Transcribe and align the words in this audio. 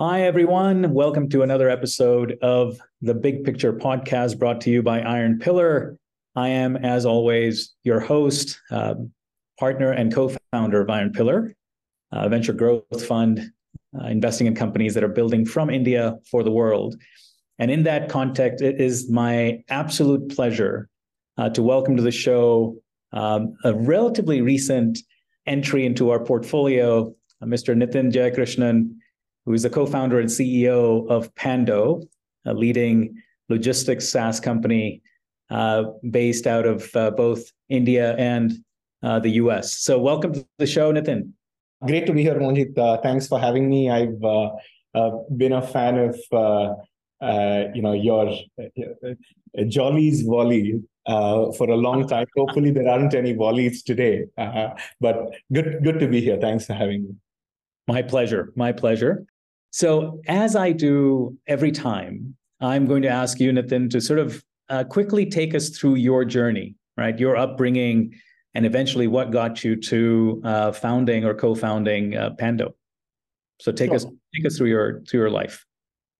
Hi, 0.00 0.22
everyone. 0.22 0.92
Welcome 0.92 1.28
to 1.28 1.42
another 1.42 1.70
episode 1.70 2.36
of 2.42 2.80
the 3.00 3.14
Big 3.14 3.44
Picture 3.44 3.72
podcast 3.72 4.40
brought 4.40 4.60
to 4.62 4.70
you 4.70 4.82
by 4.82 5.00
Iron 5.00 5.38
Pillar. 5.38 5.96
I 6.34 6.48
am, 6.48 6.76
as 6.76 7.06
always, 7.06 7.72
your 7.84 8.00
host, 8.00 8.60
uh, 8.72 8.96
partner, 9.56 9.92
and 9.92 10.12
co 10.12 10.34
founder 10.50 10.80
of 10.80 10.90
Iron 10.90 11.12
Pillar, 11.12 11.54
a 12.10 12.28
venture 12.28 12.52
growth 12.52 13.06
fund 13.06 13.52
uh, 13.96 14.06
investing 14.06 14.48
in 14.48 14.56
companies 14.56 14.94
that 14.94 15.04
are 15.04 15.08
building 15.08 15.46
from 15.46 15.70
India 15.70 16.16
for 16.28 16.42
the 16.42 16.50
world. 16.50 16.96
And 17.60 17.70
in 17.70 17.84
that 17.84 18.08
context, 18.08 18.64
it 18.64 18.80
is 18.80 19.08
my 19.08 19.62
absolute 19.68 20.34
pleasure 20.34 20.88
uh, 21.38 21.50
to 21.50 21.62
welcome 21.62 21.96
to 21.98 22.02
the 22.02 22.10
show 22.10 22.76
um, 23.12 23.54
a 23.62 23.72
relatively 23.72 24.42
recent 24.42 24.98
entry 25.46 25.86
into 25.86 26.10
our 26.10 26.18
portfolio, 26.18 27.14
uh, 27.40 27.46
Mr. 27.46 27.80
Nitin 27.80 28.10
Jayakrishnan 28.10 28.96
who 29.46 29.52
is 29.52 29.62
the 29.62 29.70
co-founder 29.70 30.20
and 30.20 30.28
CEO 30.28 31.08
of 31.08 31.34
Pando, 31.34 32.02
a 32.46 32.54
leading 32.54 33.16
logistics 33.48 34.08
SaaS 34.08 34.40
company 34.40 35.02
uh, 35.50 35.84
based 36.10 36.46
out 36.46 36.66
of 36.66 36.88
uh, 36.96 37.10
both 37.10 37.50
India 37.68 38.14
and 38.16 38.52
uh, 39.02 39.18
the 39.18 39.30
US. 39.32 39.78
So 39.78 39.98
welcome 39.98 40.32
to 40.32 40.46
the 40.58 40.66
show, 40.66 40.92
Nitin. 40.92 41.30
Great 41.86 42.06
to 42.06 42.12
be 42.12 42.22
here, 42.22 42.34
Mohanjit. 42.34 42.78
Uh, 42.78 42.96
thanks 43.02 43.26
for 43.28 43.38
having 43.38 43.68
me. 43.68 43.90
I've 43.90 44.22
uh, 44.24 44.50
uh, 44.94 45.10
been 45.36 45.52
a 45.52 45.62
fan 45.62 45.98
of 45.98 46.16
you 47.74 47.82
know 47.82 47.92
your 47.92 48.32
Jolly's 49.68 50.22
volley 50.22 50.80
for 51.06 51.68
a 51.68 51.76
long 51.76 52.08
time. 52.08 52.26
Hopefully, 52.36 52.70
there 52.70 52.88
aren't 52.88 53.12
any 53.14 53.34
volleys 53.34 53.82
today, 53.82 54.24
but 55.00 55.34
good 55.52 55.80
good 55.82 56.00
to 56.00 56.08
be 56.08 56.22
here. 56.22 56.38
Thanks 56.40 56.64
for 56.64 56.72
having 56.72 57.02
me. 57.04 57.14
My 57.86 58.00
pleasure. 58.00 58.50
My 58.56 58.72
pleasure. 58.72 59.26
So, 59.74 60.20
as 60.28 60.54
I 60.54 60.70
do 60.70 61.36
every 61.48 61.72
time, 61.72 62.36
I'm 62.60 62.86
going 62.86 63.02
to 63.02 63.08
ask 63.08 63.40
you, 63.40 63.50
Nitin, 63.50 63.90
to 63.90 64.00
sort 64.00 64.20
of 64.20 64.44
uh, 64.68 64.84
quickly 64.84 65.26
take 65.26 65.52
us 65.52 65.70
through 65.70 65.96
your 65.96 66.24
journey, 66.24 66.76
right? 66.96 67.18
Your 67.18 67.36
upbringing, 67.36 68.14
and 68.54 68.64
eventually 68.66 69.08
what 69.08 69.32
got 69.32 69.64
you 69.64 69.74
to 69.74 70.40
uh, 70.44 70.70
founding 70.70 71.24
or 71.24 71.34
co-founding 71.34 72.16
uh, 72.16 72.30
Pando. 72.38 72.76
So, 73.60 73.72
take 73.72 73.88
sure. 73.88 73.96
us 73.96 74.04
take 74.36 74.46
us 74.46 74.56
through 74.56 74.68
your 74.68 75.02
through 75.08 75.18
your 75.18 75.30
life. 75.30 75.66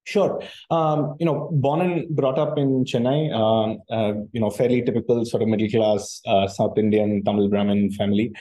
Sure. 0.03 0.43
Um, 0.73 1.15
you 1.21 1.27
know, 1.27 1.49
born 1.53 1.81
and 1.81 2.09
brought 2.09 2.41
up 2.41 2.59
in 2.59 2.85
Chennai, 2.85 3.33
um, 3.33 3.79
uh, 3.89 4.15
you 4.33 4.41
know, 4.41 4.51
fairly 4.51 4.83
typical 4.83 5.25
sort 5.25 5.45
of 5.45 5.49
middle 5.49 5.71
class 5.71 6.21
uh, 6.27 6.49
South 6.49 6.77
Indian 6.77 7.23
Tamil 7.23 7.49
Brahmin 7.49 7.93
family. 7.93 8.33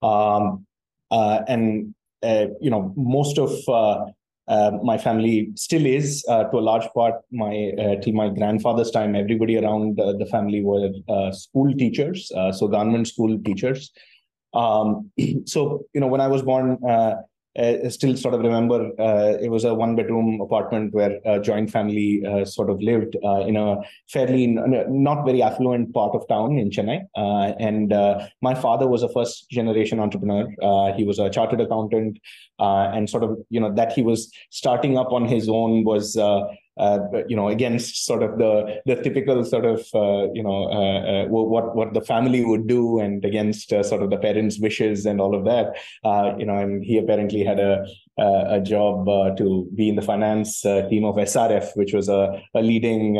Um, 0.00 0.66
uh, 1.10 1.42
and, 1.46 1.94
uh, 2.22 2.46
you 2.62 2.70
know, 2.70 2.94
most 2.96 3.38
of 3.38 3.52
uh, 4.52 4.70
my 4.82 4.98
family 4.98 5.50
still 5.54 5.86
is 5.86 6.24
uh, 6.28 6.44
to 6.50 6.58
a 6.58 6.66
large 6.70 6.88
part 6.94 7.14
my 7.30 7.54
uh, 7.82 7.94
till 8.02 8.12
my 8.12 8.28
grandfather's 8.28 8.90
time. 8.90 9.14
Everybody 9.24 9.56
around 9.58 9.98
uh, 9.98 10.12
the 10.22 10.26
family 10.26 10.62
were 10.62 10.90
uh, 11.08 11.30
school 11.32 11.72
teachers 11.82 12.30
uh, 12.36 12.52
so 12.52 12.68
government 12.68 13.08
school 13.08 13.38
teachers. 13.46 13.90
Um, 14.62 15.10
so 15.46 15.60
you 15.94 16.00
know 16.00 16.10
when 16.14 16.20
i 16.20 16.28
was 16.28 16.42
born 16.42 16.66
I 17.58 17.88
still 17.88 18.16
sort 18.16 18.34
of 18.34 18.40
remember 18.40 18.90
uh, 18.98 19.36
it 19.40 19.50
was 19.50 19.64
a 19.64 19.74
one 19.74 19.94
bedroom 19.94 20.40
apartment 20.40 20.94
where 20.94 21.18
a 21.26 21.38
joint 21.38 21.70
family 21.70 22.24
uh, 22.26 22.44
sort 22.46 22.70
of 22.70 22.80
lived 22.80 23.14
in 23.14 23.56
a 23.56 23.76
fairly 24.08 24.46
not 24.46 25.24
very 25.24 25.42
affluent 25.42 25.92
part 25.92 26.14
of 26.14 26.26
town 26.28 26.58
in 26.58 26.70
Chennai. 26.70 27.04
and 27.14 27.90
my 28.40 28.54
father 28.54 28.88
was 28.88 29.02
a 29.02 29.08
first 29.10 29.50
generation 29.50 30.00
entrepreneur. 30.00 30.46
he 30.96 31.04
was 31.04 31.18
a 31.18 31.28
chartered 31.28 31.60
accountant 31.60 32.18
uh, 32.62 32.90
and 32.94 33.10
sort 33.10 33.24
of 33.24 33.36
you 33.50 33.60
know 33.60 33.72
that 33.74 33.92
he 33.92 34.02
was 34.02 34.30
starting 34.50 34.96
up 34.96 35.12
on 35.12 35.26
his 35.26 35.48
own 35.48 35.84
was 35.84 36.16
uh, 36.78 37.00
uh, 37.14 37.22
you 37.28 37.36
know 37.36 37.48
against 37.48 38.06
sort 38.06 38.22
of 38.22 38.38
the 38.38 38.80
the 38.86 38.96
typical 38.96 39.44
sort 39.44 39.66
of 39.66 39.80
uh, 39.94 40.32
you 40.32 40.42
know 40.42 40.64
uh, 40.70 41.24
uh 41.24 41.26
what 41.26 41.76
what 41.76 41.92
the 41.92 42.00
family 42.00 42.44
would 42.44 42.66
do 42.66 42.98
and 42.98 43.24
against 43.26 43.72
uh, 43.74 43.82
sort 43.82 44.02
of 44.02 44.08
the 44.08 44.16
parents 44.16 44.58
wishes 44.58 45.04
and 45.04 45.20
all 45.20 45.34
of 45.34 45.44
that. 45.44 45.76
You 46.38 46.46
know 46.46 46.56
and 46.56 46.82
he 46.82 46.96
apparently 46.96 47.44
had 47.44 47.60
a 47.60 47.84
a 48.18 48.60
job 48.60 49.06
to 49.36 49.68
be 49.74 49.88
in 49.88 49.96
the 49.96 50.02
finance 50.02 50.62
team 50.62 51.04
of 51.04 51.16
SRF 51.16 51.76
which 51.76 51.92
was 51.92 52.08
a, 52.08 52.42
a 52.54 52.62
leading 52.62 53.16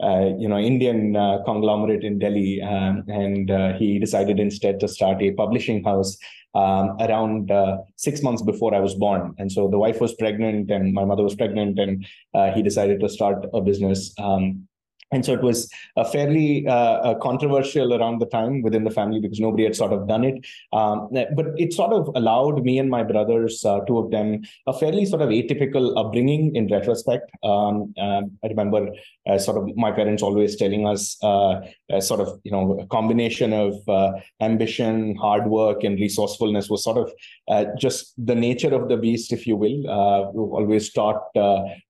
you 0.00 0.48
know 0.48 0.58
Indian 0.58 1.14
conglomerate 1.44 2.04
in 2.04 2.18
Delhi 2.18 2.60
um, 2.62 3.04
and 3.08 3.50
he 3.78 3.98
decided 3.98 4.38
instead 4.38 4.80
to 4.80 4.88
start 4.88 5.22
a 5.22 5.32
publishing 5.32 5.82
house 5.84 6.16
um, 6.56 6.96
around 7.00 7.50
uh, 7.50 7.78
six 7.96 8.22
months 8.22 8.42
before 8.42 8.74
I 8.74 8.80
was 8.80 8.94
born. 8.94 9.34
And 9.38 9.52
so 9.52 9.68
the 9.68 9.78
wife 9.78 10.00
was 10.00 10.14
pregnant 10.14 10.70
and 10.70 10.94
my 10.94 11.04
mother 11.04 11.22
was 11.22 11.34
pregnant, 11.34 11.78
and 11.78 12.06
uh, 12.34 12.50
he 12.52 12.62
decided 12.62 13.00
to 13.00 13.08
start 13.08 13.44
a 13.52 13.60
business. 13.60 14.14
Um, 14.18 14.66
and 15.12 15.24
so 15.24 15.32
it 15.32 15.42
was 15.42 15.70
a 15.96 16.04
fairly 16.04 16.66
uh, 16.66 17.14
controversial 17.22 17.94
around 17.94 18.20
the 18.20 18.26
time 18.26 18.62
within 18.62 18.82
the 18.82 18.90
family 18.90 19.20
because 19.20 19.38
nobody 19.38 19.62
had 19.62 19.76
sort 19.76 19.92
of 19.92 20.08
done 20.08 20.24
it. 20.24 20.44
Um, 20.72 21.08
but 21.12 21.46
it 21.56 21.72
sort 21.72 21.92
of 21.92 22.10
allowed 22.16 22.64
me 22.64 22.78
and 22.78 22.90
my 22.90 23.04
brothers, 23.04 23.64
uh, 23.64 23.80
two 23.80 23.98
of 23.98 24.10
them, 24.10 24.42
a 24.66 24.72
fairly 24.72 25.04
sort 25.04 25.22
of 25.22 25.28
atypical 25.28 25.96
upbringing 25.96 26.56
in 26.56 26.66
retrospect. 26.66 27.30
Um, 27.44 27.94
uh, 27.96 28.22
I 28.44 28.48
remember 28.48 28.88
uh, 29.28 29.38
sort 29.38 29.58
of 29.58 29.76
my 29.76 29.92
parents 29.92 30.24
always 30.24 30.56
telling 30.56 30.88
us 30.88 31.22
uh, 31.22 31.60
sort 32.00 32.20
of, 32.20 32.40
you 32.42 32.50
know, 32.50 32.78
a 32.80 32.86
combination 32.86 33.52
of 33.52 33.74
uh, 33.88 34.12
ambition, 34.40 35.14
hard 35.16 35.46
work, 35.46 35.84
and 35.84 36.00
resourcefulness 36.00 36.68
was 36.68 36.82
sort 36.82 36.98
of 36.98 37.78
just 37.78 38.12
the 38.18 38.34
nature 38.34 38.74
of 38.74 38.88
the 38.88 38.96
beast, 38.96 39.32
if 39.32 39.46
you 39.46 39.56
will. 39.56 39.86
always 39.88 40.92
taught 40.92 41.22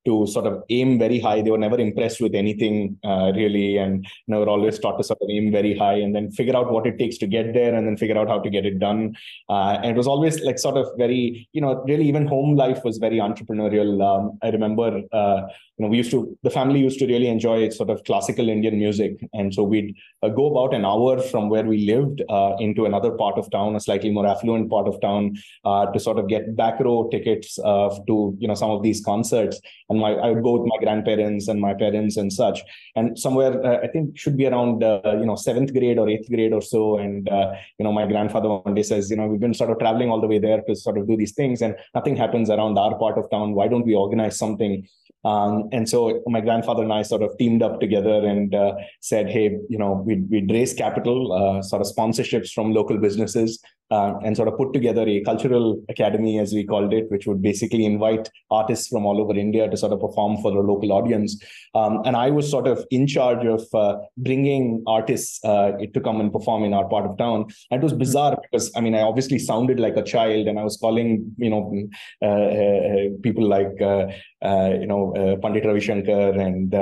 to 0.06 0.26
sort 0.26 0.46
of 0.46 0.62
aim 0.70 0.98
very 0.98 1.20
high. 1.20 1.42
They 1.42 1.50
were 1.50 1.58
never 1.66 1.78
impressed 1.78 2.20
with 2.20 2.34
anything 2.34 2.98
uh, 3.04 3.32
really, 3.34 3.76
and 3.76 4.04
you 4.04 4.28
know, 4.28 4.40
we're 4.40 4.48
always 4.48 4.78
taught 4.78 4.96
to 4.98 5.04
sort 5.04 5.18
of 5.20 5.28
aim 5.30 5.52
very 5.52 5.76
high 5.76 5.98
and 6.04 6.14
then 6.14 6.30
figure 6.30 6.56
out 6.56 6.72
what 6.72 6.86
it 6.86 6.98
takes 6.98 7.18
to 7.18 7.26
get 7.26 7.52
there, 7.52 7.74
and 7.74 7.86
then 7.86 7.96
figure 7.96 8.16
out 8.16 8.28
how 8.28 8.38
to 8.38 8.50
get 8.50 8.64
it 8.64 8.78
done. 8.78 9.14
Uh, 9.50 9.78
and 9.82 9.86
it 9.86 9.96
was 9.96 10.06
always 10.06 10.40
like 10.40 10.58
sort 10.58 10.76
of 10.76 10.86
very, 10.96 11.48
you 11.52 11.60
know, 11.60 11.84
really 11.86 12.06
even 12.08 12.26
home 12.26 12.56
life 12.56 12.82
was 12.84 12.98
very 12.98 13.18
entrepreneurial. 13.18 14.02
Um, 14.10 14.38
I 14.42 14.50
remember, 14.50 15.02
uh, 15.12 15.42
you 15.76 15.84
know, 15.84 15.88
we 15.88 15.98
used 15.98 16.10
to 16.12 16.38
the 16.42 16.50
family 16.50 16.80
used 16.80 16.98
to 17.00 17.06
really 17.06 17.28
enjoy 17.28 17.68
sort 17.68 17.90
of 17.90 18.02
classical 18.04 18.48
Indian 18.48 18.78
music, 18.78 19.18
and 19.34 19.52
so 19.52 19.62
we'd 19.62 19.94
uh, 20.22 20.28
go 20.28 20.46
about 20.50 20.74
an 20.74 20.84
hour 20.84 21.20
from 21.20 21.50
where 21.50 21.64
we 21.64 21.86
lived 21.86 22.22
uh, 22.28 22.54
into 22.60 22.86
another 22.86 23.10
part 23.10 23.36
of 23.36 23.50
town, 23.50 23.76
a 23.76 23.80
slightly 23.80 24.10
more 24.10 24.26
affluent 24.26 24.70
part 24.70 24.88
of 24.88 25.00
town, 25.00 25.36
uh, 25.64 25.86
to 25.86 26.00
sort 26.00 26.18
of 26.18 26.28
get 26.28 26.56
back 26.56 26.80
row 26.80 27.08
tickets 27.10 27.56
to 27.56 28.36
you 28.38 28.48
know 28.48 28.54
some 28.54 28.70
of 28.70 28.82
these 28.82 29.04
concerts. 29.04 29.60
And 29.88 29.95
my 29.96 30.12
I 30.12 30.30
would 30.30 30.42
go 30.42 30.52
with 30.58 30.68
my 30.68 30.78
grandparents 30.78 31.48
and 31.48 31.60
my 31.60 31.74
parents 31.74 32.16
and 32.16 32.32
such 32.32 32.62
and 32.94 33.18
somewhere 33.18 33.64
uh, 33.64 33.80
I 33.82 33.88
think 33.88 34.18
should 34.18 34.36
be 34.36 34.46
around 34.46 34.82
uh, 34.82 35.00
you 35.04 35.26
know 35.26 35.36
seventh 35.36 35.72
grade 35.72 35.98
or 35.98 36.08
eighth 36.08 36.28
grade 36.28 36.52
or 36.52 36.62
so. 36.62 36.98
And 36.98 37.28
uh, 37.28 37.52
you 37.78 37.84
know, 37.84 37.92
my 37.92 38.06
grandfather 38.06 38.48
one 38.48 38.74
day 38.74 38.82
says, 38.82 39.10
you 39.10 39.16
know, 39.16 39.26
we've 39.26 39.40
been 39.40 39.54
sort 39.54 39.70
of 39.70 39.78
traveling 39.78 40.10
all 40.10 40.20
the 40.20 40.26
way 40.26 40.38
there 40.38 40.62
to 40.62 40.74
sort 40.74 40.98
of 40.98 41.06
do 41.06 41.16
these 41.16 41.32
things, 41.32 41.62
and 41.62 41.76
nothing 41.94 42.16
happens 42.16 42.50
around 42.50 42.78
our 42.78 42.98
part 42.98 43.18
of 43.18 43.30
town. 43.30 43.54
Why 43.54 43.68
don't 43.68 43.86
we 43.86 43.94
organize 43.94 44.38
something? 44.38 44.86
Um, 45.24 45.68
and 45.72 45.88
so 45.88 46.22
my 46.28 46.40
grandfather 46.40 46.84
and 46.84 46.92
I 46.92 47.02
sort 47.02 47.22
of 47.22 47.36
teamed 47.36 47.60
up 47.60 47.80
together 47.80 48.24
and 48.24 48.54
uh, 48.54 48.74
said, 49.00 49.28
hey, 49.28 49.58
you 49.68 49.76
know, 49.76 50.04
we'd, 50.06 50.30
we'd 50.30 50.48
raise 50.52 50.72
capital, 50.72 51.32
uh, 51.32 51.62
sort 51.62 51.82
of 51.82 51.88
sponsorships 51.88 52.52
from 52.52 52.72
local 52.72 52.96
businesses, 52.96 53.60
uh, 53.90 54.14
and 54.24 54.36
sort 54.36 54.48
of 54.48 54.56
put 54.56 54.72
together 54.72 55.06
a 55.08 55.20
cultural 55.22 55.80
academy, 55.88 56.38
as 56.38 56.52
we 56.52 56.64
called 56.64 56.92
it, 56.92 57.10
which 57.10 57.26
would 57.26 57.42
basically 57.42 57.84
invite 57.84 58.28
artists 58.50 58.88
from 58.88 59.06
all 59.06 59.20
over 59.20 59.34
India 59.34 59.68
to 59.68 59.76
sort 59.76 59.92
of 59.92 60.00
perform 60.00 60.36
for 60.42 60.50
the 60.52 60.58
local 60.58 60.92
audience. 60.92 61.42
Um, 61.74 62.02
and 62.04 62.16
I 62.16 62.30
was 62.30 62.50
sort 62.50 62.66
of 62.66 62.84
in 62.90 63.06
charge 63.06 63.44
of 63.44 63.62
uh, 63.74 63.98
bringing 64.16 64.82
artists 64.86 65.44
uh, 65.44 65.72
to 65.92 66.00
come 66.00 66.20
and 66.20 66.32
perform 66.32 66.64
in 66.64 66.72
our 66.72 66.88
part 66.88 67.06
of 67.08 67.18
town. 67.18 67.46
And 67.70 67.82
it 67.82 67.84
was 67.84 67.92
bizarre 67.92 68.38
because, 68.42 68.70
I 68.76 68.80
mean, 68.80 68.94
I 68.94 69.02
obviously 69.02 69.38
sounded 69.38 69.78
like 69.78 69.96
a 69.96 70.02
child 70.02 70.48
and 70.48 70.58
I 70.58 70.64
was 70.64 70.76
calling, 70.76 71.34
you 71.36 71.50
know, 71.50 71.88
uh, 72.22 72.26
uh, 72.26 73.04
people 73.22 73.46
like, 73.46 73.72
you 73.80 74.86
know, 74.86 75.38
Pandit 75.42 75.64
Ravi 75.64 75.80
Shankar 75.80 76.32
and 76.32 76.74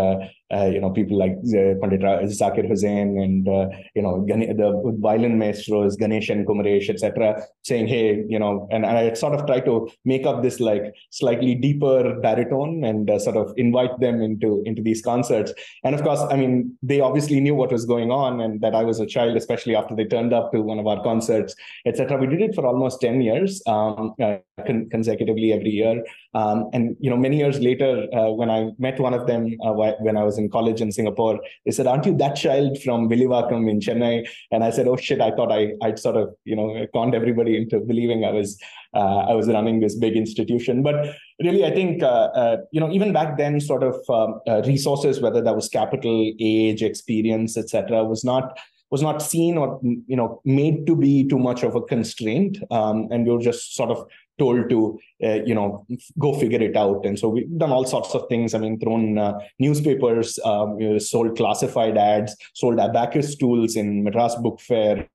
uh, 0.55 0.67
you 0.67 0.81
know, 0.81 0.91
people 0.91 1.19
like 1.19 1.33
uh, 1.33 1.75
Pandit 1.81 2.03
Zakir 2.31 2.69
Hussain 2.69 3.19
and, 3.19 3.49
uh, 3.49 3.67
you 3.95 4.03
know, 4.03 4.25
the 4.27 4.97
violin 5.01 5.39
maestros, 5.39 5.97
Ganesh 5.97 6.29
and 6.29 6.47
Kumaresh, 6.47 6.89
etc., 6.95 7.43
saying, 7.63 7.87
hey, 7.87 8.25
you 8.29 8.39
know, 8.39 8.69
and, 8.71 8.85
and, 8.85 8.97
I 8.97 9.13
sort 9.15 9.35
of 9.35 9.47
try 9.47 9.61
to 9.61 9.91
make 10.05 10.27
up 10.27 10.43
this 10.43 10.61
like 10.61 10.95
slightly 11.11 11.55
deeper 11.55 12.19
baritone 12.21 12.85
and 12.85 13.11
uh, 13.11 13.19
sort 13.19 13.37
of 13.37 13.53
invite 13.57 13.99
them 14.01 14.23
into, 14.23 14.63
into 14.65 14.83
these 14.83 15.03
concerts. 15.03 15.53
And 15.83 15.95
of 15.95 16.03
course, 16.03 16.21
I 16.31 16.37
mean, 16.37 16.77
they 16.83 17.01
obviously 17.01 17.41
knew 17.41 17.55
what 17.55 17.73
was 17.73 17.85
going 17.85 18.11
on 18.11 18.41
and 18.41 18.61
that 18.61 18.75
I 18.75 18.85
was 18.85 19.01
a 19.01 19.07
child, 19.07 19.37
especially 19.37 19.75
after 19.75 19.97
they 19.97 20.05
turned 20.05 20.33
up 20.33 20.53
to 20.53 20.63
one 20.63 20.79
of 20.79 20.87
our 20.87 21.03
concerts, 21.03 21.55
etc. 21.87 22.19
We 22.19 22.27
did 22.27 22.43
it 22.43 22.55
for 22.55 22.67
almost 22.67 23.01
10 23.01 23.21
years. 23.21 23.63
Um, 23.67 24.15
uh, 24.23 24.37
con- 24.67 24.89
consecutively 24.91 25.53
every 25.53 25.71
year. 25.71 26.05
Um, 26.35 26.71
and 26.73 26.97
you 27.01 27.11
know, 27.11 27.17
many 27.17 27.39
years 27.39 27.61
later, 27.61 28.07
uh, 28.13 28.31
when 28.31 28.51
I 28.51 28.71
met 28.79 29.01
one 29.01 29.15
of 29.15 29.27
them 29.27 29.57
uh, 29.65 29.73
when 29.73 30.17
I 30.17 30.23
was 30.23 30.39
in 30.39 30.51
college 30.51 30.81
in 30.81 30.93
Singapore, 30.93 31.41
they 31.65 31.73
said, 31.73 31.87
"Aren't 31.87 32.07
you 32.07 32.17
that 32.19 32.37
child 32.37 32.79
from 32.83 33.09
Villivakkam 33.09 33.69
in 33.69 33.81
Chennai?" 33.81 34.27
And 34.51 34.65
I 34.65 34.71
said, 34.71 34.87
"Oh 34.87 34.97
shit! 34.97 35.21
I 35.21 35.31
thought 35.31 35.53
I 35.53 35.73
I'd 35.83 35.99
sort 35.99 36.17
of 36.17 36.35
you 36.45 36.57
know 36.57 36.87
conned 36.93 37.15
everybody 37.15 37.57
into 37.57 37.81
believing 37.81 38.25
I 38.25 38.31
was 38.33 38.59
uh, 38.95 39.25
I 39.31 39.35
was 39.35 39.49
running 39.49 39.81
this 39.81 39.97
big 39.97 40.17
institution." 40.17 40.83
But 40.83 41.15
really, 41.43 41.65
I 41.65 41.73
think 41.73 42.03
uh, 42.03 42.29
uh, 42.35 42.57
you 42.73 42.81
know 42.81 42.91
even 42.91 43.13
back 43.13 43.37
then, 43.37 43.61
sort 43.61 43.83
of 43.83 43.97
um, 44.09 44.41
uh, 44.47 44.63
resources, 44.67 45.21
whether 45.21 45.43
that 45.43 45.55
was 45.55 45.69
capital, 45.69 46.33
age, 46.41 46.83
experience, 46.83 47.57
etc., 47.57 48.05
was 48.05 48.25
not 48.25 48.59
was 48.91 49.03
not 49.03 49.21
seen 49.21 49.59
or 49.59 49.81
you 49.83 50.17
know 50.17 50.41
made 50.45 50.87
to 50.87 50.95
be 50.95 51.27
too 51.27 51.39
much 51.39 51.65
of 51.65 51.75
a 51.75 51.81
constraint 51.83 52.59
um, 52.71 53.09
and 53.11 53.27
were 53.27 53.41
just 53.41 53.75
sort 53.75 53.91
of 53.91 54.07
told 54.39 54.69
to 54.71 54.99
uh, 55.23 55.43
you 55.45 55.55
know 55.55 55.87
go 56.19 56.39
figure 56.39 56.63
it 56.63 56.77
out. 56.77 57.05
And 57.07 57.19
so 57.19 57.29
we've 57.29 57.59
done 57.59 57.71
all 57.71 57.87
sorts 57.87 58.15
of 58.15 58.29
things. 58.29 58.55
I 58.55 58.59
mean 58.59 58.79
thrown 58.79 59.19
uh, 59.19 59.39
newspapers 59.59 60.39
um, 60.45 60.79
sold 61.01 61.37
classified 61.37 61.97
ads 61.97 62.37
sold 62.55 62.79
abacus 62.79 63.37
tools 63.37 63.77
in 63.77 64.05
madras 64.05 64.35
book 64.37 64.61
fair 64.61 65.09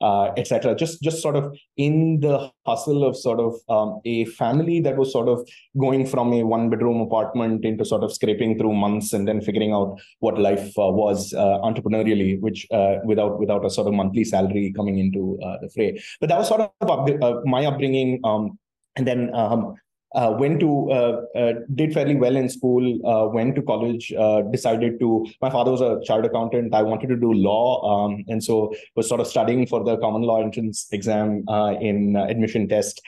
uh, 0.00 0.32
etc. 0.36 0.74
Just 0.74 1.02
just 1.02 1.22
sort 1.22 1.36
of 1.36 1.56
in 1.76 2.20
the 2.20 2.50
hustle 2.66 3.04
of 3.04 3.16
sort 3.16 3.40
of 3.40 3.54
um, 3.68 4.00
a 4.04 4.24
family 4.26 4.80
that 4.80 4.96
was 4.96 5.12
sort 5.12 5.28
of 5.28 5.48
going 5.78 6.06
from 6.06 6.32
a 6.32 6.42
one 6.42 6.70
bedroom 6.70 7.00
apartment 7.00 7.64
into 7.64 7.84
sort 7.84 8.02
of 8.02 8.12
scraping 8.12 8.58
through 8.58 8.74
months 8.74 9.12
and 9.12 9.26
then 9.26 9.40
figuring 9.40 9.72
out 9.72 9.98
what 10.20 10.38
life 10.38 10.68
uh, 10.78 10.90
was 10.90 11.32
uh, 11.34 11.58
entrepreneurially, 11.62 12.40
which 12.40 12.66
uh, 12.70 12.96
without 13.04 13.38
without 13.38 13.64
a 13.64 13.70
sort 13.70 13.88
of 13.88 13.94
monthly 13.94 14.24
salary 14.24 14.72
coming 14.76 14.98
into 14.98 15.38
uh, 15.42 15.56
the 15.60 15.68
fray. 15.70 16.00
But 16.20 16.28
that 16.28 16.38
was 16.38 16.48
sort 16.48 16.60
of 16.60 17.22
uh, 17.22 17.40
my 17.44 17.64
upbringing. 17.66 18.20
Um, 18.24 18.58
and 18.96 19.06
then 19.06 19.34
um, 19.34 19.74
uh, 20.14 20.34
went 20.38 20.60
to 20.60 20.90
uh, 20.90 21.20
uh, 21.36 21.52
did 21.74 21.92
fairly 21.92 22.14
well 22.14 22.36
in 22.36 22.48
school 22.48 22.84
uh, 23.06 23.26
went 23.28 23.54
to 23.56 23.62
college 23.62 24.12
uh, 24.12 24.42
decided 24.42 24.98
to 25.00 25.26
my 25.42 25.50
father 25.50 25.70
was 25.70 25.80
a 25.80 26.00
chartered 26.04 26.30
accountant. 26.30 26.74
I 26.74 26.82
wanted 26.82 27.08
to 27.08 27.16
do 27.16 27.32
law 27.32 28.06
um, 28.06 28.24
and 28.28 28.42
so 28.42 28.72
was 28.94 29.08
sort 29.08 29.20
of 29.20 29.26
studying 29.26 29.66
for 29.66 29.84
the 29.84 29.96
common 29.98 30.22
law 30.22 30.42
entrance 30.42 30.86
exam 30.92 31.44
uh, 31.48 31.74
in 31.80 32.16
admission 32.16 32.68
test 32.68 33.00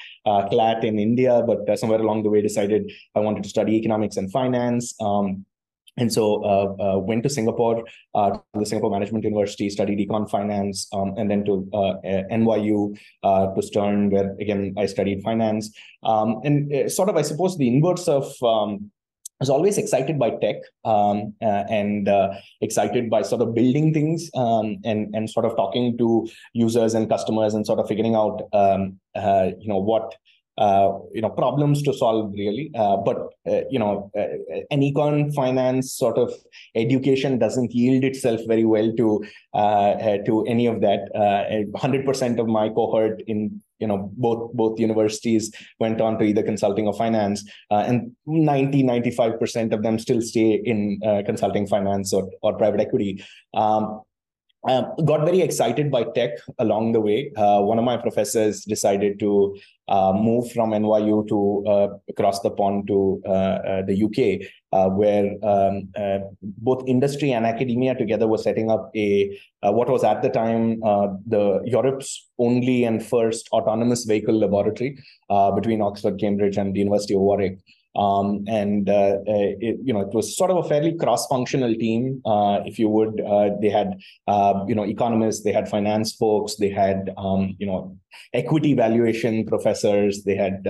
clat 0.51 0.85
in 0.85 0.99
india 0.99 1.43
but 1.47 1.79
somewhere 1.79 2.01
along 2.01 2.23
the 2.23 2.29
way 2.29 2.43
decided 2.43 2.91
i 3.15 3.19
wanted 3.19 3.43
to 3.43 3.49
study 3.49 3.77
economics 3.77 4.19
and 4.19 4.31
finance 4.31 4.95
um, 5.01 5.45
and 5.99 6.13
so 6.13 6.45
uh, 6.45 6.75
uh, 6.83 6.99
went 6.99 7.23
to 7.25 7.29
Singapore, 7.29 7.85
uh, 8.15 8.31
to 8.31 8.43
the 8.55 8.67
Singapore 8.67 8.91
Management 8.91 9.25
University, 9.25 9.69
studied 9.71 9.99
econ 9.99 10.31
finance, 10.31 10.89
um, 10.93 11.15
and 11.17 11.31
then 11.31 11.45
to 11.45 11.69
uh, 11.73 11.95
NYU 12.33 12.99
uh, 13.23 13.55
to 13.55 13.63
Stern, 13.63 14.11
where 14.11 14.35
again 14.41 14.75
I 14.79 14.87
studied 14.87 15.23
finance. 15.23 15.77
Um, 16.03 16.41
and 16.45 16.73
uh, 16.73 16.89
sort 16.89 17.09
of, 17.09 17.17
I 17.17 17.23
suppose, 17.23 17.57
the 17.59 17.69
inverse 17.69 18.09
of 18.09 18.25
um, 18.43 18.91
I 19.41 19.43
was 19.43 19.51
always 19.51 19.79
excited 19.79 20.19
by 20.19 20.31
tech 20.31 20.57
um, 20.85 21.33
uh, 21.41 21.63
and 21.71 22.09
uh, 22.09 22.35
excited 22.61 23.09
by 23.09 23.23
sort 23.23 23.41
of 23.41 23.55
building 23.55 23.95
things 23.95 24.29
um, 24.35 24.79
and 24.85 25.15
and 25.15 25.31
sort 25.31 25.47
of 25.47 25.55
talking 25.55 25.97
to 25.99 26.29
users 26.55 26.95
and 26.95 27.09
customers 27.09 27.55
and 27.55 27.65
sort 27.65 27.79
of 27.79 27.87
figuring 27.87 28.17
out 28.17 28.43
um, 28.53 28.99
uh, 29.15 29.51
you 29.61 29.69
know 29.69 29.79
what 29.79 30.17
uh, 30.59 30.99
you 31.15 31.23
know 31.23 31.31
problems 31.31 31.83
to 31.83 31.93
solve 31.93 32.33
really. 32.33 32.71
Uh, 32.75 32.97
but 32.97 33.19
uh, 33.49 33.63
you 33.71 33.79
know 33.79 34.11
uh, 34.19 34.27
an 34.71 34.81
econ 34.81 35.33
finance 35.33 35.93
sort 35.93 36.19
of 36.19 36.33
education 36.75 37.39
doesn't 37.39 37.73
yield 37.73 38.03
itself 38.03 38.41
very 38.49 38.65
well 38.65 38.93
to 38.97 39.25
uh, 39.55 39.93
uh, 40.09 40.19
to 40.27 40.45
any 40.47 40.67
of 40.67 40.81
that. 40.81 41.09
100% 41.15 42.39
of 42.39 42.47
my 42.49 42.69
cohort 42.69 43.23
in 43.27 43.63
you 43.79 43.87
know 43.87 44.11
both 44.17 44.53
both 44.55 44.81
universities 44.81 45.53
went 45.79 46.01
on 46.01 46.19
to 46.19 46.25
either 46.25 46.43
consulting 46.43 46.89
or 46.89 46.95
finance 46.95 47.45
and 47.71 48.11
90 48.27 48.83
95% 48.83 49.73
of 49.73 49.85
them 49.85 49.99
still 50.01 50.21
stay 50.21 50.61
in 50.65 50.99
consulting 51.25 51.69
finance 51.69 52.13
or, 52.13 52.29
or 52.43 52.59
private 52.59 52.81
equity. 52.81 53.25
Um, 53.55 54.01
um, 54.67 54.93
got 55.05 55.25
very 55.25 55.41
excited 55.41 55.91
by 55.91 56.05
tech 56.15 56.31
along 56.59 56.93
the 56.93 57.01
way. 57.01 57.33
Uh, 57.37 57.61
one 57.61 57.79
of 57.79 57.85
my 57.85 57.97
professors 57.97 58.65
decided 58.65 59.19
to 59.21 59.57
uh, 59.89 60.13
move 60.13 60.51
from 60.53 60.71
NYU 60.71 61.27
to 61.29 61.65
uh, 61.67 61.89
across 62.09 62.41
the 62.41 62.51
pond 62.51 62.87
to 62.89 63.23
uh, 63.25 63.31
uh, 63.31 63.83
the 63.83 64.05
UK, 64.05 64.49
uh, 64.73 64.91
where 64.91 65.33
um, 65.45 65.89
both 66.43 66.83
industry 66.89 67.33
and 67.33 67.47
academia 67.47 67.95
together 67.95 68.27
were 68.27 68.39
setting 68.39 68.71
up 68.71 68.91
a 68.97 69.39
what 69.63 69.89
was 69.89 70.05
at 70.05 70.23
the 70.23 70.29
time 70.29 70.81
the 71.27 71.61
Europe's 71.65 72.29
only 72.39 72.85
and 72.85 73.05
first 73.05 73.49
autonomous 73.53 74.05
vehicle 74.05 74.39
laboratory 74.39 74.99
between 75.55 75.81
Oxford, 75.81 76.19
Cambridge, 76.19 76.57
and 76.57 76.75
the 76.75 76.81
University 76.81 77.15
of 77.15 77.21
Warwick. 77.21 77.59
Um, 77.99 78.45
and 78.47 78.89
uh, 78.89 79.17
uh, 79.27 79.51
it, 79.67 79.79
you 79.83 79.93
know 79.93 80.01
it 80.01 80.15
was 80.15 80.37
sort 80.37 80.53
of 80.53 80.65
a 80.65 80.69
fairly 80.69 80.95
cross-functional 80.97 81.75
team, 81.75 82.23
uh, 82.25 82.61
if 82.65 82.79
you 82.79 82.89
would. 82.89 83.21
Uh, 83.21 83.51
they 83.61 83.71
had 83.71 83.99
uh, 84.29 84.65
you 84.69 84.75
know 84.77 84.85
economists, 84.85 85.43
they 85.43 85.53
had 85.53 85.69
finance 85.69 86.15
folks, 86.15 86.55
they 86.57 86.69
had 86.71 87.11
um, 87.17 87.57
you 87.59 87.67
know 87.67 87.99
equity 88.33 88.75
valuation 88.75 89.45
professors, 89.45 90.23
they 90.23 90.37
had 90.37 90.65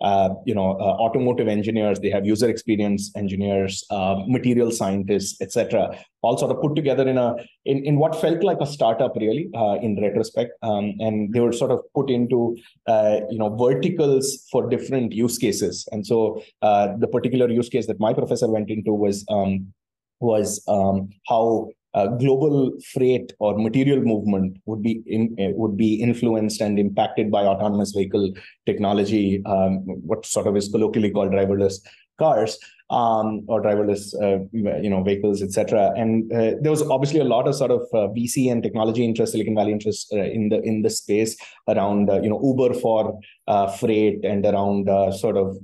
uh, 0.00 0.30
you 0.46 0.54
know 0.54 0.72
automotive 1.04 1.48
engineers, 1.48 2.00
they 2.00 2.10
have 2.10 2.26
user 2.26 2.48
experience 2.48 3.10
engineers, 3.16 3.84
material 4.26 4.70
scientists, 4.70 5.40
etc. 5.40 5.98
All 6.22 6.36
sort 6.36 6.50
of 6.50 6.60
put 6.60 6.74
together 6.74 7.08
in 7.08 7.16
a 7.18 7.36
in, 7.64 7.84
in 7.84 7.98
what 7.98 8.20
felt 8.20 8.42
like 8.42 8.58
a 8.60 8.66
startup, 8.66 9.14
really, 9.16 9.50
in 9.82 10.00
retrospect. 10.00 10.52
Um, 10.62 10.94
and 10.98 11.32
they 11.32 11.40
were 11.40 11.52
sort 11.52 11.70
of 11.70 11.80
put 11.94 12.10
into 12.10 12.56
you 12.88 13.38
know 13.38 13.56
verticals 13.56 14.46
for 14.50 14.68
different 14.68 15.12
use 15.12 15.38
cases, 15.38 15.86
and 15.92 16.06
so 16.06 16.42
uh, 16.62 16.96
the 16.98 17.08
particular 17.08 17.48
use 17.48 17.68
case 17.68 17.86
that 17.86 18.00
my 18.00 18.12
professor 18.12 18.48
went 18.48 18.70
into 18.70 18.92
was 18.92 19.24
um, 19.28 19.72
was 20.20 20.62
um, 20.68 21.10
how 21.26 21.68
uh, 21.98 22.06
global 22.22 22.72
freight 22.92 23.32
or 23.38 23.58
material 23.58 24.00
movement 24.00 24.56
would 24.66 24.82
be 24.82 25.02
in, 25.06 25.22
uh, 25.40 25.52
would 25.54 25.76
be 25.76 25.94
influenced 25.94 26.60
and 26.60 26.78
impacted 26.78 27.30
by 27.30 27.42
autonomous 27.44 27.92
vehicle 27.92 28.32
technology, 28.66 29.42
um, 29.46 29.72
what 30.10 30.24
sort 30.24 30.46
of 30.46 30.56
is 30.56 30.68
colloquially 30.68 31.10
called 31.10 31.32
driverless 31.32 31.76
cars 32.18 32.58
um, 32.90 33.44
or 33.48 33.62
driverless, 33.62 34.14
uh, 34.14 34.44
you 34.52 34.88
know, 34.88 35.02
vehicles, 35.02 35.42
etc. 35.42 35.92
And 35.96 36.32
uh, 36.32 36.52
there 36.60 36.70
was 36.70 36.82
obviously 36.82 37.20
a 37.20 37.24
lot 37.24 37.46
of 37.46 37.54
sort 37.54 37.70
of 37.70 37.82
uh, 37.92 38.08
VC 38.14 38.50
and 38.50 38.62
technology 38.62 39.04
interest, 39.04 39.32
Silicon 39.32 39.54
Valley 39.54 39.72
interest 39.72 40.12
uh, 40.12 40.22
in 40.22 40.48
the 40.48 40.60
in 40.62 40.82
the 40.82 40.90
space 40.90 41.36
around, 41.68 42.08
uh, 42.08 42.20
you 42.22 42.30
know, 42.30 42.40
Uber 42.42 42.74
for 42.74 43.18
uh, 43.46 43.70
freight 43.72 44.24
and 44.24 44.44
around 44.46 44.88
sort 45.14 45.36
of, 45.36 45.56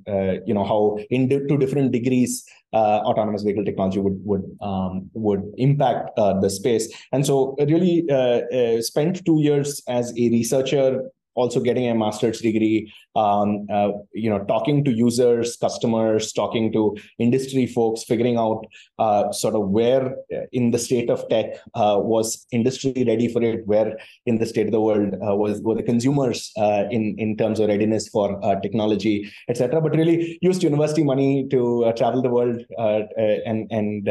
you 0.46 0.54
know, 0.54 0.64
how 0.64 0.98
in 1.10 1.28
to 1.28 1.58
different 1.58 1.92
degrees 1.92 2.44
autonomous 2.74 3.42
vehicle 3.42 3.64
technology 3.64 4.00
would 4.00 4.20
would 4.24 4.44
um, 4.60 5.10
would 5.14 5.42
impact 5.56 6.10
the 6.16 6.48
space. 6.50 6.92
And 7.12 7.24
so, 7.24 7.56
really 7.58 8.04
spent 8.82 9.24
two 9.24 9.40
years 9.40 9.82
as 9.88 10.10
a 10.10 10.28
researcher 10.30 11.10
also 11.34 11.60
getting 11.60 11.88
a 11.88 11.94
master's 11.94 12.40
degree 12.40 12.92
um, 13.16 13.66
uh, 13.72 13.90
you 14.12 14.28
know 14.30 14.44
talking 14.44 14.84
to 14.84 14.92
users 14.92 15.56
customers 15.56 16.32
talking 16.32 16.72
to 16.72 16.96
industry 17.18 17.66
folks 17.66 18.04
figuring 18.04 18.36
out 18.36 18.66
uh, 18.98 19.30
sort 19.32 19.54
of 19.54 19.68
where 19.68 20.16
uh, 20.34 20.46
in 20.52 20.70
the 20.70 20.78
state 20.78 21.10
of 21.10 21.28
tech 21.28 21.54
uh, 21.74 21.98
was 21.98 22.46
industry 22.52 23.04
ready 23.06 23.28
for 23.28 23.42
it 23.42 23.66
where 23.66 23.96
in 24.26 24.38
the 24.38 24.46
state 24.46 24.66
of 24.66 24.72
the 24.72 24.80
world 24.80 25.14
uh, 25.26 25.34
was 25.34 25.60
were 25.62 25.74
the 25.74 25.82
consumers 25.82 26.52
uh, 26.56 26.84
in 26.90 27.14
in 27.18 27.36
terms 27.36 27.60
of 27.60 27.68
readiness 27.68 28.08
for 28.08 28.40
technology 28.62 29.30
etc 29.48 29.80
but 29.80 29.94
really 29.94 30.38
used 30.42 30.62
university 30.62 31.04
money 31.04 31.46
to 31.48 31.92
travel 31.96 32.22
the 32.22 32.30
world 32.30 32.64
and 33.46 33.66
and 33.70 34.08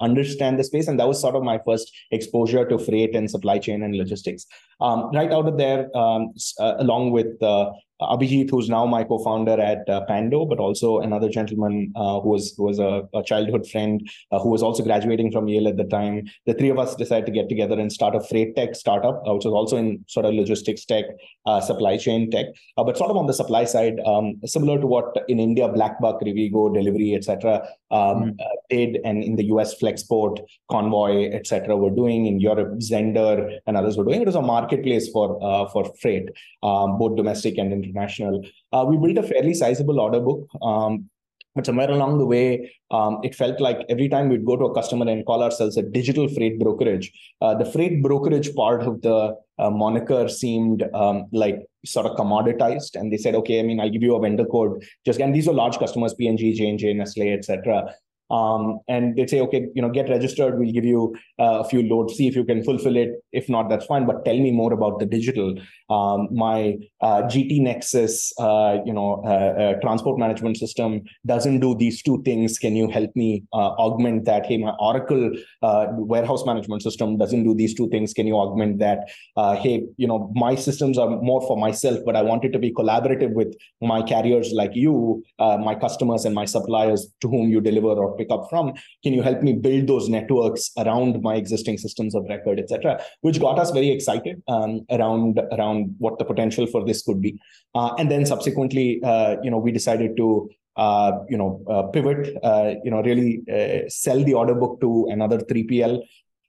understand 0.00 0.58
the 0.58 0.64
space. 0.64 0.88
And 0.88 0.98
that 1.00 1.08
was 1.08 1.20
sort 1.20 1.36
of 1.36 1.42
my 1.42 1.58
first 1.66 1.92
exposure 2.10 2.66
to 2.66 2.78
freight 2.78 3.14
and 3.14 3.30
supply 3.30 3.58
chain 3.58 3.82
and 3.82 3.96
logistics. 3.96 4.46
Um, 4.80 5.10
right 5.12 5.32
out 5.32 5.48
of 5.48 5.56
there 5.56 5.96
um, 5.96 6.32
along 6.58 7.10
with 7.12 7.38
Abhijeet, 8.00 8.50
who's 8.50 8.68
now 8.68 8.86
my 8.86 9.04
co-founder 9.04 9.60
at 9.60 9.88
uh, 9.88 10.04
Pando, 10.06 10.44
but 10.44 10.58
also 10.58 10.98
another 10.98 11.28
gentleman 11.28 11.92
uh, 11.96 12.20
who 12.20 12.30
was 12.30 12.54
who 12.56 12.64
was 12.64 12.78
a, 12.78 13.08
a 13.14 13.22
childhood 13.22 13.68
friend 13.68 14.08
uh, 14.32 14.38
who 14.40 14.50
was 14.50 14.62
also 14.62 14.82
graduating 14.82 15.30
from 15.30 15.48
Yale 15.48 15.68
at 15.68 15.76
the 15.76 15.84
time. 15.84 16.24
The 16.46 16.54
three 16.54 16.70
of 16.70 16.78
us 16.78 16.96
decided 16.96 17.26
to 17.26 17.32
get 17.32 17.48
together 17.48 17.78
and 17.78 17.92
start 17.92 18.16
a 18.16 18.20
freight 18.20 18.56
tech 18.56 18.74
startup, 18.74 19.22
uh, 19.26 19.34
which 19.34 19.44
was 19.44 19.54
also 19.54 19.76
in 19.76 20.04
sort 20.08 20.26
of 20.26 20.34
logistics 20.34 20.84
tech, 20.84 21.04
uh, 21.46 21.60
supply 21.60 21.96
chain 21.96 22.30
tech, 22.30 22.46
uh, 22.76 22.84
but 22.84 22.96
sort 22.96 23.10
of 23.10 23.16
on 23.16 23.26
the 23.26 23.32
supply 23.32 23.64
side, 23.64 24.00
um, 24.06 24.40
similar 24.44 24.80
to 24.80 24.86
what 24.86 25.16
in 25.28 25.38
India 25.38 25.68
Blackbuck, 25.68 26.20
Rivigo, 26.22 26.74
Delhivery, 26.74 27.14
etc. 27.14 27.66
Um, 27.94 28.18
mm. 28.22 28.36
did, 28.70 28.98
and 29.04 29.22
in 29.22 29.36
the 29.36 29.44
US 29.54 29.78
Flexport, 29.80 30.40
Convoy, 30.70 31.30
etc. 31.32 31.76
were 31.76 31.90
doing. 31.90 32.26
In 32.26 32.40
Europe, 32.40 32.72
Sennder 32.80 33.58
and 33.66 33.76
others 33.76 33.96
were 33.96 34.04
doing. 34.04 34.22
It 34.22 34.26
was 34.26 34.34
a 34.34 34.42
marketplace 34.42 35.08
for 35.10 35.28
for 35.72 35.84
freight, 36.00 36.28
um, 36.62 36.98
both 36.98 37.16
domestic 37.16 37.58
and 37.58 37.72
international. 37.72 38.42
Uh, 38.72 38.84
we 38.88 38.96
built 38.96 39.24
a 39.24 39.28
fairly 39.28 39.54
sizable 39.54 40.00
order 40.00 40.20
book. 40.20 40.48
Um, 40.62 41.08
but 41.54 41.66
somewhere 41.66 41.90
along 41.90 42.18
the 42.18 42.26
way, 42.26 42.72
um, 42.90 43.18
it 43.22 43.34
felt 43.34 43.60
like 43.60 43.78
every 43.88 44.08
time 44.08 44.28
we'd 44.28 44.44
go 44.44 44.56
to 44.56 44.64
a 44.64 44.74
customer 44.74 45.08
and 45.08 45.24
call 45.24 45.42
ourselves 45.42 45.76
a 45.76 45.82
digital 45.82 46.28
freight 46.28 46.58
brokerage, 46.58 47.12
uh, 47.40 47.54
the 47.54 47.64
freight 47.64 48.02
brokerage 48.02 48.54
part 48.54 48.82
of 48.82 49.00
the 49.02 49.36
uh, 49.58 49.70
moniker 49.70 50.28
seemed 50.28 50.82
um, 50.94 51.26
like 51.32 51.60
sort 51.86 52.06
of 52.06 52.16
commoditized. 52.16 52.96
And 52.96 53.12
they 53.12 53.16
said, 53.16 53.34
okay, 53.36 53.60
I 53.60 53.62
mean, 53.62 53.78
I'll 53.78 53.90
give 53.90 54.02
you 54.02 54.16
a 54.16 54.20
vendor 54.20 54.44
code. 54.44 54.84
Just 55.06 55.20
and 55.20 55.34
these 55.34 55.46
are 55.46 55.54
large 55.54 55.78
customers, 55.78 56.14
P&G, 56.14 56.54
J&J, 56.54 56.94
Nestle, 56.94 57.32
etc. 57.32 57.94
Um, 58.34 58.80
and 58.88 59.16
they'd 59.16 59.30
say, 59.30 59.40
okay, 59.40 59.68
you 59.74 59.82
know, 59.82 59.90
get 59.90 60.08
registered. 60.08 60.58
We'll 60.58 60.72
give 60.72 60.84
you 60.84 61.14
uh, 61.38 61.62
a 61.62 61.68
few 61.68 61.82
loads. 61.82 62.14
See 62.14 62.26
if 62.26 62.34
you 62.34 62.44
can 62.44 62.64
fulfill 62.64 62.96
it. 62.96 63.10
If 63.32 63.48
not, 63.48 63.68
that's 63.68 63.86
fine. 63.86 64.06
But 64.06 64.24
tell 64.24 64.38
me 64.46 64.50
more 64.50 64.72
about 64.72 64.98
the 64.98 65.06
digital. 65.06 65.54
Um, 65.90 66.28
my 66.32 66.78
uh, 67.00 67.22
GT 67.22 67.60
Nexus, 67.60 68.32
uh, 68.40 68.78
you 68.84 68.92
know, 68.92 69.22
uh, 69.24 69.62
uh, 69.62 69.80
transport 69.80 70.18
management 70.18 70.56
system 70.56 71.02
doesn't 71.26 71.60
do 71.60 71.76
these 71.76 72.02
two 72.02 72.22
things. 72.22 72.58
Can 72.58 72.74
you 72.74 72.88
help 72.88 73.14
me 73.14 73.44
uh, 73.52 73.72
augment 73.86 74.24
that? 74.24 74.46
Hey, 74.46 74.56
my 74.56 74.72
Oracle 74.80 75.30
warehouse 75.62 76.44
management 76.44 76.82
system 76.82 77.16
doesn't 77.18 77.44
do 77.44 77.54
these 77.54 77.74
two 77.74 77.88
things. 77.90 78.12
Can 78.14 78.26
you 78.26 78.36
augment 78.36 78.78
that? 78.80 79.08
hey, 79.62 79.84
you 79.96 80.06
know, 80.06 80.32
my 80.34 80.54
systems 80.54 80.98
are 80.98 81.08
more 81.08 81.40
for 81.42 81.56
myself, 81.56 81.98
but 82.04 82.16
I 82.16 82.22
want 82.22 82.44
it 82.44 82.52
to 82.52 82.58
be 82.58 82.72
collaborative 82.72 83.32
with 83.32 83.54
my 83.80 84.02
carriers 84.02 84.52
like 84.52 84.74
you, 84.74 85.22
my 85.38 85.74
customers, 85.74 86.24
and 86.24 86.34
my 86.34 86.44
suppliers 86.44 87.06
to 87.20 87.28
whom 87.28 87.50
you 87.50 87.60
deliver 87.60 87.88
or 87.88 88.16
pick 88.24 88.30
up 88.30 88.46
from. 88.50 88.72
Can 89.02 89.12
you 89.12 89.22
help 89.22 89.42
me 89.42 89.52
build 89.52 89.86
those 89.86 90.08
networks 90.08 90.70
around 90.78 91.22
my 91.22 91.34
existing 91.36 91.78
systems 91.78 92.14
of 92.14 92.24
record, 92.28 92.58
etc., 92.58 93.00
which 93.20 93.40
got 93.40 93.58
us 93.58 93.70
very 93.70 93.90
excited 93.90 94.42
um, 94.48 94.84
around 94.90 95.40
around 95.52 95.94
what 95.98 96.18
the 96.18 96.24
potential 96.24 96.66
for 96.66 96.84
this 96.84 97.02
could 97.02 97.20
be. 97.20 97.38
Uh, 97.74 97.94
and 97.98 98.10
then 98.10 98.26
subsequently, 98.26 99.00
uh, 99.04 99.36
you 99.42 99.50
know, 99.50 99.58
we 99.58 99.72
decided 99.72 100.16
to 100.16 100.48
uh, 100.76 101.12
you 101.28 101.36
know, 101.36 101.62
uh, 101.70 101.84
pivot, 101.84 102.36
uh, 102.42 102.74
you 102.82 102.90
know, 102.90 103.00
really 103.02 103.42
uh, 103.52 103.88
sell 103.88 104.22
the 104.24 104.34
order 104.34 104.54
book 104.54 104.80
to 104.80 105.06
another 105.10 105.38
3PL. 105.38 106.00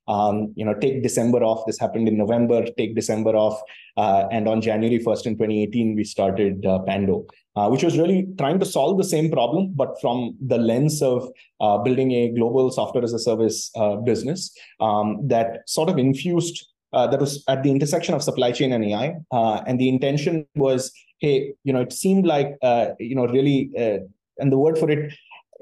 Um, 0.07 0.53
you 0.55 0.65
know, 0.65 0.73
take 0.73 1.01
December 1.03 1.43
off. 1.43 1.65
This 1.65 1.79
happened 1.79 2.07
in 2.07 2.17
November. 2.17 2.65
Take 2.77 2.95
December 2.95 3.35
off, 3.35 3.59
and 3.97 4.47
on 4.47 4.61
January 4.61 4.99
1st 4.99 5.25
in 5.25 5.33
2018, 5.33 5.95
we 5.95 6.03
started 6.03 6.61
Pando, 6.85 7.25
which 7.55 7.83
was 7.83 7.97
really 7.97 8.27
trying 8.37 8.59
to 8.59 8.65
solve 8.65 8.97
the 8.97 9.03
same 9.03 9.31
problem, 9.31 9.73
but 9.75 9.99
from 10.01 10.35
the 10.45 10.57
lens 10.57 11.01
of 11.01 11.27
building 11.59 12.11
a 12.11 12.29
global 12.29 12.71
software 12.71 13.03
as 13.03 13.13
a 13.13 13.19
service 13.19 13.71
business 14.03 14.55
um, 14.79 15.27
that 15.27 15.67
sort 15.67 15.89
of 15.89 15.97
infused 15.97 16.67
uh, 16.95 17.05
that 17.07 17.19
was 17.19 17.43
at 17.49 17.61
the 17.61 17.69
intersection 17.69 18.15
of 18.15 18.23
supply 18.23 18.51
chain 18.53 18.71
and 18.71 18.83
AI. 18.85 19.15
Uh, 19.29 19.61
and 19.67 19.77
the 19.79 19.89
intention 19.89 20.47
was, 20.55 20.93
hey, 21.19 21.53
you 21.65 21.73
know, 21.73 21.81
it 21.81 21.91
seemed 21.91 22.25
like, 22.25 22.55
uh, 22.61 22.87
you 22.99 23.15
know, 23.15 23.27
really, 23.27 23.69
uh, 23.77 23.97
and 24.39 24.51
the 24.51 24.57
word 24.57 24.77
for 24.77 24.89
it, 24.89 25.13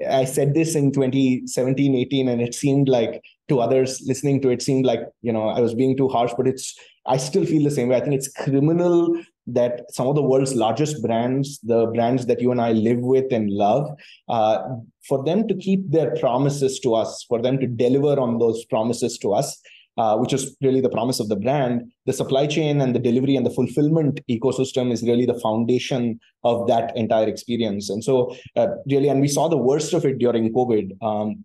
I 0.08 0.24
said 0.26 0.54
this 0.54 0.76
in 0.76 0.92
2017, 0.92 1.94
18, 1.96 2.28
and 2.28 2.40
it 2.40 2.54
seemed 2.54 2.88
like 2.88 3.20
to 3.48 3.60
others 3.60 4.02
listening 4.06 4.40
to 4.42 4.50
it 4.50 4.62
seemed 4.62 4.86
like, 4.86 5.00
you 5.22 5.32
know, 5.32 5.48
I 5.48 5.60
was 5.60 5.74
being 5.74 5.96
too 5.96 6.08
harsh, 6.08 6.32
but 6.36 6.48
it's, 6.48 6.74
I 7.06 7.18
still 7.18 7.44
feel 7.44 7.62
the 7.62 7.70
same 7.70 7.88
way. 7.88 7.96
I 7.96 8.00
think 8.00 8.14
it's 8.14 8.32
criminal 8.32 9.16
that 9.46 9.82
some 9.92 10.06
of 10.06 10.14
the 10.14 10.22
world's 10.22 10.54
largest 10.54 11.02
brands, 11.02 11.60
the 11.60 11.86
brands 11.88 12.24
that 12.26 12.40
you 12.40 12.50
and 12.50 12.60
I 12.60 12.72
live 12.72 13.00
with 13.00 13.30
and 13.30 13.50
love, 13.50 13.90
uh, 14.28 14.62
for 15.06 15.22
them 15.22 15.46
to 15.48 15.54
keep 15.54 15.90
their 15.90 16.16
promises 16.16 16.80
to 16.80 16.94
us, 16.94 17.24
for 17.28 17.42
them 17.42 17.58
to 17.60 17.66
deliver 17.66 18.18
on 18.18 18.38
those 18.38 18.64
promises 18.64 19.18
to 19.18 19.34
us, 19.34 19.60
uh, 19.98 20.16
which 20.16 20.32
is 20.32 20.56
really 20.62 20.80
the 20.80 20.88
promise 20.88 21.20
of 21.20 21.28
the 21.28 21.36
brand, 21.36 21.82
the 22.06 22.12
supply 22.12 22.46
chain 22.46 22.80
and 22.80 22.94
the 22.94 22.98
delivery 22.98 23.36
and 23.36 23.44
the 23.44 23.50
fulfillment 23.50 24.20
ecosystem 24.30 24.90
is 24.90 25.02
really 25.02 25.26
the 25.26 25.38
foundation 25.40 26.18
of 26.42 26.66
that 26.66 26.96
entire 26.96 27.28
experience. 27.28 27.90
And 27.90 28.02
so, 28.02 28.34
uh, 28.56 28.68
really, 28.90 29.08
and 29.08 29.20
we 29.20 29.28
saw 29.28 29.48
the 29.48 29.58
worst 29.58 29.92
of 29.92 30.06
it 30.06 30.18
during 30.18 30.52
COVID. 30.52 31.02
Um, 31.02 31.44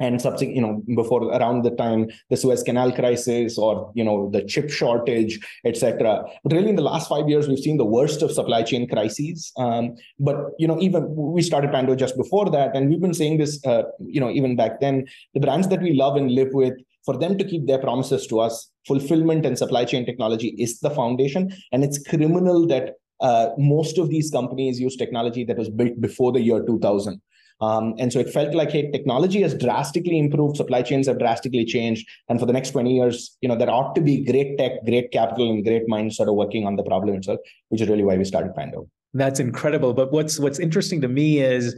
and 0.00 0.20
subsequent, 0.20 0.56
you 0.56 0.62
know, 0.62 0.82
before 0.96 1.22
around 1.24 1.62
the 1.62 1.70
time 1.70 2.08
the 2.30 2.36
Suez 2.36 2.62
Canal 2.62 2.92
crisis 2.92 3.58
or 3.58 3.92
you 3.94 4.02
know 4.02 4.30
the 4.30 4.42
chip 4.42 4.70
shortage, 4.70 5.38
etc. 5.64 6.24
But 6.42 6.52
really, 6.52 6.70
in 6.70 6.76
the 6.76 6.82
last 6.82 7.08
five 7.08 7.28
years, 7.28 7.46
we've 7.46 7.58
seen 7.58 7.76
the 7.76 7.84
worst 7.84 8.22
of 8.22 8.32
supply 8.32 8.62
chain 8.62 8.88
crises. 8.88 9.52
Um, 9.56 9.96
but 10.18 10.36
you 10.58 10.66
know, 10.66 10.80
even 10.80 11.14
we 11.14 11.42
started 11.42 11.70
Pando 11.70 11.94
just 11.94 12.16
before 12.16 12.50
that, 12.50 12.74
and 12.74 12.88
we've 12.88 13.00
been 13.00 13.14
saying 13.14 13.38
this, 13.38 13.64
uh, 13.64 13.82
you 14.00 14.20
know, 14.20 14.30
even 14.30 14.56
back 14.56 14.80
then, 14.80 15.06
the 15.34 15.40
brands 15.40 15.68
that 15.68 15.82
we 15.82 15.92
love 15.92 16.16
and 16.16 16.32
live 16.32 16.48
with 16.52 16.74
for 17.04 17.16
them 17.16 17.38
to 17.38 17.44
keep 17.44 17.66
their 17.66 17.78
promises 17.78 18.26
to 18.26 18.40
us, 18.40 18.70
fulfillment 18.86 19.46
and 19.46 19.56
supply 19.56 19.84
chain 19.84 20.04
technology 20.04 20.48
is 20.58 20.80
the 20.80 20.90
foundation. 20.90 21.50
And 21.72 21.82
it's 21.82 22.02
criminal 22.06 22.66
that 22.66 22.94
uh, 23.20 23.50
most 23.58 23.98
of 23.98 24.08
these 24.08 24.30
companies 24.30 24.80
use 24.80 24.96
technology 24.96 25.44
that 25.44 25.58
was 25.58 25.68
built 25.68 26.00
before 26.00 26.32
the 26.32 26.40
year 26.40 26.62
2000. 26.64 27.20
Um, 27.60 27.94
and 27.98 28.12
so 28.12 28.18
it 28.18 28.30
felt 28.30 28.54
like, 28.54 28.70
hey, 28.70 28.90
technology 28.90 29.42
has 29.42 29.54
drastically 29.54 30.18
improved, 30.18 30.56
supply 30.56 30.82
chains 30.82 31.06
have 31.06 31.18
drastically 31.18 31.64
changed. 31.64 32.08
And 32.28 32.40
for 32.40 32.46
the 32.46 32.52
next 32.52 32.70
20 32.70 32.94
years, 32.94 33.36
you 33.42 33.48
know, 33.48 33.56
there 33.56 33.70
ought 33.70 33.94
to 33.96 34.00
be 34.00 34.24
great 34.24 34.56
tech, 34.56 34.84
great 34.86 35.10
capital, 35.12 35.50
and 35.50 35.64
great 35.64 35.86
minds 35.86 36.16
sort 36.16 36.28
of 36.28 36.36
working 36.36 36.66
on 36.66 36.76
the 36.76 36.82
problem 36.82 37.16
itself, 37.16 37.40
which 37.68 37.82
is 37.82 37.88
really 37.88 38.04
why 38.04 38.16
we 38.16 38.24
started 38.24 38.54
Pando. 38.54 38.88
That's 39.12 39.40
incredible. 39.40 39.92
But 39.92 40.12
what's 40.12 40.38
what's 40.38 40.58
interesting 40.58 41.00
to 41.02 41.08
me 41.08 41.40
is 41.40 41.74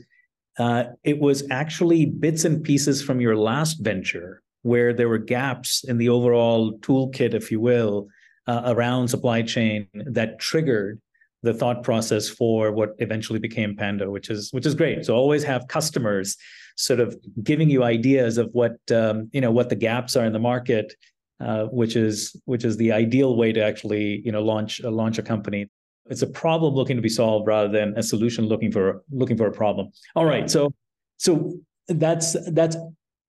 uh, 0.59 0.85
it 1.03 1.19
was 1.19 1.43
actually 1.51 2.07
bits 2.07 2.45
and 2.45 2.63
pieces 2.63 3.03
from 3.03 3.21
your 3.21 3.37
last 3.37 3.79
venture 3.81 4.43
where 4.63 4.93
there 4.93 5.09
were 5.09 5.19
gaps 5.19 5.83
in 5.85 5.99
the 5.99 6.09
overall 6.09 6.79
toolkit, 6.79 7.35
if 7.35 7.51
you 7.51 7.59
will, 7.59 8.07
uh, 8.47 8.63
around 8.67 9.09
supply 9.09 9.43
chain 9.43 9.89
that 9.95 10.39
triggered 10.39 11.01
the 11.43 11.53
thought 11.53 11.83
process 11.83 12.29
for 12.29 12.73
what 12.73 12.91
eventually 12.99 13.39
became 13.39 13.77
Pando, 13.77 14.11
which 14.11 14.31
is 14.31 14.53
which 14.53 14.67
is 14.67 14.75
great. 14.75 15.05
So 15.05 15.15
always 15.15 15.43
have 15.45 15.67
customers 15.69 16.37
sort 16.77 17.01
of 17.01 17.17
giving 17.43 17.69
you 17.69 17.83
ideas 17.83 18.39
of 18.39 18.49
what 18.53 18.77
um, 18.91 19.29
you 19.33 19.41
know 19.41 19.51
what 19.51 19.69
the 19.69 19.77
gaps 19.77 20.17
are 20.17 20.25
in 20.25 20.33
the 20.33 20.39
market, 20.39 20.95
uh, 21.41 21.65
which 21.67 21.97
is 21.97 22.37
which 22.45 22.65
is 22.65 22.77
the 22.77 22.93
ideal 22.93 23.37
way 23.37 23.53
to 23.53 23.63
actually 23.63 24.23
you 24.25 24.33
know 24.33 24.43
launch 24.43 24.81
uh, 24.83 24.91
launch 24.91 25.19
a 25.19 25.23
company. 25.23 25.69
It's 26.07 26.23
a 26.23 26.27
problem 26.27 26.75
looking 26.75 26.97
to 26.97 27.03
be 27.03 27.09
solved 27.09 27.47
rather 27.47 27.69
than 27.69 27.95
a 27.97 28.03
solution 28.03 28.47
looking 28.47 28.73
for 28.73 29.03
looking 29.11 29.37
for 29.37 29.47
a 29.47 29.53
problem. 29.53 29.91
All 30.15 30.25
right, 30.25 30.51
so 30.51 30.73
so 31.17 31.55
that's 31.89 32.37
that's 32.53 32.77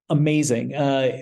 amazing. 0.10 0.76
Uh, 0.76 1.22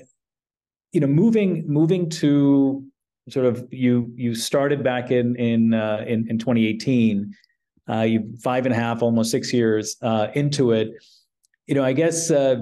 you 0.92 1.00
know, 1.00 1.08
moving 1.08 1.66
moving 1.68 2.10
to 2.10 2.86
sort 3.30 3.46
of 3.46 3.68
you 3.72 4.12
you 4.16 4.36
started 4.36 4.84
back 4.84 5.12
in 5.12 5.36
in 5.36 5.74
uh, 5.74 6.04
in, 6.08 6.28
in 6.30 6.38
2018. 6.38 7.34
Uh, 7.90 8.01
you 8.01 8.34
five 8.42 8.66
and 8.66 8.74
a 8.74 8.78
half, 8.78 9.01
almost 9.01 9.32
six 9.32 9.51
years 9.51 9.98
uh, 10.01 10.28
into 10.34 10.72
it. 10.72 10.92
You 11.68 11.75
know, 11.75 11.84
I 11.84 11.94
guess 11.94 12.32
uh, 12.32 12.58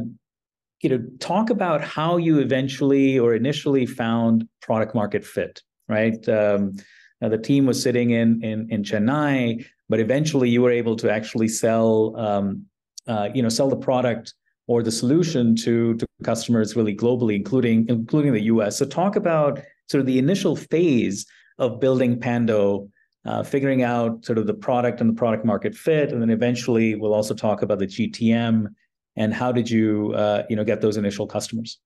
you 0.82 0.90
know 0.90 1.04
talk 1.20 1.50
about 1.50 1.82
how 1.82 2.18
you 2.18 2.40
eventually 2.40 3.20
or 3.20 3.36
initially 3.36 3.86
found 3.86 4.48
product 4.62 4.96
market 4.96 5.26
fit. 5.26 5.62
Right, 5.88 6.28
um, 6.30 6.76
the 7.20 7.38
team 7.38 7.66
was 7.66 7.82
sitting 7.82 8.12
in 8.12 8.44
in 8.44 8.70
in 8.70 8.84
Chennai, 8.84 9.66
but 9.88 10.00
eventually 10.00 10.50
you 10.50 10.62
were 10.62 10.72
able 10.72 10.96
to 10.98 11.12
actually 11.12 11.48
sell 11.48 12.16
um, 12.18 12.66
uh, 13.08 13.30
you 13.34 13.42
know 13.42 13.50
sell 13.50 13.70
the 13.70 13.78
product 13.78 14.34
or 14.68 14.84
the 14.84 14.92
solution 14.92 15.56
to 15.56 15.96
to 15.96 16.06
customers 16.24 16.76
really 16.76 16.96
globally, 16.96 17.36
including 17.36 17.88
including 17.90 18.34
the 18.34 18.44
U.S. 18.44 18.78
So 18.78 18.86
talk 18.86 19.16
about 19.16 19.60
sort 19.90 20.00
of 20.00 20.08
the 20.08 20.20
initial 20.20 20.56
phase 20.56 21.26
of 21.58 21.80
building 21.80 22.20
Pando, 22.20 22.90
uh, 23.26 23.44
figuring 23.44 23.84
out 23.84 24.24
sort 24.26 24.38
of 24.38 24.48
the 24.48 24.54
product 24.54 25.02
and 25.02 25.10
the 25.10 25.14
product 25.14 25.46
market 25.46 25.76
fit, 25.76 26.12
and 26.12 26.22
then 26.22 26.30
eventually 26.30 26.96
we'll 26.96 27.14
also 27.14 27.34
talk 27.34 27.62
about 27.62 27.80
the 27.80 27.88
GTM 27.88 28.68
and 29.16 29.34
how 29.34 29.52
did 29.52 29.70
you 29.70 30.14
uh, 30.16 30.44
you 30.50 30.56
know 30.56 30.64
get 30.64 30.82
those 30.82 30.98
initial 30.98 31.28
customers. 31.28 31.80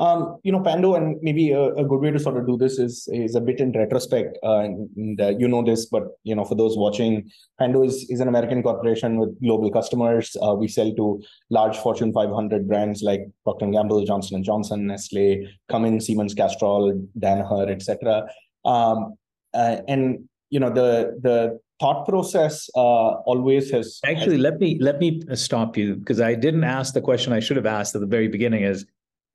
Um, 0.00 0.38
you 0.44 0.50
know, 0.50 0.60
Pando, 0.60 0.94
and 0.94 1.18
maybe 1.20 1.50
a, 1.50 1.74
a, 1.74 1.84
good 1.84 2.00
way 2.00 2.10
to 2.10 2.18
sort 2.18 2.38
of 2.38 2.46
do 2.46 2.56
this 2.56 2.78
is 2.78 3.06
is 3.12 3.34
a 3.34 3.40
bit 3.40 3.60
in 3.60 3.72
retrospect. 3.72 4.38
Uh, 4.42 4.60
and, 4.60 4.88
and 4.96 5.20
uh, 5.20 5.28
you 5.38 5.46
know 5.46 5.62
this, 5.62 5.84
but 5.84 6.04
you 6.24 6.34
know, 6.34 6.46
for 6.46 6.54
those 6.54 6.78
watching, 6.78 7.30
Pando 7.58 7.82
is 7.82 8.08
is 8.08 8.20
an 8.20 8.28
American 8.28 8.62
corporation 8.62 9.18
with 9.18 9.38
global 9.42 9.70
customers. 9.70 10.34
Uh, 10.42 10.54
we 10.54 10.68
sell 10.68 10.90
to 10.94 11.22
large 11.50 11.76
Fortune 11.76 12.14
500 12.14 12.66
brands 12.66 13.02
like 13.02 13.28
Procter 13.44 13.66
and 13.66 13.74
Gamble, 13.74 14.02
Johnson 14.06 14.36
and 14.36 14.44
Johnson, 14.44 14.86
Nestle, 14.86 15.46
Cummins, 15.68 16.06
Siemens, 16.06 16.32
Castrol, 16.32 17.06
Danaher, 17.18 17.70
etc. 17.70 18.26
Um, 18.64 19.16
uh, 19.52 19.82
and 19.86 20.26
you 20.48 20.60
know, 20.60 20.70
the 20.70 21.18
the 21.20 21.60
thought 21.78 22.08
process 22.08 22.70
uh, 22.74 23.20
always 23.28 23.70
has 23.70 24.00
actually 24.06 24.36
has... 24.36 24.40
let 24.40 24.58
me 24.60 24.78
let 24.80 24.98
me 24.98 25.20
stop 25.32 25.78
you 25.78 25.96
because 25.96 26.20
i 26.20 26.34
didn't 26.34 26.62
ask 26.62 26.92
the 26.92 27.00
question 27.00 27.32
i 27.32 27.40
should 27.40 27.56
have 27.56 27.64
asked 27.64 27.94
at 27.94 28.02
the 28.02 28.06
very 28.06 28.28
beginning 28.28 28.64
is 28.64 28.84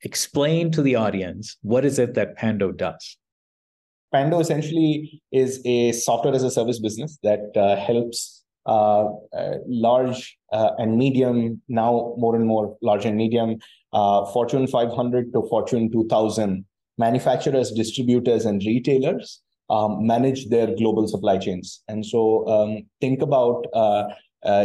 explain 0.01 0.71
to 0.71 0.81
the 0.81 0.95
audience 0.95 1.57
what 1.61 1.85
is 1.85 1.99
it 1.99 2.13
that 2.15 2.35
Pando 2.37 2.71
does? 2.71 3.17
Pando 4.11 4.39
essentially 4.39 5.21
is 5.31 5.61
a 5.65 5.91
software 5.91 6.33
as 6.33 6.43
a 6.43 6.51
service 6.51 6.79
business 6.79 7.17
that 7.23 7.51
uh, 7.55 7.75
helps 7.75 8.43
uh, 8.65 9.09
uh, 9.37 9.57
large 9.67 10.37
uh, 10.51 10.71
and 10.79 10.97
medium, 10.97 11.61
now 11.67 12.15
more 12.17 12.35
and 12.35 12.47
more 12.47 12.75
large 12.81 13.05
and 13.05 13.15
medium, 13.15 13.57
uh, 13.93 14.25
Fortune 14.31 14.67
500 14.67 15.31
to 15.33 15.43
Fortune 15.49 15.91
2000 15.91 16.65
manufacturers, 16.97 17.71
distributors, 17.71 18.45
and 18.45 18.63
retailers 18.65 19.41
um, 19.69 20.05
manage 20.07 20.49
their 20.49 20.75
global 20.75 21.07
supply 21.07 21.37
chains. 21.37 21.83
And 21.87 22.05
so 22.05 22.47
um, 22.47 22.87
think 23.01 23.21
about 23.21 23.65
uh, 23.73 24.05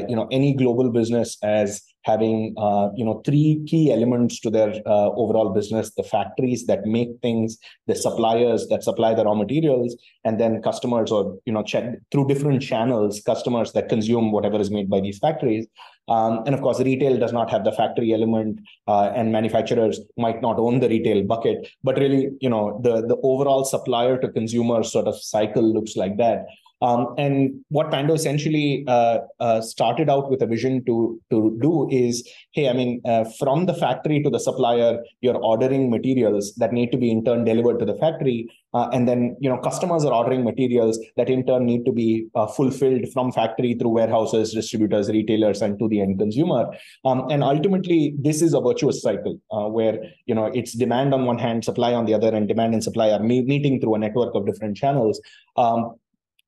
you 0.08 0.16
know 0.16 0.28
any 0.30 0.54
global 0.54 0.90
business 0.90 1.36
as 1.42 1.82
having 2.02 2.54
uh, 2.56 2.88
you 2.94 3.04
know 3.04 3.20
three 3.24 3.62
key 3.66 3.92
elements 3.92 4.40
to 4.40 4.50
their 4.50 4.74
uh, 4.86 5.10
overall 5.10 5.50
business: 5.50 5.92
the 5.96 6.02
factories 6.02 6.66
that 6.66 6.86
make 6.86 7.10
things, 7.22 7.58
the 7.86 7.94
suppliers 7.94 8.68
that 8.68 8.82
supply 8.82 9.14
the 9.14 9.24
raw 9.24 9.34
materials, 9.34 9.96
and 10.24 10.40
then 10.40 10.62
customers 10.62 11.10
or 11.10 11.38
you 11.44 11.52
know 11.52 11.62
check 11.62 11.84
through 12.10 12.26
different 12.26 12.62
channels, 12.62 13.20
customers 13.24 13.72
that 13.72 13.88
consume 13.88 14.32
whatever 14.32 14.60
is 14.60 14.70
made 14.70 14.88
by 14.88 15.00
these 15.00 15.18
factories. 15.18 15.66
Um, 16.08 16.42
and 16.44 16.54
of 16.54 16.60
course, 16.60 16.80
retail 16.80 17.18
does 17.18 17.32
not 17.32 17.50
have 17.50 17.64
the 17.64 17.72
factory 17.72 18.12
element, 18.12 18.60
uh, 18.88 19.12
and 19.14 19.30
manufacturers 19.30 20.00
might 20.16 20.42
not 20.42 20.58
own 20.58 20.80
the 20.80 20.88
retail 20.88 21.22
bucket. 21.24 21.68
But 21.84 21.98
really, 21.98 22.30
you 22.40 22.50
know, 22.50 22.80
the 22.82 23.06
the 23.06 23.16
overall 23.22 23.64
supplier 23.64 24.18
to 24.18 24.28
consumer 24.28 24.82
sort 24.82 25.06
of 25.06 25.20
cycle 25.20 25.62
looks 25.62 25.96
like 25.96 26.16
that. 26.16 26.46
Um, 26.82 27.14
and 27.18 27.60
what 27.68 27.90
Pando 27.90 28.14
essentially 28.14 28.84
uh, 28.86 29.18
uh, 29.38 29.60
started 29.60 30.08
out 30.08 30.30
with 30.30 30.40
a 30.42 30.46
vision 30.46 30.82
to 30.86 31.20
to 31.30 31.58
do 31.60 31.88
is, 31.90 32.26
hey, 32.52 32.68
I 32.68 32.72
mean, 32.72 33.02
uh, 33.04 33.24
from 33.38 33.66
the 33.66 33.74
factory 33.74 34.22
to 34.22 34.30
the 34.30 34.40
supplier, 34.40 34.98
you're 35.20 35.36
ordering 35.36 35.90
materials 35.90 36.54
that 36.56 36.72
need 36.72 36.90
to 36.92 36.98
be 36.98 37.10
in 37.10 37.24
turn 37.24 37.44
delivered 37.44 37.78
to 37.80 37.84
the 37.84 37.96
factory, 37.96 38.48
uh, 38.72 38.88
and 38.94 39.06
then 39.06 39.36
you 39.40 39.50
know 39.50 39.58
customers 39.58 40.06
are 40.06 40.14
ordering 40.14 40.42
materials 40.42 40.98
that 41.18 41.28
in 41.28 41.44
turn 41.44 41.66
need 41.66 41.84
to 41.84 41.92
be 41.92 42.26
uh, 42.34 42.46
fulfilled 42.46 43.06
from 43.12 43.30
factory 43.30 43.74
through 43.74 43.90
warehouses, 43.90 44.54
distributors, 44.54 45.10
retailers, 45.10 45.60
and 45.60 45.78
to 45.78 45.88
the 45.88 46.00
end 46.00 46.18
consumer. 46.18 46.66
Um, 47.04 47.26
and 47.30 47.44
ultimately, 47.44 48.14
this 48.18 48.40
is 48.40 48.54
a 48.54 48.60
virtuous 48.60 49.02
cycle 49.02 49.38
uh, 49.50 49.68
where 49.68 49.98
you 50.24 50.34
know 50.34 50.46
it's 50.46 50.72
demand 50.72 51.12
on 51.12 51.26
one 51.26 51.38
hand, 51.38 51.62
supply 51.62 51.92
on 51.92 52.06
the 52.06 52.14
other, 52.14 52.34
and 52.34 52.48
demand 52.48 52.72
and 52.72 52.82
supply 52.82 53.10
are 53.10 53.22
me- 53.22 53.42
meeting 53.42 53.82
through 53.82 53.96
a 53.96 53.98
network 53.98 54.34
of 54.34 54.46
different 54.46 54.78
channels. 54.78 55.20
Um, 55.58 55.96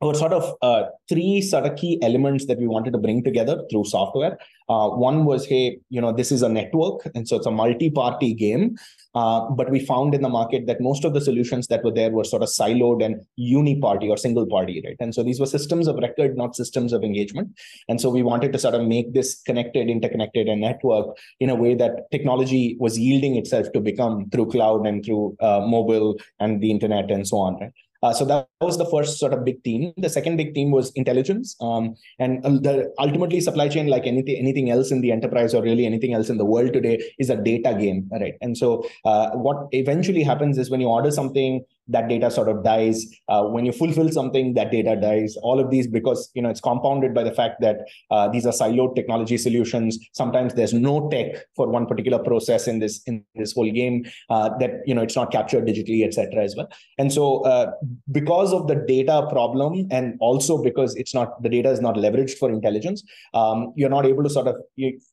or 0.03 0.15
sort 0.15 0.33
of 0.33 0.55
uh, 0.63 0.83
three 1.09 1.41
sort 1.41 1.65
of 1.65 1.77
key 1.77 1.99
elements 2.03 2.47
that 2.47 2.59
we 2.59 2.67
wanted 2.67 2.93
to 2.93 2.99
bring 2.99 3.23
together 3.23 3.63
through 3.71 3.85
software. 3.85 4.37
Uh, 4.69 4.89
one 4.89 5.25
was, 5.25 5.47
hey, 5.47 5.79
you 5.91 6.01
know, 6.01 6.13
this 6.13 6.33
is 6.33 6.43
a 6.43 6.49
network, 6.49 7.09
and 7.15 7.29
so 7.29 7.37
it's 7.37 7.47
a 7.47 7.51
multi-party 7.51 8.35
game. 8.35 8.77
Uh, 9.15 9.49
but 9.51 9.71
we 9.71 9.79
found 9.79 10.15
in 10.15 10.23
the 10.23 10.29
market 10.29 10.67
that 10.67 10.81
most 10.81 11.05
of 11.05 11.15
the 11.15 11.21
solutions 11.21 11.69
that 11.69 11.85
were 11.85 11.93
there 11.93 12.11
were 12.11 12.25
sort 12.25 12.43
of 12.43 12.49
siloed 12.49 13.05
and 13.05 13.21
uni-party 13.37 14.09
or 14.09 14.17
single-party, 14.17 14.83
right? 14.85 14.97
And 14.99 15.15
so 15.15 15.23
these 15.23 15.39
were 15.39 15.47
systems 15.47 15.87
of 15.87 15.97
record, 15.97 16.37
not 16.37 16.57
systems 16.57 16.93
of 16.93 17.05
engagement. 17.05 17.51
And 17.89 18.01
so 18.01 18.11
we 18.11 18.23
wanted 18.23 18.53
to 18.55 18.59
sort 18.59 18.75
of 18.75 18.83
make 18.83 19.15
this 19.15 19.41
connected, 19.43 19.89
interconnected, 19.89 20.49
and 20.49 20.61
network 20.61 21.17
in 21.39 21.49
a 21.49 21.55
way 21.55 21.75
that 21.77 22.11
technology 22.11 22.77
was 22.81 22.99
yielding 22.99 23.37
itself 23.37 23.71
to 23.73 23.81
become 23.81 24.31
through 24.31 24.51
cloud 24.51 24.85
and 24.85 25.05
through 25.05 25.37
uh, 25.41 25.61
mobile 25.61 26.19
and 26.41 26.61
the 26.61 26.71
internet 26.71 27.11
and 27.11 27.29
so 27.29 27.37
on, 27.37 27.61
right? 27.61 27.73
Uh, 28.03 28.13
so 28.13 28.25
that 28.25 28.49
was 28.61 28.79
the 28.79 28.87
first 28.87 29.19
sort 29.19 29.33
of 29.33 29.45
big 29.45 29.63
theme. 29.63 29.93
The 29.97 30.09
second 30.09 30.37
big 30.37 30.55
theme 30.55 30.71
was 30.71 30.91
intelligence, 30.93 31.57
um, 31.61 31.95
and 32.19 32.45
uh, 32.45 32.51
the 32.51 32.93
ultimately 32.99 33.41
supply 33.41 33.69
chain, 33.69 33.87
like 33.87 34.07
anything 34.07 34.37
anything 34.37 34.71
else 34.71 34.91
in 34.91 35.01
the 35.01 35.13
enterprise 35.13 35.55
or 35.55 35.63
really 35.63 35.87
anything 35.87 36.15
else 36.15 36.29
in 36.29 36.39
the 36.39 36.45
world 36.45 36.73
today, 36.73 37.03
is 37.19 37.31
a 37.31 37.37
data 37.37 37.75
game, 37.79 38.09
right? 38.11 38.35
And 38.41 38.57
so 38.57 38.85
uh, 39.05 39.31
what 39.31 39.69
eventually 39.73 40.23
happens 40.23 40.59
is 40.59 40.71
when 40.71 40.81
you 40.81 40.89
order 40.89 41.11
something, 41.11 41.65
that 41.93 42.09
data 42.09 42.31
sort 42.31 42.49
of 42.49 42.65
dies. 42.65 43.07
Uh, 43.29 43.45
when 43.45 43.65
you 43.65 43.73
fulfill 43.73 44.11
something 44.11 44.55
that 44.55 44.71
data 44.71 44.97
dies. 44.97 45.37
All 45.43 45.61
of 45.61 45.71
these 45.71 45.87
because 45.87 46.31
you 46.35 46.43
know 46.43 46.51
it's 46.51 46.61
compounded 46.61 47.15
by 47.15 47.23
the 47.23 47.33
fact 47.33 47.61
that 47.61 47.79
uh, 48.11 48.29
these 48.29 48.47
are 48.47 48.53
siloed 48.53 48.95
technology 48.95 49.39
solutions. 49.39 49.99
Sometimes 50.13 50.55
there's 50.55 50.73
no 50.73 51.09
tech 51.11 51.45
for 51.57 51.69
one 51.69 51.87
particular 51.87 52.19
process 52.19 52.67
in 52.67 52.79
this 52.79 53.03
in 53.05 53.25
this 53.35 53.53
whole 53.53 53.71
game 53.71 54.05
uh, 54.31 54.51
that 54.59 54.81
you 54.87 54.95
know 54.95 55.03
it's 55.03 55.17
not 55.17 55.31
captured 55.31 55.67
digitally 55.67 56.05
etc 56.05 56.43
as 56.43 56.57
well. 56.57 56.69
And 56.99 57.13
so 57.13 57.43
uh, 57.45 57.73
because 58.11 58.53
of 58.53 58.69
the 58.69 58.77
data 58.77 59.27
problem 59.31 59.87
and 59.91 60.17
also 60.21 60.63
because 60.63 60.95
it's 60.97 61.15
not 61.15 61.43
the 61.43 61.49
data 61.49 61.71
is 61.71 61.81
not 61.81 61.97
leveraged 61.97 62.39
for 62.39 62.51
intelligence 62.51 63.03
um, 63.35 63.73
you're 63.77 63.91
not 63.91 64.07
able 64.07 64.23
to 64.23 64.31
sort 64.31 64.47
of 64.47 64.57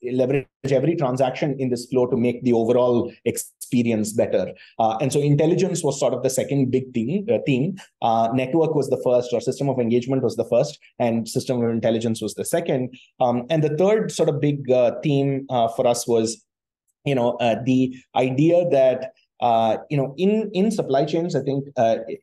leverage 0.03 0.47
every 0.71 0.95
transaction 0.95 1.55
in 1.59 1.69
this 1.69 1.85
flow 1.87 2.05
to 2.07 2.17
make 2.17 2.43
the 2.43 2.53
overall 2.53 3.11
experience 3.25 4.13
better. 4.13 4.53
Uh, 4.77 4.97
and 5.01 5.13
so 5.13 5.19
intelligence 5.19 5.83
was 5.83 5.99
sort 5.99 6.13
of 6.13 6.23
the 6.23 6.29
second 6.29 6.68
big 6.69 6.93
theme. 6.93 7.25
Uh, 7.31 7.39
theme. 7.45 7.77
Uh, 8.01 8.29
network 8.33 8.75
was 8.75 8.89
the 8.89 9.01
first, 9.03 9.33
or 9.33 9.41
system 9.41 9.69
of 9.69 9.79
engagement 9.79 10.23
was 10.23 10.35
the 10.35 10.45
first, 10.45 10.79
and 10.99 11.27
system 11.27 11.61
of 11.61 11.69
intelligence 11.69 12.21
was 12.21 12.33
the 12.35 12.45
second. 12.45 12.95
Um, 13.19 13.45
and 13.49 13.63
the 13.63 13.75
third 13.77 14.11
sort 14.11 14.29
of 14.29 14.39
big 14.39 14.69
uh, 14.71 14.99
theme 15.03 15.45
uh, 15.49 15.67
for 15.69 15.87
us 15.87 16.07
was, 16.07 16.43
you 17.05 17.15
know, 17.15 17.31
uh, 17.37 17.55
the 17.65 17.95
idea 18.15 18.69
that 18.69 19.13
you 19.89 19.97
know 19.97 20.13
in 20.17 20.51
in 20.53 20.69
supply 20.69 21.05
chains, 21.05 21.35
I 21.35 21.41
think 21.41 21.65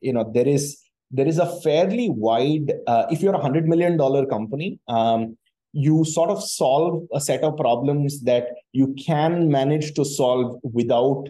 you 0.01 0.13
know 0.13 0.29
there 0.33 0.47
is 0.47 0.77
there 1.09 1.27
is 1.27 1.39
a 1.39 1.59
fairly 1.61 2.09
wide. 2.09 2.73
if 3.11 3.21
you're 3.21 3.35
a 3.35 3.41
hundred 3.41 3.67
million 3.67 3.97
dollar 3.97 4.25
company. 4.25 4.79
Um, 4.87 5.37
you 5.73 6.03
sort 6.05 6.31
of 6.31 6.43
solve 6.43 7.07
a 7.13 7.21
set 7.21 7.43
of 7.43 7.55
problems 7.57 8.21
that 8.21 8.47
you 8.71 8.95
can 8.95 9.49
manage 9.49 9.93
to 9.93 10.03
solve 10.03 10.59
without 10.63 11.27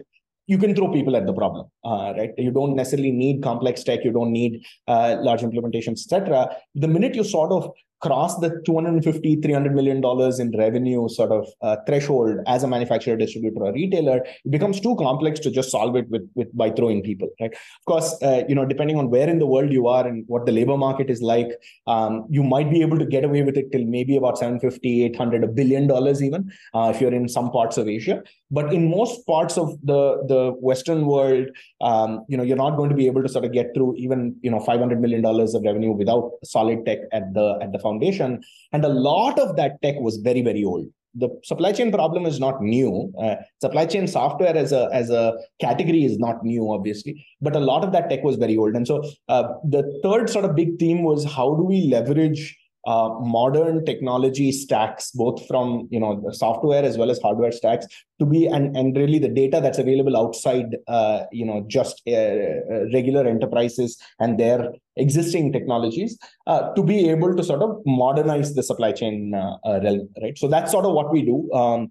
you 0.48 0.56
can 0.58 0.74
throw 0.74 0.90
people 0.90 1.14
at 1.14 1.26
the 1.26 1.32
problem, 1.32 1.66
uh, 1.84 2.14
right? 2.16 2.32
You 2.38 2.50
don't 2.50 2.74
necessarily 2.74 3.12
need 3.12 3.42
complex 3.42 3.84
tech. 3.84 4.02
You 4.02 4.12
don't 4.12 4.32
need 4.32 4.64
uh, 4.88 5.18
large 5.20 5.42
implementations, 5.42 6.00
etc. 6.04 6.56
The 6.74 6.88
minute 6.88 7.14
you 7.14 7.22
sort 7.22 7.52
of 7.52 7.70
cross 8.00 8.38
the 8.38 8.62
250 8.64 9.40
300 9.42 9.74
million 9.74 10.00
dollars 10.00 10.38
in 10.38 10.50
revenue 10.56 11.08
sort 11.08 11.32
of 11.32 11.46
uh, 11.62 11.76
threshold 11.86 12.38
as 12.46 12.62
a 12.62 12.68
manufacturer 12.68 13.16
distributor 13.16 13.64
or 13.64 13.72
retailer 13.72 14.18
it 14.18 14.50
becomes 14.50 14.80
too 14.80 14.94
complex 14.96 15.40
to 15.40 15.50
just 15.50 15.70
solve 15.70 15.96
it 15.96 16.08
with, 16.08 16.28
with 16.34 16.54
by 16.56 16.70
throwing 16.70 17.02
people 17.02 17.28
right? 17.40 17.52
Of 17.52 17.84
course 17.86 18.16
uh, 18.22 18.44
you 18.48 18.54
know 18.54 18.64
depending 18.64 18.98
on 18.98 19.10
where 19.10 19.28
in 19.28 19.38
the 19.38 19.46
world 19.46 19.72
you 19.72 19.88
are 19.88 20.06
and 20.06 20.24
what 20.28 20.46
the 20.46 20.52
labor 20.52 20.76
market 20.76 21.10
is 21.10 21.20
like 21.22 21.50
um, 21.86 22.26
you 22.30 22.44
might 22.44 22.70
be 22.70 22.82
able 22.82 22.98
to 22.98 23.04
get 23.04 23.24
away 23.24 23.42
with 23.42 23.56
it 23.56 23.72
till 23.72 23.84
maybe 23.84 24.16
about 24.16 24.38
750 24.38 25.04
800 25.06 25.44
a 25.44 25.48
billion 25.48 25.86
dollars 25.86 26.22
even 26.22 26.50
uh, 26.74 26.92
if 26.94 27.00
you're 27.00 27.14
in 27.14 27.28
some 27.28 27.50
parts 27.50 27.76
of 27.76 27.88
asia. 27.88 28.22
But 28.50 28.72
in 28.72 28.90
most 28.90 29.26
parts 29.26 29.58
of 29.58 29.76
the 29.82 30.22
the 30.26 30.52
western 30.60 31.06
world 31.06 31.48
um, 31.80 32.24
you 32.28 32.36
know 32.36 32.44
you're 32.44 32.56
not 32.56 32.76
going 32.76 32.90
to 32.90 32.96
be 32.96 33.06
able 33.06 33.22
to 33.22 33.28
sort 33.28 33.44
of 33.44 33.52
get 33.52 33.74
through 33.74 33.96
even 33.96 34.36
you 34.40 34.50
know 34.50 34.60
500 34.60 35.00
million 35.00 35.22
dollars 35.22 35.54
of 35.54 35.62
revenue 35.64 35.92
without 35.92 36.30
solid 36.44 36.86
tech 36.86 36.98
at 37.12 37.34
the 37.34 37.58
at 37.60 37.72
the 37.72 37.78
foundation. 37.88 38.40
And 38.72 38.84
a 38.84 38.94
lot 39.10 39.38
of 39.38 39.56
that 39.56 39.82
tech 39.82 39.96
was 40.00 40.16
very, 40.28 40.42
very 40.42 40.64
old. 40.64 40.86
The 41.14 41.28
supply 41.42 41.72
chain 41.72 41.90
problem 41.90 42.26
is 42.26 42.38
not 42.38 42.62
new. 42.62 43.12
Uh, 43.20 43.36
supply 43.60 43.86
chain 43.86 44.06
software 44.06 44.56
as 44.64 44.72
a 44.72 44.88
as 44.92 45.10
a 45.10 45.22
category 45.60 46.04
is 46.04 46.18
not 46.18 46.44
new, 46.44 46.70
obviously, 46.70 47.12
but 47.40 47.56
a 47.56 47.64
lot 47.70 47.82
of 47.82 47.92
that 47.92 48.08
tech 48.10 48.22
was 48.22 48.36
very 48.36 48.56
old. 48.56 48.76
And 48.76 48.86
so 48.86 49.02
uh, 49.28 49.44
the 49.64 49.82
third 50.02 50.30
sort 50.34 50.44
of 50.44 50.54
big 50.54 50.78
theme 50.78 51.02
was 51.02 51.24
how 51.24 51.48
do 51.54 51.64
we 51.64 51.80
leverage 51.94 52.56
uh, 52.88 53.10
modern 53.20 53.84
technology 53.84 54.50
stacks, 54.50 55.10
both 55.10 55.46
from 55.46 55.86
you 55.90 56.00
know 56.00 56.12
software 56.32 56.82
as 56.82 56.96
well 56.96 57.10
as 57.10 57.20
hardware 57.20 57.52
stacks, 57.52 57.86
to 58.18 58.24
be 58.24 58.46
and 58.46 58.74
and 58.76 58.96
really 58.96 59.18
the 59.18 59.28
data 59.28 59.60
that's 59.60 59.78
available 59.78 60.16
outside 60.16 60.76
uh, 60.86 61.24
you 61.30 61.44
know 61.44 61.64
just 61.68 62.00
uh, 62.06 62.12
uh 62.12 62.84
regular 62.94 63.26
enterprises 63.34 63.98
and 64.20 64.40
their 64.40 64.72
existing 64.96 65.52
technologies 65.52 66.18
uh, 66.46 66.72
to 66.72 66.82
be 66.82 67.10
able 67.10 67.36
to 67.36 67.44
sort 67.44 67.62
of 67.62 67.76
modernize 67.84 68.54
the 68.54 68.62
supply 68.62 68.90
chain 68.90 69.34
uh, 69.34 69.80
realm, 69.84 70.08
right? 70.22 70.38
So 70.38 70.48
that's 70.48 70.72
sort 70.72 70.86
of 70.86 70.92
what 70.94 71.12
we 71.12 71.22
do. 71.22 71.52
Um, 71.52 71.90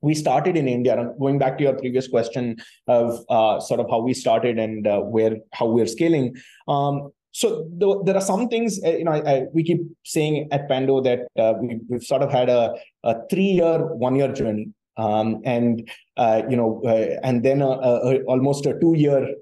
we 0.00 0.14
started 0.14 0.56
in 0.56 0.68
India. 0.68 1.12
Going 1.18 1.38
back 1.38 1.58
to 1.58 1.64
your 1.64 1.74
previous 1.74 2.06
question 2.06 2.56
of 2.86 3.24
uh, 3.28 3.58
sort 3.60 3.80
of 3.80 3.90
how 3.90 4.00
we 4.00 4.14
started 4.14 4.58
and 4.58 4.86
uh, 4.86 5.00
where 5.00 5.38
how 5.52 5.66
we're 5.66 5.86
scaling. 5.86 6.36
Um, 6.68 7.10
so 7.36 7.68
the, 7.76 8.02
there 8.04 8.16
are 8.16 8.22
some 8.22 8.48
things, 8.48 8.80
uh, 8.82 8.96
you 8.96 9.04
know, 9.04 9.12
I, 9.12 9.30
I, 9.30 9.42
we 9.52 9.62
keep 9.62 9.82
saying 10.06 10.48
at 10.52 10.70
Pando 10.70 11.02
that 11.02 11.28
uh, 11.38 11.52
we, 11.60 11.78
have 11.92 12.02
sort 12.02 12.22
of 12.22 12.32
had 12.32 12.48
a, 12.48 12.72
a 13.04 13.14
three-year, 13.28 13.94
one-year 13.94 14.32
journey, 14.32 14.70
um, 14.96 15.42
and 15.44 15.86
uh, 16.16 16.40
you 16.48 16.56
know, 16.56 16.80
uh, 16.86 17.20
and 17.22 17.44
then 17.44 17.60
a, 17.60 17.68
a, 17.68 18.22
almost 18.22 18.64
a 18.64 18.80
two-year 18.80 19.34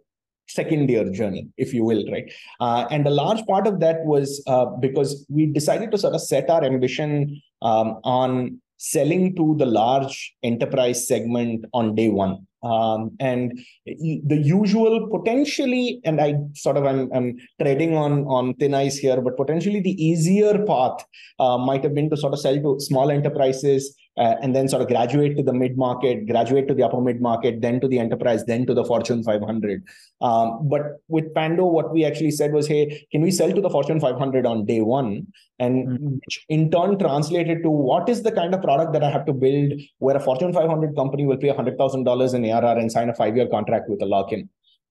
second 0.49 0.91
year 0.91 1.09
journey, 1.13 1.47
if 1.57 1.73
you 1.73 1.85
will, 1.85 2.05
right? 2.11 2.33
Uh, 2.59 2.85
and 2.91 3.07
a 3.07 3.11
large 3.11 3.47
part 3.47 3.69
of 3.69 3.79
that 3.79 4.05
was 4.05 4.43
uh, 4.49 4.67
because 4.81 5.25
we 5.29 5.47
decided 5.47 5.93
to 5.93 5.99
sort 5.99 6.17
of 6.17 6.21
set 6.21 6.51
our 6.51 6.65
ambition 6.65 7.41
um, 7.63 8.01
on 8.03 8.61
selling 8.77 9.37
to 9.37 9.55
the 9.57 9.67
large 9.67 10.35
enterprise 10.43 11.07
segment 11.07 11.65
on 11.73 11.95
day 11.95 12.09
one. 12.09 12.45
Um, 12.65 13.11
and 13.21 13.59
the 13.85 14.41
usual 14.43 15.09
potentially, 15.11 16.01
and 16.05 16.21
I 16.21 16.35
sort 16.55 16.77
of 16.77 16.87
I'm, 16.87 17.11
I'm 17.13 17.37
treading 17.61 17.95
on 17.97 18.25
on 18.25 18.55
thin 18.55 18.75
ice 18.75 18.97
here, 18.97 19.21
but 19.21 19.37
potentially 19.37 19.81
the 19.81 20.03
easier 20.03 20.65
path 20.65 21.05
uh, 21.39 21.59
might 21.59 21.83
have 21.85 21.95
been 21.95 22.11
to 22.11 22.17
sort 22.17 22.33
of 22.33 22.41
sell 22.41 22.57
to 22.61 22.81
small 22.81 23.11
enterprises 23.11 23.95
uh, 24.17 24.37
and 24.41 24.55
then 24.55 24.69
sort 24.69 24.83
of 24.83 24.89
graduate 24.89 25.37
to 25.37 25.43
the 25.43 25.53
mid 25.53 25.77
market, 25.77 26.27
graduate 26.27 26.69
to 26.69 26.75
the 26.75 26.83
upper 26.83 27.01
mid 27.01 27.21
market, 27.21 27.61
then 27.61 27.81
to 27.81 27.89
the 27.89 27.99
enterprise, 27.99 28.45
then 28.45 28.65
to 28.67 28.75
the 28.75 28.85
Fortune 28.85 29.23
500. 29.23 29.83
Um, 30.21 30.69
but 30.69 31.01
with 31.09 31.35
Pando, 31.35 31.65
what 31.67 31.93
we 31.93 32.05
actually 32.05 32.31
said 32.31 32.53
was, 32.53 32.67
hey, 32.67 33.07
can 33.11 33.23
we 33.23 33.31
sell 33.31 33.53
to 33.53 33.61
the 33.61 33.71
Fortune 33.71 34.01
500 34.01 34.47
on 34.47 34.67
day 34.67 34.81
one? 34.81 35.27
And 35.59 35.89
mm-hmm. 35.89 36.15
in 36.49 36.71
turn, 36.71 36.99
translated 36.99 37.63
to 37.63 37.71
what 37.71 38.09
is 38.09 38.23
the 38.23 38.33
kind 38.33 38.55
of 38.55 38.63
product 38.63 38.93
that 38.93 39.03
I 39.03 39.11
have 39.11 39.27
to 39.27 39.33
build 39.33 39.73
where 39.99 40.17
a 40.17 40.21
Fortune 40.21 40.53
500 40.53 40.95
company 40.95 41.27
will 41.27 41.37
pay 41.37 41.49
$100,000 41.49 42.35
in 42.35 42.45
ARR 42.51 42.79
and 42.79 42.91
sign 42.91 43.09
a 43.09 43.15
five 43.15 43.37
year 43.37 43.49
contract 43.49 43.89
with 43.89 44.01
a 44.03 44.07
lock 44.07 44.33
in. 44.33 44.49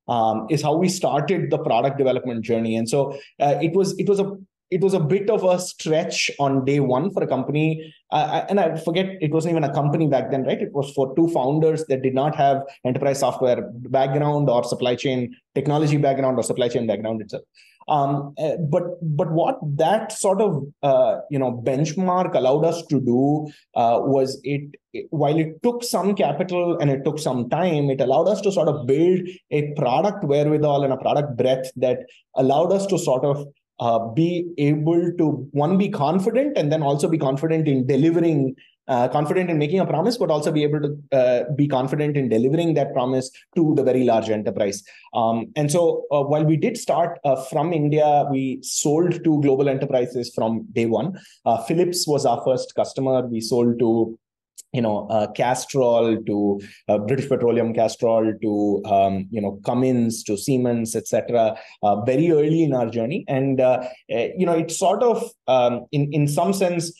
Um, 0.09 0.47
is 0.49 0.61
how 0.61 0.75
we 0.75 0.89
started 0.89 1.49
the 1.49 1.57
product 1.59 1.97
development 1.97 2.43
journey, 2.43 2.75
and 2.75 2.89
so 2.89 3.13
uh, 3.39 3.57
it 3.61 3.71
was 3.73 3.97
it 3.97 4.09
was 4.09 4.19
a 4.19 4.35
it 4.73 4.81
was 4.81 4.93
a 4.93 4.99
bit 4.99 5.29
of 5.29 5.43
a 5.43 5.59
stretch 5.59 6.31
on 6.39 6.65
day 6.65 6.79
one 6.79 7.11
for 7.11 7.23
a 7.23 7.27
company. 7.27 7.93
Uh, 8.11 8.43
and 8.49 8.59
I 8.59 8.75
forget 8.77 9.05
it 9.21 9.31
wasn't 9.31 9.51
even 9.51 9.63
a 9.63 9.73
company 9.73 10.07
back 10.07 10.31
then, 10.31 10.43
right? 10.43 10.61
It 10.61 10.73
was 10.73 10.91
for 10.93 11.15
two 11.15 11.27
founders 11.29 11.85
that 11.89 12.01
did 12.01 12.15
not 12.15 12.35
have 12.35 12.63
enterprise 12.83 13.19
software 13.19 13.69
background 13.97 14.49
or 14.49 14.63
supply 14.63 14.95
chain 14.95 15.35
technology 15.53 15.97
background 15.97 16.37
or 16.37 16.43
supply 16.43 16.69
chain 16.69 16.87
background 16.87 17.21
itself. 17.21 17.43
Um, 17.87 18.33
uh, 18.37 18.55
but 18.69 18.83
but 19.01 19.31
what 19.31 19.59
that 19.77 20.11
sort 20.13 20.41
of 20.41 20.65
uh, 20.83 21.17
you 21.29 21.37
know 21.37 21.51
benchmark 21.51 22.33
allowed 22.33 22.63
us 22.63 22.85
to 22.87 23.01
do 23.01 23.51
uh, 23.75 23.99
was 24.01 24.39
it, 24.43 24.75
it, 24.93 25.07
while 25.09 25.37
it 25.37 25.61
took 25.63 25.83
some 25.83 26.15
capital 26.15 26.77
and 26.79 26.89
it 26.89 27.03
took 27.03 27.19
some 27.19 27.49
time, 27.49 27.89
it 27.89 27.99
allowed 27.99 28.29
us 28.29 28.39
to 28.41 28.53
sort 28.53 28.69
of 28.69 28.87
build 28.87 29.27
a 29.51 29.73
product 29.73 30.23
wherewithal 30.23 30.83
and 30.83 30.93
a 30.93 30.97
product 30.97 31.35
breadth 31.37 31.71
that 31.75 31.99
allowed 32.35 32.71
us 32.71 32.85
to 32.85 32.97
sort 32.97 33.25
of 33.25 33.45
uh, 33.79 33.99
be 34.09 34.51
able 34.57 35.11
to 35.17 35.47
one 35.51 35.77
be 35.77 35.89
confident 35.89 36.57
and 36.57 36.71
then 36.71 36.81
also 36.81 37.07
be 37.07 37.17
confident 37.17 37.67
in 37.67 37.85
delivering 37.87 38.55
uh, 38.87 39.07
confident 39.07 39.49
in 39.49 39.57
making 39.57 39.79
a 39.79 39.85
promise, 39.85 40.17
but 40.17 40.29
also 40.29 40.51
be 40.51 40.63
able 40.63 40.81
to 40.81 41.17
uh, 41.17 41.43
be 41.55 41.67
confident 41.67 42.17
in 42.17 42.27
delivering 42.27 42.73
that 42.73 42.93
promise 42.93 43.31
to 43.55 43.73
the 43.75 43.83
very 43.83 44.03
large 44.03 44.29
enterprise. 44.29 44.83
Um, 45.13 45.51
and 45.55 45.71
so, 45.71 46.03
uh, 46.11 46.21
while 46.21 46.43
we 46.43 46.57
did 46.57 46.77
start 46.77 47.19
uh, 47.23 47.41
from 47.45 47.71
India, 47.71 48.25
we 48.29 48.59
sold 48.61 49.23
to 49.23 49.41
global 49.41 49.69
enterprises 49.69 50.33
from 50.35 50.67
day 50.73 50.85
one. 50.85 51.17
Uh, 51.45 51.63
Philips 51.63 52.05
was 52.07 52.25
our 52.25 52.43
first 52.43 52.75
customer. 52.75 53.25
We 53.25 53.39
sold 53.39 53.79
to 53.79 54.19
you 54.73 54.81
know, 54.81 55.07
uh, 55.09 55.27
Castrol 55.31 56.17
to 56.25 56.61
uh, 56.89 56.97
British 56.97 57.29
Petroleum 57.29 57.73
Castrol 57.73 58.33
to 58.41 58.83
um, 58.85 59.27
you 59.31 59.41
know 59.41 59.59
Cummins 59.65 60.23
to 60.23 60.37
Siemens, 60.37 60.95
etc. 60.95 61.55
Uh, 61.81 62.01
very 62.01 62.31
early 62.31 62.63
in 62.63 62.73
our 62.73 62.89
journey, 62.89 63.23
and 63.27 63.59
eh, 63.59 64.29
you 64.37 64.45
know, 64.45 64.53
it's 64.53 64.77
sort 64.77 65.03
of 65.03 65.31
um, 65.47 65.85
in 65.91 66.11
in 66.11 66.27
some 66.27 66.53
sense 66.53 66.91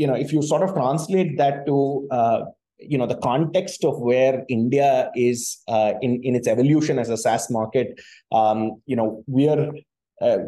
you 0.00 0.06
know, 0.06 0.14
if 0.14 0.32
you 0.32 0.42
sort 0.42 0.62
of 0.62 0.72
translate 0.74 1.36
that 1.36 1.66
to 1.66 2.08
uh, 2.10 2.40
you 2.78 2.96
know 2.96 3.06
the 3.06 3.16
context 3.16 3.84
of 3.84 4.00
where 4.00 4.44
India 4.48 5.10
is 5.14 5.58
uh, 5.68 5.92
in 6.00 6.22
in 6.22 6.34
its 6.34 6.48
evolution 6.48 6.98
as 6.98 7.10
a 7.10 7.16
SaaS 7.16 7.50
market, 7.50 8.00
um, 8.32 8.80
you 8.86 8.96
know, 8.96 9.22
we 9.26 9.48
are. 9.48 9.70
Uh, 10.22 10.40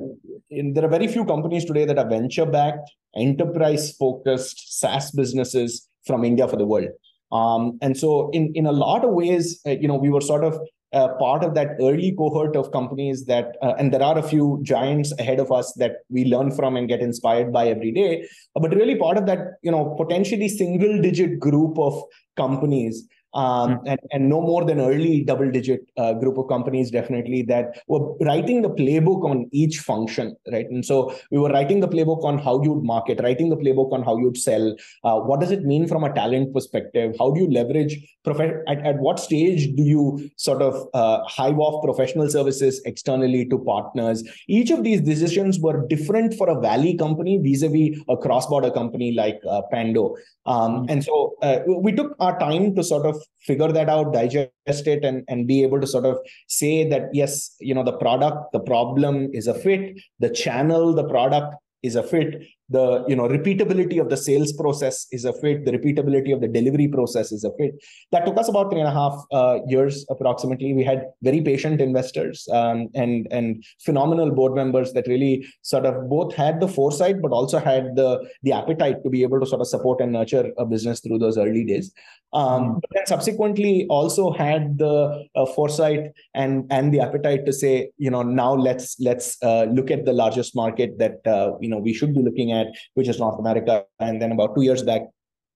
in, 0.51 0.75
there 0.75 0.85
are 0.85 0.89
very 0.89 1.09
few 1.09 1.25
companies 1.25 1.65
today 1.65 1.87
that 1.87 1.99
are 1.99 2.07
venture 2.07 2.45
backed, 2.45 2.91
enterprise 3.17 3.97
focused 3.97 4.79
SaaS 4.79 5.11
businesses 5.11 5.89
from 6.07 6.25
India 6.25 6.49
for 6.49 6.57
the 6.57 6.67
world. 6.67 6.89
Um, 7.31 7.79
and 7.81 7.97
so, 7.97 8.31
in 8.31 8.53
in 8.55 8.67
a 8.67 8.73
lot 8.73 9.05
of 9.05 9.13
ways, 9.13 9.61
uh, 9.67 9.71
you 9.71 9.89
know, 9.89 9.97
we 9.97 10.11
were 10.11 10.21
sort 10.21 10.45
of 10.45 10.59
uh, 10.93 11.09
part 11.19 11.43
of 11.43 11.55
that 11.55 11.69
early 11.81 12.15
cohort 12.17 12.55
of 12.55 12.71
companies 12.71 13.25
that, 13.25 13.57
uh, 13.63 13.73
and 13.79 13.93
there 13.93 14.03
are 14.03 14.19
a 14.19 14.23
few 14.23 14.61
giants 14.63 15.13
ahead 15.19 15.41
of 15.41 15.51
us 15.51 15.73
that 15.79 15.93
we 16.11 16.27
learn 16.27 16.51
from 16.51 16.77
and 16.77 16.89
get 16.89 17.01
inspired 17.01 17.51
by 17.53 17.67
every 17.69 17.91
day. 17.91 18.29
But 18.55 18.75
really, 18.75 18.97
part 18.97 19.17
of 19.17 19.25
that, 19.27 19.55
you 19.63 19.71
know, 19.71 19.97
potentially 19.99 20.49
single 20.49 21.01
digit 21.01 21.41
group 21.41 21.79
of 21.79 22.03
companies 22.37 23.09
um, 23.35 23.71
mm. 23.71 23.83
and, 23.87 24.01
and 24.13 24.29
no 24.29 24.41
more 24.41 24.65
than 24.65 24.81
early 24.81 25.25
double 25.25 25.51
digit 25.51 25.81
uh, 25.97 26.13
group 26.15 26.39
of 26.39 26.49
companies 26.49 26.91
definitely 26.91 27.43
that 27.43 27.83
were 27.89 28.15
writing 28.19 28.63
the 28.63 28.71
playbook 28.71 29.25
on 29.29 29.49
each 29.53 29.79
function 29.79 30.37
right? 30.51 30.69
And 30.69 30.85
so 30.85 31.15
we 31.31 31.39
were 31.39 31.51
writing 31.51 31.81
the 31.81 31.89
playbook 31.89 32.25
on 32.25 32.39
how 32.39 32.63
you'd 32.63 32.83
market 32.83 33.21
writing 33.23 33.49
the 33.49 33.57
playbook 33.57 33.93
on 33.93 34.03
how 34.03 34.19
you'd 34.19 34.37
sell. 34.37 34.77
Uh, 35.05 35.19
what 35.21 35.41
does 35.41 35.51
it 35.51 35.65
mean 35.65 35.87
from 35.87 36.05
a 36.05 36.13
talent 36.13 36.53
perspective? 36.53 37.15
How 37.19 37.31
do 37.31 37.41
you 37.41 37.51
leverage 37.51 37.99
prof- 38.25 38.63
at, 38.69 38.79
at 38.85 38.99
what 38.99 39.19
stage 39.19 39.75
do 39.75 39.83
you 39.83 40.31
sort 40.37 40.63
of 40.63 40.89
uh, 40.95 41.21
hive 41.27 41.59
off 41.59 41.85
professional 41.85 42.29
services 42.29 42.81
externally 42.85 43.47
to 43.47 43.59
partners? 43.59 44.25
Each 44.49 44.71
of 44.71 44.85
these 44.85 45.01
decisions 45.01 45.61
were 45.61 45.87
different 45.89 46.35
for 46.35 46.49
a 46.49 46.61
valley 46.61 46.97
company 46.97 47.39
vis-a-vis 47.39 47.99
a 48.09 48.17
cross-border 48.17 48.71
company 48.71 49.13
like 49.13 49.41
uh, 49.49 49.63
pando. 49.71 50.17
Um, 50.47 50.87
mm. 50.87 50.91
and 50.91 51.05
so 51.05 51.35
uh, 51.43 51.61
we 51.67 51.93
took 51.93 52.15
our 52.19 52.39
time 52.39 52.75
to 52.75 52.83
sort 52.83 53.07
of 53.07 53.22
figure 53.41 53.73
that 53.73 53.89
out 53.89 54.13
digest 54.13 54.87
it 54.87 55.05
and, 55.05 55.25
and 55.29 55.47
be 55.47 55.63
able 55.63 55.81
to 55.81 55.87
sort 55.87 56.05
of 56.05 56.19
say 56.49 56.89
that 56.89 57.09
yes 57.13 57.57
you 57.61 57.75
know 57.75 57.83
the 57.83 57.97
product 57.99 58.53
the 58.53 58.61
problem 58.61 59.31
is 59.33 59.47
a 59.47 59.55
fit. 59.55 60.01
The 60.21 60.31
channel 60.31 60.95
the 60.95 61.09
product 61.09 61.55
is 61.83 61.97
a 61.97 62.03
fit 62.03 62.43
the 62.69 63.05
you 63.07 63.17
know 63.17 63.29
repeatability 63.29 64.01
of 64.01 64.09
the 64.09 64.17
sales 64.17 64.53
process 64.53 65.07
is 65.13 65.25
a 65.25 65.33
fit. 65.33 65.65
The 65.65 65.73
repeatability 65.73 66.33
of 66.33 66.41
the 66.41 66.49
delivery 66.49 66.89
process 66.89 67.33
is 67.33 67.45
a 67.45 67.51
fit. 67.59 67.75
That 68.13 68.25
took 68.27 68.39
us 68.39 68.49
about 68.49 68.71
three 68.71 68.81
and 68.81 68.89
a 68.89 68.93
half 68.93 69.23
uh, 69.33 69.59
years 69.67 70.07
approximately. 70.11 70.73
We 70.73 70.85
had 70.85 71.07
very 71.23 71.41
patient 71.41 71.81
investors 71.81 72.49
um, 72.53 72.89
and 72.95 73.27
and 73.31 73.65
phenomenal 73.85 74.31
board 74.31 74.55
members 74.55 74.93
that 74.95 75.07
really 75.07 75.47
sort 75.63 75.87
of 75.87 76.09
both 76.09 76.35
had 76.35 76.61
the 76.61 76.69
foresight 76.69 77.21
but 77.21 77.33
also 77.33 77.59
had 77.59 77.97
the 77.97 78.27
the 78.43 78.53
appetite 78.53 79.03
to 79.05 79.11
be 79.11 79.23
able 79.23 79.41
to 79.41 79.47
sort 79.47 79.61
of 79.61 79.67
support 79.67 80.01
and 80.01 80.13
nurture 80.13 80.51
a 80.59 80.65
business 80.65 81.01
through 81.01 81.19
those 81.19 81.39
early 81.39 81.65
days. 81.65 81.93
Um, 82.35 82.63
mm. 82.63 82.81
but 82.81 82.91
then 82.95 83.07
subsequently 83.07 83.87
also 83.91 84.33
had 84.33 84.79
the 84.79 85.27
uh, 85.35 85.47
foresight 85.47 86.13
and 86.35 86.65
and 86.71 86.93
the 86.93 87.01
appetite 87.01 87.45
to 87.45 87.53
say 87.53 87.91
you 87.99 88.11
know 88.11 88.23
now 88.23 88.55
let's 88.55 88.97
let's 89.01 89.37
uh, 89.43 89.65
look 89.65 89.91
at 89.91 90.07
the 90.07 90.15
largest 90.15 90.57
market 90.57 90.99
that 90.99 91.27
uh, 91.27 91.53
you 91.61 91.69
know 91.69 91.79
we 91.79 91.93
should 91.93 92.15
be 92.15 92.23
looking 92.23 92.52
at 92.53 92.69
which 92.95 93.09
is 93.09 93.19
north 93.19 93.39
america 93.39 93.85
and 94.01 94.21
then 94.21 94.33
about 94.33 94.55
two 94.55 94.63
years 94.63 94.83
back 94.83 95.03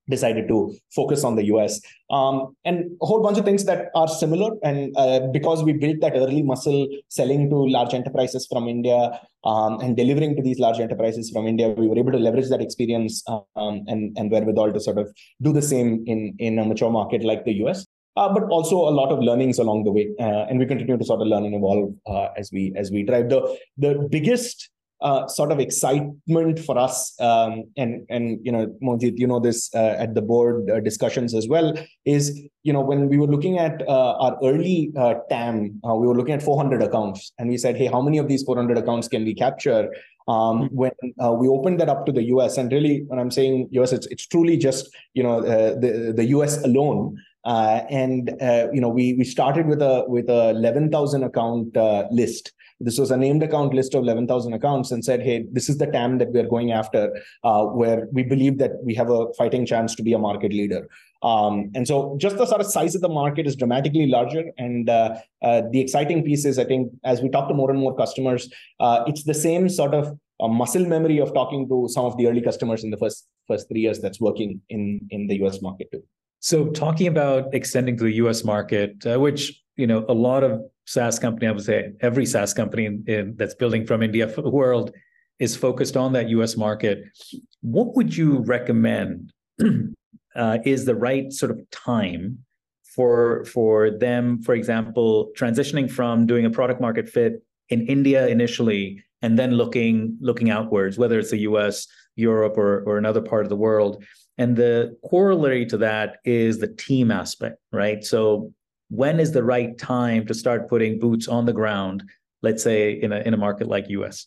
decided 0.09 0.48
to 0.48 0.74
focus 0.94 1.24
on 1.24 1.37
the 1.37 1.44
US. 1.46 1.80
Um, 2.11 2.56
and 2.64 2.90
a 3.02 3.06
whole 3.06 3.22
bunch 3.22 3.38
of 3.38 3.44
things 3.44 3.64
that 3.64 3.90
are 3.94 4.09
similar. 4.09 4.52
And 4.62 4.94
uh, 4.96 5.20
because 5.32 5.64
we 5.64 5.72
built 5.72 6.00
that 6.00 6.14
early 6.14 6.42
muscle 6.42 6.88
selling 7.09 7.50
to 7.50 7.56
large 7.56 7.94
enterprises 7.94 8.46
from 8.50 8.68
India 8.68 9.20
um, 9.44 9.80
and 9.80 9.96
delivering 9.96 10.37
to 10.37 10.42
these 10.42 10.59
large 10.59 10.80
enterprises 10.80 11.30
from 11.30 11.46
India, 11.46 11.70
we 11.70 11.88
were 11.88 11.98
able 11.98 12.12
to 12.12 12.18
leverage 12.18 12.48
that 12.50 12.61
experience 12.61 13.22
um, 13.28 13.82
and, 13.87 14.16
and 14.16 14.30
wherewithal 14.30 14.72
to 14.72 14.80
sort 14.80 14.98
of 14.98 15.12
do 15.42 15.52
the 15.52 15.62
same 15.62 16.04
in, 16.06 16.35
in 16.38 16.59
a 16.59 16.64
mature 16.64 16.90
market 16.90 17.24
like 17.24 17.44
the 17.44 17.54
US. 17.64 17.87
Uh, 18.16 18.32
but 18.32 18.44
also 18.44 18.76
a 18.76 18.88
lot 18.88 19.12
of 19.12 19.18
learnings 19.18 19.59
along 19.59 19.85
the 19.85 19.92
way, 19.92 20.09
uh, 20.18 20.46
and 20.48 20.59
we 20.59 20.64
continue 20.64 20.96
to 20.96 21.04
sort 21.04 21.20
of 21.20 21.26
learn 21.26 21.44
and 21.44 21.54
evolve 21.54 21.92
uh, 22.06 22.28
as 22.38 22.50
we 22.50 22.72
as 22.74 22.90
we 22.90 23.02
drive. 23.02 23.28
The 23.28 23.59
the 23.76 24.09
biggest 24.11 24.70
uh, 25.00 25.26
sort 25.28 25.52
of 25.52 25.61
excitement 25.61 26.59
for 26.59 26.78
us 26.78 27.14
um, 27.20 27.64
and 27.76 28.06
and 28.09 28.38
you 28.42 28.50
know 28.50 28.66
Mohanjit, 28.82 29.18
you 29.18 29.26
know 29.26 29.40
this 29.40 29.72
uh, 29.74 29.94
at 29.98 30.14
the 30.14 30.22
board 30.22 30.70
uh, 30.70 30.80
discussions 30.80 31.35
as 31.35 31.48
well 31.48 31.74
is 32.04 32.40
you 32.62 32.72
know 32.72 32.80
when 32.80 33.09
we 33.09 33.18
were 33.18 33.26
looking 33.26 33.59
at 33.59 33.82
uh, 33.87 34.12
our 34.14 34.38
early 34.42 34.92
uh, 34.96 35.14
TAM 35.28 35.80
uh, 35.88 35.94
we 35.94 36.06
were 36.06 36.16
looking 36.16 36.35
at 36.35 36.42
400 36.42 36.82
accounts 36.82 37.32
and 37.38 37.48
we 37.48 37.59
said 37.59 37.76
hey 37.76 37.87
how 37.87 38.00
many 38.00 38.18
of 38.18 38.28
these 38.28 38.42
400 38.42 38.78
accounts 38.78 39.06
can 39.06 39.24
we 39.24 39.35
capture 39.35 39.92
um, 40.28 40.62
mm-hmm. 40.62 40.74
when 40.74 40.92
we 41.38 41.46
opened 41.46 41.78
that 41.80 41.88
up 41.88 42.06
to 42.06 42.12
the 42.12 42.24
US 42.24 42.56
and 42.56 42.72
really 42.72 43.04
when 43.09 43.18
I'm 43.18 43.30
saying 43.30 43.68
US 43.72 43.92
it's 43.92 44.06
it's 44.06 44.26
truly 44.26 44.56
just 44.56 44.88
you 45.12 45.22
know 45.22 45.42
the 45.42 46.14
the 46.16 46.24
US 46.37 46.64
alone 46.64 47.16
and 47.44 48.35
you 48.72 48.80
know 48.80 48.88
we 48.88 49.12
we 49.12 49.24
started 49.24 49.66
with 49.66 49.82
a 49.82 50.04
with 50.09 50.30
a 50.30 50.50
11,000 50.50 51.22
account 51.22 51.76
list 52.11 52.52
this 52.81 52.99
was 52.99 53.11
a 53.11 53.17
named 53.17 53.43
account 53.43 53.75
list 53.75 53.95
of 53.95 54.03
11,000 54.03 54.53
accounts 54.53 54.91
and 54.91 55.05
said, 55.05 55.23
hey, 55.23 55.47
this 55.51 55.69
is 55.69 55.79
the 55.79 55.87
TAM 55.87 56.19
that 56.19 56.33
we're 56.33 56.49
going 56.49 56.73
after, 56.73 57.11
uh, 57.43 57.65
where 57.65 58.07
we 58.12 58.23
believe 58.23 58.59
that 58.59 58.73
we 58.83 58.95
have 58.95 59.11
a 59.11 59.33
fighting 59.35 59.65
chance 59.65 59.95
to 59.95 60.03
be 60.03 60.12
a 60.12 60.19
market 60.19 60.53
leader. 60.53 60.89
Um, 61.23 61.71
and 61.75 61.89
so 61.89 62.17
just 62.19 62.37
the 62.37 62.47
sort 62.47 62.61
of 62.61 62.67
size 62.67 62.95
of 62.95 63.01
the 63.01 63.09
market 63.09 63.47
is 63.47 63.57
dramatically 63.57 64.07
larger. 64.07 64.45
And 64.59 64.89
uh, 64.89 65.17
uh, 65.43 65.62
the 65.71 65.81
exciting 65.81 66.23
piece 66.23 66.45
is, 66.45 66.59
I 66.59 66.65
think, 66.65 66.93
as 67.05 67.23
we 67.23 67.31
talk 67.31 67.49
to 67.49 67.55
more 67.55 67.71
and 67.71 67.81
more 67.81 67.97
customers, 67.97 68.51
uh, 68.81 69.05
it's 69.07 69.25
the 69.25 69.35
same 69.35 69.69
sort 69.69 69.95
of 69.95 70.19
uh, 70.41 70.49
muscle 70.49 70.85
memory 70.85 71.19
of 71.19 71.33
talking 71.33 71.69
to 71.69 71.89
some 71.89 72.05
of 72.05 72.17
the 72.19 72.27
early 72.27 72.43
customers 72.43 72.85
in 72.85 72.91
the 72.91 72.99
first 72.99 73.27
first 73.49 73.69
three 73.69 73.81
years 73.81 74.01
that's 74.01 74.21
working 74.21 74.61
in 74.69 75.01
in 75.11 75.27
the 75.29 75.43
US 75.45 75.62
market 75.62 75.91
too. 75.91 76.03
So 76.41 76.67
talking 76.67 77.07
about 77.07 77.55
extending 77.55 77.97
to 77.97 78.05
the 78.05 78.12
US 78.27 78.45
market, 78.45 79.07
uh, 79.07 79.19
which 79.19 79.62
you 79.77 79.87
know 79.87 80.05
a 80.09 80.12
lot 80.12 80.45
of 80.45 80.61
SaaS 80.87 81.18
company, 81.18 81.49
I 81.49 81.51
would 81.51 81.64
say 81.64 81.92
every 82.01 82.27
SaaS 82.27 82.55
company 82.55 82.87
in, 82.87 83.05
in, 83.07 83.35
that's 83.37 83.55
building 83.55 83.87
from 83.87 84.03
India 84.03 84.29
for 84.29 84.42
the 84.42 84.51
world 84.51 84.92
is 85.38 85.57
focused 85.57 85.96
on 85.96 86.12
that 86.12 86.29
US 86.31 86.57
market. 86.57 87.05
What 87.61 87.94
would 87.96 88.16
you 88.16 88.38
recommend 88.44 89.33
uh, 90.37 90.59
is 90.64 90.85
the 90.85 90.94
right 90.94 91.33
sort 91.33 91.51
of 91.51 91.61
time 91.70 92.38
for 92.94 93.44
for 93.44 93.90
them, 93.90 94.42
for 94.42 94.55
example, 94.55 95.31
transitioning 95.37 95.90
from 95.90 96.27
doing 96.27 96.46
a 96.46 96.51
product 96.51 96.81
market 96.81 97.09
fit 97.09 97.42
in 97.68 97.87
India 97.87 98.27
initially 98.27 99.03
and 99.22 99.38
then 99.38 99.53
looking 99.53 100.16
looking 100.20 100.51
outwards, 100.51 100.96
whether 100.96 101.18
it's 101.18 101.31
the 101.31 101.40
US, 101.40 101.87
Europe, 102.14 102.57
or, 102.57 102.83
or 102.87 102.96
another 102.96 103.20
part 103.20 103.44
of 103.44 103.51
the 103.51 103.57
world. 103.57 104.03
And 104.38 104.57
the 104.57 104.96
corollary 105.05 105.66
to 105.66 105.79
that 105.79 106.18
is 106.25 106.59
the 106.59 106.68
team 106.68 107.11
aspect, 107.11 107.57
right? 107.72 108.05
So 108.05 108.53
when 108.88 109.20
is 109.20 109.33
the 109.33 109.42
right 109.42 109.77
time 109.79 110.27
to 110.27 110.35
start 110.35 110.68
putting 110.68 110.99
boots 110.99 111.29
on 111.29 111.44
the 111.44 111.53
ground 111.53 112.03
let's 112.42 112.62
say 112.62 112.92
in 112.92 113.12
a 113.12 113.20
in 113.20 113.35
a 113.35 113.37
market 113.37 113.68
like 113.68 113.87
us 113.88 114.27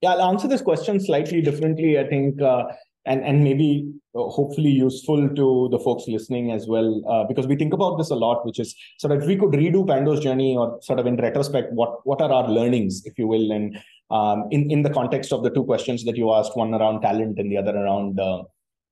yeah 0.00 0.10
i'll 0.10 0.30
answer 0.30 0.48
this 0.48 0.62
question 0.62 1.00
slightly 1.00 1.40
differently 1.40 1.98
i 1.98 2.04
think 2.04 2.40
uh, 2.42 2.64
and 3.06 3.24
and 3.24 3.42
maybe 3.42 3.90
uh, 4.14 4.28
hopefully 4.28 4.70
useful 4.70 5.28
to 5.30 5.68
the 5.70 5.78
folks 5.78 6.04
listening 6.06 6.52
as 6.52 6.66
well 6.66 7.02
uh, 7.08 7.24
because 7.24 7.46
we 7.46 7.56
think 7.56 7.72
about 7.72 7.96
this 7.96 8.10
a 8.10 8.14
lot 8.14 8.44
which 8.44 8.58
is 8.58 8.74
sort 8.98 9.12
of 9.12 9.22
if 9.22 9.26
we 9.26 9.36
could 9.36 9.52
redo 9.52 9.86
pando's 9.86 10.20
journey 10.20 10.56
or 10.56 10.78
sort 10.82 10.98
of 10.98 11.06
in 11.06 11.16
retrospect 11.16 11.72
what 11.72 12.06
what 12.06 12.20
are 12.20 12.32
our 12.32 12.48
learnings 12.48 13.02
if 13.06 13.18
you 13.18 13.26
will 13.26 13.52
and 13.52 13.78
um, 14.10 14.48
in 14.50 14.70
in 14.70 14.82
the 14.82 14.90
context 14.90 15.32
of 15.32 15.42
the 15.42 15.50
two 15.50 15.64
questions 15.64 16.04
that 16.04 16.16
you 16.16 16.32
asked, 16.32 16.56
one 16.56 16.74
around 16.74 17.02
talent 17.02 17.38
and 17.38 17.50
the 17.52 17.58
other 17.58 17.76
around 17.76 18.18
uh, 18.18 18.42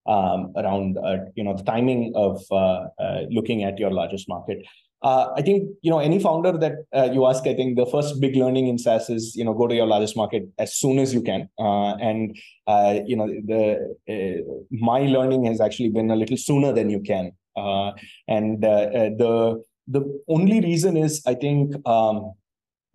um, 0.07 0.53
around 0.57 0.99
uh, 0.99 1.19
you 1.35 1.45
know 1.45 1.57
the 1.57 1.63
timing 1.63 2.13
of 2.15 2.43
uh, 2.51 2.87
uh, 3.01 3.23
looking 3.31 3.65
at 3.65 3.79
your 3.79 3.91
largest 3.91 4.29
market. 4.29 4.59
Uh, 5.03 5.29
I 5.37 5.43
think 5.43 5.69
you 5.83 5.91
know 5.91 5.99
any 5.99 6.19
founder 6.19 6.53
that 6.53 6.73
uh, 6.95 7.11
you 7.13 7.27
ask, 7.27 7.47
I 7.47 7.55
think 7.55 7.77
the 7.77 7.87
first 7.87 8.21
big 8.21 8.35
learning 8.35 8.67
in 8.67 8.79
SaaS 8.79 9.11
is 9.11 9.35
you 9.37 9.45
know 9.45 9.53
go 9.53 9.67
to 9.67 9.75
your 9.75 9.87
largest 9.87 10.17
market 10.17 10.49
as 10.59 10.75
soon 10.75 10.99
as 10.99 11.13
you 11.13 11.23
can, 11.23 11.49
uh, 11.59 11.95
and 11.97 12.37
uh, 12.67 13.01
you 13.07 13.17
know 13.17 13.27
the 13.27 13.95
uh, 14.09 14.67
my 14.71 15.01
learning 15.01 15.45
has 15.45 15.61
actually 15.61 15.91
been 15.91 16.11
a 16.11 16.17
little 16.17 16.37
sooner 16.37 16.73
than 16.73 16.89
you 16.89 17.01
can, 17.01 17.33
and 18.27 18.63
the 18.63 19.63
the 19.87 20.23
only 20.29 20.61
reason 20.61 20.97
is 20.97 21.23
I 21.27 21.35
think 21.35 21.75
um, 21.87 22.33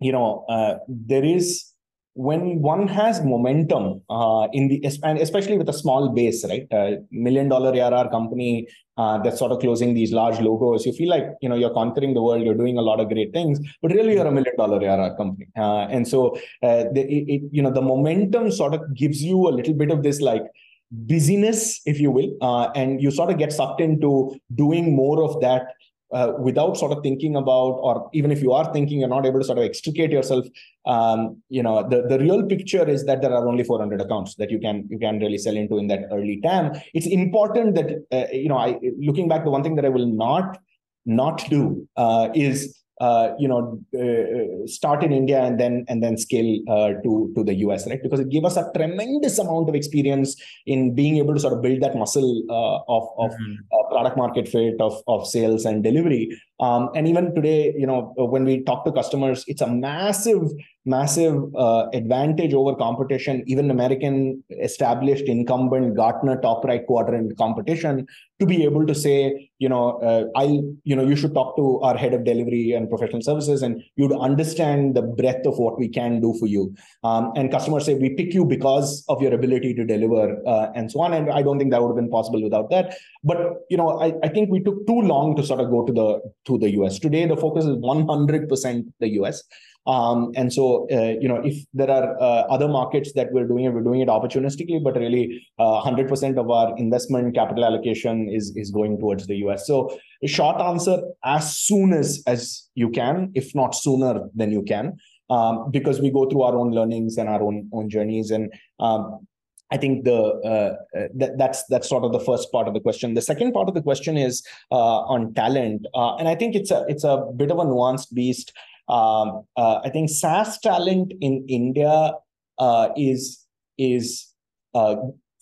you 0.00 0.12
know 0.12 0.44
there 0.88 1.24
is 1.24 1.71
when 2.14 2.60
one 2.60 2.86
has 2.86 3.24
momentum 3.24 4.02
uh, 4.10 4.46
in 4.52 4.68
the 4.68 4.84
and 5.02 5.18
especially 5.18 5.56
with 5.56 5.68
a 5.68 5.72
small 5.72 6.10
base 6.10 6.44
right? 6.48 6.66
Uh, 6.70 6.96
million 7.10 7.48
dollar 7.48 7.74
arr 7.74 8.10
company 8.10 8.68
uh, 8.98 9.16
that's 9.18 9.38
sort 9.38 9.50
of 9.50 9.60
closing 9.60 9.94
these 9.94 10.12
large 10.12 10.38
logos 10.40 10.84
you 10.84 10.92
feel 10.92 11.08
like 11.08 11.24
you 11.40 11.48
know 11.48 11.54
you're 11.54 11.72
conquering 11.72 12.12
the 12.12 12.22
world 12.22 12.42
you're 12.42 12.54
doing 12.54 12.76
a 12.76 12.82
lot 12.82 13.00
of 13.00 13.08
great 13.08 13.32
things 13.32 13.58
but 13.80 13.92
really 13.92 14.14
you're 14.14 14.26
a 14.26 14.32
million 14.32 14.54
dollar 14.56 14.84
arr 14.86 15.16
company. 15.16 15.46
Uh, 15.56 15.86
and 15.88 16.06
so 16.06 16.36
uh, 16.62 16.84
the, 16.92 17.02
it, 17.08 17.24
it, 17.34 17.42
you 17.50 17.62
know 17.62 17.70
the 17.70 17.82
momentum 17.82 18.50
sort 18.50 18.74
of 18.74 18.94
gives 18.94 19.22
you 19.22 19.48
a 19.48 19.52
little 19.58 19.74
bit 19.74 19.90
of 19.90 20.02
this 20.02 20.20
like 20.20 20.42
busyness 20.90 21.80
if 21.86 21.98
you 21.98 22.10
will 22.10 22.30
and 22.74 23.00
you 23.00 23.10
sort 23.10 23.30
of 23.30 23.38
get 23.38 23.50
sucked 23.50 23.80
into 23.80 24.38
doing 24.54 24.94
more 24.94 25.24
of 25.24 25.40
that 25.40 25.68
uh, 26.12 26.32
without 26.38 26.76
sort 26.76 26.92
of 26.92 27.02
thinking 27.02 27.36
about, 27.36 27.78
or 27.82 28.10
even 28.12 28.30
if 28.30 28.42
you 28.42 28.52
are 28.52 28.72
thinking, 28.72 29.00
you're 29.00 29.08
not 29.08 29.26
able 29.26 29.40
to 29.40 29.44
sort 29.44 29.58
of 29.58 29.64
extricate 29.64 30.10
yourself. 30.10 30.46
Um, 30.84 31.42
you 31.48 31.62
know, 31.62 31.88
the, 31.88 32.02
the 32.02 32.18
real 32.18 32.44
picture 32.44 32.88
is 32.88 33.04
that 33.06 33.22
there 33.22 33.32
are 33.32 33.46
only 33.46 33.64
400 33.64 34.00
accounts 34.00 34.34
that 34.36 34.50
you 34.50 34.58
can 34.58 34.86
you 34.90 34.98
can 34.98 35.18
really 35.18 35.38
sell 35.38 35.56
into 35.56 35.78
in 35.78 35.86
that 35.88 36.04
early 36.12 36.40
TAM. 36.42 36.72
It's 36.94 37.06
important 37.06 37.74
that 37.76 38.04
uh, 38.12 38.30
you 38.32 38.48
know, 38.48 38.58
I 38.58 38.78
looking 38.98 39.28
back, 39.28 39.44
the 39.44 39.50
one 39.50 39.62
thing 39.62 39.76
that 39.76 39.84
I 39.84 39.90
will 39.90 40.06
not 40.06 40.58
not 41.04 41.48
do 41.48 41.88
uh, 41.96 42.28
is 42.34 42.78
uh, 43.00 43.34
you 43.38 43.48
know 43.48 43.80
uh, 43.98 44.66
start 44.66 45.02
in 45.02 45.12
India 45.12 45.42
and 45.42 45.58
then 45.58 45.84
and 45.88 46.02
then 46.02 46.16
scale 46.16 46.60
uh, 46.68 46.90
to 47.02 47.32
to 47.34 47.42
the 47.42 47.54
US, 47.66 47.86
right? 47.88 48.02
Because 48.02 48.20
it 48.20 48.28
gave 48.28 48.44
us 48.44 48.56
a 48.56 48.70
tremendous 48.76 49.38
amount 49.38 49.68
of 49.68 49.74
experience 49.74 50.36
in 50.66 50.94
being 50.94 51.16
able 51.16 51.34
to 51.34 51.40
sort 51.40 51.54
of 51.54 51.62
build 51.62 51.80
that 51.82 51.96
muscle 51.96 52.44
uh, 52.48 52.78
of 52.96 53.08
of 53.18 53.32
mm-hmm. 53.32 53.91
Product 54.02 54.18
market 54.18 54.48
fit 54.48 54.80
of 54.80 55.00
of 55.06 55.28
sales 55.28 55.64
and 55.64 55.84
delivery. 55.84 56.28
Um, 56.58 56.90
and 56.96 57.06
even 57.06 57.32
today, 57.36 57.72
you 57.78 57.86
know, 57.86 58.12
when 58.16 58.44
we 58.44 58.64
talk 58.64 58.84
to 58.84 58.90
customers, 58.90 59.44
it's 59.46 59.60
a 59.60 59.68
massive 59.68 60.50
massive 60.84 61.54
uh, 61.54 61.86
advantage 61.92 62.54
over 62.54 62.74
competition, 62.74 63.44
even 63.46 63.70
American 63.70 64.42
established 64.60 65.24
incumbent 65.24 65.96
Gartner 65.96 66.40
top 66.40 66.64
right 66.64 66.84
quadrant 66.86 67.36
competition, 67.38 68.06
to 68.40 68.46
be 68.46 68.64
able 68.64 68.86
to 68.86 68.94
say, 68.94 69.50
you 69.58 69.68
know, 69.68 69.98
uh, 69.98 70.24
I, 70.36 70.60
you 70.82 70.96
know, 70.96 71.04
you 71.04 71.14
should 71.14 71.34
talk 71.34 71.56
to 71.56 71.80
our 71.82 71.96
head 71.96 72.14
of 72.14 72.24
delivery 72.24 72.72
and 72.72 72.90
professional 72.90 73.22
services, 73.22 73.62
and 73.62 73.80
you'd 73.96 74.12
understand 74.12 74.96
the 74.96 75.02
breadth 75.02 75.46
of 75.46 75.58
what 75.58 75.78
we 75.78 75.88
can 75.88 76.20
do 76.20 76.34
for 76.40 76.46
you. 76.46 76.74
Um, 77.04 77.32
and 77.36 77.50
customers 77.50 77.84
say 77.86 77.94
we 77.94 78.10
pick 78.10 78.34
you 78.34 78.44
because 78.44 79.04
of 79.08 79.22
your 79.22 79.32
ability 79.32 79.74
to 79.74 79.84
deliver 79.84 80.36
uh, 80.46 80.72
and 80.74 80.90
so 80.90 81.00
on. 81.00 81.12
And 81.12 81.30
I 81.30 81.42
don't 81.42 81.58
think 81.58 81.70
that 81.70 81.80
would 81.80 81.90
have 81.90 81.96
been 81.96 82.10
possible 82.10 82.42
without 82.42 82.70
that. 82.70 82.96
But 83.22 83.38
you 83.70 83.76
know, 83.76 84.00
I, 84.00 84.14
I 84.24 84.28
think 84.28 84.50
we 84.50 84.60
took 84.60 84.84
too 84.86 85.00
long 85.00 85.36
to 85.36 85.44
sort 85.44 85.60
of 85.60 85.70
go 85.70 85.84
to 85.84 85.92
the 85.92 86.20
to 86.46 86.58
the 86.58 86.70
US. 86.80 86.98
Today, 86.98 87.26
the 87.26 87.36
focus 87.36 87.64
is 87.64 87.76
100% 87.76 88.84
the 88.98 89.08
US. 89.20 89.44
Um, 89.86 90.32
and 90.36 90.52
so, 90.52 90.86
uh, 90.92 91.14
you 91.20 91.28
know, 91.28 91.40
if 91.44 91.64
there 91.74 91.90
are 91.90 92.16
uh, 92.20 92.44
other 92.48 92.68
markets 92.68 93.12
that 93.14 93.32
we're 93.32 93.46
doing 93.46 93.64
it, 93.64 93.74
we're 93.74 93.82
doing 93.82 94.00
it 94.00 94.08
opportunistically, 94.08 94.82
but 94.82 94.96
really 94.96 95.44
uh, 95.58 95.82
100% 95.82 96.38
of 96.38 96.50
our 96.50 96.76
investment 96.78 97.34
capital 97.34 97.64
allocation 97.64 98.28
is, 98.28 98.52
is 98.56 98.70
going 98.70 98.98
towards 98.98 99.26
the 99.26 99.36
US. 99.46 99.66
So 99.66 99.98
short 100.26 100.60
answer, 100.60 101.02
as 101.24 101.56
soon 101.56 101.92
as, 101.92 102.22
as 102.26 102.68
you 102.74 102.90
can, 102.90 103.32
if 103.34 103.54
not 103.54 103.74
sooner 103.74 104.28
than 104.34 104.52
you 104.52 104.62
can, 104.62 104.96
um, 105.30 105.70
because 105.70 106.00
we 106.00 106.10
go 106.10 106.28
through 106.28 106.42
our 106.42 106.54
own 106.54 106.72
learnings 106.72 107.16
and 107.16 107.28
our 107.28 107.42
own, 107.42 107.68
own 107.72 107.88
journeys. 107.88 108.30
And 108.30 108.52
um, 108.78 109.26
I 109.72 109.78
think 109.78 110.04
the 110.04 110.18
uh, 110.44 110.98
uh, 110.98 111.08
that, 111.14 111.38
that's 111.38 111.64
that's 111.68 111.88
sort 111.88 112.04
of 112.04 112.12
the 112.12 112.20
first 112.20 112.52
part 112.52 112.68
of 112.68 112.74
the 112.74 112.80
question. 112.80 113.14
The 113.14 113.22
second 113.22 113.52
part 113.52 113.68
of 113.68 113.74
the 113.74 113.80
question 113.80 114.18
is 114.18 114.42
uh, 114.70 115.00
on 115.14 115.32
talent, 115.32 115.86
uh, 115.94 116.16
and 116.16 116.28
I 116.28 116.34
think 116.34 116.54
it's 116.54 116.70
a 116.70 116.84
it's 116.88 117.04
a 117.04 117.24
bit 117.34 117.50
of 117.50 117.58
a 117.58 117.64
nuanced 117.64 118.12
beast. 118.12 118.52
Um, 118.88 119.44
uh, 119.56 119.80
I 119.84 119.90
think 119.90 120.10
SaaS 120.10 120.58
talent 120.58 121.12
in 121.20 121.44
India 121.48 122.14
uh, 122.58 122.88
is 122.96 123.44
is 123.78 124.28
uh, 124.74 124.96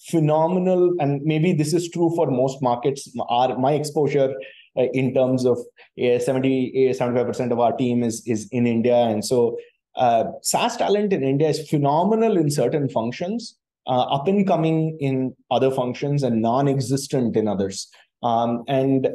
phenomenal, 0.08 0.94
and 1.00 1.22
maybe 1.22 1.52
this 1.52 1.72
is 1.72 1.90
true 1.90 2.12
for 2.14 2.30
most 2.30 2.62
markets. 2.62 3.08
Our 3.28 3.58
my 3.58 3.72
exposure 3.72 4.34
uh, 4.78 4.84
in 4.92 5.14
terms 5.14 5.44
of 5.44 5.58
uh, 6.02 6.18
70 6.18 6.92
75 6.92 7.26
percent 7.26 7.52
of 7.52 7.60
our 7.60 7.76
team 7.76 8.02
is 8.02 8.22
is 8.26 8.48
in 8.52 8.66
India, 8.66 8.96
and 8.96 9.24
so 9.24 9.56
uh, 9.96 10.24
SaaS 10.42 10.76
talent 10.76 11.12
in 11.12 11.22
India 11.22 11.48
is 11.48 11.68
phenomenal 11.68 12.36
in 12.36 12.50
certain 12.50 12.88
functions, 12.88 13.56
up 13.86 14.28
and 14.28 14.46
coming 14.46 14.96
in 15.00 15.34
other 15.50 15.70
functions, 15.70 16.22
and 16.22 16.42
non-existent 16.42 17.36
in 17.36 17.48
others. 17.48 17.88
Um, 18.22 18.64
and 18.68 19.08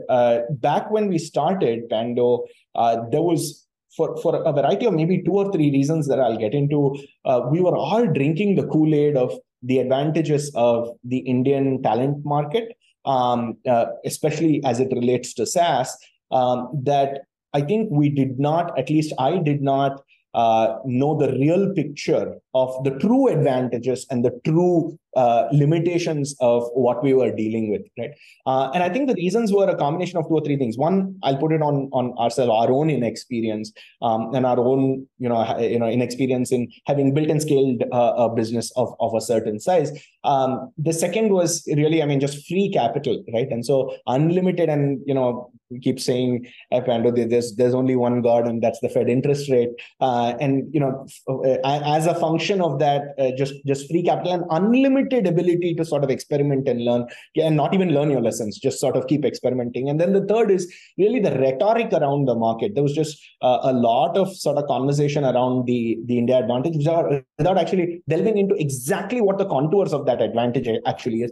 back 0.49 0.89
when 0.89 1.07
we 1.09 1.19
started 1.19 1.88
Pando, 1.89 2.45
there 3.11 3.21
was 3.21 3.64
for, 3.95 4.17
for 4.17 4.43
a 4.43 4.51
variety 4.51 4.86
of 4.86 4.93
maybe 4.93 5.21
two 5.23 5.34
or 5.34 5.51
three 5.51 5.71
reasons 5.71 6.08
that 6.08 6.19
I'll 6.19 6.38
get 6.38 6.53
into, 6.53 6.95
uh, 7.25 7.41
we 7.49 7.62
were 7.62 7.75
all 7.75 8.05
drinking 8.05 8.55
the 8.55 8.67
Kool 8.67 8.93
Aid 8.93 9.15
of 9.15 9.34
the 9.63 9.79
advantages 9.79 10.51
of 10.55 10.89
the 11.03 11.17
Indian 11.19 11.81
talent 11.81 12.25
market, 12.25 12.77
um, 13.05 13.58
uh, 13.67 13.86
especially 14.05 14.63
as 14.63 14.79
it 14.79 14.91
relates 14.91 15.34
to 15.36 15.45
SaaS, 15.45 15.97
um, 16.31 16.69
that 16.84 17.21
I 17.53 17.62
think 17.62 17.89
we 17.91 18.10
did 18.10 18.39
not, 18.39 18.77
at 18.77 18.89
least 18.89 19.13
I 19.17 19.38
did 19.38 19.62
not 19.62 20.01
uh, 20.34 20.77
know 20.86 21.17
the 21.17 21.31
real 21.31 21.73
picture 21.73 22.36
of 22.55 22.83
the 22.85 22.91
true 22.99 23.27
advantages 23.27 24.07
and 24.09 24.23
the 24.23 24.31
true 24.45 24.97
uh, 25.15 25.47
limitations 25.51 26.35
of 26.39 26.63
what 26.73 27.03
we 27.03 27.13
were 27.13 27.31
dealing 27.31 27.69
with, 27.69 27.81
right? 27.99 28.11
Uh, 28.45 28.69
and 28.73 28.81
I 28.81 28.89
think 28.89 29.07
the 29.07 29.15
reasons 29.15 29.51
were 29.51 29.69
a 29.69 29.75
combination 29.75 30.17
of 30.17 30.27
two 30.27 30.35
or 30.35 30.41
three 30.41 30.57
things. 30.57 30.77
One, 30.77 31.17
I'll 31.23 31.37
put 31.37 31.51
it 31.51 31.61
on 31.61 31.89
on 31.91 32.13
ourselves, 32.17 32.51
our 32.51 32.71
own 32.71 32.89
inexperience 32.89 33.73
um, 34.01 34.33
and 34.33 34.45
our 34.45 34.59
own, 34.59 35.05
you 35.19 35.29
know, 35.29 35.59
you 35.59 35.79
know, 35.79 35.89
inexperience 35.89 36.51
in 36.51 36.71
having 36.85 37.13
built 37.13 37.29
and 37.29 37.41
scaled 37.41 37.83
uh, 37.91 38.13
a 38.17 38.33
business 38.33 38.71
of 38.77 38.93
of 38.99 39.13
a 39.13 39.21
certain 39.21 39.59
size. 39.59 39.91
Um, 40.23 40.71
the 40.77 40.93
second 40.93 41.29
was 41.31 41.63
really, 41.75 42.01
I 42.01 42.05
mean, 42.05 42.19
just 42.19 42.47
free 42.47 42.71
capital, 42.73 43.23
right? 43.33 43.49
And 43.49 43.65
so 43.65 43.95
unlimited, 44.07 44.69
and 44.69 45.01
you 45.05 45.13
know, 45.13 45.51
we 45.69 45.79
keep 45.79 45.99
saying, 45.99 46.47
Pando, 46.71 47.11
there's 47.11 47.55
there's 47.55 47.73
only 47.73 47.95
one 47.95 48.21
God, 48.21 48.47
and 48.47 48.61
that's 48.61 48.79
the 48.79 48.89
Fed 48.89 49.09
interest 49.09 49.49
rate. 49.49 49.69
Uh, 49.99 50.33
and 50.39 50.73
you 50.73 50.79
know, 50.79 51.05
as 51.63 52.05
a 52.05 52.15
function 52.15 52.44
of 52.62 52.79
that, 52.79 53.13
uh, 53.17 53.31
just 53.38 53.53
just 53.65 53.89
free 53.89 54.03
capital 54.03 54.34
and 54.34 54.43
unlimited 54.49 55.27
ability 55.27 55.73
to 55.75 55.86
sort 55.86 56.03
of 56.03 56.10
experiment 56.10 56.67
and 56.67 56.84
learn 56.84 57.05
yeah, 57.34 57.45
and 57.45 57.55
not 57.55 57.73
even 57.73 57.93
learn 57.93 58.10
your 58.10 58.21
lessons 58.21 58.58
just 58.58 58.79
sort 58.79 58.95
of 58.95 59.08
keep 59.08 59.25
experimenting. 59.25 59.89
And 59.89 59.99
then 59.99 60.13
the 60.13 60.25
third 60.25 60.51
is 60.51 60.73
really 60.97 61.19
the 61.19 61.31
rhetoric 61.31 61.91
around 61.93 62.25
the 62.27 62.36
market. 62.36 62.73
There 62.73 62.84
was 62.84 62.93
just 62.93 63.21
uh, 63.41 63.60
a 63.63 63.73
lot 63.73 64.17
of 64.17 64.36
sort 64.36 64.58
of 64.58 64.67
conversation 64.67 65.25
around 65.25 65.65
the 65.65 65.97
the 66.05 66.17
india 66.17 66.38
advantage 66.38 66.77
without, 66.77 67.23
without 67.38 67.58
actually 67.58 68.01
delving 68.08 68.38
into 68.38 68.55
exactly 68.55 69.21
what 69.21 69.38
the 69.38 69.45
contours 69.45 69.93
of 69.93 70.05
that 70.05 70.21
advantage 70.21 70.67
actually 70.86 71.23
is. 71.23 71.31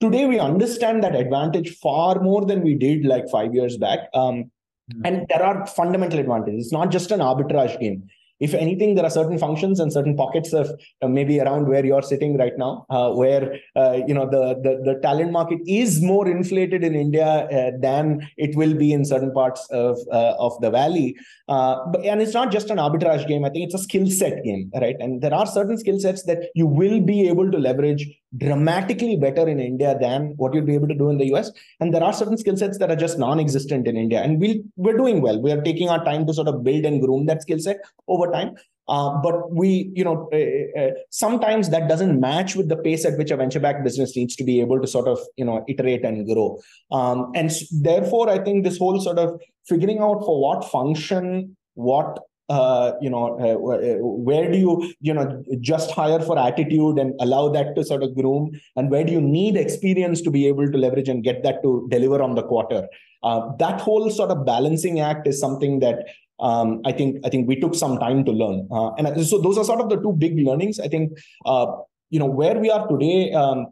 Today 0.00 0.26
we 0.26 0.38
understand 0.38 1.02
that 1.02 1.14
advantage 1.14 1.76
far 1.76 2.22
more 2.22 2.46
than 2.46 2.62
we 2.62 2.74
did 2.74 3.04
like 3.04 3.28
five 3.28 3.54
years 3.54 3.76
back. 3.76 4.00
Um, 4.14 4.44
mm-hmm. 4.92 5.02
and 5.04 5.26
there 5.28 5.42
are 5.42 5.66
fundamental 5.66 6.18
advantages. 6.18 6.66
It's 6.66 6.72
not 6.72 6.90
just 6.90 7.10
an 7.10 7.20
arbitrage 7.20 7.78
game 7.78 8.08
if 8.40 8.54
anything, 8.54 8.94
there 8.94 9.04
are 9.04 9.10
certain 9.10 9.38
functions 9.38 9.80
and 9.80 9.92
certain 9.92 10.16
pockets 10.16 10.52
of 10.52 10.70
uh, 11.02 11.08
maybe 11.08 11.40
around 11.40 11.68
where 11.68 11.84
you're 11.84 12.02
sitting 12.02 12.38
right 12.38 12.56
now, 12.56 12.86
uh, 12.88 13.10
where 13.10 13.58
uh, 13.76 13.98
you 14.06 14.14
know 14.14 14.28
the, 14.28 14.58
the, 14.62 14.92
the 14.92 15.00
talent 15.00 15.30
market 15.30 15.58
is 15.66 16.02
more 16.02 16.26
inflated 16.26 16.82
in 16.82 16.94
India 16.94 17.26
uh, 17.26 17.70
than 17.80 18.28
it 18.38 18.56
will 18.56 18.74
be 18.74 18.92
in 18.92 19.04
certain 19.04 19.32
parts 19.32 19.66
of 19.70 19.98
uh, 20.10 20.34
of 20.38 20.58
the 20.60 20.70
valley. 20.70 21.16
But 21.46 22.04
and 22.04 22.22
it's 22.22 22.34
not 22.34 22.50
just 22.50 22.70
an 22.70 22.78
arbitrage 22.78 23.28
game. 23.28 23.44
I 23.44 23.50
think 23.50 23.66
it's 23.66 23.74
a 23.74 23.78
skill 23.78 24.10
set 24.10 24.42
game, 24.42 24.70
right? 24.80 24.96
And 24.98 25.20
there 25.20 25.34
are 25.34 25.46
certain 25.46 25.76
skill 25.78 26.00
sets 26.00 26.22
that 26.24 26.50
you 26.54 26.66
will 26.66 27.00
be 27.00 27.28
able 27.28 27.50
to 27.50 27.58
leverage 27.58 28.06
dramatically 28.36 29.16
better 29.16 29.48
in 29.48 29.58
India 29.58 29.96
than 30.00 30.34
what 30.36 30.54
you'll 30.54 30.64
be 30.64 30.74
able 30.74 30.88
to 30.88 30.94
do 30.94 31.10
in 31.10 31.18
the 31.18 31.32
US. 31.34 31.50
And 31.80 31.92
there 31.92 32.02
are 32.02 32.12
certain 32.12 32.38
skill 32.38 32.56
sets 32.56 32.78
that 32.78 32.90
are 32.90 32.96
just 32.96 33.18
non-existent 33.18 33.88
in 33.88 33.96
India. 33.96 34.22
And 34.22 34.40
we 34.40 34.62
we're 34.76 34.96
doing 34.96 35.20
well. 35.20 35.40
We 35.40 35.52
are 35.52 35.62
taking 35.62 35.88
our 35.88 36.04
time 36.04 36.26
to 36.26 36.34
sort 36.34 36.48
of 36.48 36.62
build 36.62 36.84
and 36.84 37.00
groom 37.00 37.26
that 37.26 37.42
skill 37.42 37.58
set 37.58 37.78
over 38.06 38.30
time. 38.30 38.54
Uh, 38.88 39.16
but 39.22 39.52
we, 39.52 39.90
you 39.94 40.02
know, 40.02 40.28
uh, 40.32 40.80
uh, 40.80 40.90
sometimes 41.10 41.70
that 41.70 41.88
doesn't 41.88 42.18
match 42.18 42.56
with 42.56 42.68
the 42.68 42.76
pace 42.76 43.04
at 43.04 43.16
which 43.16 43.30
a 43.30 43.36
venture-backed 43.36 43.84
business 43.84 44.16
needs 44.16 44.34
to 44.34 44.42
be 44.42 44.60
able 44.60 44.80
to 44.80 44.88
sort 44.88 45.06
of, 45.06 45.20
you 45.36 45.44
know, 45.44 45.64
iterate 45.68 46.04
and 46.04 46.26
grow. 46.26 46.58
Um, 46.90 47.30
and 47.36 47.52
therefore, 47.70 48.28
I 48.28 48.38
think 48.42 48.64
this 48.64 48.78
whole 48.78 49.00
sort 49.00 49.18
of 49.18 49.40
figuring 49.68 50.00
out 50.00 50.24
for 50.24 50.40
what 50.40 50.68
function, 50.68 51.56
what 51.74 52.18
uh, 52.50 52.94
you 53.00 53.08
know, 53.08 53.38
uh, 53.38 53.54
uh, 53.54 53.96
where 54.00 54.50
do 54.50 54.58
you, 54.58 54.92
you 55.00 55.14
know, 55.14 55.42
just 55.60 55.92
hire 55.92 56.18
for 56.18 56.36
attitude 56.36 56.98
and 56.98 57.14
allow 57.20 57.48
that 57.48 57.76
to 57.76 57.84
sort 57.84 58.02
of 58.02 58.12
groom? 58.16 58.50
And 58.74 58.90
where 58.90 59.04
do 59.04 59.12
you 59.12 59.20
need 59.20 59.56
experience 59.56 60.20
to 60.22 60.32
be 60.32 60.48
able 60.48 60.70
to 60.70 60.76
leverage 60.76 61.08
and 61.08 61.22
get 61.22 61.44
that 61.44 61.62
to 61.62 61.86
deliver 61.90 62.20
on 62.20 62.34
the 62.34 62.42
quarter? 62.42 62.88
Uh, 63.22 63.52
that 63.58 63.80
whole 63.80 64.10
sort 64.10 64.30
of 64.30 64.44
balancing 64.44 64.98
act 64.98 65.28
is 65.28 65.38
something 65.38 65.78
that 65.78 66.06
um, 66.40 66.80
I 66.84 66.90
think 66.90 67.24
I 67.24 67.28
think 67.28 67.46
we 67.46 67.60
took 67.60 67.76
some 67.76 67.98
time 67.98 68.24
to 68.24 68.32
learn. 68.32 68.66
Uh, 68.72 68.94
and 68.94 69.24
so 69.24 69.40
those 69.40 69.56
are 69.56 69.64
sort 69.64 69.80
of 69.80 69.88
the 69.88 70.00
two 70.00 70.14
big 70.14 70.36
learnings. 70.40 70.80
I 70.80 70.88
think 70.88 71.12
uh, 71.46 71.66
you 72.08 72.18
know 72.18 72.26
where 72.26 72.58
we 72.58 72.70
are 72.70 72.88
today. 72.88 73.32
Um, 73.32 73.66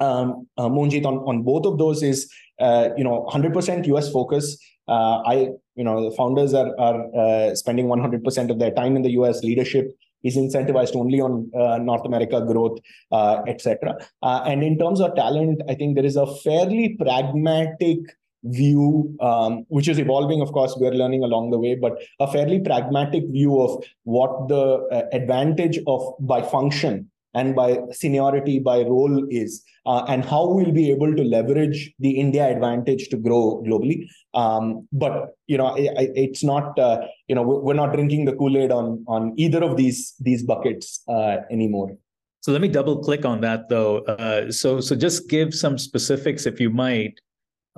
um, 0.00 0.48
uh, 0.56 0.64
on, 0.64 1.16
on 1.28 1.42
both 1.42 1.66
of 1.66 1.76
those 1.76 2.02
is 2.02 2.32
you 2.58 3.04
know 3.04 3.28
100% 3.30 3.86
US 3.86 4.10
focus. 4.10 4.58
Uh, 4.90 5.22
I 5.24 5.34
you 5.76 5.84
know 5.84 6.10
the 6.10 6.14
founders 6.16 6.52
are 6.52 6.70
are 6.78 6.98
uh, 7.14 7.54
spending 7.54 7.86
100% 7.86 8.50
of 8.50 8.58
their 8.58 8.72
time 8.72 8.96
in 8.96 9.02
the 9.02 9.12
US. 9.20 9.42
Leadership 9.42 9.90
is 10.22 10.36
incentivized 10.36 10.96
only 10.96 11.20
on 11.20 11.50
uh, 11.58 11.78
North 11.78 12.04
America 12.04 12.40
growth, 12.46 12.78
uh, 13.10 13.42
etc. 13.46 13.96
and 14.22 14.62
in 14.62 14.78
terms 14.78 15.00
of 15.00 15.14
talent, 15.14 15.62
I 15.68 15.74
think 15.74 15.94
there 15.94 16.04
is 16.04 16.16
a 16.16 16.26
fairly 16.26 16.96
pragmatic 16.98 18.00
view, 18.44 19.16
um, 19.20 19.64
which 19.68 19.88
is 19.88 19.98
evolving. 19.98 20.40
Of 20.40 20.52
course, 20.52 20.74
we're 20.76 20.98
learning 21.02 21.24
along 21.24 21.50
the 21.50 21.58
way, 21.58 21.74
but 21.74 21.98
a 22.18 22.30
fairly 22.30 22.60
pragmatic 22.60 23.24
view 23.28 23.60
of 23.60 23.82
what 24.02 24.48
the 24.48 25.08
advantage 25.12 25.78
of 25.86 26.02
by 26.20 26.42
function 26.42 27.10
and 27.34 27.54
by 27.54 27.78
seniority 27.92 28.58
by 28.58 28.82
role 28.82 29.26
is 29.30 29.62
uh, 29.86 30.04
and 30.08 30.24
how 30.24 30.46
we'll 30.48 30.72
be 30.72 30.90
able 30.90 31.14
to 31.14 31.24
leverage 31.24 31.92
the 31.98 32.10
india 32.10 32.48
advantage 32.50 33.08
to 33.08 33.16
grow 33.16 33.62
globally. 33.66 34.06
Um, 34.34 34.86
but 34.92 35.36
you 35.46 35.58
know 35.58 35.74
it, 35.74 36.10
it's 36.14 36.44
not 36.44 36.78
uh, 36.78 37.06
you 37.28 37.34
know 37.34 37.42
we're 37.42 37.74
not 37.74 37.92
drinking 37.92 38.24
the 38.24 38.34
kool-aid 38.34 38.70
on 38.70 39.04
on 39.08 39.34
either 39.36 39.62
of 39.62 39.76
these 39.76 40.14
these 40.20 40.42
buckets 40.42 41.02
uh, 41.08 41.38
anymore. 41.50 41.96
So 42.42 42.52
let 42.52 42.62
me 42.62 42.68
double 42.68 42.98
click 42.98 43.24
on 43.24 43.40
that 43.42 43.68
though. 43.68 43.98
Uh, 43.98 44.50
so 44.50 44.80
so 44.80 44.96
just 44.96 45.28
give 45.28 45.54
some 45.54 45.78
specifics 45.78 46.46
if 46.46 46.60
you 46.60 46.70
might 46.70 47.20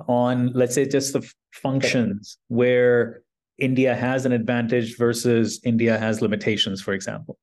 on 0.07 0.51
let's 0.53 0.75
say 0.75 0.87
just 0.87 1.13
the 1.13 1.33
functions 1.51 2.37
where 2.47 3.21
india 3.57 3.95
has 3.95 4.25
an 4.25 4.31
advantage 4.31 4.97
versus 4.97 5.59
india 5.63 5.97
has 5.97 6.21
limitations 6.21 6.81
for 6.81 6.93
example 6.93 7.37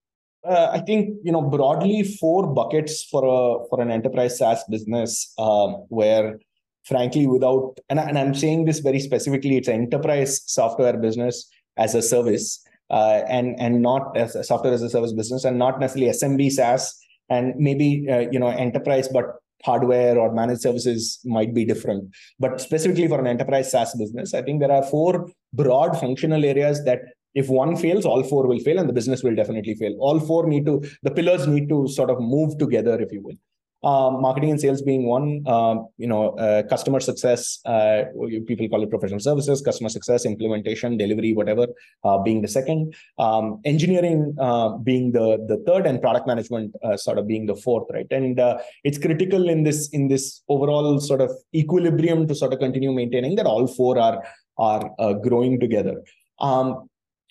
uh, 0.44 0.70
I 0.72 0.81
think 0.81 1.16
you 1.22 1.33
know 1.33 1.42
broadly 1.42 2.03
four 2.03 2.46
buckets 2.46 3.05
for 3.05 3.24
a 3.24 3.68
for 3.68 3.81
an 3.81 3.90
enterprise 3.90 4.38
SaaS 4.38 4.64
business 4.70 5.33
um, 5.38 5.85
where 5.88 6.38
frankly 6.85 7.26
without 7.26 7.79
and, 7.88 8.00
I, 8.00 8.05
and 8.05 8.18
I'm 8.18 8.35
saying 8.35 8.64
this 8.64 8.81
very 8.81 9.00
specifically 9.00 9.59
it's 9.59 9.68
an 9.68 9.74
enterprise 9.74 10.40
software 10.46 10.96
business 10.96 11.48
as 11.76 11.94
a 11.94 12.03
service 12.03 12.64
uh, 12.90 13.22
and 13.29 13.59
and 13.61 13.83
not 13.83 14.16
as 14.16 14.35
a 14.35 14.42
software 14.42 14.72
as 14.72 14.83
a 14.83 14.90
service 14.90 15.12
business 15.12 15.44
and 15.44 15.59
not 15.59 15.79
necessarily 15.79 16.11
SMB 16.12 16.50
SaaS. 16.53 16.96
And 17.29 17.55
maybe 17.57 18.07
uh, 18.11 18.31
you 18.33 18.38
know 18.38 18.48
enterprise 18.48 19.09
but 19.09 19.26
hardware 19.62 20.18
or 20.18 20.33
managed 20.33 20.62
services 20.62 21.20
might 21.24 21.55
be 21.55 21.66
different. 21.66 22.11
But 22.38 22.61
specifically 22.62 23.07
for 23.07 23.20
an 23.20 23.26
enterprise 23.26 23.70
SaaS 23.70 23.94
business 23.94 24.33
I 24.33 24.42
think 24.42 24.61
there 24.61 24.72
are 24.72 24.83
four 24.83 25.29
broad 25.53 26.00
functional 26.00 26.44
areas 26.44 26.83
that 26.85 27.00
if 27.34 27.48
one 27.48 27.76
fails 27.76 28.04
all 28.04 28.22
four 28.22 28.46
will 28.46 28.58
fail 28.60 28.78
and 28.78 28.88
the 28.88 28.92
business 28.92 29.22
will 29.22 29.34
definitely 29.34 29.74
fail. 29.74 29.96
All 29.98 30.20
four 30.20 30.46
need 30.46 30.66
to 30.66 30.82
the 31.02 31.10
pillars 31.10 31.46
need 31.46 31.68
to 31.68 31.88
sort 31.88 32.10
of 32.10 32.20
move 32.20 32.58
together 32.58 33.00
if 33.00 33.12
you 33.12 33.22
will. 33.22 33.36
Uh, 33.82 34.10
marketing 34.10 34.50
and 34.50 34.60
sales 34.60 34.82
being 34.82 35.06
one 35.06 35.42
uh, 35.46 35.74
you 35.96 36.06
know 36.06 36.32
uh, 36.32 36.62
customer 36.64 37.00
success 37.00 37.60
uh, 37.64 38.02
people 38.46 38.68
call 38.68 38.82
it 38.82 38.90
professional 38.90 39.18
services 39.18 39.62
customer 39.62 39.88
success 39.88 40.26
implementation 40.26 40.98
delivery 40.98 41.32
whatever 41.32 41.66
uh, 42.04 42.18
being 42.18 42.42
the 42.42 42.48
second. 42.48 42.94
Um, 43.18 43.58
engineering 43.64 44.36
uh, 44.38 44.76
being 44.76 45.12
the 45.12 45.42
the 45.48 45.64
third 45.66 45.86
and 45.86 45.98
product 45.98 46.26
management 46.26 46.74
sort 46.96 47.16
of 47.16 47.26
being 47.26 47.46
the 47.46 47.56
fourth 47.56 47.88
right? 47.90 48.06
And 48.10 48.38
it's 48.84 48.98
critical 48.98 49.48
in 49.48 49.62
this 49.62 49.88
in 49.90 50.08
this 50.08 50.42
overall 50.48 51.00
sort 51.00 51.22
of 51.22 51.30
equilibrium 51.54 52.28
to 52.28 52.34
sort 52.34 52.52
of 52.52 52.58
continue 52.58 52.92
maintaining 52.92 53.36
that 53.36 53.46
all 53.46 53.66
four 53.66 53.98
are 53.98 54.22
are 54.58 55.14
growing 55.14 55.58
together. 55.58 56.02
Um, 56.38 56.89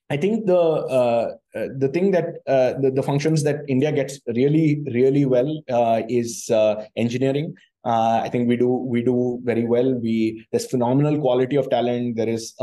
I 0.09 0.17
think 0.17 0.47
the 0.47 0.57
uh, 0.57 1.33
uh, 1.55 1.67
the 1.77 1.87
thing 1.89 2.11
that 2.11 2.25
uh, 2.47 2.73
the, 2.81 2.91
the 2.91 3.03
functions 3.03 3.43
that 3.43 3.61
India 3.67 3.91
gets 3.91 4.19
really 4.27 4.81
really 4.91 5.25
well 5.25 5.61
uh, 5.69 6.01
is 6.09 6.49
uh, 6.49 6.85
engineering. 6.95 7.55
I 7.85 8.29
think 8.29 8.47
we 8.47 8.55
do 8.55 8.67
we 8.67 9.01
do 9.01 9.39
very 9.43 9.65
well. 9.65 9.95
We 9.95 10.45
there's 10.51 10.67
phenomenal 10.69 11.19
quality 11.19 11.55
of 11.55 11.69
talent. 11.69 12.17
There 12.17 12.27
is 12.27 12.53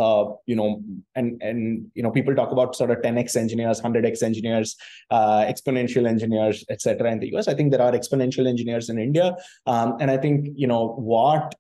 you 0.47 0.55
know 0.55 0.83
and 1.15 1.41
and 1.43 1.87
you 1.95 2.03
know 2.03 2.11
people 2.11 2.35
talk 2.35 2.53
about 2.53 2.77
sort 2.77 2.91
of 2.91 2.99
10x 2.99 3.35
engineers, 3.35 3.81
100x 3.81 4.23
engineers, 4.23 4.77
exponential 5.11 6.07
engineers, 6.07 6.65
etc. 6.69 7.11
In 7.11 7.21
the 7.21 7.35
US, 7.35 7.49
I 7.49 7.55
think 7.55 7.73
there 7.73 7.83
are 7.83 7.93
exponential 7.93 8.47
engineers 8.47 8.89
in 8.89 8.99
India, 8.99 9.37
um, 9.67 9.97
and 10.01 10.11
I 10.11 10.17
think 10.17 10.49
you 10.55 10.67
know 10.67 10.95
what 10.97 11.55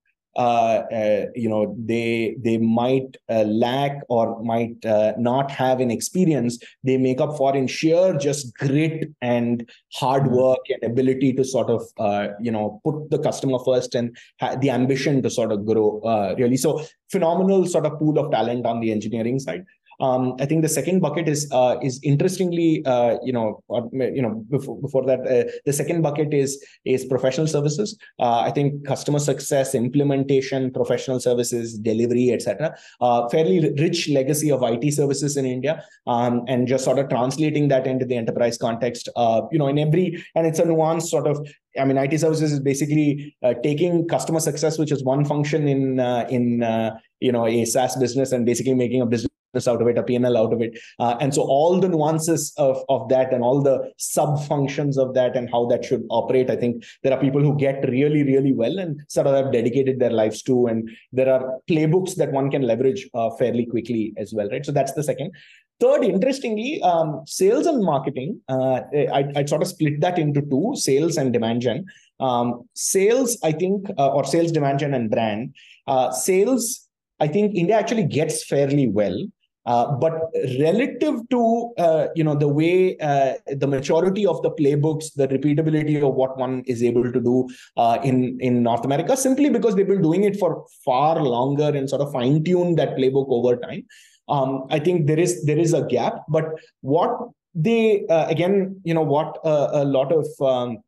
you 1.34 1.48
know 1.48 1.74
they 1.78 2.36
they 2.42 2.58
might 2.58 3.16
uh, 3.30 3.44
lack 3.44 4.00
or 4.08 4.42
might 4.42 4.84
uh, 4.84 5.12
not 5.18 5.50
have 5.50 5.80
an 5.80 5.90
experience 5.90 6.58
they 6.84 6.96
make 6.96 7.20
up 7.20 7.36
for 7.36 7.56
in 7.56 7.66
sheer 7.66 8.16
just 8.18 8.54
grit 8.56 9.10
and 9.22 9.68
hard 9.94 10.24
mm-hmm. 10.24 10.36
work 10.36 10.58
and 10.68 10.90
ability 10.90 11.32
to 11.32 11.44
sort 11.44 11.70
of 11.70 11.82
uh, 11.98 12.28
you 12.40 12.50
know 12.50 12.80
put 12.84 13.10
the 13.10 13.18
customer 13.18 13.58
first 13.64 13.94
and 13.94 14.16
ha- 14.40 14.56
the 14.56 14.70
ambition 14.70 15.22
to 15.22 15.30
sort 15.30 15.52
of 15.52 15.64
grow 15.64 16.00
uh, 16.00 16.34
really 16.38 16.56
so 16.56 16.84
phenomenal 17.10 17.66
sort 17.66 17.86
of 17.86 17.98
pool 17.98 18.18
of 18.18 18.30
talent 18.30 18.66
on 18.66 18.80
the 18.80 18.92
engineering 18.92 19.38
side 19.38 19.64
um, 20.00 20.34
I 20.40 20.46
think 20.46 20.62
the 20.62 20.68
second 20.68 21.00
bucket 21.00 21.28
is 21.28 21.48
uh, 21.52 21.76
is 21.82 22.00
interestingly, 22.02 22.84
uh, 22.84 23.16
you 23.22 23.32
know, 23.32 23.62
you 23.92 24.22
know, 24.22 24.44
before, 24.50 24.80
before 24.80 25.06
that, 25.06 25.20
uh, 25.20 25.50
the 25.64 25.72
second 25.72 26.02
bucket 26.02 26.34
is 26.34 26.62
is 26.84 27.04
professional 27.04 27.46
services. 27.46 27.98
Uh, 28.18 28.40
I 28.40 28.50
think 28.50 28.86
customer 28.86 29.18
success, 29.18 29.74
implementation, 29.74 30.70
professional 30.72 31.20
services, 31.20 31.78
delivery, 31.78 32.32
etc. 32.32 32.76
Uh, 33.00 33.28
fairly 33.28 33.72
rich 33.78 34.08
legacy 34.08 34.50
of 34.50 34.62
IT 34.62 34.92
services 34.92 35.36
in 35.36 35.46
India, 35.46 35.82
um, 36.06 36.42
and 36.46 36.66
just 36.66 36.84
sort 36.84 36.98
of 36.98 37.08
translating 37.08 37.68
that 37.68 37.86
into 37.86 38.04
the 38.04 38.16
enterprise 38.16 38.58
context. 38.58 39.08
Uh, 39.16 39.42
you 39.50 39.58
know, 39.58 39.68
in 39.68 39.78
every 39.78 40.22
and 40.34 40.46
it's 40.46 40.58
a 40.58 40.64
nuanced 40.64 41.08
sort 41.08 41.26
of 41.26 41.46
I 41.78 41.84
mean, 41.84 41.98
IT 41.98 42.18
services 42.18 42.52
is 42.52 42.60
basically 42.60 43.36
uh, 43.42 43.54
taking 43.62 44.08
customer 44.08 44.40
success, 44.40 44.78
which 44.78 44.90
is 44.90 45.04
one 45.04 45.24
function 45.24 45.68
in 45.68 46.00
uh, 46.00 46.26
in 46.30 46.62
uh, 46.62 46.96
you 47.20 47.32
know 47.32 47.46
a 47.46 47.64
SaaS 47.64 47.96
business, 47.96 48.32
and 48.32 48.46
basically 48.46 48.74
making 48.74 49.02
a 49.02 49.06
business 49.06 49.30
out 49.68 49.80
of 49.80 49.88
it, 49.88 49.98
a 49.98 50.02
PNL 50.02 50.36
out 50.36 50.52
of 50.52 50.60
it. 50.60 50.78
Uh, 50.98 51.16
and 51.20 51.34
so 51.34 51.42
all 51.42 51.80
the 51.80 51.88
nuances 51.88 52.52
of, 52.56 52.84
of 52.88 53.08
that 53.08 53.32
and 53.32 53.42
all 53.42 53.62
the 53.62 53.90
sub 53.96 54.44
functions 54.46 54.98
of 54.98 55.14
that 55.14 55.36
and 55.36 55.50
how 55.50 55.66
that 55.66 55.84
should 55.84 56.04
operate, 56.10 56.50
I 56.50 56.56
think 56.56 56.84
there 57.02 57.12
are 57.12 57.20
people 57.20 57.40
who 57.40 57.56
get 57.56 57.88
really, 57.88 58.22
really 58.22 58.52
well 58.52 58.78
and 58.78 59.00
sort 59.08 59.26
of 59.26 59.34
have 59.34 59.52
dedicated 59.52 59.98
their 59.98 60.10
lives 60.10 60.42
to. 60.42 60.66
And 60.66 60.90
there 61.12 61.32
are 61.32 61.58
playbooks 61.68 62.16
that 62.16 62.32
one 62.32 62.50
can 62.50 62.62
leverage 62.62 63.08
uh, 63.14 63.30
fairly 63.30 63.66
quickly 63.66 64.12
as 64.16 64.34
well, 64.34 64.48
right? 64.50 64.66
So 64.66 64.72
that's 64.72 64.92
the 64.92 65.02
second. 65.02 65.32
Third, 65.78 66.04
interestingly, 66.04 66.80
um, 66.82 67.22
sales 67.26 67.66
and 67.66 67.84
marketing, 67.84 68.40
uh, 68.48 68.80
I, 68.94 69.30
I 69.36 69.44
sort 69.44 69.60
of 69.60 69.68
split 69.68 70.00
that 70.00 70.18
into 70.18 70.40
two 70.40 70.72
sales 70.74 71.18
and 71.18 71.34
demand 71.34 71.60
gen. 71.60 71.84
Um, 72.18 72.66
sales, 72.74 73.38
I 73.42 73.52
think, 73.52 73.86
uh, 73.98 74.08
or 74.08 74.24
sales, 74.24 74.52
demand 74.52 74.78
gen, 74.78 74.94
and 74.94 75.10
brand. 75.10 75.54
Uh, 75.86 76.10
sales, 76.12 76.88
I 77.20 77.28
think 77.28 77.54
India 77.54 77.78
actually 77.78 78.04
gets 78.04 78.44
fairly 78.44 78.88
well. 78.88 79.26
Uh, 79.66 79.92
but 79.96 80.14
relative 80.60 81.28
to 81.28 81.72
uh, 81.76 82.06
you 82.14 82.22
know 82.22 82.36
the 82.36 82.46
way 82.46 82.96
uh, 82.98 83.34
the 83.48 83.66
maturity 83.66 84.24
of 84.24 84.40
the 84.42 84.50
playbooks, 84.50 85.12
the 85.14 85.26
repeatability 85.26 86.00
of 86.08 86.14
what 86.14 86.38
one 86.38 86.62
is 86.66 86.82
able 86.84 87.12
to 87.12 87.20
do 87.20 87.48
uh, 87.76 87.98
in 88.04 88.38
in 88.40 88.62
North 88.62 88.84
America, 88.84 89.16
simply 89.16 89.50
because 89.50 89.74
they've 89.74 89.88
been 89.88 90.02
doing 90.02 90.22
it 90.22 90.38
for 90.38 90.64
far 90.84 91.20
longer 91.20 91.70
and 91.74 91.90
sort 91.90 92.00
of 92.00 92.12
fine 92.12 92.44
tune 92.44 92.76
that 92.76 92.96
playbook 92.96 93.26
over 93.28 93.56
time. 93.56 93.84
Um, 94.28 94.66
I 94.70 94.78
think 94.78 95.08
there 95.08 95.18
is 95.18 95.44
there 95.44 95.58
is 95.58 95.72
a 95.72 95.82
gap, 95.82 96.22
but 96.28 96.44
what 96.82 97.10
they 97.54 98.06
uh, 98.06 98.28
again 98.28 98.80
you 98.84 98.94
know 98.94 99.02
what 99.02 99.38
a 99.42 99.84
lot 99.84 100.12
of 100.12 100.26
um, 100.40 100.78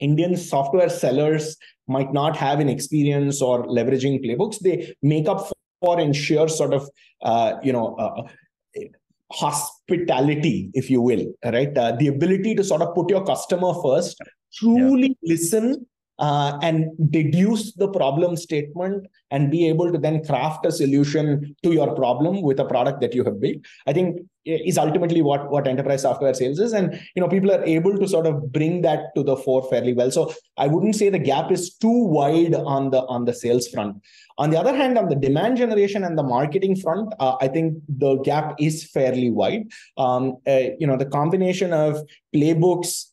Indian 0.00 0.36
software 0.36 0.88
sellers 0.88 1.56
might 1.86 2.12
not 2.12 2.36
have 2.36 2.60
an 2.60 2.68
experience 2.68 3.40
or 3.40 3.64
leveraging 3.66 4.24
playbooks, 4.24 4.58
they 4.58 4.94
make 5.02 5.28
up 5.28 5.46
for 5.84 6.00
ensure 6.00 6.48
sort 6.48 6.74
of 6.74 6.88
uh, 7.22 7.54
you 7.62 7.72
know 7.72 7.94
uh, 7.96 8.22
hospitality, 9.32 10.70
if 10.74 10.90
you 10.90 11.00
will, 11.00 11.24
right? 11.44 11.76
Uh, 11.76 11.92
the 11.92 12.08
ability 12.08 12.54
to 12.54 12.64
sort 12.64 12.82
of 12.82 12.94
put 12.94 13.10
your 13.10 13.24
customer 13.24 13.72
first, 13.82 14.20
truly 14.52 15.08
yeah. 15.08 15.34
listen 15.34 15.86
uh, 16.18 16.58
and 16.62 16.90
deduce 17.10 17.72
the 17.74 17.88
problem 17.88 18.36
statement 18.36 19.06
and 19.30 19.50
be 19.50 19.68
able 19.68 19.90
to 19.90 19.98
then 19.98 20.24
craft 20.24 20.64
a 20.66 20.72
solution 20.72 21.54
to 21.62 21.72
your 21.72 21.94
problem 21.94 22.42
with 22.42 22.60
a 22.60 22.64
product 22.64 23.00
that 23.00 23.14
you 23.14 23.24
have 23.24 23.40
built. 23.40 23.56
I 23.86 23.92
think 23.92 24.20
is 24.46 24.76
ultimately 24.76 25.22
what 25.22 25.50
what 25.50 25.66
enterprise 25.66 26.02
software 26.02 26.34
sales 26.34 26.58
is. 26.58 26.72
And 26.72 27.00
you 27.14 27.22
know 27.22 27.28
people 27.28 27.50
are 27.50 27.64
able 27.64 27.98
to 27.98 28.06
sort 28.06 28.26
of 28.26 28.52
bring 28.52 28.82
that 28.82 29.14
to 29.16 29.22
the 29.22 29.36
fore 29.36 29.68
fairly 29.70 29.94
well. 29.94 30.10
So 30.10 30.32
i 30.56 30.66
wouldn't 30.66 30.96
say 30.96 31.08
the 31.08 31.18
gap 31.18 31.50
is 31.50 31.74
too 31.74 32.04
wide 32.16 32.54
on 32.54 32.90
the 32.90 33.02
on 33.06 33.24
the 33.24 33.32
sales 33.32 33.68
front. 33.68 34.02
On 34.38 34.50
the 34.50 34.58
other 34.58 34.76
hand 34.76 34.98
on 34.98 35.08
the 35.08 35.16
demand 35.16 35.56
generation 35.56 36.04
and 36.04 36.18
the 36.18 36.22
marketing 36.22 36.76
front 36.76 37.12
uh, 37.20 37.36
i 37.40 37.48
think 37.48 37.78
the 37.88 38.16
gap 38.18 38.54
is 38.58 38.84
fairly 38.90 39.30
wide. 39.30 39.70
Um, 39.96 40.36
uh, 40.46 40.68
you 40.78 40.86
know 40.86 40.96
the 40.96 41.06
combination 41.06 41.72
of 41.72 42.02
playbooks 42.34 43.06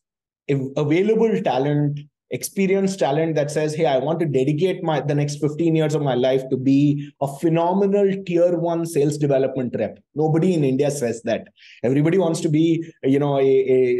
available 0.76 1.40
talent 1.42 2.00
experienced 2.32 2.98
talent 2.98 3.34
that 3.34 3.50
says 3.50 3.74
hey 3.74 3.86
i 3.86 3.98
want 3.98 4.18
to 4.18 4.26
dedicate 4.26 4.82
my 4.82 5.00
the 5.00 5.14
next 5.14 5.36
15 5.40 5.76
years 5.76 5.94
of 5.94 6.02
my 6.02 6.14
life 6.14 6.42
to 6.50 6.56
be 6.56 7.10
a 7.20 7.28
phenomenal 7.40 8.10
tier 8.26 8.56
1 8.56 8.86
sales 8.86 9.18
development 9.18 9.74
rep. 9.78 9.98
Nobody 10.14 10.54
in 10.54 10.64
india 10.64 10.90
says 10.90 11.22
that. 11.22 11.48
Everybody 11.84 12.18
wants 12.18 12.40
to 12.40 12.48
be 12.48 12.84
you 13.02 13.18
know 13.18 13.38
a, 13.38 13.50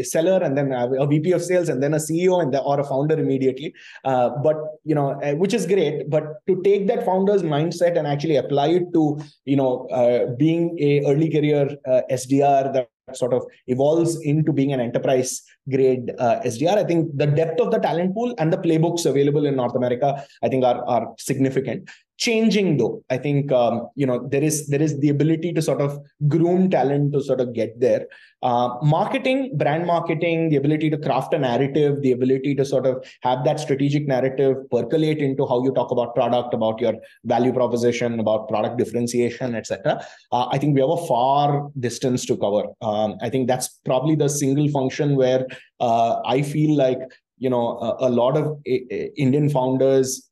a 0.01 0.03
seller 0.03 0.39
and 0.43 0.57
then 0.57 0.73
a, 0.73 1.07
vp 1.07 1.33
of 1.33 1.43
sales 1.43 1.69
and 1.69 1.83
then 1.83 1.95
a 1.95 2.03
ceo 2.07 2.43
and 2.43 2.55
the, 2.55 2.61
or 2.61 2.81
a 2.81 2.85
founder 2.85 3.19
immediately. 3.19 3.75
Uh, 4.05 4.31
but 4.47 4.57
you 4.85 4.95
know 4.95 5.09
uh, 5.23 5.35
which 5.35 5.55
is 5.55 5.67
great 5.67 6.09
but 6.09 6.25
to 6.47 6.61
take 6.63 6.87
that 6.87 7.05
founder's 7.05 7.43
mindset 7.43 7.99
and 7.99 8.07
actually 8.07 8.37
apply 8.37 8.69
it 8.79 8.87
to 8.93 9.19
you 9.45 9.57
know 9.57 9.87
uh, 10.01 10.27
being 10.37 10.77
a 10.81 11.05
early 11.11 11.31
career 11.31 11.65
uh, 11.87 12.03
sdr 12.23 12.73
that 12.73 12.89
sort 13.13 13.35
of 13.35 13.45
evolves 13.67 14.21
into 14.23 14.53
being 14.53 14.73
an 14.73 14.81
enterprise 14.81 15.43
grade 15.71 16.13
uh, 16.19 16.41
SDR. 16.45 16.79
I 16.79 16.85
think 16.85 17.17
the 17.17 17.27
depth 17.27 17.61
of 17.61 17.71
the 17.71 17.79
talent 17.79 18.15
pool 18.15 18.35
and 18.39 18.53
the 18.53 18.59
playbooks 18.59 19.07
available 19.07 19.47
in 19.47 19.57
North 19.57 19.75
America, 19.75 20.25
I 20.43 20.49
think, 20.49 20.65
are, 20.65 20.85
are 20.87 21.15
significant 21.19 21.89
changing 22.25 22.77
though. 22.77 23.03
I 23.11 23.19
think 23.19 23.51
um, 23.61 23.89
you 23.97 24.07
know 24.07 24.19
there 24.33 24.45
is 24.49 24.69
there 24.69 24.83
is 24.87 24.99
the 25.01 25.09
ability 25.09 25.53
to 25.55 25.63
sort 25.63 25.81
of 25.81 25.99
groom 26.29 26.71
talent 26.71 27.13
to 27.15 27.23
sort 27.23 27.41
of 27.41 27.53
get 27.53 27.81
there. 27.81 28.07
Uh, 28.43 28.69
marketing 28.83 29.57
brand 29.57 29.87
marketing 29.87 30.49
the 30.51 30.57
ability 30.57 30.91
to 30.91 30.99
craft 30.99 31.33
a 31.33 31.39
narrative 31.39 32.01
the 32.03 32.11
ability 32.11 32.55
to 32.57 32.65
sort 32.65 32.87
of 32.87 33.05
have 33.23 33.45
that 33.45 33.61
strategic 33.61 34.07
narrative 34.09 34.57
percolate 34.71 35.19
into 35.19 35.47
how 35.47 35.63
you 35.65 35.73
talk 35.73 35.93
about 35.93 36.13
product 36.17 36.53
about 36.53 36.81
your 36.81 36.95
value 37.25 37.53
proposition 37.53 38.19
about 38.19 38.49
product 38.49 38.77
differentiation 38.79 39.55
etc 39.55 40.05
uh, 40.33 40.47
i 40.51 40.59
think 40.59 40.75
we 40.75 40.81
have 40.81 40.91
a 40.91 41.07
far 41.07 41.71
distance 41.79 42.27
to 42.27 42.37
cover. 42.37 42.65
Um, 42.81 43.17
i 43.23 43.31
think 43.31 43.47
that's 43.47 43.69
probably 43.85 44.17
the 44.17 44.29
single 44.29 44.69
function 44.71 45.15
where 45.15 45.47
uh, 45.79 46.21
i 46.27 46.43
feel 46.43 46.77
like 46.77 46.99
you 47.39 47.49
know 47.49 47.79
a, 47.79 48.09
a 48.09 48.11
lot 48.11 48.37
of 48.37 48.59
a, 48.67 48.77
a 48.91 49.13
indian 49.27 49.49
founders 49.51 50.32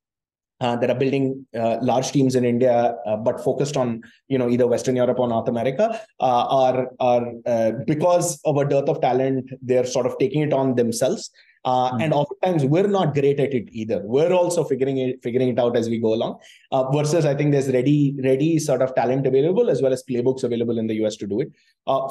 uh, 0.60 0.76
that 0.76 0.90
are 0.90 0.94
building 0.94 1.46
uh, 1.58 1.78
large 1.80 2.12
teams 2.12 2.34
in 2.34 2.44
India, 2.44 2.96
uh, 3.06 3.16
but 3.16 3.42
focused 3.42 3.76
on 3.76 4.02
you 4.28 4.38
know 4.38 4.48
either 4.48 4.66
Western 4.66 4.96
Europe 4.96 5.18
or 5.18 5.28
North 5.28 5.48
America, 5.48 6.00
uh, 6.20 6.46
are 6.48 6.88
are 7.00 7.32
uh, 7.46 7.72
because 7.86 8.40
of 8.44 8.56
a 8.56 8.64
dearth 8.64 8.88
of 8.88 9.00
talent, 9.00 9.50
they're 9.62 9.86
sort 9.86 10.06
of 10.06 10.18
taking 10.18 10.42
it 10.42 10.52
on 10.52 10.74
themselves. 10.74 11.30
Mm-hmm. 11.66 12.00
And 12.00 12.14
oftentimes 12.14 12.64
we're 12.64 12.88
not 12.88 13.12
great 13.12 13.38
at 13.38 13.52
it 13.52 13.68
either. 13.70 14.00
We're 14.02 14.32
also 14.32 14.64
figuring 14.64 14.96
it 14.96 15.22
figuring 15.22 15.50
it 15.50 15.58
out 15.58 15.76
as 15.76 15.90
we 15.90 15.98
go 15.98 16.14
along. 16.14 16.38
versus, 16.94 17.26
I 17.26 17.34
think 17.34 17.52
there's 17.52 17.70
ready 17.70 18.16
ready 18.24 18.58
sort 18.58 18.80
of 18.80 18.94
talent 18.94 19.26
available 19.26 19.68
as 19.68 19.82
well 19.82 19.92
as 19.92 20.02
playbooks 20.02 20.42
available 20.42 20.78
in 20.78 20.86
the 20.86 20.94
US 21.04 21.16
to 21.16 21.26
do 21.26 21.40
it. 21.40 21.52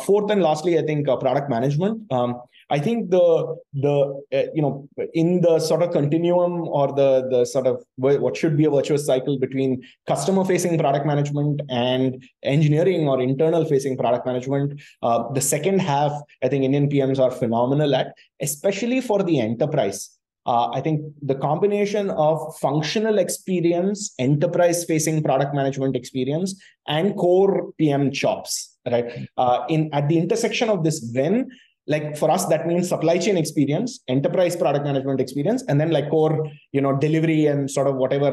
fourth 0.05 0.29
and 0.29 0.43
lastly, 0.43 0.77
I 0.77 0.83
think 0.83 1.07
product 1.07 1.49
management. 1.49 2.11
Um, 2.11 2.39
I 2.69 2.79
think 2.79 3.09
the 3.09 3.55
the 3.73 4.21
uh, 4.33 4.43
you 4.53 4.61
know 4.61 4.87
in 5.13 5.41
the 5.41 5.59
sort 5.59 5.81
of 5.81 5.91
continuum 5.91 6.67
or 6.67 6.87
the 6.87 7.27
the 7.29 7.45
sort 7.45 7.65
of 7.65 7.83
what 7.95 8.37
should 8.37 8.55
be 8.57 8.65
a 8.65 8.69
virtuous 8.69 9.05
cycle 9.05 9.39
between 9.39 9.83
customer 10.07 10.45
facing 10.45 10.77
product 10.77 11.05
management 11.05 11.61
and 11.69 12.23
engineering 12.43 13.07
or 13.07 13.21
internal 13.21 13.65
facing 13.65 13.97
product 13.97 14.25
management, 14.25 14.81
uh, 15.01 15.31
the 15.33 15.41
second 15.41 15.79
half 15.79 16.11
I 16.43 16.47
think 16.47 16.63
Indian 16.63 16.89
PMs 16.89 17.19
are 17.19 17.31
phenomenal 17.31 17.95
at, 17.95 18.13
especially 18.41 19.01
for 19.01 19.23
the 19.23 19.39
enterprise. 19.39 20.19
Uh, 20.45 20.69
I 20.69 20.81
think 20.81 21.01
the 21.21 21.35
combination 21.35 22.09
of 22.11 22.57
functional 22.57 23.19
experience, 23.19 24.13
enterprise 24.19 24.85
facing 24.85 25.21
product 25.21 25.53
management 25.53 25.95
experience, 25.95 26.59
and 26.87 27.15
core 27.15 27.71
PM 27.77 28.11
chops, 28.11 28.77
right? 28.89 29.27
Uh, 29.37 29.65
in 29.69 29.89
at 29.93 30.07
the 30.07 30.17
intersection 30.17 30.69
of 30.69 30.83
this 30.83 31.11
when 31.13 31.49
like 31.93 32.15
for 32.15 32.29
us 32.35 32.45
that 32.45 32.67
means 32.67 32.87
supply 32.87 33.17
chain 33.17 33.35
experience 33.43 33.99
enterprise 34.07 34.55
product 34.55 34.85
management 34.85 35.19
experience 35.19 35.63
and 35.67 35.81
then 35.81 35.91
like 35.91 36.07
core 36.09 36.47
you 36.71 36.81
know 36.81 36.95
delivery 37.05 37.47
and 37.47 37.69
sort 37.69 37.87
of 37.87 37.95
whatever 37.95 38.29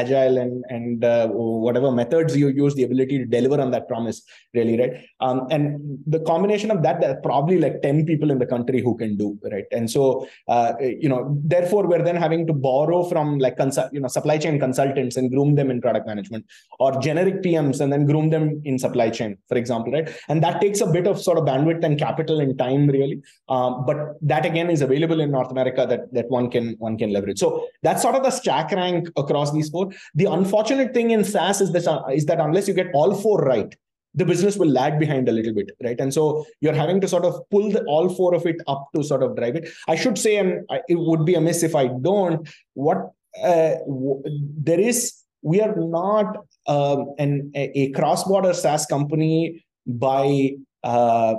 agile 0.00 0.38
and 0.38 0.64
and 0.68 1.04
uh, 1.04 1.28
whatever 1.66 1.90
methods 2.00 2.36
you 2.36 2.48
use 2.48 2.74
the 2.74 2.82
ability 2.88 3.18
to 3.18 3.26
deliver 3.36 3.60
on 3.60 3.70
that 3.70 3.86
promise 3.88 4.22
really 4.54 4.78
right? 4.80 4.94
Um, 5.20 5.46
and 5.50 5.98
the 6.06 6.20
combination 6.20 6.70
of 6.70 6.82
that 6.82 7.00
there 7.00 7.10
are 7.14 7.20
probably 7.20 7.58
like 7.58 7.80
10 7.82 8.06
people 8.06 8.30
in 8.30 8.38
the 8.38 8.46
country 8.54 8.80
who 8.80 8.96
can 8.96 9.16
do 9.16 9.38
right? 9.52 9.66
And 9.70 9.90
so 9.90 10.28
uh, 10.48 10.72
you 10.80 11.08
know 11.08 11.20
therefore 11.44 11.86
we're 11.86 12.02
then 12.02 12.16
having 12.16 12.46
to 12.48 12.52
borrow 12.52 13.04
from 13.04 13.38
like 13.38 13.56
consult 13.56 13.92
you 13.92 14.00
know 14.00 14.08
supply 14.08 14.38
chain 14.38 14.58
consultants 14.58 15.16
and 15.16 15.30
groom 15.30 15.54
them 15.54 15.70
in 15.70 15.80
product 15.80 16.06
management 16.06 16.44
or 16.80 16.90
generic 17.00 17.42
pms 17.42 17.80
and 17.80 17.92
then 17.92 18.04
groom 18.06 18.30
them 18.30 18.60
in 18.64 18.78
supply 18.78 19.08
chain 19.10 19.36
for 19.48 19.56
example 19.56 19.92
right? 19.92 20.10
And 20.28 20.42
that 20.42 20.60
takes 20.60 20.80
a 20.80 20.86
bit 20.86 21.06
of 21.06 21.20
sort 21.20 21.38
of 21.38 21.44
bandwidth 21.44 21.84
and 21.84 21.96
capital 21.98 22.40
and 22.40 22.58
time 22.58 22.88
really. 22.96 23.22
Um, 23.48 23.84
but 23.86 23.96
that 24.22 24.44
again 24.46 24.70
is 24.70 24.82
available 24.82 25.20
in 25.20 25.30
North 25.30 25.50
America 25.50 25.86
that 25.88 26.12
that 26.12 26.28
one 26.28 26.50
can 26.50 26.76
one 26.78 26.98
can 26.98 27.12
leverage. 27.12 27.38
So 27.38 27.66
that's 27.82 28.02
sort 28.02 28.14
of 28.14 28.22
the 28.22 28.30
stack 28.30 28.72
rank 28.72 29.08
across 29.16 29.52
these 29.52 29.68
four. 29.68 29.90
The 30.14 30.26
unfortunate 30.26 30.94
thing 30.94 31.10
in 31.10 31.24
SaaS 31.24 31.60
is 31.60 31.72
this 31.72 31.86
uh, 31.86 32.02
is 32.12 32.26
that 32.26 32.40
unless 32.40 32.68
you 32.68 32.74
get 32.74 32.88
all 32.94 33.14
four 33.14 33.38
right, 33.38 33.74
the 34.14 34.24
business 34.24 34.56
will 34.56 34.68
lag 34.68 34.98
behind 34.98 35.28
a 35.28 35.32
little 35.32 35.54
bit, 35.54 35.70
right? 35.84 36.00
And 36.00 36.12
so 36.12 36.46
you're 36.60 36.74
having 36.74 37.00
to 37.02 37.08
sort 37.08 37.24
of 37.24 37.38
pull 37.50 37.70
the, 37.70 37.84
all 37.84 38.08
four 38.08 38.34
of 38.34 38.46
it 38.46 38.56
up 38.66 38.88
to 38.94 39.04
sort 39.04 39.22
of 39.22 39.36
drive 39.36 39.56
it. 39.56 39.68
I 39.88 39.94
should 39.94 40.18
say, 40.18 40.36
and 40.36 40.68
it 40.88 40.98
would 40.98 41.24
be 41.24 41.34
amiss 41.34 41.62
if 41.62 41.74
I 41.74 41.88
don't. 41.88 42.48
What 42.74 43.12
uh, 43.42 43.74
w- 43.86 44.22
there 44.58 44.80
is, 44.80 45.12
we 45.42 45.60
are 45.60 45.74
not 45.76 46.38
um, 46.66 47.14
an 47.18 47.52
a, 47.54 47.78
a 47.78 47.90
cross-border 47.90 48.54
SaaS 48.54 48.86
company 48.86 49.64
by 49.86 50.52
uh, 50.92 51.34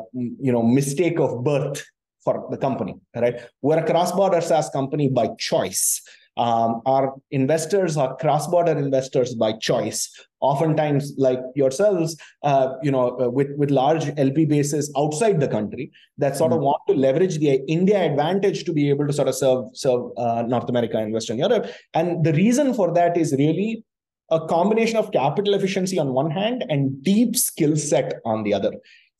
you 0.47 0.51
know 0.51 0.61
mistake 0.61 1.19
of 1.19 1.43
birth 1.43 1.85
for 2.23 2.45
the 2.51 2.57
company 2.57 2.95
right? 3.15 3.35
We're 3.61 3.79
a 3.79 3.85
cross-border 3.85 4.41
saas 4.41 4.69
company 4.69 5.09
by 5.09 5.27
choice. 5.39 6.01
Um, 6.45 6.81
our 6.85 7.15
investors 7.31 7.97
are 7.97 8.15
cross-border 8.17 8.77
investors 8.77 9.33
by 9.33 9.53
choice. 9.53 9.99
Oftentimes 10.39 11.13
like 11.17 11.39
yourselves 11.55 12.15
uh, 12.43 12.73
you 12.83 12.91
know 12.91 13.05
uh, 13.19 13.29
with 13.29 13.47
with 13.57 13.71
large 13.71 14.05
lp 14.17 14.45
bases 14.45 14.91
outside 14.95 15.39
the 15.39 15.47
country 15.47 15.89
that 16.17 16.37
sort 16.37 16.51
mm-hmm. 16.51 16.59
of 16.59 16.67
want 16.69 16.81
to 16.89 16.93
leverage 17.05 17.39
the 17.39 17.53
india 17.77 17.99
advantage 18.09 18.59
to 18.65 18.73
be 18.79 18.87
able 18.91 19.07
to 19.07 19.13
sort 19.19 19.29
of 19.31 19.35
serve 19.43 19.63
serve 19.73 20.03
uh, 20.17 20.43
north 20.53 20.69
america 20.69 20.97
and 20.97 21.11
western 21.13 21.39
europe. 21.45 21.65
And 21.93 22.23
the 22.23 22.33
reason 22.33 22.73
for 22.73 22.93
that 22.99 23.17
is 23.17 23.33
really 23.45 23.83
a 24.29 24.45
combination 24.45 24.97
of 24.97 25.11
capital 25.11 25.53
efficiency 25.53 25.97
on 25.97 26.13
one 26.13 26.31
hand 26.31 26.65
and 26.69 27.01
deep 27.01 27.35
skill 27.35 27.75
set 27.77 28.15
on 28.25 28.43
the 28.43 28.53
other 28.53 28.73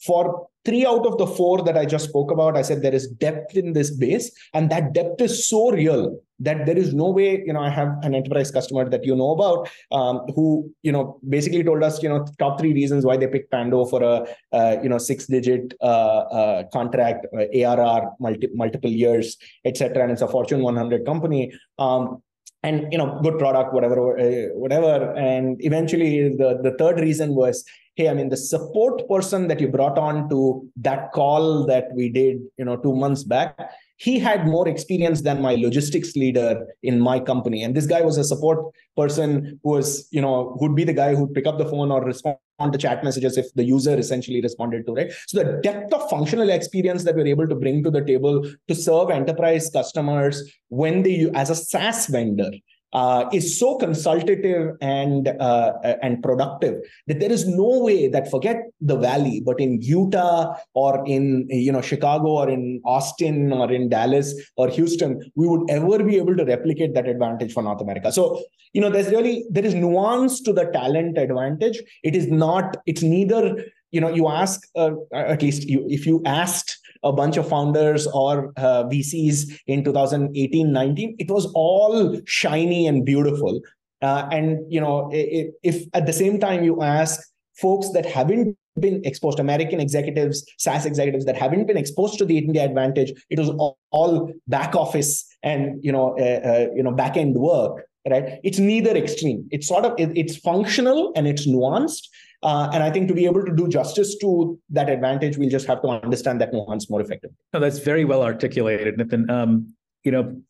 for 0.05 0.47
three 0.65 0.85
out 0.85 1.05
of 1.05 1.17
the 1.17 1.25
four 1.25 1.63
that 1.63 1.77
I 1.77 1.85
just 1.85 2.09
spoke 2.09 2.29
about, 2.29 2.57
I 2.57 2.61
said 2.61 2.81
there 2.81 2.93
is 2.93 3.07
depth 3.07 3.55
in 3.55 3.73
this 3.73 3.89
base, 3.89 4.31
and 4.53 4.69
that 4.69 4.93
depth 4.93 5.21
is 5.21 5.47
so 5.47 5.71
real 5.71 6.19
that 6.39 6.65
there 6.65 6.77
is 6.77 6.93
no 6.93 7.09
way. 7.09 7.41
You 7.45 7.53
know, 7.53 7.61
I 7.61 7.69
have 7.69 7.95
an 8.03 8.13
enterprise 8.13 8.51
customer 8.51 8.87
that 8.89 9.05
you 9.05 9.15
know 9.15 9.31
about 9.31 9.69
um, 9.91 10.17
who 10.35 10.69
you 10.83 10.91
know 10.91 11.19
basically 11.27 11.63
told 11.63 11.83
us 11.83 12.03
you 12.03 12.09
know 12.09 12.25
top 12.37 12.59
three 12.59 12.73
reasons 12.73 13.05
why 13.05 13.17
they 13.17 13.27
picked 13.27 13.49
Pando 13.49 13.85
for 13.85 14.03
a 14.03 14.27
uh, 14.51 14.77
you 14.83 14.89
know 14.89 14.97
six 14.97 15.25
digit 15.25 15.73
uh, 15.81 16.19
uh, 16.39 16.63
contract, 16.73 17.25
uh, 17.33 17.45
ARR, 17.55 18.11
multi- 18.19 18.49
multiple 18.53 18.91
years, 18.91 19.37
etc. 19.65 20.03
And 20.03 20.11
it's 20.11 20.21
a 20.21 20.27
Fortune 20.27 20.61
100 20.61 21.05
company. 21.05 21.53
Um, 21.79 22.21
and 22.63 22.91
you 22.91 22.97
know 22.97 23.19
good 23.21 23.37
product 23.37 23.73
whatever 23.73 24.19
uh, 24.19 24.47
whatever. 24.53 25.13
And 25.13 25.57
eventually 25.59 26.29
the 26.29 26.59
the 26.61 26.75
third 26.77 26.99
reason 26.99 27.35
was 27.35 27.63
hey 27.97 28.09
i 28.09 28.13
mean 28.13 28.29
the 28.29 28.37
support 28.37 29.07
person 29.09 29.47
that 29.47 29.59
you 29.59 29.67
brought 29.67 29.97
on 29.97 30.29
to 30.29 30.39
that 30.77 31.11
call 31.11 31.65
that 31.65 31.85
we 31.93 32.09
did 32.09 32.37
you 32.57 32.65
know 32.65 32.77
2 32.77 32.95
months 32.95 33.23
back 33.23 33.71
he 33.97 34.19
had 34.19 34.47
more 34.47 34.67
experience 34.67 35.21
than 35.21 35.41
my 35.41 35.55
logistics 35.55 36.15
leader 36.15 36.67
in 36.83 36.99
my 36.99 37.19
company. 37.19 37.63
And 37.63 37.75
this 37.75 37.87
guy 37.87 38.01
was 38.01 38.17
a 38.17 38.23
support 38.23 38.59
person 38.95 39.59
who 39.63 39.71
was 39.71 40.07
you 40.11 40.21
know 40.21 40.55
who'd 40.59 40.75
be 40.75 40.83
the 40.83 40.93
guy 40.93 41.15
who'd 41.15 41.33
pick 41.33 41.47
up 41.47 41.57
the 41.57 41.65
phone 41.65 41.91
or 41.91 42.03
respond 42.03 42.37
to 42.71 42.77
chat 42.77 43.03
messages 43.03 43.37
if 43.37 43.53
the 43.55 43.63
user 43.63 43.97
essentially 43.97 44.41
responded 44.41 44.85
to 44.85 44.93
right? 44.93 45.11
So 45.27 45.43
the 45.43 45.59
depth 45.61 45.93
of 45.93 46.09
functional 46.09 46.49
experience 46.49 47.03
that 47.03 47.15
we're 47.15 47.27
able 47.27 47.47
to 47.47 47.55
bring 47.55 47.83
to 47.83 47.91
the 47.91 48.03
table 48.03 48.49
to 48.67 48.75
serve 48.75 49.09
enterprise 49.09 49.69
customers 49.69 50.51
when 50.69 51.03
they 51.03 51.29
as 51.33 51.49
a 51.49 51.55
saas 51.55 52.07
vendor 52.07 52.51
uh, 52.93 53.25
is 53.33 53.59
so 53.59 53.77
consultative 53.77 54.75
and 54.81 55.27
uh, 55.27 55.73
and 56.01 56.23
productive 56.23 56.75
that 57.07 57.19
there 57.19 57.31
is 57.31 57.47
no 57.47 57.79
way 57.79 58.07
that 58.07 58.31
forget 58.31 58.57
the 58.81 58.97
valley, 58.97 59.41
but 59.45 59.59
in 59.59 59.81
Utah 59.81 60.55
or 60.73 61.03
in 61.05 61.47
you 61.49 61.71
know 61.71 61.81
Chicago 61.81 62.29
or 62.29 62.49
in 62.49 62.81
Austin 62.85 63.51
or 63.51 63.71
in 63.71 63.89
Dallas 63.89 64.33
or 64.55 64.69
Houston, 64.69 65.19
we 65.35 65.47
would 65.47 65.69
ever 65.69 66.03
be 66.03 66.17
able 66.17 66.35
to 66.37 66.45
replicate 66.45 66.93
that 66.93 67.07
advantage 67.07 67.53
for 67.53 67.63
North 67.63 67.81
America. 67.81 68.11
So 68.11 68.41
you 68.73 68.81
know, 68.81 68.89
there's 68.89 69.09
really 69.09 69.45
there 69.49 69.65
is 69.65 69.73
nuance 69.73 70.41
to 70.41 70.53
the 70.53 70.65
talent 70.65 71.17
advantage. 71.17 71.81
It 72.03 72.15
is 72.15 72.27
not. 72.27 72.77
It's 72.85 73.01
neither. 73.01 73.65
You 73.91 74.01
know, 74.01 74.09
you 74.09 74.27
ask 74.27 74.61
uh, 74.75 74.91
at 75.13 75.41
least 75.41 75.63
you 75.63 75.85
if 75.89 76.05
you 76.05 76.21
asked 76.25 76.77
a 77.03 77.11
bunch 77.11 77.37
of 77.37 77.47
founders 77.47 78.07
or 78.07 78.53
uh, 78.57 78.83
VCs 78.85 79.59
in 79.67 79.83
2018, 79.83 80.71
19, 80.71 81.15
it 81.19 81.29
was 81.29 81.51
all 81.53 82.19
shiny 82.25 82.87
and 82.87 83.05
beautiful. 83.05 83.61
Uh, 84.01 84.27
and 84.31 84.59
you 84.71 84.79
know, 84.79 85.09
if, 85.11 85.53
if 85.63 85.85
at 85.93 86.05
the 86.05 86.13
same 86.13 86.39
time 86.39 86.63
you 86.63 86.81
ask 86.81 87.19
folks 87.55 87.91
that 87.91 88.05
haven't 88.05 88.55
been 88.79 89.01
exposed, 89.03 89.39
American 89.39 89.79
executives, 89.79 90.45
SaaS 90.57 90.85
executives 90.85 91.25
that 91.25 91.35
haven't 91.35 91.65
been 91.65 91.77
exposed 91.77 92.17
to 92.19 92.25
the 92.25 92.37
India 92.37 92.63
advantage, 92.63 93.11
it 93.29 93.39
was 93.39 93.49
all, 93.49 93.77
all 93.91 94.31
back 94.47 94.75
office 94.75 95.25
and 95.43 95.83
you 95.83 95.91
know, 95.91 96.17
uh, 96.19 96.47
uh, 96.47 96.67
you 96.75 96.83
know, 96.83 96.91
back 96.91 97.17
end 97.17 97.35
work. 97.35 97.85
Right? 98.09 98.39
It's 98.43 98.57
neither 98.57 98.95
extreme. 98.95 99.49
It's 99.51 99.67
sort 99.67 99.83
of 99.83 99.93
it, 99.99 100.17
it's 100.17 100.37
functional 100.37 101.11
and 101.15 101.27
it's 101.27 101.45
nuanced, 101.45 102.07
uh, 102.43 102.69
and 102.73 102.83
I 102.83 102.91
think 102.91 103.07
to 103.07 103.13
be 103.13 103.25
able 103.25 103.43
to 103.45 103.55
do 103.55 103.67
justice 103.67 104.17
to 104.19 104.59
that 104.69 104.89
advantage, 104.89 105.37
we'll 105.37 105.49
just 105.49 105.67
have 105.67 105.81
to 105.81 105.87
understand 105.87 106.39
that 106.41 106.53
nuance 106.53 106.89
more 106.89 107.01
effectively. 107.01 107.35
No, 107.53 107.59
that's 107.59 107.79
very 107.79 108.05
well 108.05 108.21
articulated, 108.21 108.97
Nitin. 108.97 109.29
Um, 109.29 109.73
you 110.03 110.11
know, 110.11 110.41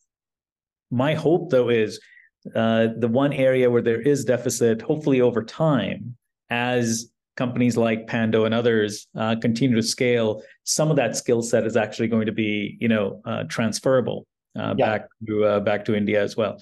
my 0.92 1.14
hope 1.14 1.50
though 1.50 1.70
is 1.70 2.00
uh, 2.56 2.88
the 2.98 3.08
one 3.08 3.34
area 3.34 3.70
where 3.70 3.82
there 3.82 4.02
is 4.02 4.26
deficit, 4.26 4.82
hopefully 4.82 5.22
over 5.22 5.44
time, 5.44 6.16
as 6.50 7.12
companies 7.36 7.78
like 7.78 8.08
Pando 8.08 8.46
and 8.46 8.54
others 8.54 9.08
uh, 9.16 9.36
continue 9.42 9.76
to 9.76 9.84
scale, 9.84 10.42
some 10.64 10.90
of 10.90 10.98
that 10.98 11.16
skill 11.16 11.42
set 11.42 11.66
is 11.66 11.78
actually 11.78 12.08
going 12.08 12.26
to 12.26 12.32
be, 12.32 12.78
you 12.82 12.88
know, 12.88 13.22
uh, 13.26 13.44
transferable 13.44 14.26
uh, 14.58 14.74
yeah. 14.78 14.86
back 14.86 15.08
to 15.28 15.46
uh, 15.46 15.60
back 15.60 15.86
to 15.86 15.96
India 15.96 16.22
as 16.22 16.36
well. 16.36 16.58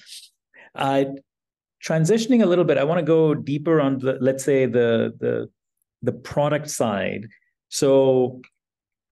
Transitioning 1.87 2.41
a 2.43 2.45
little 2.45 2.65
bit, 2.65 2.77
I 2.77 2.83
want 2.83 2.99
to 2.99 3.05
go 3.05 3.33
deeper 3.33 3.79
on 3.79 3.99
the 3.99 4.17
let's 4.19 4.43
say 4.43 4.65
the 4.65 5.13
the 5.19 5.49
the 6.01 6.11
product 6.11 6.69
side. 6.69 7.27
So, 7.69 8.41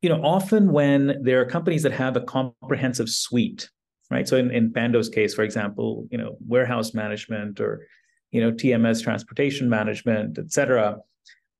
you 0.02 0.10
know, 0.10 0.22
often 0.24 0.72
when 0.72 1.22
there 1.24 1.42
are 1.42 1.46
companies 1.46 1.84
that 1.84 1.92
have 1.92 2.16
a 2.16 2.22
comprehensive 2.22 3.10
suite, 3.10 3.70
right? 4.10 4.28
So 4.28 4.38
in, 4.38 4.52
in 4.52 4.72
Pando's 4.72 5.10
case, 5.10 5.34
for 5.34 5.44
example, 5.44 6.08
you 6.12 6.18
know, 6.18 6.38
warehouse 6.48 6.94
management 6.94 7.60
or 7.60 7.86
you 8.34 8.42
know, 8.42 8.52
TMS 8.52 9.02
transportation 9.02 9.70
management, 9.70 10.38
et 10.40 10.52
cetera. 10.52 10.98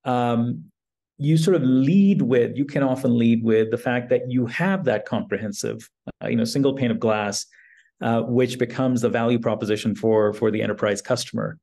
Um, 0.04 0.64
you 1.16 1.36
sort 1.36 1.54
of 1.54 1.62
lead 1.62 2.20
with, 2.20 2.56
you 2.56 2.64
can 2.64 2.82
often 2.82 3.16
lead 3.16 3.44
with 3.44 3.70
the 3.70 3.78
fact 3.78 4.10
that 4.10 4.28
you 4.28 4.46
have 4.46 4.84
that 4.84 5.06
comprehensive, 5.06 5.88
uh, 6.22 6.26
you 6.26 6.34
know, 6.34 6.42
single 6.42 6.74
pane 6.74 6.90
of 6.90 6.98
glass 6.98 7.46
uh, 8.00 8.22
which 8.22 8.58
becomes 8.58 9.00
the 9.00 9.08
value 9.08 9.38
proposition 9.38 9.94
for 9.94 10.32
for 10.32 10.50
the 10.50 10.62
enterprise 10.62 11.00
customer. 11.00 11.58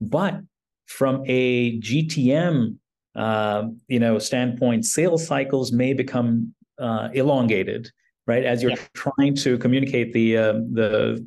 But 0.00 0.40
from 0.86 1.22
a 1.26 1.78
GTM 1.80 2.76
uh, 3.16 3.68
you 3.88 3.98
know 3.98 4.18
standpoint, 4.18 4.84
sales 4.84 5.26
cycles 5.26 5.72
may 5.72 5.94
become 5.94 6.54
uh, 6.78 7.08
elongated, 7.14 7.90
right? 8.26 8.44
As 8.44 8.62
you're 8.62 8.72
yeah. 8.72 8.78
trying 8.94 9.34
to 9.36 9.56
communicate 9.58 10.12
the, 10.12 10.36
uh, 10.36 10.52
the 10.72 11.26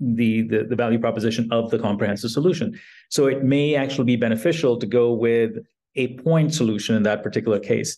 the 0.00 0.42
the 0.42 0.64
the 0.64 0.76
value 0.76 0.98
proposition 0.98 1.48
of 1.50 1.70
the 1.70 1.78
comprehensive 1.78 2.30
solution. 2.30 2.78
So 3.10 3.26
it 3.26 3.42
may 3.42 3.74
actually 3.74 4.04
be 4.04 4.16
beneficial 4.16 4.76
to 4.78 4.86
go 4.86 5.12
with 5.12 5.56
a 5.96 6.16
point 6.18 6.54
solution 6.54 6.94
in 6.94 7.02
that 7.04 7.22
particular 7.22 7.58
case. 7.58 7.96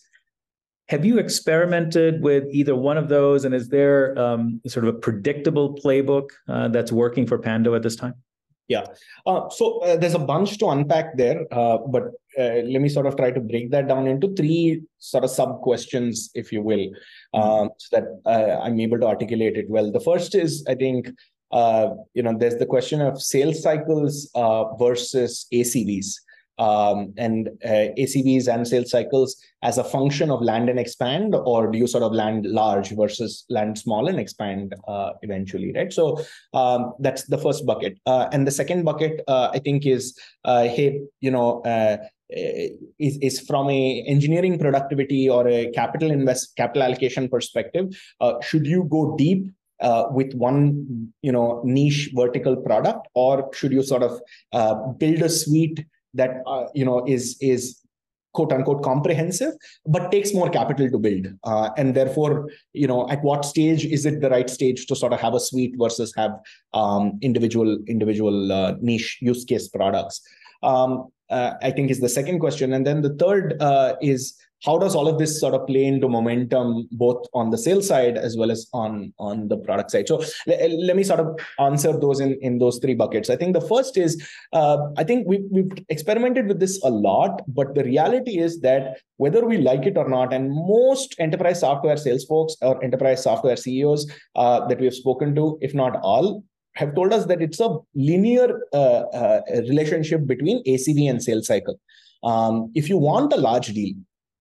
Have 0.89 1.05
you 1.05 1.19
experimented 1.19 2.23
with 2.23 2.45
either 2.53 2.77
one 2.77 2.97
of 2.97 3.09
those? 3.09 3.45
And 3.45 3.55
is 3.55 3.69
there 3.69 4.17
um, 4.19 4.61
sort 4.69 4.87
of 4.87 4.95
a 4.95 4.99
predictable 4.99 5.75
playbook 5.75 6.29
uh, 6.49 6.69
that's 6.69 6.93
working 6.93 7.27
for 7.27 7.39
Pando 7.39 7.75
at 7.75 7.83
this 7.83 7.97
time? 7.97 8.15
Yeah. 8.69 8.85
Uh, 9.27 9.49
so 9.49 9.79
uh, 9.81 9.97
there's 9.97 10.15
a 10.15 10.19
bunch 10.19 10.59
to 10.59 10.69
unpack 10.69 11.17
there, 11.17 11.45
uh, 11.53 11.79
but 11.79 12.05
uh, 12.39 12.63
let 12.67 12.83
me 12.83 12.89
sort 12.89 13.07
of 13.07 13.17
try 13.17 13.31
to 13.31 13.41
break 13.41 13.71
that 13.71 13.87
down 13.87 14.07
into 14.07 14.35
three 14.35 14.83
sort 14.99 15.25
of 15.25 15.31
sub 15.31 15.61
questions, 15.61 16.31
if 16.35 16.51
you 16.53 16.63
will, 16.63 16.89
um, 17.33 17.71
so 17.79 17.97
that 17.97 18.05
uh, 18.27 18.61
I'm 18.61 18.79
able 18.81 18.99
to 18.99 19.07
articulate 19.07 19.57
it 19.57 19.67
well. 19.69 19.93
The 19.93 20.01
first 20.01 20.35
is, 20.35 20.65
I 20.69 20.75
think, 20.75 21.07
you 21.53 22.23
know, 22.23 22.37
there's 22.37 22.57
the 22.57 22.67
question 22.67 23.01
of 23.01 23.23
sales 23.23 23.63
cycles 23.63 24.31
versus 24.79 25.47
ACVs 25.53 26.15
um, 26.59 27.13
and 27.17 27.49
uh, 27.65 27.93
ACVs 27.99 28.53
and 28.53 28.67
sales 28.67 28.91
cycles 28.91 29.37
as 29.63 29.79
a 29.79 29.85
function 29.85 30.31
of 30.31 30.43
land 30.43 30.69
and 30.69 30.79
expand, 30.79 31.35
or 31.35 31.71
do 31.71 31.79
you 31.79 31.87
sort 31.87 32.03
of 32.03 32.13
land 32.13 32.47
large 32.47 32.91
versus 32.91 33.45
land 33.51 33.79
small 33.79 34.09
and 34.09 34.19
expand 34.19 34.75
uh, 34.89 35.11
eventually, 35.23 35.73
right? 35.75 35.93
So 35.93 36.25
um, 36.55 36.95
that's 37.01 37.25
the 37.25 37.39
first 37.39 37.67
bucket. 37.67 37.99
Uh, 38.07 38.29
and 38.33 38.47
the 38.47 38.51
second 38.51 38.85
bucket, 38.85 39.23
uh, 39.29 39.51
I 39.53 39.59
think, 39.59 39.87
is 39.87 40.19
uh, 40.45 40.65
hey, 40.65 41.01
you 41.21 41.31
know, 41.31 41.61
uh, 41.63 41.99
is, 42.29 43.19
is 43.19 43.41
from 43.41 43.71
a 43.71 44.05
engineering 44.09 44.59
productivity 44.59 45.29
or 45.29 45.47
a 45.47 45.71
capital 45.71 46.11
invest 46.11 46.57
capital 46.57 46.83
allocation 46.83 47.29
perspective. 47.29 47.97
should 48.43 48.67
you 48.67 48.83
go 48.91 49.15
deep 49.17 49.47
uh, 49.81 50.05
with 50.11 50.33
one 50.35 51.13
you 51.23 51.33
know 51.33 51.61
niche 51.65 52.11
vertical 52.15 52.57
product 52.57 53.07
or 53.15 53.51
should 53.53 53.73
you 53.73 53.83
sort 53.83 54.03
of 54.03 54.21
uh, 54.53 54.75
build 54.99 55.21
a 55.23 55.29
suite 55.29 55.85
that 56.17 56.43
uh, 56.47 56.67
you 56.75 56.85
know 56.85 57.05
is 57.07 57.37
is 57.41 57.81
quote 58.33 58.53
unquote 58.53 58.83
comprehensive 58.83 59.55
but 59.87 60.11
takes 60.13 60.35
more 60.35 60.51
capital 60.51 60.91
to 60.91 60.99
build. 60.99 61.27
Uh, 61.45 61.71
and 61.77 61.95
therefore 61.95 62.51
you 62.73 62.87
know 62.87 63.09
at 63.09 63.23
what 63.23 63.45
stage 63.45 63.85
is 63.85 64.05
it 64.05 64.21
the 64.21 64.31
right 64.31 64.51
stage 64.51 64.87
to 64.87 64.97
sort 64.97 65.13
of 65.13 65.21
have 65.21 65.35
a 65.35 65.41
suite 65.41 65.75
versus 65.79 66.13
have 66.17 66.33
um, 66.75 67.19
individual 67.23 67.79
individual 67.87 68.53
uh, 68.53 68.75
niche 68.81 69.19
use 69.21 69.45
case 69.45 69.69
products? 69.69 70.21
Um, 70.63 71.09
uh, 71.29 71.55
i 71.61 71.73
think 71.73 71.91
is 71.91 72.01
the 72.01 72.09
second 72.09 72.39
question. 72.39 72.73
And 72.73 72.87
then 72.87 73.03
the 73.03 73.15
third 73.15 73.61
uh, 73.61 73.95
is 74.01 74.35
how 74.65 74.79
does 74.79 74.95
all 74.95 75.09
of 75.09 75.19
this 75.19 75.39
sort 75.41 75.55
of 75.55 75.67
play 75.67 75.85
into 75.85 76.09
momentum 76.09 76.89
both 76.93 77.27
on 77.35 77.51
the 77.51 77.59
sales 77.59 77.87
side 77.87 78.17
as 78.17 78.37
well 78.37 78.51
as 78.51 78.67
on 78.73 79.13
on 79.19 79.49
the 79.49 79.57
product 79.59 79.91
side? 79.91 80.09
So 80.09 80.23
let, 80.47 80.71
let 80.71 80.97
me 80.97 81.05
sort 81.05 81.21
of 81.21 81.39
answer 81.59 81.99
those 81.99 82.21
in 82.21 82.39
in 82.41 82.59
those 82.59 82.79
three 82.79 82.95
buckets. 82.95 83.31
I 83.31 83.37
think 83.37 83.55
the 83.55 83.67
first 83.69 83.97
is 83.97 84.17
uh, 84.53 84.79
i 84.97 85.05
think 85.05 85.27
we, 85.27 85.45
we've 85.51 85.73
experimented 85.89 86.47
with 86.49 86.61
this 86.61 86.83
a 86.85 86.91
lot 86.91 87.43
but 87.49 87.75
the 87.75 87.85
reality 87.85 88.39
is 88.39 88.61
that 88.61 88.99
whether 89.17 89.45
we 89.45 89.59
like 89.59 89.87
it 89.87 89.97
or 89.97 90.09
not 90.09 90.33
and 90.33 90.51
most 90.51 91.15
enterprise 91.19 91.61
software 91.61 91.97
sales 91.97 92.25
folks 92.25 92.57
or 92.63 92.83
enterprise 92.85 93.23
software 93.23 93.57
ceos 93.57 94.07
uh, 94.37 94.67
that 94.69 94.79
we 94.79 94.87
have 94.87 94.95
spoken 94.95 95.35
to 95.35 95.59
if 95.61 95.75
not 95.75 95.99
all 96.03 96.43
have 96.75 96.95
told 96.95 97.13
us 97.13 97.25
that 97.27 97.41
it's 97.41 97.61
a 97.61 97.71
linear 97.95 98.61
uh, 98.73 99.03
uh 99.21 99.41
relationship 99.69 100.27
between 100.27 100.63
acv 100.65 101.11
and 101.11 101.23
sales 101.23 101.47
cycle. 101.47 101.81
Um, 102.23 102.71
if 102.75 102.89
you 102.89 102.99
want 102.99 103.33
a 103.33 103.37
large 103.37 103.69
deal 103.69 103.95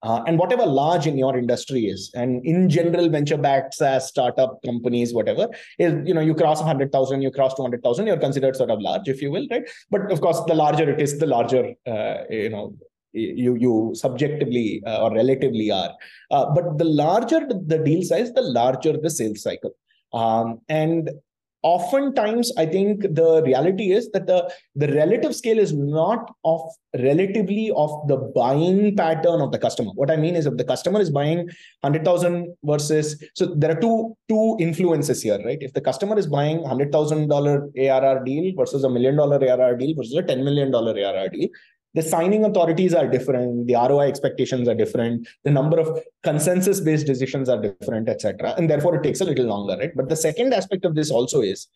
uh, 0.06 0.22
and 0.26 0.38
whatever 0.38 0.64
large 0.64 1.06
in 1.10 1.18
your 1.18 1.36
industry 1.36 1.82
is 1.94 2.10
and 2.14 2.44
in 2.44 2.68
general 2.68 3.08
venture 3.16 3.36
backed 3.46 3.74
SaaS 3.74 4.08
startup 4.08 4.58
companies 4.64 5.12
whatever 5.18 5.48
is 5.78 5.94
you 6.08 6.14
know 6.14 6.24
you 6.28 6.34
cross 6.42 6.60
100000 6.60 7.22
you 7.22 7.30
cross 7.38 7.54
200000 7.54 8.06
you're 8.06 8.24
considered 8.26 8.56
sort 8.56 8.70
of 8.70 8.80
large 8.80 9.08
if 9.08 9.20
you 9.20 9.30
will 9.30 9.46
right? 9.50 9.68
But 9.90 10.12
of 10.12 10.20
course 10.20 10.40
the 10.46 10.54
larger 10.54 10.88
it 10.90 11.00
is 11.00 11.18
the 11.18 11.26
larger 11.26 11.64
uh, 11.86 12.18
you 12.30 12.50
know 12.50 12.64
you 13.12 13.56
you 13.56 13.92
subjectively 13.94 14.82
uh, 14.86 15.02
or 15.02 15.12
relatively 15.14 15.70
are. 15.70 15.92
Uh, 16.30 16.46
but 16.54 16.78
the 16.78 16.84
larger 16.84 17.40
the 17.48 17.78
deal 17.78 18.02
size 18.02 18.32
the 18.32 18.42
larger 18.42 18.96
the 18.96 19.10
sales 19.10 19.42
cycle. 19.42 19.72
Um, 20.12 20.60
and 20.68 21.10
oftentimes 21.74 22.52
i 22.62 22.66
think 22.74 23.02
the 23.20 23.42
reality 23.44 23.86
is 23.98 24.10
that 24.14 24.26
the 24.30 24.40
the 24.82 24.88
relative 25.00 25.34
scale 25.40 25.58
is 25.66 25.72
not 25.72 26.30
of 26.44 26.60
relatively 27.02 27.70
of 27.76 27.90
the 28.08 28.16
buying 28.34 28.96
pattern 28.96 29.40
of 29.40 29.52
the 29.52 29.58
customer. 29.58 29.90
What 29.94 30.10
i 30.10 30.16
mean 30.16 30.36
is 30.36 30.46
if 30.46 30.56
the 30.56 30.64
customer 30.64 31.00
is 31.00 31.10
buying 31.10 31.48
100000 31.80 32.54
versus 32.64 33.22
so 33.34 33.46
there 33.46 33.72
are 33.72 33.80
two 33.80 34.16
two 34.28 34.56
influences 34.60 35.22
here 35.22 35.40
right? 35.44 35.58
If 35.60 35.72
the 35.72 35.80
customer 35.80 36.18
is 36.18 36.26
buying 36.26 36.58
$100000 36.58 37.88
arr 37.88 38.24
deal 38.24 38.52
versus 38.56 38.84
a 38.84 38.90
million 38.90 39.16
dollar 39.16 39.38
arr 39.44 39.76
deal 39.76 39.94
versus 39.96 40.14
a 40.14 40.22
$10 40.22 40.44
million 40.44 40.74
arr 40.74 41.28
deal 41.28 41.48
the 41.96 42.02
signing 42.02 42.44
authorities 42.44 42.94
are 42.94 43.08
different. 43.08 43.66
The 43.66 43.74
roi 43.74 44.06
expectations 44.06 44.68
are 44.68 44.74
different. 44.74 45.26
The 45.44 45.50
number 45.50 45.80
of 45.80 45.98
consensus 46.22 46.78
based 46.80 47.06
decisions 47.06 47.48
are 47.48 47.60
different 47.60 48.08
etc 48.08 48.54
and 48.56 48.70
therefore 48.70 48.96
it 48.96 49.02
takes 49.02 49.20
a 49.20 49.24
little 49.24 49.46
longer 49.46 49.76
right? 49.76 49.94
But 49.96 50.08
the 50.08 50.20
second 50.28 50.54
aspect 50.54 50.84
of 50.84 50.94
this 50.94 51.10
also 51.10 51.40
is 51.40 51.66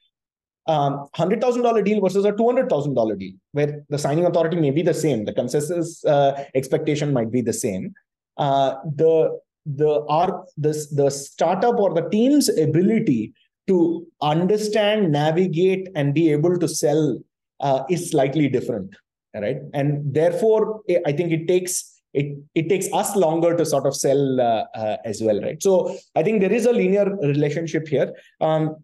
um, 0.67 1.09
$100,000 1.17 1.85
deal 1.85 2.01
versus 2.01 2.25
a 2.25 2.33
$200,000 2.33 3.19
deal, 3.19 3.33
where 3.53 3.83
the 3.89 3.99
signing 3.99 4.27
authority 4.27 4.57
may 4.57 4.71
be 4.71 4.83
the 4.83 4.95
same, 4.95 5.25
the 5.25 5.33
consensus 5.33 6.05
uh, 6.05 6.45
expectation 6.55 7.13
might 7.13 7.33
be 7.33 7.41
the 7.41 7.53
same. 7.53 7.95
Uh, 8.37 8.75
the 8.85 9.39
the 9.67 10.05
our 10.09 10.45
the, 10.57 10.73
the 10.93 11.11
startup 11.11 11.79
or 11.79 11.93
the 11.95 12.09
team's 12.09 12.49
ability 12.49 13.33
to 13.69 14.07
understand, 14.23 15.13
navigate, 15.13 15.89
and 15.95 16.15
be 16.15 16.33
able 16.33 16.59
to 16.59 16.67
sell 16.67 17.21
uh, 17.61 17.83
is 17.91 18.11
slightly 18.11 18.49
different, 18.49 18.95
right? 19.35 19.59
And 19.75 20.15
therefore, 20.15 20.83
I 21.07 21.13
think 21.13 21.33
it 21.33 21.47
takes 21.47 22.01
it 22.13 22.37
it 22.55 22.69
takes 22.69 22.93
us 22.93 23.15
longer 23.15 23.57
to 23.57 23.65
sort 23.65 23.87
of 23.87 23.95
sell 23.95 24.41
uh, 24.41 24.65
uh, 24.75 24.97
as 25.05 25.23
well, 25.23 25.41
right? 25.41 25.63
So 25.63 25.97
I 26.17 26.23
think 26.23 26.41
there 26.41 26.53
is 26.53 26.67
a 26.67 26.73
linear 26.73 27.17
relationship 27.17 27.87
here. 27.87 28.13
Um, 28.41 28.77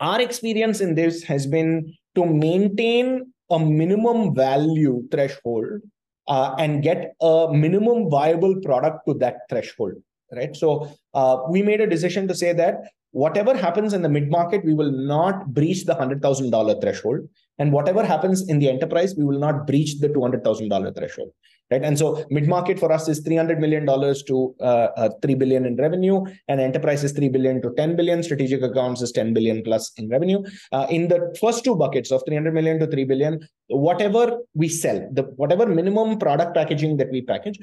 our 0.00 0.20
experience 0.20 0.80
in 0.80 0.94
this 0.94 1.22
has 1.24 1.46
been 1.46 1.94
to 2.14 2.24
maintain 2.24 3.32
a 3.50 3.58
minimum 3.58 4.34
value 4.34 5.06
threshold 5.10 5.82
uh, 6.28 6.54
and 6.58 6.82
get 6.82 7.14
a 7.20 7.48
minimum 7.52 8.08
viable 8.08 8.56
product 8.60 9.06
to 9.06 9.14
that 9.14 9.36
threshold 9.48 9.94
right 10.32 10.54
so 10.56 10.88
uh, 11.14 11.38
we 11.48 11.60
made 11.62 11.80
a 11.80 11.86
decision 11.86 12.28
to 12.28 12.34
say 12.34 12.52
that 12.52 12.76
whatever 13.12 13.56
happens 13.56 13.92
in 13.92 14.02
the 14.02 14.08
mid 14.08 14.30
market 14.30 14.64
we 14.64 14.74
will 14.74 14.92
not 14.92 15.52
breach 15.52 15.84
the 15.84 15.94
$100000 15.94 16.80
threshold. 16.80 17.20
And 17.58 17.72
whatever 17.72 18.04
happens 18.04 18.48
in 18.48 18.58
the 18.58 18.68
enterprise 18.68 19.14
we 19.16 19.24
will 19.24 19.38
not 19.38 19.66
breach 19.66 19.98
the 19.98 20.08
$200000 20.08 20.96
threshold 20.96 21.30
right? 21.70 21.82
And 21.82 21.98
so 21.98 22.24
mid 22.30 22.48
market 22.48 22.78
for 22.78 22.90
us 22.92 23.08
is 23.08 23.20
300 23.20 23.60
million 23.60 23.84
dollars 23.84 24.22
to 24.24 24.54
uh, 24.60 24.88
uh, 24.96 25.10
3 25.22 25.34
billion 25.34 25.66
in 25.66 25.76
revenue, 25.76 26.24
and 26.48 26.60
enterprise 26.60 27.04
is 27.04 27.12
3 27.12 27.28
billion 27.28 27.62
to 27.62 27.72
10 27.76 27.96
billion. 27.96 28.22
Strategic 28.22 28.62
accounts 28.62 29.02
is 29.02 29.12
10 29.12 29.32
billion 29.34 29.62
plus 29.62 29.92
in 29.96 30.08
revenue. 30.08 30.42
Uh, 30.72 30.86
in 30.90 31.08
the 31.08 31.34
first 31.40 31.64
two 31.64 31.76
buckets 31.76 32.10
of 32.10 32.22
300 32.26 32.52
million 32.52 32.78
to 32.80 32.86
3 32.86 33.04
billion, 33.04 33.40
whatever 33.68 34.38
we 34.54 34.68
sell, 34.68 34.98
the 35.12 35.22
whatever 35.36 35.66
minimum 35.66 36.18
product 36.18 36.54
packaging 36.54 36.96
that 36.96 37.10
we 37.10 37.22
package, 37.22 37.58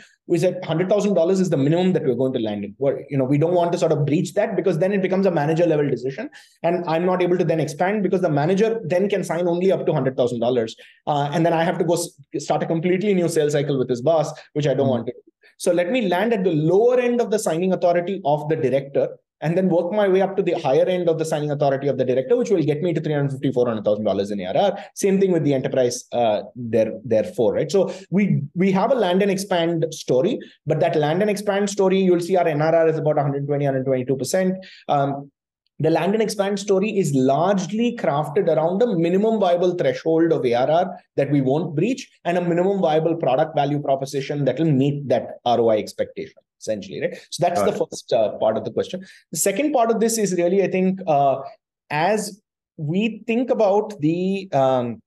hundred 0.63 0.89
thousand 0.89 1.13
dollars 1.13 1.39
is 1.39 1.49
the 1.49 1.57
minimum 1.57 1.93
that 1.93 2.03
we're 2.03 2.15
going 2.15 2.33
to 2.33 2.39
land 2.39 2.63
in. 2.63 2.75
you 3.09 3.17
know, 3.17 3.25
we 3.25 3.37
don't 3.37 3.53
want 3.53 3.71
to 3.71 3.77
sort 3.77 3.91
of 3.91 4.05
breach 4.05 4.33
that 4.33 4.55
because 4.55 4.77
then 4.79 4.93
it 4.93 5.01
becomes 5.01 5.25
a 5.25 5.31
manager 5.31 5.65
level 5.65 5.89
decision, 5.89 6.29
and 6.63 6.83
I'm 6.87 7.05
not 7.05 7.21
able 7.21 7.37
to 7.37 7.43
then 7.43 7.59
expand 7.59 8.03
because 8.03 8.21
the 8.21 8.29
manager 8.29 8.79
then 8.85 9.09
can 9.09 9.23
sign 9.23 9.47
only 9.47 9.71
up 9.71 9.85
to 9.85 9.93
hundred 9.93 10.15
thousand 10.15 10.41
uh, 10.41 10.47
dollars, 10.47 10.75
and 11.07 11.45
then 11.45 11.53
I 11.53 11.63
have 11.63 11.77
to 11.79 11.83
go 11.83 11.97
start 12.37 12.63
a 12.63 12.65
completely 12.65 13.13
new 13.13 13.27
sales 13.27 13.53
cycle 13.53 13.77
with 13.77 13.89
his 13.97 14.01
boss, 14.01 14.31
which 14.53 14.67
I 14.67 14.73
don't 14.73 14.85
mm-hmm. 14.85 14.89
want 14.89 15.05
to. 15.07 15.13
do. 15.13 15.19
So 15.57 15.73
let 15.73 15.91
me 15.91 16.07
land 16.07 16.33
at 16.33 16.43
the 16.43 16.51
lower 16.51 16.99
end 16.99 17.19
of 17.19 17.31
the 17.31 17.39
signing 17.39 17.73
authority 17.73 18.21
of 18.25 18.47
the 18.47 18.55
director 18.55 19.09
and 19.41 19.57
then 19.57 19.69
work 19.69 19.91
my 19.91 20.07
way 20.07 20.21
up 20.21 20.35
to 20.35 20.43
the 20.43 20.53
higher 20.53 20.85
end 20.85 21.07
of 21.09 21.19
the 21.19 21.25
signing 21.25 21.51
authority 21.51 21.87
of 21.87 21.97
the 21.97 22.05
director, 22.05 22.35
which 22.35 22.49
will 22.49 22.63
get 22.63 22.81
me 22.81 22.93
to 22.93 23.01
350, 23.01 23.51
$400,000 23.51 24.31
in 24.31 24.41
ARR. 24.41 24.77
Same 24.95 25.19
thing 25.19 25.31
with 25.31 25.43
the 25.43 25.53
enterprise 25.53 26.05
uh, 26.11 26.41
there, 26.55 26.93
therefore, 27.03 27.53
right? 27.53 27.71
So 27.71 27.93
we, 28.09 28.41
we 28.55 28.71
have 28.71 28.91
a 28.91 28.95
land 28.95 29.21
and 29.21 29.29
expand 29.29 29.85
story, 29.91 30.39
but 30.65 30.79
that 30.79 30.95
land 30.95 31.21
and 31.21 31.29
expand 31.29 31.69
story, 31.69 31.99
you'll 31.99 32.19
see 32.19 32.35
our 32.35 32.45
NRR 32.45 32.89
is 32.89 32.97
about 32.97 33.17
120, 33.17 33.65
122%. 33.65 34.55
Um, 34.87 35.31
the 35.80 35.89
land 35.89 36.13
and 36.13 36.23
expand 36.23 36.59
story 36.59 36.97
is 36.97 37.13
largely 37.13 37.95
crafted 37.97 38.47
around 38.47 38.82
a 38.82 38.97
minimum 38.97 39.39
viable 39.39 39.75
threshold 39.75 40.32
of 40.32 40.45
ARR 40.45 40.97
that 41.15 41.32
we 41.32 41.41
won't 41.41 41.75
breach 41.75 42.09
and 42.25 42.38
a 42.38 42.41
minimum 42.41 42.82
viable 42.82 43.15
product 43.15 43.55
value 43.55 43.80
proposition 43.82 44.45
that 44.45 44.57
will 44.59 44.71
meet 44.71 45.07
that 45.07 45.39
ROI 45.45 45.78
expectation 45.78 46.41
essentially 46.59 47.01
right? 47.01 47.15
So 47.30 47.45
that's 47.45 47.61
the 47.61 47.71
first 47.71 48.11
uh, 48.11 48.32
part 48.39 48.57
of 48.57 48.65
the 48.65 48.71
question. 48.71 49.05
The 49.32 49.38
second 49.38 49.71
part 49.73 49.91
of 49.91 49.99
this 49.99 50.17
is 50.17 50.34
really 50.34 50.63
i 50.63 50.67
think 50.67 50.99
uh, 51.05 51.41
as 51.89 52.41
we 52.78 53.23
think 53.28 53.49
about 53.49 53.99
the 53.99 54.49
um, 54.53 55.01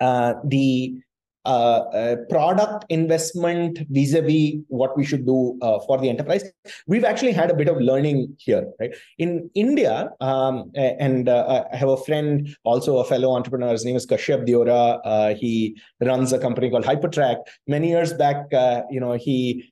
uh, 0.00 0.34
the 0.44 1.00
uh, 1.46 1.84
uh, 1.92 2.16
product 2.30 2.86
investment 2.88 3.78
vis-a-vis 3.90 4.54
what 4.68 4.96
we 4.96 5.04
should 5.04 5.26
do 5.26 5.58
uh, 5.60 5.78
for 5.80 5.98
the 5.98 6.08
enterprise. 6.08 6.42
We've 6.86 7.04
actually 7.04 7.32
had 7.32 7.50
a 7.50 7.54
bit 7.54 7.68
of 7.68 7.76
learning 7.80 8.34
here 8.38 8.66
right? 8.80 8.94
In 9.18 9.50
india 9.54 10.10
um, 10.20 10.70
and 10.74 11.28
uh, 11.28 11.64
i 11.72 11.76
have 11.76 11.90
a 11.90 11.98
friend 11.98 12.48
also 12.64 12.98
a 12.98 13.04
fellow 13.04 13.32
entrepreneur. 13.34 13.72
His 13.72 13.84
name 13.84 13.96
is 13.96 14.06
Kashyap 14.06 14.48
Deorah 14.48 15.00
uh, 15.04 15.34
he 15.34 15.76
runs 16.00 16.32
a 16.32 16.38
company 16.38 16.70
called 16.70 16.84
hypertrack. 16.84 17.36
Many 17.66 17.88
years 17.88 18.14
back 18.14 18.52
uh, 18.54 18.82
you 18.90 19.00
know 19.00 19.12
he 19.12 19.70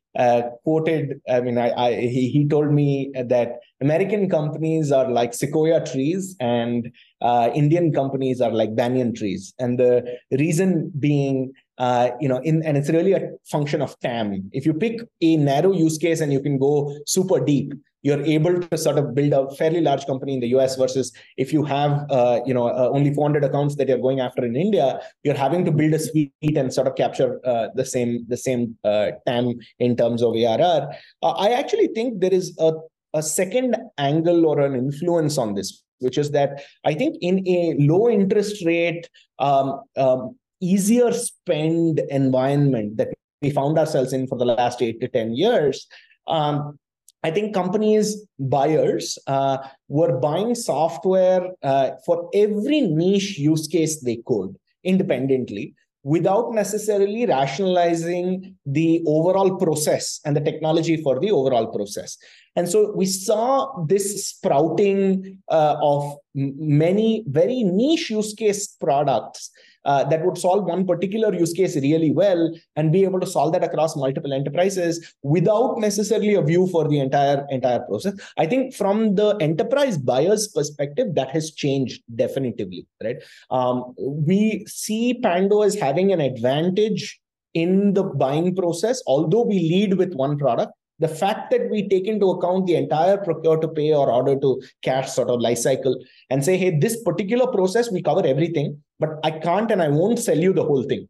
quoted 0.64 1.22
i 1.26 1.40
mean 1.40 1.56
I, 1.56 1.70
I 1.70 1.94
he, 1.94 2.28
he 2.28 2.46
told 2.46 2.70
me 2.70 3.10
that 3.14 3.60
american 3.80 4.28
companies 4.28 4.92
are 4.92 5.10
like 5.10 5.32
sequoia 5.32 5.82
trees 5.86 6.36
and 6.38 6.92
indian 7.54 7.94
companies 7.94 8.42
are 8.42 8.50
like 8.50 8.76
banyan 8.76 9.14
trees. 9.14 9.54
And 9.58 9.78
the 9.78 10.18
reason 10.30 10.92
being 10.98 11.52
uh, 11.78 12.10
you 12.20 12.28
know, 12.28 12.38
in 12.38 12.62
and 12.64 12.76
it's 12.76 12.90
really 12.90 13.12
a 13.12 13.30
function 13.50 13.82
of 13.82 13.98
TAM. 14.00 14.50
If 14.52 14.66
you 14.66 14.74
pick 14.74 15.00
a 15.20 15.36
narrow 15.36 15.72
use 15.72 15.98
case 15.98 16.20
and 16.20 16.32
you 16.32 16.40
can 16.40 16.58
go 16.58 16.94
super 17.06 17.40
deep, 17.40 17.72
you're 18.02 18.22
able 18.22 18.60
to 18.60 18.76
sort 18.76 18.98
of 18.98 19.14
build 19.14 19.32
a 19.32 19.54
fairly 19.54 19.80
large 19.80 20.06
company 20.06 20.34
in 20.34 20.40
the 20.40 20.48
US 20.48 20.76
versus 20.76 21.12
if 21.36 21.52
you 21.52 21.64
have, 21.64 22.04
uh, 22.10 22.40
you 22.44 22.52
know, 22.52 22.66
uh, 22.68 22.90
only 22.92 23.14
400 23.14 23.44
accounts 23.44 23.76
that 23.76 23.88
you're 23.88 23.98
going 23.98 24.20
after 24.20 24.44
in 24.44 24.56
India, 24.56 25.00
you're 25.22 25.36
having 25.36 25.64
to 25.64 25.70
build 25.70 25.94
a 25.94 25.98
suite 25.98 26.32
and 26.42 26.72
sort 26.72 26.88
of 26.88 26.96
capture 26.96 27.40
uh, 27.46 27.68
the 27.74 27.84
same 27.84 28.26
the 28.28 28.36
same 28.36 28.76
uh, 28.84 29.12
TAM 29.26 29.54
in 29.78 29.96
terms 29.96 30.22
of 30.22 30.34
ARR. 30.34 30.92
Uh, 31.22 31.30
I 31.30 31.52
actually 31.52 31.88
think 31.88 32.20
there 32.20 32.34
is 32.34 32.56
a 32.58 32.72
a 33.14 33.22
second 33.22 33.76
angle 33.98 34.46
or 34.46 34.60
an 34.60 34.74
influence 34.74 35.38
on 35.38 35.54
this, 35.54 35.82
which 35.98 36.18
is 36.18 36.30
that 36.30 36.62
I 36.84 36.94
think 36.94 37.16
in 37.20 37.46
a 37.46 37.76
low 37.78 38.08
interest 38.08 38.64
rate, 38.64 39.08
um, 39.38 39.82
um, 39.96 40.36
easier 40.62 41.12
spend 41.12 42.00
environment 42.10 42.96
that 42.96 43.08
we 43.42 43.50
found 43.50 43.78
ourselves 43.78 44.12
in 44.12 44.26
for 44.26 44.38
the 44.38 44.44
last 44.44 44.80
eight 44.80 45.00
to 45.00 45.08
10 45.08 45.34
years, 45.34 45.86
um, 46.28 46.78
I 47.24 47.30
think 47.30 47.54
companies, 47.54 48.26
buyers, 48.38 49.18
uh, 49.26 49.58
were 49.88 50.18
buying 50.18 50.54
software 50.54 51.50
uh, 51.62 51.90
for 52.06 52.28
every 52.34 52.80
niche 52.80 53.38
use 53.38 53.68
case 53.68 54.00
they 54.00 54.20
could 54.26 54.56
independently 54.82 55.74
without 56.04 56.52
necessarily 56.52 57.26
rationalizing 57.26 58.56
the 58.66 59.02
overall 59.06 59.56
process 59.56 60.20
and 60.24 60.34
the 60.34 60.40
technology 60.40 60.96
for 60.96 61.20
the 61.20 61.30
overall 61.30 61.68
process. 61.68 62.18
And 62.56 62.68
so 62.68 62.92
we 62.94 63.06
saw 63.06 63.84
this 63.86 64.26
sprouting 64.26 65.38
uh, 65.48 65.76
of 65.80 66.16
many 66.34 67.24
very 67.28 67.62
niche 67.62 68.10
use 68.10 68.34
case 68.34 68.66
products 68.66 69.50
uh, 69.84 70.04
that 70.04 70.24
would 70.24 70.38
solve 70.38 70.64
one 70.64 70.86
particular 70.86 71.34
use 71.34 71.52
case 71.52 71.76
really 71.76 72.12
well 72.12 72.54
and 72.76 72.92
be 72.92 73.04
able 73.04 73.20
to 73.20 73.26
solve 73.26 73.52
that 73.52 73.64
across 73.64 73.96
multiple 73.96 74.32
enterprises 74.32 75.14
without 75.22 75.78
necessarily 75.78 76.34
a 76.34 76.42
view 76.42 76.66
for 76.68 76.88
the 76.88 76.98
entire 76.98 77.46
entire 77.50 77.80
process. 77.80 78.14
I 78.36 78.46
think 78.46 78.74
from 78.74 79.14
the 79.14 79.36
enterprise 79.40 79.98
buyer's 79.98 80.48
perspective 80.48 81.14
that 81.14 81.30
has 81.30 81.52
changed 81.52 82.02
definitively 82.14 82.86
right? 83.02 83.16
Um, 83.50 83.94
we 83.98 84.64
see 84.68 85.14
pando 85.14 85.62
as 85.62 85.74
having 85.74 86.12
an 86.12 86.20
advantage 86.20 87.20
in 87.54 87.92
the 87.92 88.02
buying 88.02 88.54
process 88.56 89.02
although 89.06 89.42
we 89.42 89.58
lead 89.58 89.94
with 89.98 90.14
one 90.14 90.38
product 90.38 90.72
the 91.02 91.08
fact 91.08 91.50
that 91.50 91.68
we 91.68 91.88
take 91.88 92.06
into 92.06 92.30
account 92.30 92.66
the 92.66 92.76
entire 92.76 93.16
procure 93.18 93.58
to 93.58 93.68
pay 93.68 93.92
or 93.92 94.10
order 94.10 94.38
to 94.38 94.62
cash 94.82 95.10
sort 95.10 95.28
of 95.28 95.40
life 95.40 95.58
cycle 95.58 95.98
and 96.30 96.44
say, 96.44 96.56
hey, 96.56 96.78
this 96.78 97.02
particular 97.02 97.48
process, 97.48 97.90
we 97.90 98.00
cover 98.00 98.24
everything, 98.24 98.80
but 99.00 99.18
I 99.24 99.32
can't 99.32 99.70
and 99.70 99.82
I 99.82 99.88
won't 99.88 100.20
sell 100.20 100.38
you 100.38 100.52
the 100.52 100.64
whole 100.64 100.84
thing. 100.84 101.08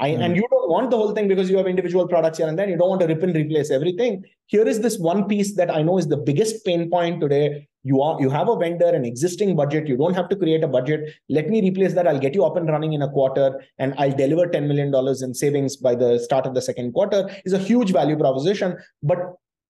I, 0.00 0.10
mm. 0.10 0.24
And 0.24 0.36
you 0.36 0.46
don't 0.50 0.70
want 0.70 0.90
the 0.90 0.96
whole 0.96 1.12
thing 1.12 1.28
because 1.28 1.50
you 1.50 1.58
have 1.58 1.66
individual 1.66 2.08
products 2.08 2.38
here 2.38 2.48
and 2.48 2.58
then 2.58 2.70
you 2.70 2.78
don't 2.78 2.88
want 2.88 3.02
to 3.02 3.06
rip 3.06 3.22
and 3.22 3.36
replace 3.36 3.70
everything. 3.70 4.24
Here 4.46 4.66
is 4.66 4.80
this 4.80 4.98
one 4.98 5.28
piece 5.28 5.54
that 5.56 5.70
I 5.70 5.82
know 5.82 5.98
is 5.98 6.08
the 6.08 6.16
biggest 6.16 6.64
pain 6.64 6.90
point 6.90 7.20
today. 7.20 7.68
You 7.84 8.00
are 8.00 8.20
you 8.20 8.30
have 8.30 8.48
a 8.48 8.56
vendor, 8.56 8.88
an 8.88 9.04
existing 9.04 9.54
budget. 9.54 9.86
You 9.86 9.96
don't 9.96 10.14
have 10.14 10.28
to 10.30 10.36
create 10.36 10.64
a 10.64 10.68
budget. 10.68 11.12
Let 11.28 11.48
me 11.48 11.62
replace 11.62 11.94
that. 11.94 12.08
I'll 12.08 12.18
get 12.18 12.34
you 12.34 12.44
up 12.44 12.56
and 12.56 12.68
running 12.68 12.94
in 12.94 13.02
a 13.02 13.10
quarter, 13.10 13.62
and 13.78 13.94
I'll 13.98 14.16
deliver 14.16 14.46
ten 14.46 14.66
million 14.66 14.90
dollars 14.90 15.22
in 15.22 15.34
savings 15.34 15.76
by 15.76 15.94
the 15.94 16.18
start 16.18 16.46
of 16.46 16.54
the 16.54 16.62
second 16.62 16.92
quarter. 16.92 17.30
Is 17.44 17.52
a 17.52 17.58
huge 17.58 17.92
value 17.92 18.16
proposition. 18.16 18.76
But 19.02 19.18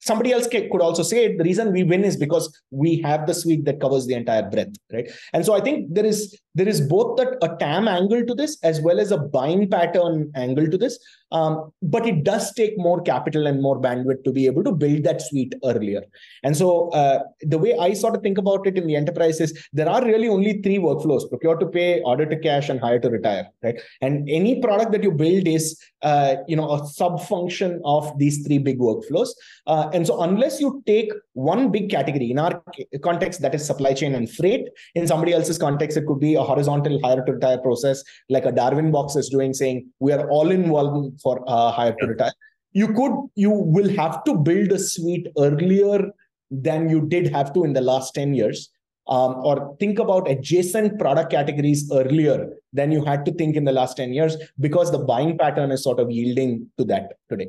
somebody 0.01 0.33
else 0.33 0.47
could 0.47 0.81
also 0.81 1.03
say 1.03 1.25
it. 1.25 1.39
The 1.39 1.45
reason 1.45 1.73
we 1.73 1.83
win 1.83 2.05
is 2.05 2.17
because 2.17 2.49
we 2.71 3.01
have 3.03 3.27
the 3.27 3.35
suite 3.35 3.65
that 3.65 3.81
covers 3.81 4.07
the 4.07 4.15
entire 4.15 4.49
breadth, 4.49 4.77
right? 4.93 5.11
And 5.33 5.45
so 5.45 5.55
I 5.55 5.61
think 5.61 5.95
there 5.95 6.07
is 6.07 6.39
there 6.55 6.69
is 6.69 6.81
both 6.81 7.19
a 7.21 7.57
TAM 7.59 7.89
angle 7.89 8.25
to 8.25 8.35
this 8.35 8.59
as 8.63 8.81
well 8.81 9.01
as 9.01 9.11
a 9.11 9.19
buying 9.19 9.69
pattern 9.69 10.31
angle 10.35 10.69
to 10.69 10.79
this. 10.79 10.99
Um, 11.33 11.73
but 11.83 12.07
it 12.07 12.23
does 12.23 12.53
take 12.55 12.79
more 12.79 13.03
capital 13.03 13.49
and 13.49 13.61
more 13.61 13.81
bandwidth 13.81 14.23
to 14.23 14.31
be 14.31 14.47
able 14.47 14.63
to 14.63 14.71
build 14.71 15.03
that 15.03 15.21
suite 15.21 15.53
earlier. 15.65 16.03
And 16.45 16.57
so 16.57 16.91
uh, 16.91 17.25
the 17.41 17.59
way 17.59 17.77
I 17.77 17.93
sort 17.93 18.15
of 18.15 18.23
think 18.23 18.39
about 18.39 18.69
it 18.69 18.79
in 18.79 18.87
the 18.87 18.95
enterprise 18.95 19.41
is 19.41 19.67
there 19.73 19.89
are 19.89 20.05
really 20.05 20.29
only 20.29 20.63
three 20.63 20.79
workflows: 20.79 21.29
procure 21.29 21.57
to 21.57 21.67
pay, 21.67 22.03
order 22.03 22.25
to 22.25 22.39
cash, 22.39 22.69
and 22.69 22.79
hire 22.79 23.01
to 23.01 23.11
retire. 23.11 23.49
Right? 23.65 23.81
And 24.01 24.29
any 24.31 24.61
product 24.61 24.93
that 24.93 25.03
you 25.03 25.11
build 25.11 25.49
is 25.49 25.77
uh, 26.03 26.37
you 26.47 26.55
know 26.55 26.71
a 26.73 26.87
sub 26.87 27.21
function 27.23 27.81
of 27.85 28.17
these 28.17 28.47
three 28.47 28.59
big 28.59 28.79
workflows. 28.79 29.31
Uh, 29.67 29.91
and 29.93 30.07
so 30.07 30.23
unless 30.23 30.61
you 30.61 30.85
take 30.87 31.11
one 31.33 31.73
big 31.73 31.91
category 31.91 32.31
in 32.31 32.39
our 32.39 32.63
context, 33.03 33.41
that 33.41 33.57
is 33.57 33.67
supply 33.67 33.93
chain 33.93 34.15
and 34.15 34.31
freight. 34.31 34.69
In 34.95 35.09
somebody 35.09 35.33
else's 35.33 35.59
context, 35.59 35.97
it 35.97 36.07
could 36.07 36.21
be 36.21 36.37
horizontal 36.45 37.01
hire 37.03 37.25
to 37.25 37.33
retire 37.33 37.59
process, 37.59 38.03
like 38.29 38.45
a 38.45 38.53
Darwinbox 38.53 39.17
is 39.17 39.29
doing, 39.29 39.55
saying 39.55 39.89
we 39.99 40.13
are 40.13 40.29
all 40.31 40.51
involved 40.51 41.21
for 41.21 41.43
uh, 41.47 41.71
hire 41.73 41.95
to 42.01 42.07
retire. 42.07 42.33
You 42.73 42.89
could, 42.89 43.13
you 43.35 43.51
will 43.51 43.89
have 43.97 44.25
to 44.25 44.35
build 44.37 44.73
a 44.73 44.79
suite 44.79 45.29
earlier 45.39 46.11
than 46.51 46.89
you 46.89 47.07
did 47.09 47.33
have 47.33 47.53
to 47.55 47.65
in 47.65 47.73
the 47.73 47.81
last 47.81 48.15
10 48.15 48.35
years 48.35 48.71
um, 49.07 49.37
or 49.45 49.77
think 49.79 49.99
about 49.99 50.31
adjacent 50.31 50.99
product 50.99 51.31
categories 51.31 51.91
earlier 51.93 52.55
than 52.73 52.91
you 52.91 53.05
had 53.05 53.25
to 53.27 53.33
think 53.33 53.57
in 53.57 53.65
the 53.65 53.73
last 53.73 53.97
10 53.97 54.13
years 54.13 54.37
because 54.61 54.91
the 54.91 54.99
buying 54.99 55.37
pattern 55.37 55.71
is 55.71 55.83
sort 55.83 56.01
of 56.01 56.11
yielding 56.11 56.69
to 56.79 56.85
that 56.85 57.15
today. 57.29 57.49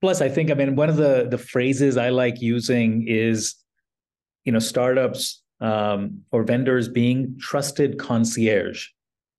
Plus, 0.00 0.20
I 0.20 0.28
think, 0.28 0.50
I 0.50 0.54
mean, 0.54 0.76
one 0.76 0.88
of 0.88 0.96
the, 0.96 1.26
the 1.30 1.38
phrases 1.38 1.96
I 1.96 2.10
like 2.10 2.40
using 2.40 3.06
is, 3.06 3.54
you 4.44 4.52
know, 4.52 4.58
startups 4.58 5.42
um, 5.64 6.20
or 6.30 6.42
vendors 6.42 6.90
being 6.90 7.34
trusted 7.40 7.98
concierge 7.98 8.88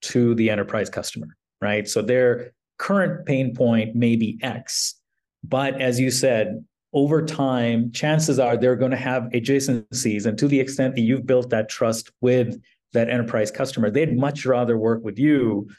to 0.01 0.34
the 0.34 0.49
enterprise 0.49 0.89
customer, 0.89 1.38
right? 1.61 1.88
So 1.88 2.01
their 2.01 2.51
current 2.80 3.28
pain 3.28 3.55
point 3.55 3.95
may 3.95 4.15
be 4.15 4.39
X, 4.41 4.95
but 5.43 5.80
as 5.80 5.99
you 5.99 6.09
said, 6.09 6.65
over 6.93 7.23
time, 7.23 7.91
chances 7.91 8.39
are 8.39 8.57
they're 8.57 8.76
going 8.76 8.91
to 8.91 8.97
have 8.97 9.23
adjacencies. 9.34 10.26
And 10.26 10.36
to 10.39 10.47
the 10.47 10.59
extent 10.59 10.95
that 10.95 11.01
you've 11.01 11.28
built 11.28 11.51
that 11.51 11.69
trust 11.69 12.09
with 12.21 12.59
that 12.93 13.07
enterprise 13.07 13.51
customer, 13.51 13.91
they'd 13.91 14.17
much 14.17 14.47
rather 14.47 14.78
work 14.80 15.03
with 15.03 15.19
you 15.19 15.69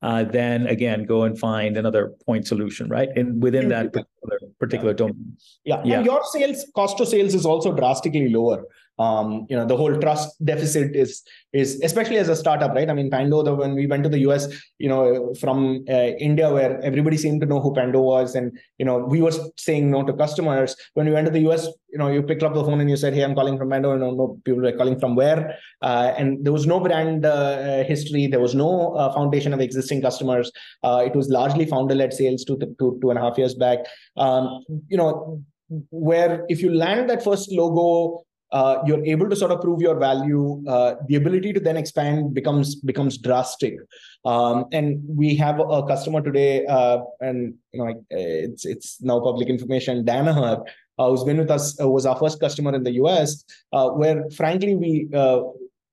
uh, 0.00 0.24
than 0.24 0.66
again 0.66 1.04
go 1.04 1.24
and 1.24 1.38
find 1.38 1.76
another 1.76 2.14
point 2.24 2.46
solution, 2.46 2.88
right? 2.88 3.10
And 3.16 3.42
within 3.42 3.68
that 3.68 3.92
particular, 3.92 4.38
particular 4.58 4.94
domain. 4.94 5.36
Yeah. 5.64 5.82
yeah. 5.84 5.96
And 5.96 6.06
your 6.06 6.22
sales 6.24 6.64
cost 6.74 6.96
to 6.98 7.04
sales 7.04 7.34
is 7.34 7.44
also 7.44 7.74
drastically 7.74 8.30
lower 8.32 8.64
um, 9.00 9.46
you 9.48 9.56
know 9.56 9.66
the 9.66 9.76
whole 9.76 9.94
trust 9.98 10.28
deficit 10.44 10.94
is 10.94 11.22
is 11.52 11.80
especially 11.82 12.18
as 12.18 12.28
a 12.28 12.36
startup 12.36 12.72
right? 12.74 12.90
I 12.90 12.94
mean 12.94 13.10
pando 13.10 13.42
the, 13.42 13.54
when 13.54 13.74
we 13.74 13.86
went 13.86 14.04
to 14.04 14.10
the 14.10 14.18
us 14.18 14.46
you 14.78 14.88
know 14.88 15.34
from 15.40 15.84
uh, 15.88 16.10
india 16.28 16.52
where 16.56 16.80
everybody 16.82 17.16
seemed 17.16 17.40
to 17.40 17.46
know 17.46 17.60
who 17.60 17.72
pando 17.78 18.00
was 18.00 18.34
and 18.34 18.56
you 18.78 18.84
know 18.84 18.98
we 18.98 19.22
were 19.22 19.32
saying 19.56 19.90
no 19.90 20.04
to 20.04 20.12
customers. 20.12 20.76
When 20.94 21.06
we 21.06 21.12
went 21.12 21.26
to 21.26 21.32
the 21.32 21.40
us 21.50 21.66
you 21.92 21.98
know 21.98 22.08
you 22.08 22.22
picked 22.22 22.42
up 22.42 22.54
the 22.54 22.64
phone 22.64 22.80
and 22.80 22.90
you 22.90 22.96
said 22.96 23.14
hey 23.14 23.24
i'm 23.24 23.34
calling 23.34 23.58
from 23.58 23.70
pando. 23.70 23.92
And 23.92 24.00
no, 24.00 24.10
no 24.10 24.38
people 24.44 24.62
were 24.62 24.72
calling 24.72 24.98
from 25.00 25.16
where? 25.16 25.56
Uh, 25.82 26.12
and 26.18 26.44
there 26.44 26.52
was 26.52 26.66
no 26.66 26.80
brand 26.80 27.24
uh, 27.24 27.84
history. 27.84 28.26
There 28.26 28.40
was 28.40 28.54
no 28.54 28.94
uh, 28.94 29.12
foundation 29.14 29.54
of 29.54 29.60
existing 29.60 30.02
customers. 30.02 30.52
Uh, 30.82 31.02
it 31.06 31.16
was 31.16 31.28
largely 31.28 31.64
founder 31.64 31.94
led 31.94 32.12
sales 32.12 32.44
two, 32.44 32.58
two, 32.78 32.98
two 33.00 33.10
and 33.10 33.18
a 33.18 33.22
half 33.22 33.38
years 33.38 33.54
back. 33.54 33.78
Um, 34.16 34.64
you 34.88 34.98
know 34.98 35.42
where 35.90 36.44
if 36.48 36.60
you 36.62 36.74
land 36.74 37.08
that 37.08 37.22
first 37.22 37.50
logo 37.52 38.24
uh, 38.52 38.78
you're 38.84 39.04
able 39.04 39.28
to 39.28 39.36
sort 39.36 39.52
of 39.52 39.60
prove 39.60 39.80
your 39.80 39.98
value. 39.98 40.62
Uh, 40.66 40.94
the 41.08 41.14
ability 41.14 41.52
to 41.52 41.60
then 41.60 41.76
expand 41.76 42.34
becomes 42.34 42.74
becomes 42.74 43.18
drastic. 43.18 43.76
Um, 44.24 44.66
and 44.72 45.00
we 45.06 45.34
have 45.36 45.60
a 45.60 45.86
customer 45.86 46.20
today 46.20 46.66
uh, 46.66 46.98
and 47.20 47.54
you 47.72 47.82
know 47.82 48.04
it's 48.10 48.66
it's 48.66 49.00
now 49.00 49.18
public 49.20 49.48
information 49.48 50.04
danaher 50.04 50.62
uh, 50.98 51.08
who's 51.08 51.24
been 51.24 51.38
with 51.38 51.50
us 51.50 51.80
uh, 51.80 51.88
was 51.88 52.04
our 52.04 52.16
first 52.16 52.38
customer 52.38 52.74
in 52.74 52.82
the 52.82 52.92
us 52.92 53.44
uh, 53.72 53.88
where 53.88 54.28
frankly 54.30 54.76
we 54.76 55.08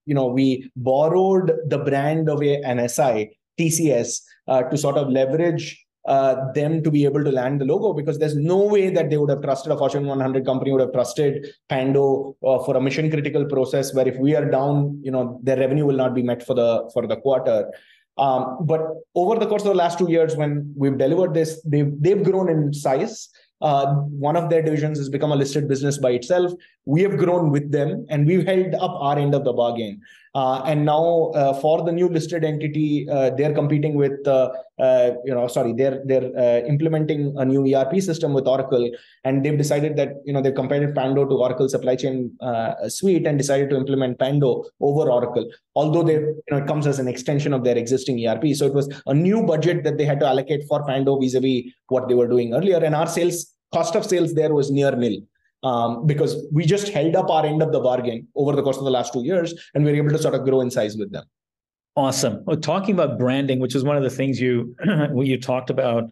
you 0.06 0.14
know 0.14 0.26
we 0.26 0.70
borrowed 0.76 1.54
the 1.68 1.78
brand 1.78 2.28
of 2.28 2.44
a, 2.44 2.62
an 2.64 2.90
si 2.90 3.30
tcs 3.58 4.24
to 4.70 4.78
sort 4.78 4.98
of 4.98 5.10
leverage 5.10 5.87
uh, 6.08 6.52
them 6.54 6.82
to 6.84 6.90
be 6.90 7.04
able 7.04 7.24
to 7.24 7.32
land 7.32 7.60
the 7.62 7.66
logo 7.66 7.94
because 7.94 8.18
there's 8.18 8.36
no 8.36 8.64
way 8.64 8.90
that 8.90 9.10
they 9.10 9.18
would 9.18 9.30
have 9.30 9.42
trusted 9.42 9.72
a 9.72 9.78
Fortune 9.78 10.06
100 10.06 10.46
company 10.46 10.72
would 10.72 10.82
have 10.82 10.94
trusted 10.94 11.48
Pando 11.70 12.36
uh, 12.46 12.60
for 12.64 12.78
a 12.78 12.82
mission 12.82 13.12
critical 13.12 13.46
process 13.46 13.94
where 13.94 14.08
if 14.08 14.18
we 14.18 14.36
are 14.36 14.50
down, 14.50 15.00
you 15.04 15.12
know, 15.12 15.40
their 15.44 15.58
revenue 15.58 15.86
will 15.86 15.98
not 15.98 16.16
be 16.16 16.24
met 16.24 16.46
for 16.46 16.54
the 16.54 16.90
for 16.94 17.06
the 17.06 17.18
quarter. 17.18 17.70
Um, 18.18 18.58
but 18.62 18.82
over 19.16 19.36
the 19.38 19.46
course 19.46 19.62
of 19.64 19.70
the 19.70 19.76
last 19.76 20.00
two 20.00 20.10
years, 20.10 20.36
when 20.36 20.74
we've 20.76 20.98
delivered 20.98 21.34
this, 21.34 21.62
they've 21.66 21.92
they've 22.02 22.24
grown 22.24 22.50
in 22.50 22.74
size. 22.74 23.30
Uh, 23.60 23.88
one 24.28 24.36
of 24.36 24.50
their 24.50 24.62
divisions 24.62 25.00
has 25.00 25.10
become 25.10 25.32
a 25.32 25.36
listed 25.36 25.68
business 25.68 25.98
by 25.98 26.12
itself. 26.12 26.52
We 26.86 27.02
have 27.02 27.18
grown 27.18 27.52
with 27.52 27.72
them, 27.72 28.06
and 28.10 28.26
we've 28.26 28.46
held 28.46 28.76
up 28.76 28.92
our 29.00 29.18
end 29.18 29.34
of 29.36 29.44
the 29.44 29.54
bargain. 29.54 30.02
Uh, 30.36 30.62
and 30.66 30.86
now 30.86 31.32
uh, 31.34 31.54
for 31.60 31.84
the 31.84 31.92
new 31.92 32.08
listed 32.08 32.44
entity, 32.44 33.10
uh, 33.10 33.32
they're 33.32 33.54
competing 33.54 33.96
with, 33.96 34.28
Uh, 34.80 35.12
you 35.26 35.34
know, 35.34 35.48
sorry, 35.48 35.74
they're 35.74 36.02
they're 36.06 36.32
uh, 36.38 36.60
implementing 36.68 37.34
a 37.38 37.46
new 37.46 37.76
ERP 37.76 38.00
system 38.00 38.34
with 38.34 38.48
Oracle, 38.48 38.90
and 39.24 39.44
they've 39.44 39.58
decided 39.58 39.96
that 39.98 40.14
you 40.26 40.34
know 40.34 40.42
they've 40.42 40.54
compared 40.54 40.94
Pando 40.94 41.26
to 41.26 41.36
Oracle 41.36 41.68
supply 41.68 41.96
chain 41.96 42.32
uh, 42.42 42.88
suite 42.88 43.26
and 43.26 43.38
decided 43.38 43.72
to 43.72 43.76
implement 43.76 44.20
Pando 44.20 44.66
over 44.80 45.10
Oracle. 45.10 45.50
Although 45.76 46.04
they, 46.04 46.14
you 46.14 46.42
know, 46.52 46.58
it 46.58 46.68
comes 46.68 46.86
as 46.86 47.00
an 47.00 47.08
extension 47.08 47.54
of 47.54 47.64
their 47.64 47.78
existing 47.78 48.26
ERP, 48.28 48.54
so 48.54 48.68
it 48.68 48.74
was 48.74 48.88
a 49.08 49.14
new 49.14 49.44
budget 49.44 49.84
that 49.84 49.98
they 49.98 50.06
had 50.06 50.20
to 50.20 50.28
allocate 50.28 50.64
for 50.68 50.86
Pando 50.86 51.20
vis-a-vis 51.20 51.72
what 51.88 52.08
they 52.08 52.14
were 52.14 52.28
doing 52.28 52.54
earlier, 52.54 52.78
and 52.78 52.94
our 52.94 53.08
sales 53.08 53.54
cost 53.74 53.96
of 53.96 54.06
sales 54.06 54.34
there 54.34 54.54
was 54.54 54.72
near 54.72 54.96
nil 54.96 55.22
um, 55.64 56.06
because 56.06 56.46
we 56.52 56.66
just 56.66 56.90
held 56.90 57.16
up 57.16 57.30
our 57.30 57.46
end 57.46 57.62
of 57.62 57.72
the 57.72 57.80
bargain 57.80 58.28
over 58.36 58.56
the 58.56 58.62
course 58.62 58.78
of 58.78 58.86
the 58.86 58.92
last 58.92 59.14
two 59.14 59.24
years 59.24 59.54
and 59.74 59.84
we 59.84 59.92
were 59.92 59.98
able 59.98 60.12
to 60.12 60.22
sort 60.22 60.36
of 60.36 60.44
grow 60.44 60.62
in 60.62 60.72
size 60.72 60.96
with 60.98 61.12
them. 61.12 61.26
Awesome. 61.98 62.44
Well, 62.46 62.58
talking 62.58 62.94
about 62.94 63.18
branding, 63.18 63.60
which 63.60 63.74
is 63.74 63.84
one 63.84 63.98
of 63.98 64.04
the 64.04 64.10
things 64.12 64.40
you 64.40 64.76
you 65.16 65.42
talked 65.42 65.72
about, 65.72 66.12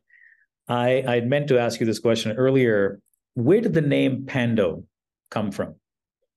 I 0.67 1.03
I 1.07 1.21
meant 1.21 1.47
to 1.49 1.59
ask 1.59 1.79
you 1.79 1.85
this 1.85 1.99
question 1.99 2.35
earlier. 2.35 2.99
Where 3.35 3.61
did 3.61 3.75
the 3.75 3.81
name 3.81 4.25
Pando 4.25 4.83
come 5.29 5.51
from? 5.51 5.75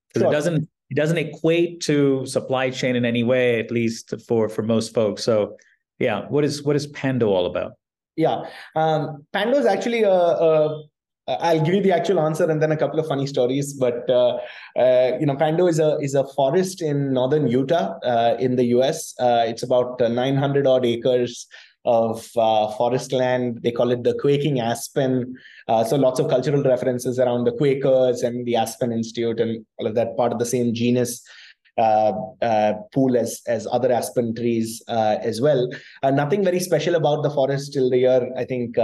Because 0.09 0.21
sure. 0.21 0.31
it 0.31 0.35
doesn't 0.35 0.69
it 0.91 0.95
doesn't 0.95 1.17
equate 1.17 1.81
to 1.81 2.27
supply 2.27 2.69
chain 2.69 2.95
in 2.95 3.05
any 3.05 3.23
way, 3.23 3.59
at 3.59 3.71
least 3.71 4.13
for 4.27 4.49
for 4.49 4.61
most 4.61 4.93
folks. 4.93 5.23
So, 5.23 5.57
yeah, 5.97 6.27
what 6.29 6.43
is 6.43 6.61
what 6.61 6.75
is 6.75 6.85
Pando 6.85 7.29
all 7.29 7.47
about? 7.47 7.71
Yeah, 8.17 8.43
um, 8.75 9.25
Pando 9.33 9.57
is 9.57 9.65
actually 9.65 10.03
a, 10.03 10.11
a 10.11 10.83
I'll 11.39 11.63
give 11.63 11.75
you 11.75 11.81
the 11.81 11.91
actual 11.91 12.19
answer 12.19 12.49
and 12.49 12.61
then 12.61 12.71
a 12.71 12.77
couple 12.77 12.99
of 12.99 13.07
funny 13.07 13.27
stories. 13.27 13.73
But 13.73 14.09
uh, 14.09 14.37
uh, 14.77 15.17
you 15.19 15.25
know, 15.25 15.35
Pando 15.35 15.67
is 15.67 15.79
a 15.79 15.97
is 15.99 16.15
a 16.15 16.25
forest 16.27 16.81
in 16.81 17.13
northern 17.13 17.47
Utah 17.47 17.97
uh, 18.03 18.35
in 18.39 18.55
the 18.55 18.65
U.S. 18.75 19.13
Uh, 19.19 19.43
it's 19.47 19.63
about 19.63 19.99
900 19.99 20.65
odd 20.65 20.85
acres 20.85 21.47
of 21.85 22.23
forest 22.77 23.11
land. 23.11 23.59
They 23.63 23.71
call 23.71 23.91
it 23.91 24.03
the 24.03 24.13
Quaking 24.19 24.59
Aspen. 24.59 25.35
so 25.87 25.95
lots 25.95 26.19
of 26.19 26.29
cultural 26.29 26.61
references 26.63 27.19
around 27.19 27.45
the 27.45 27.53
Quakers 27.53 28.21
and 28.21 28.45
the 28.45 28.55
Aspen 28.55 28.91
Institute 28.91 29.39
and 29.39 29.65
all 29.77 29.87
of 29.87 29.95
that 29.95 30.15
part 30.17 30.33
of 30.33 30.39
the 30.39 30.45
same 30.45 30.73
genus. 30.73 31.23
Uh, 31.77 32.11
uh, 32.41 32.73
pool 32.93 33.15
as 33.15 33.41
as 33.47 33.65
other 33.71 33.89
aspen 33.89 34.35
trees 34.35 34.83
uh, 34.89 35.15
as 35.21 35.39
well. 35.39 35.69
nothing 36.03 36.43
very 36.43 36.59
special 36.59 36.95
about 36.95 37.23
the 37.23 37.29
forest 37.29 37.71
till 37.71 37.89
the 37.89 37.99
year 37.99 38.29
I 38.35 38.43
think 38.43 38.75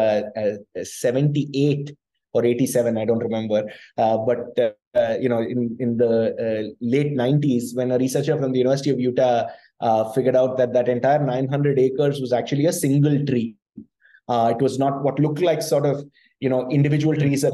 78 0.82 1.94
or 2.36 2.46
87 2.46 2.98
i 2.98 3.06
don't 3.06 3.26
remember. 3.28 3.62
Uh, 3.98 4.18
but 4.30 4.60
uh, 4.66 4.72
uh 5.00 5.16
you 5.24 5.30
know 5.32 5.42
in 5.54 5.62
in 5.80 5.98
the 5.98 6.14
uh, 6.46 6.64
late 6.94 7.14
90s 7.24 7.76
when 7.78 7.92
a 7.92 7.98
researcher 7.98 8.38
from 8.42 8.52
the 8.52 8.60
university 8.64 8.92
of 8.96 9.00
utah 9.00 9.44
uh, 9.82 10.04
figured 10.16 10.38
out 10.42 10.58
that 10.58 10.74
that 10.74 10.88
entire 10.96 11.24
900 11.26 11.80
acres 11.80 12.22
was 12.22 12.34
actually 12.40 12.66
a 12.66 12.74
single 12.74 13.18
tree. 13.26 13.56
It 14.54 14.62
was 14.66 14.80
not 14.84 15.04
what 15.04 15.20
looked 15.20 15.42
like 15.42 15.62
sort 15.62 15.86
of 15.86 16.06
you 16.40 16.50
know 16.54 16.62
individual 16.70 17.16
trees 17.16 17.42
that 17.42 17.54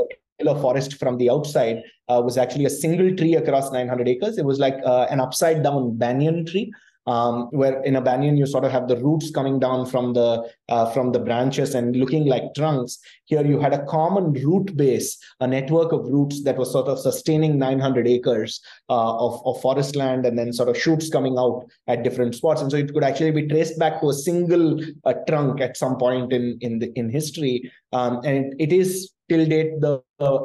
a 0.54 0.60
forest 0.66 0.94
from 1.02 1.18
the 1.18 1.30
outside 1.30 1.84
was 2.28 2.38
actually 2.44 2.66
a 2.66 2.76
single 2.84 3.10
tree 3.16 3.36
across 3.42 3.72
900 3.72 4.08
acres. 4.14 4.38
It 4.38 4.46
was 4.46 4.60
like 4.60 4.78
an 4.86 5.20
upside 5.26 5.64
down 5.64 5.98
banyan 5.98 6.46
tree 6.46 6.72
um, 7.08 7.48
where 7.52 7.82
in 7.84 7.96
a 7.96 8.02
banyan 8.02 8.38
you 8.38 8.46
sort 8.46 8.64
of 8.64 8.72
have 8.72 8.88
the 8.88 8.98
roots 8.98 9.32
coming 9.32 9.60
down 9.60 9.86
from 9.86 10.14
the 10.14 10.48
uh, 10.70 10.92
from 10.92 11.12
the 11.12 11.20
branches 11.20 11.76
and 11.76 11.96
looking 11.96 12.26
like 12.26 12.54
trunks. 12.56 13.00
Here 13.26 13.46
you 13.46 13.60
had 13.60 13.74
a 13.74 13.86
common 13.86 14.34
root 14.34 14.76
base, 14.76 15.18
a 15.40 15.48
network 15.48 15.92
of 15.92 16.06
roots 16.06 16.44
that 16.44 16.58
was 16.58 16.72
sort 16.72 16.88
of 16.88 17.00
sustaining 17.00 17.58
900 17.58 18.08
acres 18.08 18.62
uh, 18.90 19.18
of, 19.18 19.42
of 19.46 19.62
forest 19.62 19.96
land, 19.96 20.26
and 20.26 20.38
then 20.38 20.54
sort 20.54 20.70
of 20.70 20.78
shoots 20.78 21.10
coming 21.10 21.38
out 21.38 21.66
at 21.88 22.04
different 22.04 22.36
spots. 22.36 22.62
And 22.62 22.70
so 22.70 22.78
it 22.78 22.94
could 22.94 23.04
actually 23.04 23.32
be 23.32 23.48
traced 23.48 23.80
back 23.80 24.02
to 24.02 24.10
a 24.10 24.14
single 24.14 24.80
uh, 25.06 25.14
trunk 25.28 25.62
at 25.62 25.78
some 25.78 25.98
point 25.98 26.34
in 26.34 26.58
in 26.62 26.80
the 26.80 26.92
in 26.96 27.10
history. 27.10 27.72
Um, 27.94 28.22
and 28.24 28.54
it 28.60 28.72
is 28.72 29.12
till 29.32 29.46
date 29.46 29.80
the 29.80 30.02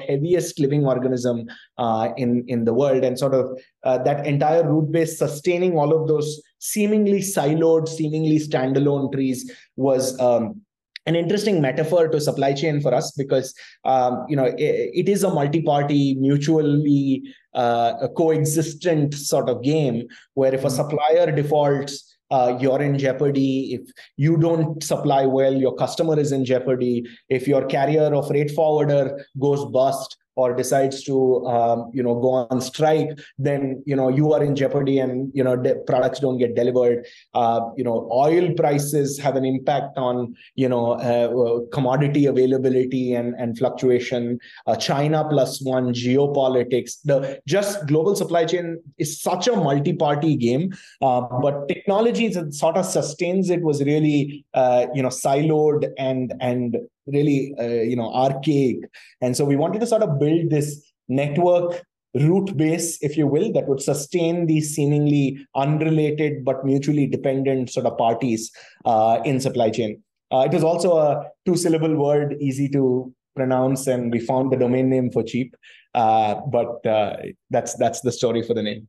heaviest 0.08 0.58
living 0.60 0.86
organism 0.86 1.46
uh, 1.76 2.08
in 2.16 2.44
in 2.48 2.64
the 2.64 2.72
world 2.72 3.04
and 3.04 3.18
sort 3.18 3.34
of 3.34 3.58
uh, 3.84 3.98
that 3.98 4.26
entire 4.26 4.64
root 4.72 4.90
base 4.92 5.18
sustaining 5.18 5.76
all 5.76 5.92
of 5.92 6.06
those 6.08 6.40
seemingly 6.58 7.20
siloed 7.20 7.88
seemingly 7.88 8.38
standalone 8.38 9.12
trees 9.12 9.50
was 9.76 10.18
um, 10.20 10.60
an 11.06 11.14
interesting 11.14 11.60
metaphor 11.60 12.08
to 12.08 12.20
supply 12.20 12.52
chain 12.52 12.80
for 12.80 12.92
us 12.92 13.12
because 13.12 13.54
um, 13.84 14.24
you 14.28 14.36
know 14.36 14.44
it, 14.44 14.90
it 14.94 15.08
is 15.08 15.22
a 15.22 15.30
multi-party 15.30 16.14
mutually 16.14 17.22
uh, 17.54 18.08
coexistent 18.16 19.14
sort 19.14 19.48
of 19.48 19.62
game 19.62 20.06
where 20.34 20.54
if 20.54 20.64
a 20.64 20.66
mm-hmm. 20.66 20.76
supplier 20.76 21.30
defaults 21.30 22.16
uh, 22.30 22.58
you're 22.60 22.82
in 22.82 22.98
jeopardy. 22.98 23.74
If 23.74 23.88
you 24.16 24.36
don't 24.36 24.82
supply 24.82 25.26
well, 25.26 25.54
your 25.54 25.74
customer 25.76 26.18
is 26.18 26.32
in 26.32 26.44
jeopardy. 26.44 27.06
If 27.28 27.46
your 27.46 27.64
carrier 27.66 28.12
or 28.12 28.26
freight 28.26 28.50
forwarder 28.50 29.24
goes 29.40 29.64
bust, 29.66 30.16
or 30.36 30.54
decides 30.54 31.02
to 31.02 31.44
um, 31.46 31.90
you 31.92 32.02
know 32.02 32.14
go 32.20 32.32
on 32.50 32.60
strike 32.60 33.18
then 33.38 33.82
you 33.86 33.96
know 33.96 34.08
you 34.08 34.32
are 34.32 34.42
in 34.42 34.54
jeopardy 34.54 34.98
and 34.98 35.30
you 35.34 35.42
know 35.42 35.56
de- 35.56 35.76
products 35.86 36.20
don't 36.20 36.38
get 36.38 36.54
delivered. 36.54 37.04
Uh, 37.34 37.60
you 37.76 37.84
know 37.84 38.08
oil 38.12 38.52
prices 38.54 39.18
have 39.18 39.36
an 39.36 39.44
impact 39.44 39.98
on 39.98 40.34
you 40.54 40.68
know 40.68 40.92
uh, 40.92 41.28
uh 41.42 41.60
commodity 41.72 42.26
availability 42.26 43.14
and 43.14 43.34
and 43.38 43.58
fluctuation. 43.58 44.38
Uh, 44.66 44.76
china 44.76 45.26
plus 45.28 45.60
one 45.62 45.92
geopolitics. 45.92 46.96
The 47.04 47.40
just 47.46 47.86
global 47.86 48.14
supply 48.14 48.44
chain 48.44 48.80
is 48.98 49.20
such 49.20 49.48
a 49.48 49.56
multi-party 49.56 50.36
game 50.36 50.72
uh, 51.02 51.22
but 51.42 51.68
technology 51.68 52.32
sort 52.50 52.76
of 52.76 52.84
sustains 52.84 53.50
it 53.50 53.62
was 53.62 53.82
really 53.82 54.44
uh, 54.54 54.86
you 54.94 55.02
know 55.02 55.08
siloed 55.08 55.88
and 55.98 56.34
and 56.40 56.76
really 57.06 57.54
uh, 57.58 57.64
you 57.64 57.96
know 57.96 58.12
archaic. 58.12 58.78
And 59.20 59.36
so 59.36 59.44
we 59.44 59.56
wanted 59.56 59.80
to 59.80 59.86
sort 59.86 60.02
of 60.02 60.18
build 60.18 60.50
this 60.50 60.92
network 61.08 61.82
root 62.14 62.56
base 62.56 62.98
if 63.02 63.16
you 63.16 63.26
will 63.26 63.52
that 63.52 63.68
would 63.68 63.80
sustain 63.80 64.46
these 64.46 64.74
seemingly 64.74 65.46
unrelated 65.54 66.44
but 66.44 66.64
mutually 66.64 67.06
dependent 67.06 67.70
sort 67.70 67.84
of 67.84 67.96
parties 67.98 68.50
uh, 68.84 69.20
in 69.24 69.40
supply 69.40 69.70
chain. 69.70 70.02
Uh, 70.32 70.40
it 70.40 70.52
was 70.52 70.64
also 70.64 70.96
a 70.96 71.30
two 71.44 71.56
syllable 71.56 71.94
word 71.94 72.36
easy 72.40 72.68
to 72.68 73.12
pronounce 73.34 73.86
and 73.86 74.10
we 74.10 74.18
found 74.18 74.50
the 74.50 74.56
domain 74.56 74.88
name 74.88 75.10
for 75.10 75.22
cheap. 75.22 75.54
Uh, 75.94 76.36
but 76.50 76.84
uh, 76.86 77.16
that's 77.50 77.74
that's 77.74 78.00
the 78.00 78.12
story 78.12 78.42
for 78.42 78.54
the 78.54 78.62
name. 78.62 78.88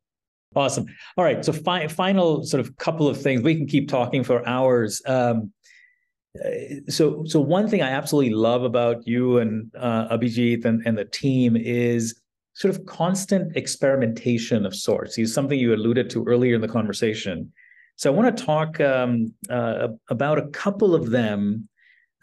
Awesome. 0.56 0.86
All 1.18 1.24
right. 1.24 1.44
So 1.44 1.54
fi- 1.54 1.88
final 1.88 2.44
sort 2.44 2.62
of 2.62 2.76
couple 2.78 3.08
of 3.08 3.22
things. 3.22 3.44
We 3.44 3.56
can 3.56 3.68
keep 3.68 3.90
talking 3.90 4.24
for 4.24 4.48
hours. 4.48 5.02
Um, 5.06 5.52
so 6.90 7.24
so 7.26 7.40
one 7.40 7.68
thing 7.68 7.82
I 7.82 7.90
absolutely 7.90 8.34
love 8.34 8.64
about 8.64 9.08
you 9.08 9.38
and 9.40 9.72
uh, 9.78 10.16
Abhijeet 10.16 10.66
and, 10.66 10.82
and 10.86 10.98
the 10.98 11.06
team 11.06 11.56
is 11.56 12.20
sort 12.54 12.76
of 12.76 12.86
constant 12.86 13.56
experimentation 13.56 14.66
of 14.66 14.76
sorts. 14.76 15.18
Is 15.18 15.34
something 15.34 15.60
you 15.60 15.74
alluded 15.74 16.10
to 16.12 16.24
earlier 16.26 16.56
in 16.56 16.62
the 16.62 16.68
conversation. 16.68 17.52
So 17.98 18.12
I 18.12 18.16
want 18.16 18.36
to 18.36 18.46
talk 18.46 18.80
um, 18.80 19.34
uh, 19.50 19.90
about 20.10 20.38
a 20.38 20.48
couple 20.50 20.94
of 20.94 21.10
them 21.10 21.68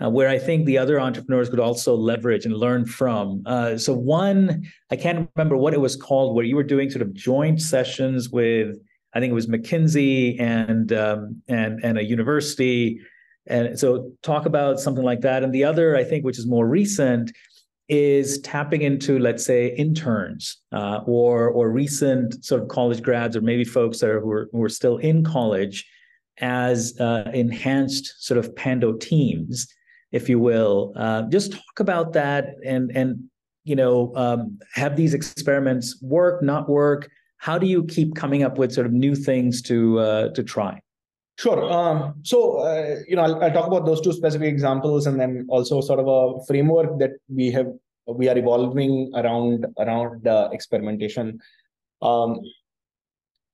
uh, 0.03 0.11
where 0.11 0.29
I 0.29 0.39
think 0.39 0.67
the 0.67 0.79
other 0.79 1.01
entrepreneurs 1.01 1.49
could 1.49 1.61
also 1.61 1.95
leverage 1.95 2.47
and 2.47 2.55
learn 2.55 2.85
from. 2.85 3.43
Uh, 3.47 3.77
so 3.77 3.93
one, 3.93 4.65
I 4.91 4.97
can't 4.97 5.29
remember 5.37 5.57
what 5.57 5.75
it 5.75 5.81
was 5.81 5.97
called, 5.97 6.35
where 6.35 6.45
you 6.45 6.57
were 6.57 6.65
doing 6.65 6.91
sort 6.91 7.03
of 7.03 7.13
joint 7.15 7.61
sessions 7.61 8.31
with, 8.31 8.77
I 9.15 9.21
think 9.21 9.31
it 9.31 9.35
was 9.35 9.47
McKinsey 9.47 10.41
and 10.41 10.93
um, 10.93 11.41
and 11.47 11.79
and 11.85 11.99
a 11.99 12.05
university 12.05 13.01
and 13.47 13.79
so 13.79 14.13
talk 14.23 14.47
about 14.47 14.81
something 14.81 15.05
like 15.05 15.21
that. 15.21 15.43
And 15.43 15.53
the 15.53 15.65
other, 15.65 15.97
I 15.97 16.05
think, 16.05 16.25
which 16.25 16.39
is 16.39 16.47
more 16.47 16.67
recent, 16.67 17.31
is 17.89 18.41
tapping 18.41 18.83
into, 18.83 19.19
let's 19.19 19.45
say, 19.45 19.75
interns 19.77 20.59
uh, 20.73 21.01
or 21.07 21.49
or 21.49 21.71
recent 21.71 22.45
sort 22.45 22.63
of 22.63 22.69
college 22.69 23.03
grads, 23.03 23.37
or 23.37 23.43
maybe 23.43 23.65
folks 23.65 24.01
that 24.01 24.11
are 24.11 24.21
who 24.21 24.31
are, 24.31 24.49
who 24.53 24.63
are 24.63 24.69
still 24.69 24.97
in 24.99 25.23
college, 25.23 25.87
as 26.39 26.99
uh, 27.01 27.31
enhanced 27.35 28.15
sort 28.25 28.39
of 28.39 28.55
Pando 28.57 28.95
teams, 28.95 29.69
if 30.13 30.29
you 30.29 30.39
will. 30.39 30.93
Uh, 30.97 31.23
just 31.23 31.53
talk 31.53 31.81
about 31.81 32.15
that 32.15 32.55
and 32.65 32.91
and 32.97 33.25
you 33.65 33.77
know 33.77 34.13
um, 34.17 34.59
have 34.73 34.97
these 34.97 35.13
experiments 35.13 36.01
work, 36.03 36.43
not 36.43 36.69
work. 36.69 37.11
How 37.37 37.59
do 37.59 37.67
you 37.67 37.85
keep 37.85 38.15
coming 38.15 38.43
up 38.43 38.57
with 38.57 38.73
sort 38.73 38.87
of 38.87 38.93
new 38.93 39.15
things 39.15 39.61
to 39.63 39.99
uh, 39.99 40.29
to 40.31 40.43
try? 40.43 40.81
Sure. 41.37 41.71
Um, 41.71 42.15
so, 42.23 42.59
uh, 42.59 42.97
you 43.09 43.17
know, 43.17 43.23
I'll, 43.23 43.43
I'll, 43.43 43.53
talk 43.53 43.67
about 43.67 43.87
those 43.87 44.01
two 44.01 44.13
specific 44.13 44.49
examples, 44.49 45.07
and 45.07 45.19
then 45.19 45.47
also 45.49 45.81
sort 45.81 45.99
of 45.99 46.07
a 46.07 46.45
framework 46.47 46.99
that 47.01 47.11
we 47.29 47.51
have 47.51 47.67
we 48.07 48.29
are 48.29 48.37
evolving 48.37 49.11
around 49.15 49.67
around 49.79 50.27
uh, 50.27 50.49
experimentation. 50.53 51.41
Um, 52.03 52.41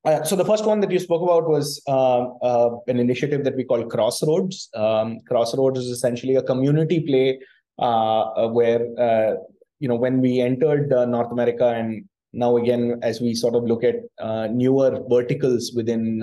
uh, 0.05 0.23
so 0.25 0.35
the 0.35 0.45
first 0.45 0.65
one 0.65 0.81
that 0.81 0.91
you 0.91 0.99
spoke 0.99 1.23
about 1.23 1.49
was 1.49 1.83
uh, 1.87 2.29
uh, 2.43 2.77
an 2.87 2.99
initiative 2.99 3.45
that 3.45 3.55
we 3.55 3.65
call 3.65 3.85
Crossroads. 3.87 4.71
Um, 4.75 5.21
Crossroads 5.29 5.79
is 5.79 5.91
essentially 5.91 6.37
a 6.37 6.43
community 6.43 7.01
play 7.01 7.39
uh, 7.79 8.49
where 8.49 9.39
you 9.79 9.89
know 9.89 9.97
when 9.97 10.21
we 10.21 10.41
entered 10.41 10.91
North 10.91 11.33
America 11.33 11.69
and 11.69 12.05
now 12.33 12.57
again 12.57 12.99
as 13.03 13.21
we 13.21 13.35
sort 13.35 13.55
of 13.55 13.65
look 13.65 13.85
at 13.85 13.97
newer 14.53 15.03
verticals 15.09 15.73
within 15.75 16.23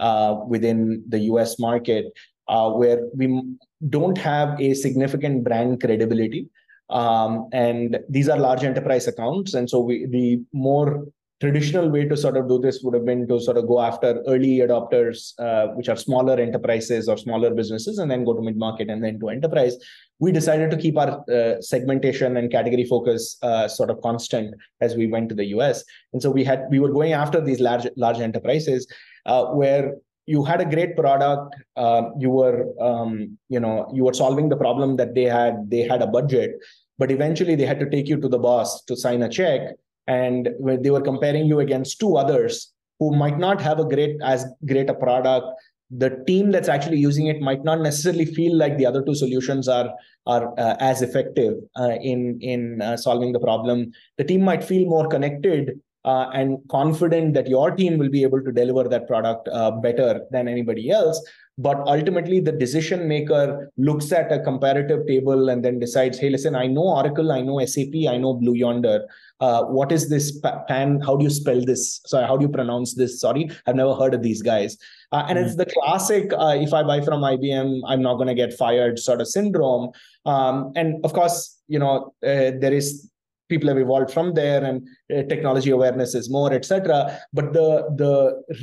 uh, 0.00 0.36
within 0.46 1.02
the 1.08 1.18
US 1.30 1.58
market, 1.58 2.06
uh, 2.48 2.70
where 2.70 3.00
we 3.14 3.42
don't 3.88 4.18
have 4.18 4.60
a 4.60 4.74
significant 4.74 5.44
brand 5.44 5.80
credibility. 5.80 6.48
Um, 6.90 7.48
and 7.52 7.98
these 8.08 8.28
are 8.28 8.38
large 8.38 8.64
enterprise 8.64 9.06
accounts. 9.06 9.54
And 9.54 9.68
so 9.68 9.80
we, 9.80 10.06
the 10.06 10.42
more 10.52 11.04
traditional 11.40 11.88
way 11.88 12.04
to 12.04 12.16
sort 12.16 12.36
of 12.36 12.48
do 12.48 12.58
this 12.58 12.80
would 12.82 12.94
have 12.94 13.04
been 13.04 13.28
to 13.28 13.40
sort 13.40 13.56
of 13.56 13.68
go 13.68 13.80
after 13.80 14.22
early 14.26 14.58
adopters, 14.58 15.34
uh, 15.38 15.68
which 15.74 15.88
are 15.88 15.96
smaller 15.96 16.38
enterprises 16.38 17.08
or 17.08 17.16
smaller 17.16 17.54
businesses, 17.54 17.98
and 17.98 18.10
then 18.10 18.24
go 18.24 18.34
to 18.34 18.42
mid 18.42 18.56
market 18.56 18.90
and 18.90 19.04
then 19.04 19.20
to 19.20 19.28
enterprise. 19.28 19.76
We 20.18 20.32
decided 20.32 20.70
to 20.72 20.76
keep 20.76 20.98
our 20.98 21.22
uh, 21.30 21.60
segmentation 21.60 22.36
and 22.36 22.50
category 22.50 22.84
focus 22.84 23.36
uh, 23.42 23.68
sort 23.68 23.90
of 23.90 24.00
constant 24.00 24.54
as 24.80 24.96
we 24.96 25.06
went 25.06 25.28
to 25.28 25.34
the 25.36 25.46
US. 25.46 25.84
And 26.12 26.20
so 26.20 26.30
we 26.30 26.42
had 26.42 26.64
we 26.70 26.80
were 26.80 26.90
going 26.90 27.12
after 27.12 27.40
these 27.40 27.60
large 27.60 27.86
large 27.96 28.18
enterprises, 28.18 28.88
uh, 29.26 29.46
where 29.46 29.94
you 30.26 30.44
had 30.44 30.60
a 30.60 30.64
great 30.64 30.96
product 30.96 31.54
uh, 31.76 32.02
you 32.18 32.30
were 32.30 32.66
um, 32.80 33.38
you 33.48 33.60
know 33.60 33.90
you 33.94 34.04
were 34.04 34.14
solving 34.14 34.48
the 34.48 34.56
problem 34.56 34.96
that 34.96 35.14
they 35.14 35.24
had 35.24 35.70
they 35.70 35.82
had 35.82 36.02
a 36.02 36.06
budget 36.06 36.52
but 36.98 37.12
eventually 37.12 37.54
they 37.54 37.64
had 37.64 37.80
to 37.80 37.88
take 37.88 38.08
you 38.08 38.20
to 38.20 38.28
the 38.28 38.38
boss 38.38 38.82
to 38.84 38.96
sign 38.96 39.22
a 39.22 39.28
check. 39.28 39.60
And 40.06 40.50
they 40.64 40.90
were 40.90 41.00
comparing 41.00 41.46
you 41.46 41.60
against 41.60 42.00
two 42.00 42.16
others 42.16 42.72
who 42.98 43.14
might 43.14 43.38
not 43.38 43.60
have 43.60 43.78
a 43.78 43.84
great 43.84 44.16
as 44.22 44.44
great 44.66 44.90
a 44.90 44.94
product 44.94 45.46
the 45.90 46.22
team 46.26 46.50
that's 46.50 46.68
actually 46.68 46.98
using 46.98 47.28
it 47.28 47.40
might 47.40 47.64
not 47.64 47.80
necessarily 47.80 48.26
feel 48.26 48.54
like 48.54 48.76
the 48.76 48.84
other 48.84 49.02
two 49.02 49.14
solutions 49.14 49.68
are 49.68 49.90
are 50.26 50.52
uh, 50.58 50.76
as 50.80 51.00
effective 51.00 51.54
uh, 51.80 51.96
in 52.02 52.38
in 52.42 52.82
uh, 52.82 52.96
solving 52.96 53.32
the 53.32 53.40
problem. 53.40 53.90
The 54.18 54.24
team 54.24 54.42
might 54.42 54.62
feel 54.62 54.86
more 54.86 55.08
connected 55.08 55.80
uh, 56.04 56.30
and 56.32 56.58
confident 56.68 57.34
that 57.34 57.48
your 57.48 57.70
team 57.70 57.98
will 57.98 58.08
be 58.10 58.22
able 58.22 58.42
to 58.42 58.52
deliver 58.52 58.88
that 58.88 59.06
product 59.06 59.48
uh, 59.48 59.70
better 59.70 60.22
than 60.30 60.48
anybody 60.48 60.90
else. 60.90 61.20
But 61.60 61.78
ultimately, 61.88 62.38
the 62.38 62.52
decision 62.52 63.08
maker 63.08 63.72
looks 63.76 64.12
at 64.12 64.30
a 64.30 64.38
comparative 64.38 65.08
table 65.08 65.48
and 65.48 65.64
then 65.64 65.80
decides, 65.80 66.16
hey, 66.16 66.30
listen, 66.30 66.54
I 66.54 66.68
know 66.68 66.82
Oracle, 66.82 67.32
I 67.32 67.40
know 67.40 67.64
SAP, 67.64 67.94
I 68.08 68.16
know 68.16 68.34
Blue 68.34 68.54
Yonder. 68.54 69.04
Uh, 69.40 69.64
what 69.64 69.90
is 69.90 70.08
this 70.08 70.40
pan? 70.68 71.00
How 71.00 71.16
do 71.16 71.24
you 71.24 71.30
spell 71.30 71.64
this? 71.64 72.00
Sorry, 72.06 72.24
how 72.24 72.36
do 72.36 72.44
you 72.44 72.48
pronounce 72.48 72.94
this? 72.94 73.20
Sorry, 73.20 73.50
I've 73.66 73.74
never 73.74 73.94
heard 73.94 74.14
of 74.14 74.22
these 74.22 74.40
guys. 74.40 74.78
Uh, 75.10 75.24
and 75.28 75.36
mm-hmm. 75.36 75.48
it's 75.48 75.56
the 75.56 75.66
classic 75.66 76.32
uh, 76.32 76.54
if 76.56 76.72
I 76.72 76.84
buy 76.84 77.00
from 77.00 77.22
IBM, 77.22 77.80
I'm 77.88 78.02
not 78.02 78.14
going 78.14 78.28
to 78.28 78.34
get 78.34 78.52
fired 78.54 79.00
sort 79.00 79.20
of 79.20 79.26
syndrome. 79.26 79.90
Um, 80.26 80.72
and 80.76 81.04
of 81.04 81.12
course, 81.12 81.60
you 81.66 81.80
know, 81.80 82.14
uh, 82.22 82.54
there 82.60 82.72
is 82.72 83.10
people 83.48 83.68
have 83.68 83.78
evolved 83.78 84.10
from 84.10 84.34
there 84.34 84.62
and 84.64 84.86
uh, 85.14 85.22
technology 85.28 85.70
awareness 85.70 86.14
is 86.14 86.30
more 86.30 86.52
etc 86.52 87.18
but 87.32 87.52
the 87.52 87.68
the 87.96 88.12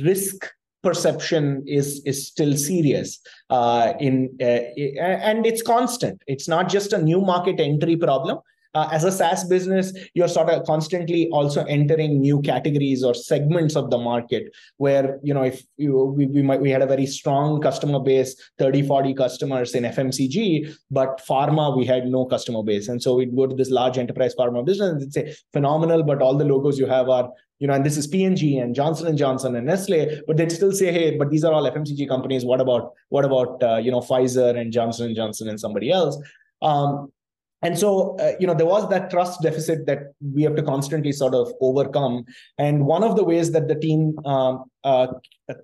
risk 0.04 0.48
perception 0.86 1.64
is 1.66 2.00
is 2.04 2.26
still 2.28 2.56
serious 2.56 3.20
uh, 3.50 3.92
in 3.98 4.14
uh, 4.40 4.62
and 5.28 5.44
it's 5.44 5.62
constant. 5.62 6.22
It's 6.26 6.48
not 6.48 6.68
just 6.68 6.92
a 6.92 7.02
new 7.02 7.20
market 7.20 7.58
entry 7.58 7.96
problem 7.96 8.38
uh, 8.76 8.88
as 8.92 9.04
a 9.04 9.10
SaaS 9.10 9.42
business, 9.44 9.90
you're 10.12 10.28
sort 10.28 10.50
of 10.50 10.62
constantly 10.66 11.30
also 11.30 11.64
entering 11.64 12.20
new 12.20 12.42
categories 12.42 13.02
or 13.02 13.14
segments 13.14 13.74
of 13.74 13.88
the 13.88 13.96
market 13.96 14.54
where, 14.76 15.18
you 15.22 15.32
know, 15.32 15.44
if 15.44 15.62
you, 15.78 16.14
we, 16.16 16.26
we 16.26 16.42
might, 16.42 16.60
we 16.60 16.68
had 16.68 16.82
a 16.82 16.86
very 16.86 17.06
strong 17.06 17.58
customer 17.62 18.00
base, 18.00 18.36
30, 18.58 18.86
40 18.86 19.14
customers 19.14 19.74
in 19.74 19.84
FMCG, 19.84 20.76
but 20.90 21.22
pharma, 21.26 21.74
we 21.74 21.86
had 21.86 22.06
no 22.06 22.26
customer 22.26 22.62
base. 22.62 22.88
And 22.88 23.02
so 23.02 23.14
we'd 23.14 23.34
go 23.34 23.46
to 23.46 23.56
this 23.56 23.70
large 23.70 23.96
enterprise 23.96 24.34
pharma 24.38 24.62
business 24.62 25.02
and 25.02 25.10
say, 25.10 25.34
phenomenal, 25.54 26.02
but 26.02 26.20
all 26.20 26.36
the 26.36 26.44
logos 26.44 26.78
you 26.78 26.86
have 26.86 27.08
are 27.08 27.30
you 27.58 27.66
know, 27.66 27.72
and 27.72 27.86
this 27.86 27.96
is 27.96 28.06
P&G 28.06 28.58
and 28.58 28.74
Johnson 28.74 29.06
and 29.06 29.16
Johnson 29.16 29.56
and 29.56 29.66
Nestle, 29.66 30.20
but 30.26 30.36
they'd 30.36 30.52
still 30.52 30.72
say, 30.72 30.92
hey, 30.92 31.16
but 31.16 31.30
these 31.30 31.42
are 31.42 31.54
all 31.54 31.62
FMCG 31.62 32.06
companies. 32.06 32.44
What 32.44 32.60
about 32.60 32.92
what 33.08 33.24
about 33.24 33.62
uh, 33.62 33.76
you 33.78 33.90
know 33.90 34.00
Pfizer 34.00 34.58
and 34.60 34.70
Johnson 34.70 35.06
and 35.06 35.16
Johnson 35.16 35.48
and 35.48 35.58
somebody 35.58 35.90
else? 35.90 36.18
Um, 36.60 37.10
and 37.62 37.78
so 37.78 38.16
uh, 38.18 38.32
you 38.38 38.46
know 38.46 38.54
there 38.54 38.66
was 38.66 38.88
that 38.90 39.10
trust 39.10 39.40
deficit 39.42 39.86
that 39.86 40.12
we 40.34 40.42
have 40.42 40.56
to 40.56 40.62
constantly 40.62 41.12
sort 41.12 41.34
of 41.34 41.52
overcome. 41.60 42.24
And 42.58 42.86
one 42.86 43.02
of 43.02 43.16
the 43.16 43.24
ways 43.24 43.50
that 43.52 43.66
the 43.68 43.74
team 43.74 44.18
um, 44.26 44.64
uh, 44.84 45.08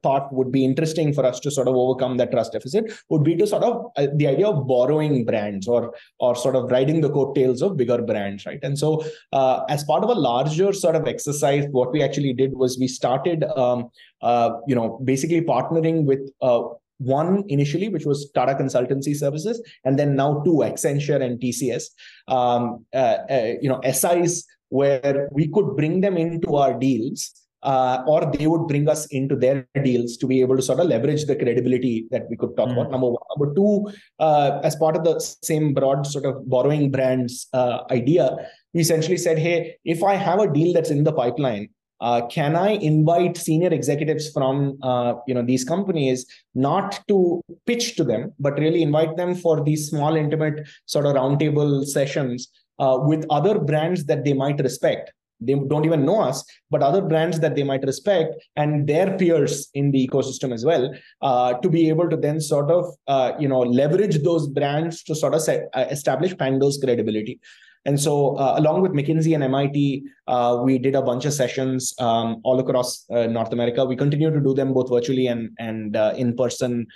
thought 0.03 0.33
would 0.33 0.51
be 0.51 0.65
interesting 0.65 1.13
for 1.13 1.25
us 1.25 1.39
to 1.41 1.51
sort 1.51 1.69
of 1.69 1.77
overcome 1.77 2.17
that 2.17 2.31
trust 2.31 2.53
deficit 2.53 2.93
would 3.11 3.23
be 3.23 3.37
to 3.37 3.47
sort 3.47 3.63
of 3.63 3.87
uh, 3.97 4.07
the 4.17 4.27
idea 4.27 4.49
of 4.49 4.67
borrowing 4.67 5.25
brands 5.25 5.69
or 5.69 5.95
or 6.19 6.35
sort 6.35 6.57
of 6.57 6.71
riding 6.71 7.01
the 7.01 7.11
coattails 7.11 7.63
of 7.63 7.77
bigger 7.77 8.01
brands 8.01 8.47
right? 8.47 8.61
And 8.63 8.79
so 8.79 9.05
uh, 9.33 9.65
as 9.69 9.85
part 9.85 10.03
of 10.03 10.11
a 10.11 10.15
larger 10.15 10.73
sort 10.73 10.97
of 10.97 11.07
exercise 11.07 11.67
what 11.71 11.93
we 11.93 12.03
actually 12.03 12.33
did 12.33 12.55
was 12.55 12.79
we 12.79 12.89
started 12.89 13.45
um, 13.57 13.91
uh, 14.23 14.51
you 14.67 14.75
know 14.75 15.01
basically 15.05 15.43
partnering 15.43 16.05
with 16.05 16.31
uh, 16.41 16.63
one 17.03 17.45
initially, 17.49 17.89
which 17.89 18.07
was 18.07 18.31
Tata 18.33 18.55
Consultancy 18.55 19.15
Services, 19.15 19.63
and 19.85 19.99
then 19.99 20.17
now 20.17 20.43
two, 20.45 20.63
Accenture 20.65 21.23
and 21.23 21.41
TCS. 21.41 21.85
Um, 22.29 22.85
uh, 22.95 23.19
uh, 23.31 23.53
you 23.61 23.69
know, 23.69 23.81
SIs 23.91 24.45
where 24.69 25.29
we 25.33 25.49
could 25.49 25.77
bring 25.77 26.01
them 26.01 26.17
into 26.17 26.57
our 26.57 26.79
deals 26.79 27.43
uh, 27.63 28.03
or 28.07 28.31
they 28.33 28.47
would 28.47 28.67
bring 28.67 28.89
us 28.89 29.07
into 29.07 29.37
their 29.37 29.67
deals 29.85 30.17
to 30.17 30.27
be 30.27 30.41
able 30.41 30.57
to 30.57 30.63
sort 30.63 30.81
of 30.81 30.87
leverage 30.87 31.25
the 31.27 31.37
credibility 31.37 32.07
that 32.11 32.29
we 32.29 32.37
could 32.37 32.57
talk 32.57 32.69
mm. 32.69 32.73
about. 32.73 32.91
Number 32.91 33.09
one. 33.09 33.23
Number 33.37 33.55
two, 33.55 33.89
uh, 34.19 34.61
as 34.63 34.77
part 34.77 34.97
of 34.97 35.05
the 35.05 35.19
same 35.21 35.73
broad 35.73 36.07
sort 36.07 36.25
of 36.25 36.49
borrowing 36.49 36.91
brands 36.91 37.49
uh, 37.53 37.81
idea, 37.91 38.37
we 38.75 38.81
essentially 38.81 39.17
said, 39.17 39.39
hey, 39.39 39.77
if 39.85 40.03
I 40.03 40.15
have 40.15 40.41
a 40.41 40.53
deal 40.53 40.73
that's 40.73 40.91
in 40.91 41.05
the 41.05 41.13
pipeline, 41.13 41.69
uh, 42.03 42.27
can 42.27 42.57
I 42.57 42.71
invite 42.71 43.37
senior 43.37 43.73
executives 43.73 44.31
from 44.31 44.77
uh, 44.83 45.15
you 45.27 45.35
know 45.35 45.43
these 45.43 45.65
companies 45.65 46.27
not 46.55 47.01
to 47.09 47.41
pitch 47.65 47.97
to 47.97 48.05
them, 48.05 48.33
but 48.41 48.59
really 48.59 48.83
invite 48.83 49.17
them 49.17 49.35
for 49.37 49.63
these 49.63 49.89
small, 49.89 50.17
intimate 50.17 50.69
sort 50.87 51.07
of 51.07 51.15
roundtable 51.15 51.87
sessions 51.87 52.49
uh, 52.81 52.99
with 53.01 53.25
other 53.31 53.59
brands 53.59 54.05
that 54.07 54.25
they 54.25 54.33
might 54.33 54.59
respect? 54.61 55.13
They 55.41 55.55
don't 55.55 55.85
even 55.85 56.05
know 56.05 56.21
us 56.23 56.45
but 56.71 56.83
other 56.83 57.03
brands 57.03 57.41
that 57.41 57.57
they 57.57 57.65
might 57.65 57.83
respect 57.83 58.35
and 58.57 58.87
their 58.89 59.17
peers 59.19 59.69
in 59.75 59.91
the 59.91 60.07
ecosystem 60.07 60.53
as 60.55 60.65
well 60.65 60.95
uh, 61.21 61.55
to 61.55 61.69
be 61.69 61.89
able 61.89 62.09
to 62.09 62.17
then 62.17 62.41
sort 62.41 62.71
of 62.71 62.85
uh, 63.09 63.33
you 63.41 63.49
know 63.49 63.61
leverage 63.61 64.23
those 64.23 64.47
brands 64.49 65.03
to 65.05 65.17
sort 65.17 65.35
of 65.35 65.43
set, 65.43 65.69
uh, 65.75 65.87
establish 65.91 66.37
pando's 66.37 66.79
credibility 66.79 67.41
and 67.85 68.01
so 68.01 68.37
uh, 68.37 68.55
along 68.57 68.81
with 68.83 68.93
mckinsey 68.93 69.35
and 69.35 69.45
mit 69.53 70.03
uh, 70.29 70.61
we 70.63 70.79
did 70.79 70.95
a 70.95 71.03
bunch 71.03 71.25
of 71.25 71.33
sessions 71.33 71.95
um, 71.99 72.41
all 72.45 72.59
across 72.61 73.05
uh, 73.11 73.27
north 73.27 73.53
america. 73.53 73.85
We 73.85 73.97
continue 73.97 74.31
to 74.31 74.41
do 74.41 74.55
them 74.55 74.73
both 74.73 74.91
virtually 74.91 75.27
and 75.27 75.51
and 75.59 75.97
in 76.17 76.37
person 76.37 76.87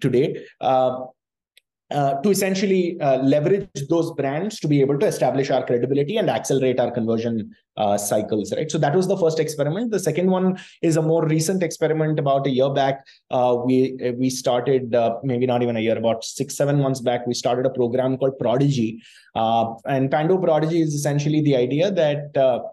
today 0.00 0.44
uh, 1.90 2.20
to 2.22 2.30
essentially 2.30 3.00
uh, 3.00 3.18
leverage 3.18 3.68
those 3.88 4.12
brands 4.12 4.60
to 4.60 4.68
be 4.68 4.80
able 4.80 4.98
to 4.98 5.06
establish 5.06 5.50
our 5.50 5.64
credibility 5.66 6.16
and 6.18 6.30
accelerate 6.30 6.78
our 6.78 6.90
conversion 6.90 7.54
uh, 7.76 7.98
cycles 7.98 8.52
right? 8.56 8.70
So 8.70 8.78
that 8.78 8.94
was 8.94 9.08
the 9.08 9.16
first 9.16 9.40
experiment. 9.40 9.90
The 9.90 9.98
second 9.98 10.30
one 10.30 10.58
is 10.82 10.96
a 10.96 11.02
more 11.02 11.26
recent 11.26 11.62
experiment 11.62 12.18
about 12.18 12.46
a 12.46 12.50
year 12.50 12.70
back. 12.70 13.04
Uh, 13.30 13.56
we 13.64 13.96
we 14.16 14.30
started 14.30 14.94
uh, 14.94 15.16
maybe 15.24 15.46
not 15.46 15.62
even 15.62 15.76
a 15.76 15.80
year 15.80 15.98
about 15.98 16.24
six 16.24 16.56
seven 16.56 16.80
months 16.80 17.00
back 17.00 17.26
we 17.26 17.34
started 17.34 17.66
a 17.66 17.70
program 17.70 18.16
called 18.16 18.38
prodigy. 18.38 19.02
And 19.34 20.10
pando 20.10 20.38
prodigy 20.38 20.80
is 20.82 20.94
essentially 20.94 21.40
the 21.40 21.56
idea 21.56 21.90
that 21.90 22.70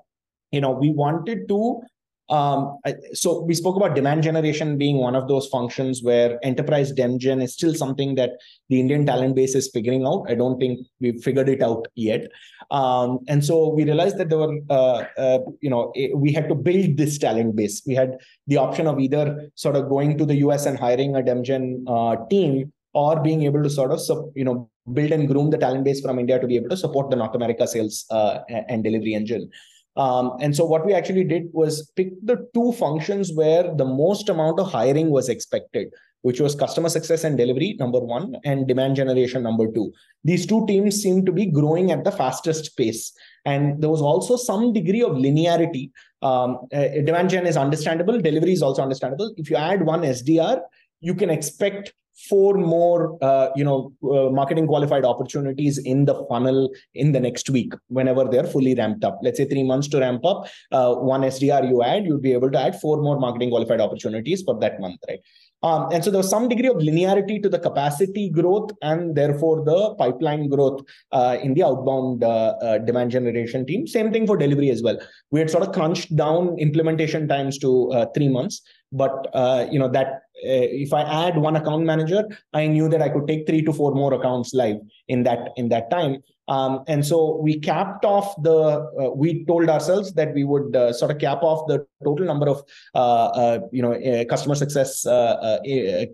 you 0.51 0.61
know 0.61 0.71
we 0.71 0.91
wanted 0.91 1.47
to 1.47 1.81
um, 2.29 2.77
so 3.13 3.41
we 3.41 3.53
spoke 3.53 3.77
about 3.77 3.95
demand 3.95 4.23
generation 4.23 4.77
being 4.77 4.97
one 4.97 5.15
of 5.15 5.27
those 5.27 5.47
functions 5.47 6.03
where 6.03 6.37
enterprise 6.43 6.91
demgen 6.91 7.41
is 7.41 7.53
still 7.53 7.73
something 7.73 8.15
that 8.15 8.31
the 8.69 8.79
Indian 8.79 9.05
talent 9.05 9.35
base 9.35 9.55
is 9.55 9.69
figuring 9.73 10.05
out. 10.05 10.25
I 10.27 10.35
don't 10.35 10.59
think 10.59 10.85
we've 10.99 11.21
figured 11.23 11.47
it 11.47 11.61
out 11.63 11.87
yet. 11.95 12.29
Um, 12.69 13.19
and 13.29 13.43
so 13.45 13.69
we 13.69 13.85
realized 13.85 14.17
that 14.17 14.29
there 14.29 14.39
were, 14.39 14.59
uh, 14.69 15.05
uh, 15.17 15.39
you 15.61 15.69
know, 15.69 15.93
we 16.15 16.33
had 16.33 16.49
to 16.49 16.55
build 16.55 16.97
this 16.97 17.17
talent 17.17 17.55
base. 17.55 17.81
We 17.87 17.95
had 17.95 18.17
the 18.47 18.57
option 18.57 18.87
of 18.87 18.99
either 18.99 19.49
sort 19.55 19.77
of 19.77 19.87
going 19.87 20.17
to 20.17 20.25
the 20.25 20.35
US 20.47 20.65
and 20.65 20.77
hiring 20.77 21.15
a 21.15 21.21
demgen 21.21 21.83
uh, 21.87 22.25
team 22.27 22.73
or 22.93 23.21
being 23.21 23.43
able 23.43 23.63
to 23.63 23.69
sort 23.69 23.91
of, 23.91 24.01
you 24.35 24.43
know, 24.43 24.69
build 24.91 25.11
and 25.11 25.27
groom 25.27 25.49
the 25.49 25.57
talent 25.57 25.85
base 25.85 26.01
from 26.01 26.19
India 26.19 26.39
to 26.39 26.47
be 26.47 26.57
able 26.57 26.69
to 26.69 26.77
support 26.77 27.09
the 27.09 27.15
North 27.15 27.35
America 27.35 27.67
sales 27.67 28.05
uh, 28.09 28.39
and 28.49 28.83
delivery 28.83 29.13
engine. 29.13 29.49
Um, 29.97 30.37
and 30.39 30.55
so 30.55 30.63
what 30.63 30.85
we 30.85 30.93
actually 30.93 31.23
did 31.23 31.49
was 31.53 31.91
pick 31.95 32.09
the 32.23 32.47
two 32.53 32.71
functions 32.73 33.33
where 33.33 33.63
the 33.75 33.85
most 33.85 34.29
amount 34.29 34.59
of 34.59 34.71
hiring 34.71 35.09
was 35.09 35.27
expected, 35.27 35.87
which 36.21 36.39
was 36.39 36.53
customer 36.53 36.89
success 36.89 37.23
and 37.23 37.35
delivery, 37.35 37.75
number 37.79 37.99
one, 37.99 38.35
and 38.45 38.67
demand 38.67 38.95
generation, 38.95 39.41
number 39.41 39.71
two. 39.71 39.91
These 40.23 40.45
two 40.45 40.67
teams 40.67 41.01
seem 41.01 41.25
to 41.25 41.31
be 41.31 41.47
growing 41.47 41.91
at 41.91 42.03
the 42.03 42.11
fastest 42.11 42.77
pace. 42.77 43.11
And 43.45 43.81
there 43.81 43.89
was 43.89 44.01
also 44.01 44.37
some 44.37 44.71
degree 44.71 45.01
of 45.01 45.13
linearity. 45.13 45.89
Um, 46.21 46.59
uh, 46.71 46.87
demand 47.03 47.31
gen 47.31 47.47
is 47.47 47.57
understandable, 47.57 48.19
delivery 48.21 48.53
is 48.53 48.61
also 48.61 48.83
understandable. 48.83 49.33
If 49.37 49.49
you 49.49 49.55
add 49.55 49.83
one 49.83 50.01
SDR, 50.01 50.61
you 51.01 51.15
can 51.15 51.31
expect 51.31 51.93
four 52.29 52.55
more 52.55 53.17
uh, 53.23 53.49
you 53.55 53.63
know 53.63 53.93
uh, 54.03 54.29
marketing 54.31 54.67
qualified 54.67 55.05
opportunities 55.05 55.77
in 55.77 56.05
the 56.05 56.15
funnel 56.29 56.69
in 56.95 57.11
the 57.11 57.19
next 57.19 57.49
week 57.49 57.73
whenever 57.87 58.25
they're 58.25 58.47
fully 58.47 58.73
ramped 58.75 59.03
up 59.03 59.19
let's 59.21 59.37
say 59.37 59.45
three 59.45 59.63
months 59.63 59.87
to 59.87 59.99
ramp 59.99 60.25
up 60.25 60.47
uh, 60.71 60.93
one 60.95 61.21
sdr 61.21 61.67
you 61.69 61.83
add 61.83 62.05
you'd 62.05 62.21
be 62.21 62.33
able 62.33 62.49
to 62.49 62.59
add 62.59 62.79
four 62.79 63.01
more 63.01 63.19
marketing 63.19 63.49
qualified 63.49 63.79
opportunities 63.79 64.41
for 64.41 64.59
that 64.59 64.79
month 64.79 64.99
right 65.07 65.19
um, 65.63 65.89
and 65.91 66.03
so 66.03 66.11
there 66.11 66.19
was 66.19 66.29
some 66.29 66.47
degree 66.47 66.67
of 66.67 66.77
linearity 66.77 67.41
to 67.41 67.49
the 67.49 67.57
capacity 67.57 68.29
growth 68.29 68.71
and 68.83 69.15
therefore 69.15 69.65
the 69.65 69.95
pipeline 69.95 70.49
growth 70.49 70.81
uh, 71.11 71.37
in 71.41 71.55
the 71.55 71.63
outbound 71.63 72.23
uh, 72.23 72.55
uh, 72.61 72.77
demand 72.77 73.11
generation 73.11 73.65
team. 73.65 73.87
Same 73.87 74.11
thing 74.11 74.27
for 74.27 74.37
delivery 74.37 74.69
as 74.69 74.83
well. 74.83 74.99
We 75.31 75.39
had 75.39 75.49
sort 75.49 75.63
of 75.63 75.73
crunched 75.73 76.15
down 76.15 76.57
implementation 76.59 77.27
times 77.27 77.57
to 77.59 77.91
uh, 77.91 78.05
three 78.13 78.29
months, 78.29 78.61
but 78.91 79.27
uh, 79.33 79.67
you 79.71 79.79
know 79.79 79.89
that 79.89 80.21
if 80.43 80.93
I 80.93 81.01
add 81.01 81.37
one 81.37 81.55
account 81.55 81.85
manager, 81.85 82.23
I 82.53 82.67
knew 82.67 82.89
that 82.89 83.01
I 83.01 83.09
could 83.09 83.27
take 83.27 83.47
three 83.47 83.63
to 83.63 83.73
four 83.73 83.93
more 83.93 84.13
accounts 84.13 84.53
live 84.53 84.77
in 85.07 85.23
that 85.23 85.49
in 85.57 85.69
that 85.69 85.89
time. 85.89 86.23
Um, 86.47 86.83
and 86.87 87.05
so 87.05 87.37
we 87.41 87.59
capped 87.59 88.05
off 88.05 88.41
the, 88.41 88.55
uh, 88.55 89.11
we 89.13 89.43
told 89.45 89.69
ourselves 89.69 90.13
that 90.13 90.33
we 90.33 90.43
would 90.45 90.75
uh, 90.75 90.93
sort 90.93 91.11
of 91.11 91.19
cap 91.19 91.43
off 91.43 91.67
the 91.67 91.85
total 92.03 92.25
number 92.25 92.47
of, 92.47 92.63
uh, 92.95 93.25
uh 93.25 93.59
you 93.71 93.81
know, 93.81 93.93
uh, 93.93 94.23
customer 94.25 94.55
success 94.55 95.05
uh, 95.05 95.59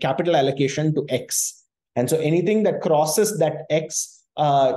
capital 0.01 0.36
allocation 0.36 0.93
to 0.95 1.05
X. 1.09 1.63
And 1.95 2.09
so 2.09 2.17
anything 2.17 2.63
that 2.63 2.82
crosses 2.82 3.38
that 3.38 3.65
X, 3.69 4.24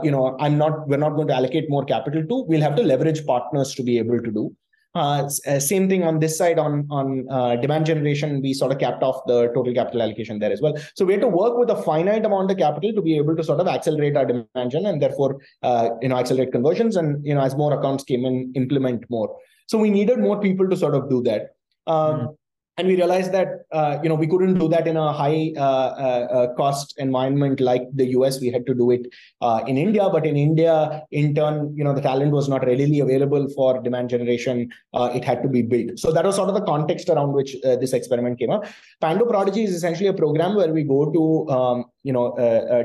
you 0.03 0.11
know, 0.11 0.37
I'm 0.39 0.59
not, 0.59 0.87
we're 0.87 0.99
not 0.99 1.17
going 1.17 1.29
to 1.29 1.35
allocate 1.35 1.71
more 1.71 1.85
capital 1.85 2.23
to, 2.27 2.45
we'll 2.45 2.61
have 2.61 2.77
to 2.77 2.83
leverage 2.83 3.25
partners 3.25 3.75
to 3.77 3.83
be 3.83 3.97
able 3.97 4.21
to 4.21 4.31
do. 4.31 4.55
Uh, 4.97 5.29
uh, 5.47 5.61
same 5.61 5.91
thing 5.91 6.03
on 6.05 6.19
this 6.21 6.39
side 6.39 6.59
on 6.59 6.87
on 6.91 7.27
uh, 7.31 7.55
demand 7.57 7.85
generation. 7.85 8.41
We 8.41 8.55
sort 8.55 8.73
of 8.73 8.79
capped 8.79 9.03
off 9.03 9.19
the 9.27 9.49
total 9.49 9.75
capital 9.75 10.01
allocation 10.01 10.39
there 10.39 10.51
as 10.51 10.63
well. 10.63 10.75
So 10.95 11.05
we 11.05 11.13
had 11.13 11.21
to 11.21 11.29
work 11.29 11.59
with 11.59 11.69
a 11.71 11.77
finite 11.83 12.25
amount 12.25 12.51
of 12.51 12.57
capital 12.57 12.95
to 12.95 13.03
be 13.03 13.17
able 13.19 13.37
to 13.37 13.45
sort 13.45 13.61
of 13.61 13.69
accelerate 13.69 14.17
our 14.17 14.25
demand 14.25 14.71
gen 14.71 14.87
and 14.87 15.03
therefore 15.03 15.39
uh, 15.63 15.91
you 16.01 16.09
know 16.09 16.17
accelerate 16.17 16.51
conversions 16.51 16.97
and 16.97 17.25
you 17.27 17.35
know 17.35 17.43
as 17.43 17.55
more 17.55 17.79
accounts 17.79 18.05
came 18.05 18.25
in, 18.25 18.53
implement 18.55 19.05
more. 19.11 19.37
So 19.67 19.77
we 19.77 19.91
needed 19.91 20.19
more 20.19 20.41
people 20.41 20.71
to 20.71 20.77
sort 20.77 20.95
of 20.95 21.11
do 21.11 21.23
that. 21.25 21.55
Um, 21.87 22.15
mm-hmm 22.15 22.35
and 22.79 22.89
we 22.89 22.97
realized 22.97 23.33
that 23.33 23.65
uh, 23.73 23.99
you 24.03 24.09
know 24.09 24.15
we 24.15 24.27
couldn't 24.27 24.59
do 24.59 24.69
that 24.69 24.87
in 24.87 24.97
a 24.97 25.13
high 25.13 25.53
uh, 25.57 25.61
uh, 25.61 26.27
uh 26.39 26.55
cost 26.55 26.95
environment 26.99 27.61
like 27.61 27.85
the 27.95 28.07
US. 28.17 28.41
We 28.41 28.51
had 28.51 28.67
to 28.67 28.75
do 28.75 28.91
it 28.91 29.07
uh, 29.41 29.63
in 29.67 29.79
India, 29.79 30.09
but 30.11 30.27
in 30.27 30.37
India, 30.37 31.03
in 31.11 31.35
turn, 31.35 31.75
you 31.75 31.85
know 31.85 31.95
the 31.95 32.03
talent 32.03 32.33
was 32.33 32.49
not 32.49 32.67
readily 32.67 33.01
available 33.01 33.49
for 33.51 33.81
demand 33.83 34.11
generation. 34.11 34.71
Uh, 34.93 35.11
it 35.15 35.25
had 35.25 35.43
to 35.43 35.49
be 35.49 35.63
built. 35.63 35.99
So 35.99 36.13
that 36.13 36.25
was 36.25 36.37
sort 36.37 36.49
of 36.49 36.55
the 36.55 36.65
context 36.65 37.09
around 37.09 37.33
which 37.33 37.57
this 37.63 37.93
experiment 37.93 38.39
came 38.39 38.51
up. 38.51 38.67
Pando 39.01 39.25
Prodigy 39.25 39.65
is 39.65 39.75
essentially 39.75 40.09
a 40.09 40.15
program 40.15 40.55
where 40.55 40.73
we 40.73 40.83
go 40.85 41.11
to 41.11 41.51
um, 41.51 41.85
you 42.03 42.13
know 42.13 42.35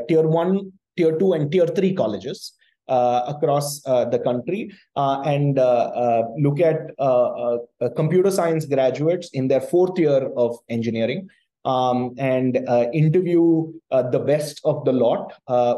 tier 0.07 0.27
one, 0.27 0.71
tier 0.95 1.17
two, 1.17 1.33
and 1.33 1.51
tier 1.51 1.67
three 1.67 1.93
colleges. 1.93 2.53
Uh, 2.89 3.23
across 3.27 3.85
uh, 3.85 4.03
the 4.05 4.19
country 4.19 4.69
uh, 4.97 5.21
and 5.21 5.55
look 6.43 6.59
at 6.59 6.77
computer 7.95 8.29
science 8.29 8.65
graduates 8.65 9.29
in 9.29 9.47
their 9.47 9.61
fourth 9.61 9.97
year 9.97 10.29
of 10.35 10.57
engineering. 10.67 11.29
Um, 11.63 12.15
and 12.17 12.57
interview 12.91 13.71
the 13.91 14.23
best 14.25 14.59
of 14.65 14.83
the 14.83 14.91
lot 14.91 15.31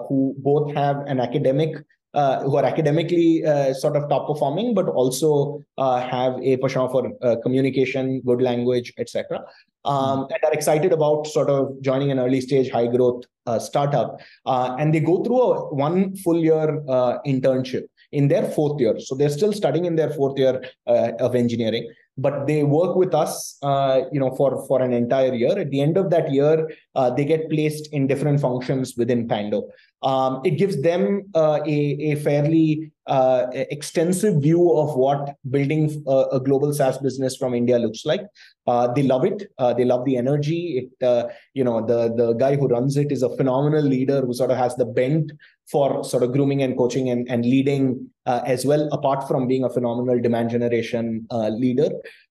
who 0.07 0.33
both 0.39 0.73
have 0.73 1.05
an 1.05 1.19
academic 1.19 1.75
uh, 2.15 2.41
who 2.43 2.55
are 2.55 2.63
academically 2.65 3.43
uh, 3.45 3.73
sort 3.73 3.95
of 3.95 4.07
top 4.07 4.27
performing, 4.27 4.73
but 4.73 4.87
also 4.87 5.59
uh, 5.77 5.99
have 5.99 6.39
a 6.41 6.57
passion 6.57 6.87
for 6.89 7.11
communication, 7.43 8.21
good 8.21 8.41
language, 8.41 8.93
etc 8.97 9.43
um, 9.85 10.27
and 10.29 10.39
are 10.43 10.53
excited 10.53 10.91
about 10.91 11.27
sort 11.27 11.49
of 11.49 11.81
joining 11.81 12.11
an 12.11 12.19
early 12.19 12.41
stage 12.41 12.69
high 12.69 12.87
growth 12.87 13.23
uh, 13.45 13.59
startup. 13.59 14.19
Uh, 14.45 14.75
and 14.79 14.93
they 14.93 14.99
go 14.99 15.23
through 15.23 15.41
a 15.41 15.73
one 15.73 16.15
full 16.17 16.39
year 16.41 16.81
uh, 16.87 17.17
internship 17.25 17.83
in 18.11 18.27
their 18.27 18.43
fourth 18.43 18.79
year. 18.79 18.99
So 18.99 19.15
they're 19.15 19.29
still 19.29 19.53
studying 19.53 19.85
in 19.85 19.95
their 19.95 20.11
fourth 20.11 20.37
year 20.37 20.63
uh, 20.87 21.11
of 21.19 21.35
engineering, 21.35 21.91
but 22.17 22.45
they 22.45 22.63
work 22.63 22.95
with 22.95 23.13
us, 23.13 23.57
uh, 23.63 24.01
you 24.11 24.19
know, 24.19 24.35
for 24.35 24.65
for 24.67 24.81
an 24.81 24.93
entire 24.93 25.33
year. 25.33 25.57
At 25.57 25.71
the 25.71 25.81
end 25.81 25.97
of 25.97 26.09
that 26.11 26.31
year, 26.31 26.69
uh, 26.95 27.09
they 27.09 27.25
get 27.25 27.49
placed 27.49 27.91
in 27.91 28.07
different 28.07 28.39
functions 28.39 28.95
within 28.95 29.27
Pando. 29.27 29.69
Um, 30.03 30.41
it 30.43 30.51
gives 30.51 30.81
them 30.81 31.29
a, 31.33 31.61
a 31.65 32.15
fairly 32.15 32.91
uh, 33.07 33.47
extensive 33.53 34.41
view 34.41 34.71
of 34.77 34.95
what 34.95 35.35
building 35.49 36.03
a, 36.07 36.25
a, 36.33 36.39
global 36.39 36.73
SaaS 36.73 36.97
business 36.97 37.35
from 37.35 37.53
India 37.53 37.77
looks 37.77 38.05
like. 38.05 38.21
Uh, 38.65 38.91
they 38.93 39.03
love 39.03 39.25
it. 39.25 39.51
Uh, 39.57 39.73
they 39.73 39.83
love 39.83 40.05
the 40.05 40.15
energy. 40.15 40.89
It, 41.01 41.05
uh, 41.05 41.27
you 41.53 41.63
know, 41.63 41.85
the 41.85 42.13
the 42.15 42.33
guy 42.33 42.55
who 42.55 42.67
runs 42.67 42.95
it 42.95 43.11
is 43.11 43.23
a 43.23 43.35
phenomenal 43.35 43.81
leader 43.81 44.21
who 44.21 44.33
sort 44.33 44.51
of 44.51 44.57
has 44.57 44.75
the 44.77 44.85
bent 44.85 45.31
for 45.69 46.03
sort 46.03 46.23
of 46.23 46.31
grooming 46.31 46.63
and 46.63 46.77
coaching 46.77 47.09
and, 47.09 47.29
and 47.29 47.45
leading 47.45 48.09
uh, 48.25 48.41
as 48.45 48.65
well. 48.65 48.87
Apart 48.93 49.27
from 49.27 49.47
being 49.47 49.65
a 49.65 49.69
phenomenal 49.69 50.21
demand 50.21 50.49
generation 50.49 51.27
uh, 51.29 51.49
leader, 51.49 51.89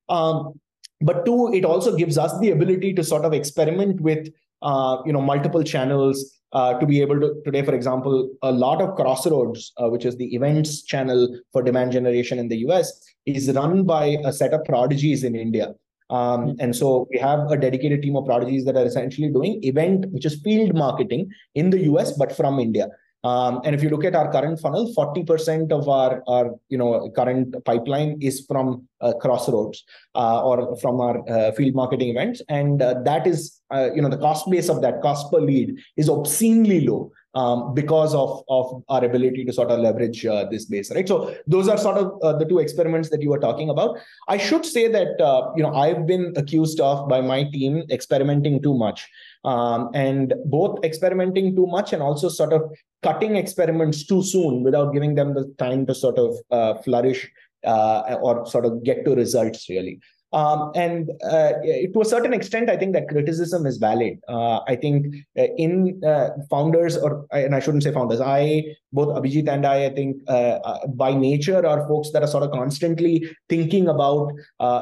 um, 0.08 0.58
but 1.02 1.26
two, 1.26 1.52
it 1.52 1.64
also 1.64 1.96
gives 1.96 2.16
us 2.16 2.38
the 2.40 2.50
ability 2.50 2.94
to 2.94 3.04
sort 3.04 3.24
of 3.24 3.34
experiment 3.34 4.00
with 4.00 4.28
uh, 4.62 4.98
you 5.04 5.12
know 5.12 5.20
multiple 5.20 5.62
channels 5.62 6.38
uh, 6.52 6.78
to 6.78 6.86
be 6.86 7.00
able 7.00 7.18
to 7.20 7.34
today 7.44 7.62
for 7.62 7.74
example 7.74 8.28
a 8.42 8.52
lot 8.52 8.80
of 8.80 8.94
crossroads 8.96 9.72
uh, 9.78 9.88
which 9.88 10.04
is 10.04 10.16
the 10.16 10.34
events 10.34 10.82
channel 10.82 11.28
for 11.52 11.62
demand 11.62 11.92
generation 11.92 12.38
in 12.38 12.48
the 12.48 12.56
us 12.56 12.88
is 13.26 13.50
run 13.52 13.84
by 13.84 14.16
a 14.24 14.32
set 14.32 14.52
of 14.52 14.64
prodigies 14.64 15.24
in 15.24 15.34
india 15.34 15.74
um, 16.10 16.48
hmm. 16.48 16.60
and 16.60 16.76
so 16.76 17.06
we 17.10 17.18
have 17.18 17.50
a 17.50 17.56
dedicated 17.56 18.02
team 18.02 18.16
of 18.16 18.26
prodigies 18.26 18.64
that 18.64 18.76
are 18.76 18.84
essentially 18.84 19.30
doing 19.30 19.60
event 19.62 20.06
which 20.10 20.26
is 20.26 20.40
field 20.42 20.74
marketing 20.74 21.28
in 21.54 21.70
the 21.70 21.78
us 21.78 22.12
but 22.12 22.34
from 22.40 22.58
india 22.58 22.88
um, 23.24 23.60
and 23.64 23.74
if 23.74 23.82
you 23.82 23.88
look 23.88 24.04
at 24.04 24.16
our 24.16 24.30
current 24.32 24.58
funnel, 24.58 24.92
40% 24.94 25.70
of 25.70 25.88
our, 25.88 26.22
our 26.26 26.54
you 26.68 26.78
know 26.78 27.10
current 27.10 27.54
pipeline 27.64 28.18
is 28.20 28.44
from 28.46 28.88
uh, 29.00 29.12
Crossroads 29.20 29.84
uh, 30.14 30.42
or 30.42 30.76
from 30.78 31.00
our 31.00 31.28
uh, 31.30 31.52
field 31.52 31.74
marketing 31.74 32.08
events, 32.08 32.42
and 32.48 32.82
uh, 32.82 33.00
that 33.04 33.26
is 33.26 33.60
uh, 33.72 33.90
you 33.94 34.02
know 34.02 34.08
the 34.08 34.18
cost 34.18 34.50
base 34.50 34.68
of 34.68 34.82
that 34.82 35.00
cost 35.02 35.30
per 35.30 35.40
lead 35.40 35.78
is 35.96 36.08
obscenely 36.08 36.86
low 36.86 37.12
um, 37.34 37.74
because 37.74 38.14
of, 38.14 38.44
of 38.48 38.82
our 38.88 39.04
ability 39.04 39.44
to 39.44 39.52
sort 39.52 39.70
of 39.70 39.80
leverage 39.80 40.24
uh, 40.26 40.44
this 40.50 40.66
base, 40.66 40.90
right? 40.94 41.06
So 41.08 41.34
those 41.46 41.68
are 41.68 41.78
sort 41.78 41.98
of 41.98 42.20
uh, 42.22 42.36
the 42.38 42.44
two 42.44 42.58
experiments 42.58 43.08
that 43.10 43.22
you 43.22 43.30
were 43.30 43.38
talking 43.38 43.70
about. 43.70 43.98
I 44.28 44.36
should 44.36 44.64
say 44.64 44.88
that 44.88 45.20
uh, 45.20 45.50
you 45.56 45.62
know 45.62 45.74
I've 45.74 46.06
been 46.06 46.32
accused 46.36 46.80
of 46.80 47.08
by 47.08 47.20
my 47.20 47.44
team 47.44 47.84
experimenting 47.90 48.62
too 48.62 48.74
much, 48.74 49.08
um, 49.44 49.90
and 49.94 50.34
both 50.46 50.84
experimenting 50.84 51.56
too 51.56 51.66
much 51.66 51.92
and 51.92 52.02
also 52.02 52.28
sort 52.28 52.52
of 52.52 52.62
cutting 53.02 53.36
experiments 53.36 54.06
too 54.06 54.22
soon 54.22 54.62
without 54.62 54.92
giving 54.92 55.14
them 55.14 55.34
the 55.34 55.52
time 55.58 55.86
to 55.86 55.94
sort 55.94 56.18
of 56.18 56.36
uh, 56.50 56.74
flourish 56.82 57.30
uh, 57.64 58.16
or 58.20 58.46
sort 58.46 58.64
of 58.64 58.82
get 58.84 59.04
to 59.04 59.14
results 59.14 59.68
really. 59.68 60.00
Um, 60.32 60.72
and 60.74 61.10
uh, 61.24 61.52
to 61.92 62.00
a 62.00 62.04
certain 62.04 62.32
extent, 62.32 62.70
I 62.70 62.76
think 62.76 62.94
that 62.94 63.08
criticism 63.08 63.66
is 63.66 63.76
valid. 63.76 64.18
Uh, 64.28 64.60
I 64.66 64.76
think 64.76 65.14
uh, 65.38 65.48
in 65.58 66.00
uh, 66.04 66.30
founders, 66.48 66.96
or 66.96 67.26
and 67.32 67.54
I 67.54 67.60
shouldn't 67.60 67.82
say 67.82 67.92
founders, 67.92 68.20
I 68.20 68.64
both 68.94 69.08
Abhijeet 69.08 69.48
and 69.48 69.66
I, 69.66 69.86
I 69.86 69.90
think 69.90 70.18
uh, 70.28 70.58
uh, 70.64 70.86
by 70.86 71.14
nature 71.14 71.66
are 71.66 71.86
folks 71.88 72.10
that 72.12 72.22
are 72.22 72.26
sort 72.26 72.44
of 72.44 72.50
constantly 72.50 73.26
thinking 73.48 73.88
about, 73.88 74.32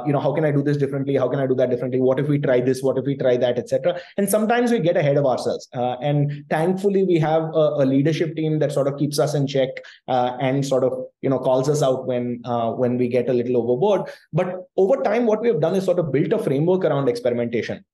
you 0.06 0.12
know, 0.12 0.18
how 0.18 0.32
can 0.32 0.44
I 0.44 0.50
do 0.50 0.62
this 0.62 0.76
differently? 0.76 1.16
How 1.16 1.28
can 1.28 1.38
I 1.38 1.46
do 1.46 1.54
that 1.54 1.70
differently? 1.70 2.00
What 2.00 2.18
if 2.18 2.26
we 2.26 2.38
try 2.38 2.60
this? 2.60 2.82
What 2.82 2.98
if 2.98 3.04
we 3.04 3.16
try 3.16 3.36
that, 3.36 3.56
etc. 3.56 4.00
And 4.16 4.28
sometimes 4.28 4.72
we 4.72 4.80
get 4.80 4.96
ahead 4.96 5.16
of 5.16 5.26
ourselves. 5.26 5.68
and 5.72 6.44
thankfully, 6.50 7.04
we 7.04 7.18
have 7.18 7.42
a, 7.54 7.82
a, 7.82 7.86
leadership 7.90 8.36
team 8.36 8.58
that 8.60 8.72
sort 8.72 8.86
of 8.86 8.96
keeps 8.98 9.18
us 9.18 9.34
in 9.34 9.46
check 9.46 9.68
and 10.08 10.64
sort 10.64 10.84
of 10.84 10.92
you 11.22 11.30
know 11.30 11.38
calls 11.38 11.68
us 11.68 11.82
out 11.82 12.06
when 12.06 12.40
when 12.76 12.96
we 12.96 13.08
get 13.08 13.28
a 13.28 13.32
little 13.32 13.56
overboard. 13.56 14.10
But 14.32 14.64
over 14.76 15.02
time, 15.02 15.26
what 15.26 15.39
what 15.40 15.46
we 15.46 15.48
have 15.48 15.60
done 15.60 15.74
is 15.74 15.84
sort 15.84 15.98
of 15.98 16.12
built 16.12 16.32
a 16.32 16.38
framework 16.38 16.84
around 16.84 17.08
experimentation. 17.08 17.84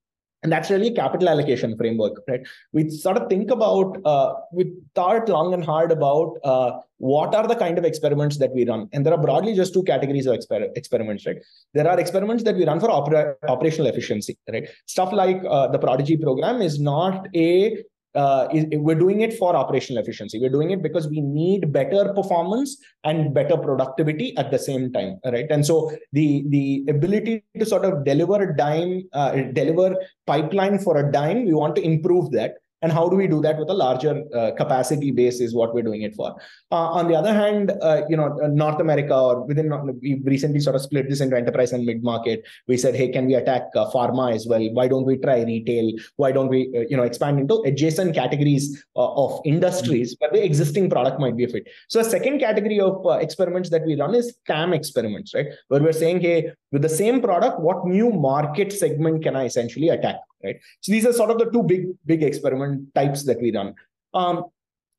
And 0.43 0.53
that's 0.53 0.71
really 0.71 0.89
a 0.89 0.95
capital 0.95 1.29
allocation 1.29 1.77
framework 1.77 2.23
right? 2.29 2.41
We 2.73 2.91
sort 2.91 3.17
of 3.17 3.29
think 3.29 3.51
about 3.51 3.97
uh, 4.05 4.35
we 4.53 4.73
thought 4.95 5.29
long 5.29 5.55
and 5.55 5.65
hard 5.65 5.91
about 5.91 6.37
uh, 6.45 6.73
what 6.99 7.35
are 7.35 7.49
the 7.49 7.57
kind 7.57 7.79
of 7.79 7.85
experiments 7.85 8.37
that 8.39 8.53
we 8.53 8.67
run? 8.67 8.89
And 8.93 9.05
there 9.05 9.15
are 9.15 9.21
broadly 9.21 9.55
just 9.55 9.73
two 9.73 9.83
categories 9.85 10.27
of 10.27 10.37
exper- 10.37 10.71
experiments 10.77 11.27
right? 11.27 11.39
There 11.73 11.89
are 11.89 11.99
experiments 11.99 12.45
that 12.45 12.55
we 12.55 12.67
run 12.67 12.81
for 12.81 12.91
opera- 12.91 13.37
operational 13.49 13.87
efficiency 13.87 14.39
right? 14.53 14.69
Stuff 14.87 15.13
like 15.13 15.43
uh, 15.49 15.69
the 15.69 15.79
prodigy 15.79 16.17
program 16.17 16.61
is 16.61 16.79
not 16.79 17.29
a 17.35 17.83
uh, 18.17 18.49
we're 18.53 18.99
doing 18.99 19.21
it 19.21 19.35
for 19.35 19.55
operational 19.55 20.03
efficiency. 20.03 20.41
We're 20.41 20.51
doing 20.51 20.71
it 20.71 20.83
because 20.83 21.09
we 21.09 21.21
need 21.21 21.73
better 21.73 22.13
performance 22.15 22.77
and 23.05 23.35
better 23.35 23.57
productivity 23.57 24.37
at 24.37 24.51
the 24.51 24.59
same 24.59 24.93
time, 24.93 25.21
right? 25.25 25.47
And 25.51 25.65
so 25.65 25.93
the 26.13 26.45
the 26.49 26.85
ability 26.89 27.45
to 27.59 27.67
sort 27.67 27.85
of 27.85 28.05
deliver 28.05 28.43
a 28.43 28.57
dime, 28.57 29.05
uh, 29.13 29.33
deliver 29.53 29.97
pipeline 30.27 30.79
for 30.79 30.97
a 30.99 31.13
dime, 31.13 31.45
we 31.45 31.53
want 31.53 31.77
to 31.77 31.83
improve 31.83 32.33
that 32.33 32.55
and 32.87 32.93
how 32.93 33.09
do 33.09 33.17
we 33.17 33.27
do 33.27 33.41
that 33.43 33.59
with 33.59 33.69
a 33.69 33.75
larger 33.75 34.23
uh, 34.33 34.53
capacity 34.57 35.11
base 35.11 35.41
is 35.41 35.55
what 35.61 35.75
we're 35.75 35.83
doing 35.83 36.03
it 36.03 36.15
for. 36.15 36.29
Uh, 36.71 36.89
on 36.99 37.09
the 37.09 37.17
other 37.21 37.35
hand 37.35 37.73
uh, 37.83 38.03
you 38.09 38.17
know 38.17 38.29
uh, 38.43 38.49
north 38.63 38.81
america 38.81 39.17
or 39.27 39.35
within 39.51 39.73
we 40.01 40.21
recently 40.25 40.61
sort 40.67 40.77
of 40.77 40.83
split 40.83 41.09
this 41.09 41.21
into 41.21 41.37
enterprise 41.37 41.73
and 41.73 41.85
mid 41.85 42.03
market 42.11 42.45
we 42.69 42.77
said 42.77 42.95
hey 42.95 43.09
can 43.09 43.27
we 43.27 43.35
attack 43.35 43.65
uh, 43.75 43.91
pharma 43.91 44.33
as 44.35 44.47
well? 44.47 44.65
Why 44.79 44.87
don't 44.93 45.07
we 45.11 45.17
try 45.17 45.43
retail? 45.43 45.93
Why 46.17 46.31
don't 46.37 46.49
we 46.49 46.61
uh, 46.77 46.85
you 46.91 46.97
know 46.97 47.03
expand 47.03 47.41
into 47.41 47.63
adjacent 47.67 48.15
categories 48.15 48.85
of 48.95 49.41
industries 49.45 50.15
where 50.21 50.31
the 50.31 50.45
existing 50.45 50.89
product 50.91 51.19
might 51.19 51.37
be 51.37 51.45
a 51.45 51.49
fit? 51.49 51.69
So 51.89 52.01
a 52.01 52.05
second 52.05 52.39
category 52.39 52.79
of 52.81 53.05
experiments 53.21 53.71
that 53.71 53.85
we 53.85 54.01
run 54.01 54.15
is 54.15 54.37
tam 54.47 54.73
experiments 54.73 55.35
right? 55.35 55.49
Where 55.69 55.83
we're 55.83 56.01
saying 56.05 56.21
hey 56.21 56.53
with 56.73 56.83
the 56.83 56.95
same 57.03 57.21
product 57.21 57.61
what 57.61 57.87
new 57.87 58.11
market 58.11 58.73
segment 58.73 59.23
can 59.23 59.37
i 59.37 59.45
essentially 59.45 59.89
attack 59.89 60.17
right? 60.45 60.57
So 60.81 60.93
these 60.93 61.07
are 61.07 61.13
sort 61.13 61.31
of 61.31 61.39
the 61.39 61.51
two 61.51 61.63
big, 61.63 61.87
big 62.05 62.23
experiment 62.23 62.95
types 62.95 63.25
that 63.25 63.41
we 63.41 63.53
run. 63.53 63.75
Um, 64.15 64.45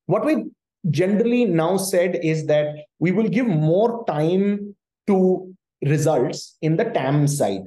what 0.05 0.25
we 0.25 0.45
generally 0.89 1.45
now 1.45 1.77
said 1.77 2.19
is 2.23 2.45
that 2.47 2.75
we 2.99 3.11
will 3.11 3.27
give 3.27 3.47
more 3.47 4.05
time 4.05 4.75
to 5.07 5.53
results 5.83 6.57
in 6.61 6.77
the 6.77 6.85
TAM 6.85 7.27
side. 7.27 7.63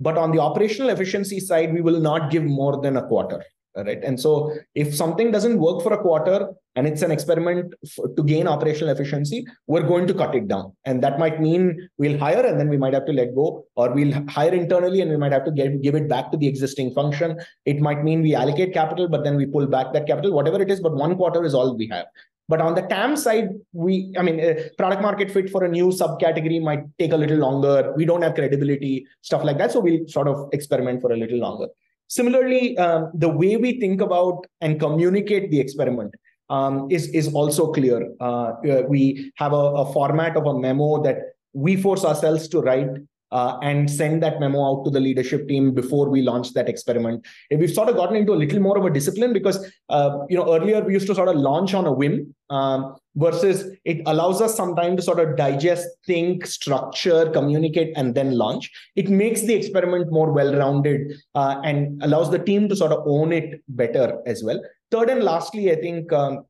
But 0.00 0.18
on 0.18 0.32
the 0.32 0.40
operational 0.40 0.90
efficiency 0.90 1.38
side, 1.38 1.72
we 1.72 1.80
will 1.80 2.00
not 2.00 2.30
give 2.30 2.44
more 2.44 2.80
than 2.80 2.96
a 2.96 3.06
quarter 3.06 3.42
right 3.76 4.02
and 4.04 4.20
so 4.20 4.52
if 4.74 4.94
something 4.94 5.30
doesn't 5.30 5.58
work 5.58 5.82
for 5.82 5.92
a 5.92 5.98
quarter 5.98 6.48
and 6.76 6.86
it's 6.86 7.02
an 7.02 7.10
experiment 7.10 7.72
to 8.16 8.22
gain 8.22 8.46
operational 8.46 8.94
efficiency 8.94 9.46
we're 9.66 9.86
going 9.86 10.06
to 10.06 10.14
cut 10.14 10.34
it 10.34 10.46
down 10.48 10.72
and 10.84 11.02
that 11.02 11.18
might 11.18 11.40
mean 11.40 11.88
we'll 11.98 12.18
hire 12.18 12.44
and 12.44 12.60
then 12.60 12.68
we 12.68 12.76
might 12.76 12.92
have 12.92 13.06
to 13.06 13.12
let 13.12 13.34
go 13.34 13.64
or 13.76 13.90
we'll 13.92 14.12
hire 14.28 14.54
internally 14.54 15.00
and 15.00 15.10
we 15.10 15.16
might 15.16 15.32
have 15.32 15.44
to 15.44 15.50
get, 15.50 15.80
give 15.82 15.94
it 15.94 16.08
back 16.08 16.30
to 16.30 16.36
the 16.36 16.46
existing 16.46 16.92
function 16.92 17.38
it 17.64 17.80
might 17.80 18.04
mean 18.04 18.20
we 18.22 18.34
allocate 18.34 18.74
capital 18.74 19.08
but 19.08 19.24
then 19.24 19.36
we 19.36 19.46
pull 19.46 19.66
back 19.66 19.92
that 19.92 20.06
capital 20.06 20.32
whatever 20.32 20.60
it 20.60 20.70
is 20.70 20.80
but 20.80 20.94
one 20.94 21.16
quarter 21.16 21.44
is 21.44 21.54
all 21.54 21.76
we 21.76 21.88
have 21.88 22.06
but 22.48 22.60
on 22.60 22.74
the 22.74 22.82
TAM 22.82 23.16
side, 23.16 23.50
we, 23.72 24.12
I 24.18 24.22
mean, 24.22 24.38
uh, 24.38 24.54
product 24.76 25.00
market 25.00 25.30
fit 25.30 25.48
for 25.48 25.64
a 25.64 25.68
new 25.68 25.86
subcategory 25.88 26.60
might 26.60 26.84
take 26.98 27.12
a 27.12 27.16
little 27.16 27.38
longer. 27.38 27.94
We 27.96 28.04
don't 28.04 28.20
have 28.20 28.34
credibility, 28.34 29.06
stuff 29.22 29.42
like 29.44 29.56
that. 29.56 29.72
So 29.72 29.80
we'll 29.80 30.06
sort 30.08 30.28
of 30.28 30.50
experiment 30.52 31.00
for 31.00 31.12
a 31.12 31.16
little 31.16 31.38
longer. 31.38 31.68
Similarly, 32.12 32.76
um, 32.76 33.10
the 33.14 33.30
way 33.30 33.56
we 33.56 33.80
think 33.80 34.02
about 34.02 34.44
and 34.60 34.78
communicate 34.78 35.50
the 35.50 35.58
experiment 35.58 36.14
um, 36.50 36.86
is, 36.90 37.08
is 37.08 37.32
also 37.32 37.72
clear. 37.72 38.06
Uh, 38.20 38.52
uh, 38.68 38.82
we 38.86 39.32
have 39.36 39.54
a, 39.54 39.64
a, 39.82 39.90
format 39.94 40.36
of 40.36 40.44
a 40.44 40.58
memo 40.58 41.02
that 41.04 41.16
we 41.54 41.74
force 41.74 42.04
ourselves 42.04 42.48
to 42.48 42.60
write 42.60 42.90
uh, 43.32 43.58
and 43.62 43.90
send 43.90 44.22
that 44.22 44.38
memo 44.38 44.64
out 44.64 44.84
to 44.84 44.90
the 44.90 45.00
leadership 45.00 45.48
team 45.48 45.72
before 45.74 46.08
we 46.08 46.22
launch 46.22 46.52
that 46.52 46.68
experiment. 46.68 47.26
And 47.50 47.58
we've 47.58 47.72
sort 47.72 47.88
of 47.88 47.96
gotten 47.96 48.16
into 48.16 48.32
a 48.32 48.40
little 48.42 48.60
more 48.60 48.78
of 48.78 48.84
a 48.84 48.90
discipline 48.90 49.32
because 49.32 49.58
uh, 49.88 50.18
you 50.28 50.36
know 50.36 50.54
earlier 50.54 50.84
we 50.84 50.92
used 50.92 51.08
to 51.08 51.14
sort 51.14 51.28
of 51.28 51.36
launch 51.36 51.74
on 51.74 51.86
a 51.86 51.92
whim, 51.92 52.34
um, 52.50 52.96
versus 53.16 53.74
it 53.84 54.02
allows 54.06 54.40
us 54.40 54.54
some 54.54 54.74
time 54.76 54.96
to 54.96 55.02
sort 55.02 55.18
of 55.18 55.36
digest, 55.36 55.86
think, 56.06 56.46
structure, 56.46 57.30
communicate, 57.30 57.92
and 57.96 58.14
then 58.14 58.36
launch. 58.36 58.70
It 58.94 59.08
makes 59.08 59.42
the 59.42 59.54
experiment 59.54 60.10
more 60.10 60.32
well-rounded 60.32 61.14
uh, 61.34 61.60
and 61.64 62.02
allows 62.02 62.30
the 62.30 62.38
team 62.38 62.68
to 62.68 62.76
sort 62.76 62.92
of 62.92 63.02
own 63.06 63.32
it 63.32 63.62
better 63.68 64.20
as 64.26 64.42
well. 64.44 64.62
Third 64.90 65.08
and 65.08 65.22
lastly, 65.22 65.72
I 65.72 65.76
think 65.76 66.12
um, 66.12 66.44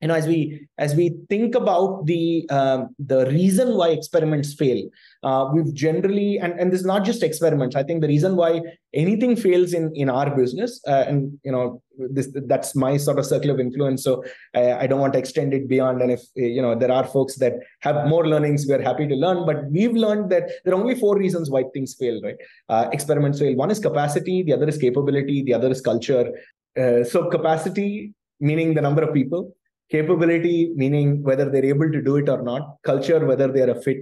you 0.00 0.08
know 0.08 0.14
as 0.14 0.26
we 0.26 0.68
as 0.78 0.94
we 0.94 1.16
think 1.28 1.54
about 1.54 2.06
the 2.06 2.48
um, 2.50 2.94
the 2.98 3.26
reason 3.26 3.74
why 3.74 3.88
experiments 3.88 4.54
fail 4.54 4.88
uh, 5.24 5.50
we've 5.52 5.74
generally 5.74 6.38
and 6.38 6.58
and 6.60 6.72
this 6.72 6.80
is 6.80 6.86
not 6.86 7.04
just 7.04 7.22
experiments. 7.22 7.74
I 7.74 7.82
think 7.82 8.02
the 8.02 8.08
reason 8.08 8.36
why 8.36 8.60
anything 8.94 9.34
fails 9.34 9.72
in 9.72 9.90
in 9.94 10.08
our 10.08 10.34
business 10.36 10.80
uh, 10.86 11.04
and 11.08 11.38
you 11.42 11.50
know 11.50 11.82
this 11.98 12.28
that's 12.46 12.76
my 12.76 12.96
sort 12.96 13.18
of 13.18 13.26
circle 13.26 13.50
of 13.50 13.58
influence. 13.58 14.04
So 14.04 14.24
I, 14.54 14.72
I 14.72 14.86
don't 14.86 15.00
want 15.00 15.14
to 15.14 15.18
extend 15.18 15.52
it 15.52 15.68
beyond. 15.68 16.00
And 16.00 16.12
if 16.12 16.22
you 16.36 16.62
know 16.62 16.76
there 16.76 16.92
are 16.92 17.04
folks 17.04 17.36
that 17.36 17.54
have 17.80 18.06
more 18.06 18.26
learnings 18.28 18.66
we're 18.68 18.82
happy 18.82 19.08
to 19.08 19.14
learn. 19.14 19.44
But 19.44 19.68
we've 19.70 19.96
learned 19.96 20.30
that 20.30 20.44
there 20.64 20.74
are 20.74 20.80
only 20.80 20.94
four 20.94 21.18
reasons 21.18 21.50
why 21.50 21.64
things 21.74 21.96
fail 21.98 22.20
right? 22.22 22.36
Uh, 22.68 22.88
experiments 22.92 23.40
fail. 23.40 23.56
One 23.56 23.72
is 23.72 23.80
capacity 23.80 24.44
the 24.44 24.52
other 24.52 24.68
is 24.68 24.78
capability 24.78 25.42
the 25.42 25.54
other 25.54 25.70
is 25.70 25.80
culture. 25.80 26.30
Uh, 26.78 27.02
so 27.02 27.28
capacity 27.28 28.14
meaning 28.40 28.74
the 28.74 28.80
number 28.80 29.02
of 29.02 29.12
people 29.12 29.52
capability, 29.90 30.72
meaning 30.74 31.22
whether 31.22 31.48
they're 31.48 31.64
able 31.64 31.90
to 31.90 32.02
do 32.02 32.16
it 32.16 32.28
or 32.28 32.42
not, 32.42 32.76
culture, 32.82 33.24
whether 33.24 33.48
they're 33.48 33.70
a 33.70 33.80
fit. 33.80 33.98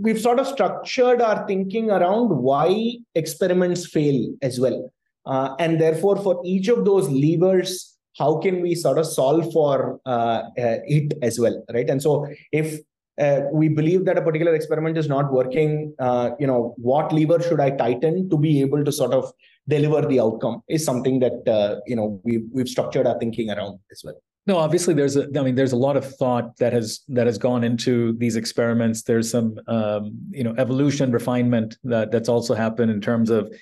We've 0.00 0.20
sort 0.20 0.38
of 0.38 0.46
structured 0.46 1.20
our 1.20 1.46
thinking 1.46 1.90
around 1.90 2.28
why 2.28 2.98
experiments 3.14 3.86
fail 3.86 4.32
as 4.42 4.60
well. 4.60 4.92
Uh, 5.26 5.54
and 5.58 5.80
therefore, 5.80 6.16
for 6.16 6.40
each 6.44 6.68
of 6.68 6.84
those 6.84 7.08
levers, 7.08 7.96
how 8.18 8.38
can 8.38 8.60
we 8.60 8.74
sort 8.74 8.98
of 8.98 9.06
solve 9.06 9.52
for 9.52 10.00
uh, 10.04 10.42
uh, 10.58 10.78
it 10.86 11.14
as 11.22 11.38
well, 11.38 11.64
right? 11.72 11.88
And 11.88 12.02
so, 12.02 12.26
if 12.52 12.80
uh, 13.20 13.42
we 13.52 13.68
believe 13.68 14.04
that 14.04 14.18
a 14.18 14.22
particular 14.22 14.54
experiment 14.54 14.98
is 14.98 15.08
not 15.08 15.32
working, 15.32 15.94
uh, 15.98 16.30
you 16.38 16.46
know, 16.46 16.74
what 16.76 17.12
lever 17.12 17.40
should 17.40 17.60
I 17.60 17.70
tighten 17.70 18.28
to 18.30 18.38
be 18.38 18.60
able 18.60 18.84
to 18.84 18.92
sort 18.92 19.12
of 19.12 19.32
deliver 19.68 20.06
the 20.06 20.20
outcome 20.20 20.62
is 20.68 20.84
something 20.84 21.20
that 21.20 21.48
uh, 21.48 21.80
you 21.86 21.96
know 21.96 22.20
we've 22.24 22.44
we've 22.52 22.68
structured 22.68 23.06
our 23.06 23.18
thinking 23.18 23.50
around 23.50 23.78
as 23.90 24.02
well. 24.04 24.20
No, 24.46 24.58
obviously 24.58 24.92
there's 24.94 25.16
a 25.16 25.28
I 25.38 25.42
mean 25.42 25.54
there's 25.54 25.72
a 25.72 25.76
lot 25.76 25.96
of 25.96 26.16
thought 26.16 26.56
that 26.56 26.72
has 26.72 27.00
that 27.08 27.26
has 27.26 27.38
gone 27.38 27.62
into 27.62 28.14
these 28.14 28.36
experiments. 28.36 29.02
There's 29.02 29.30
some 29.30 29.58
um, 29.68 30.18
you 30.30 30.42
know 30.42 30.54
evolution, 30.58 31.12
refinement 31.12 31.76
that 31.84 32.10
that's 32.10 32.28
also 32.28 32.54
happened 32.54 32.90
in 32.90 33.00
terms 33.00 33.30
of 33.30 33.52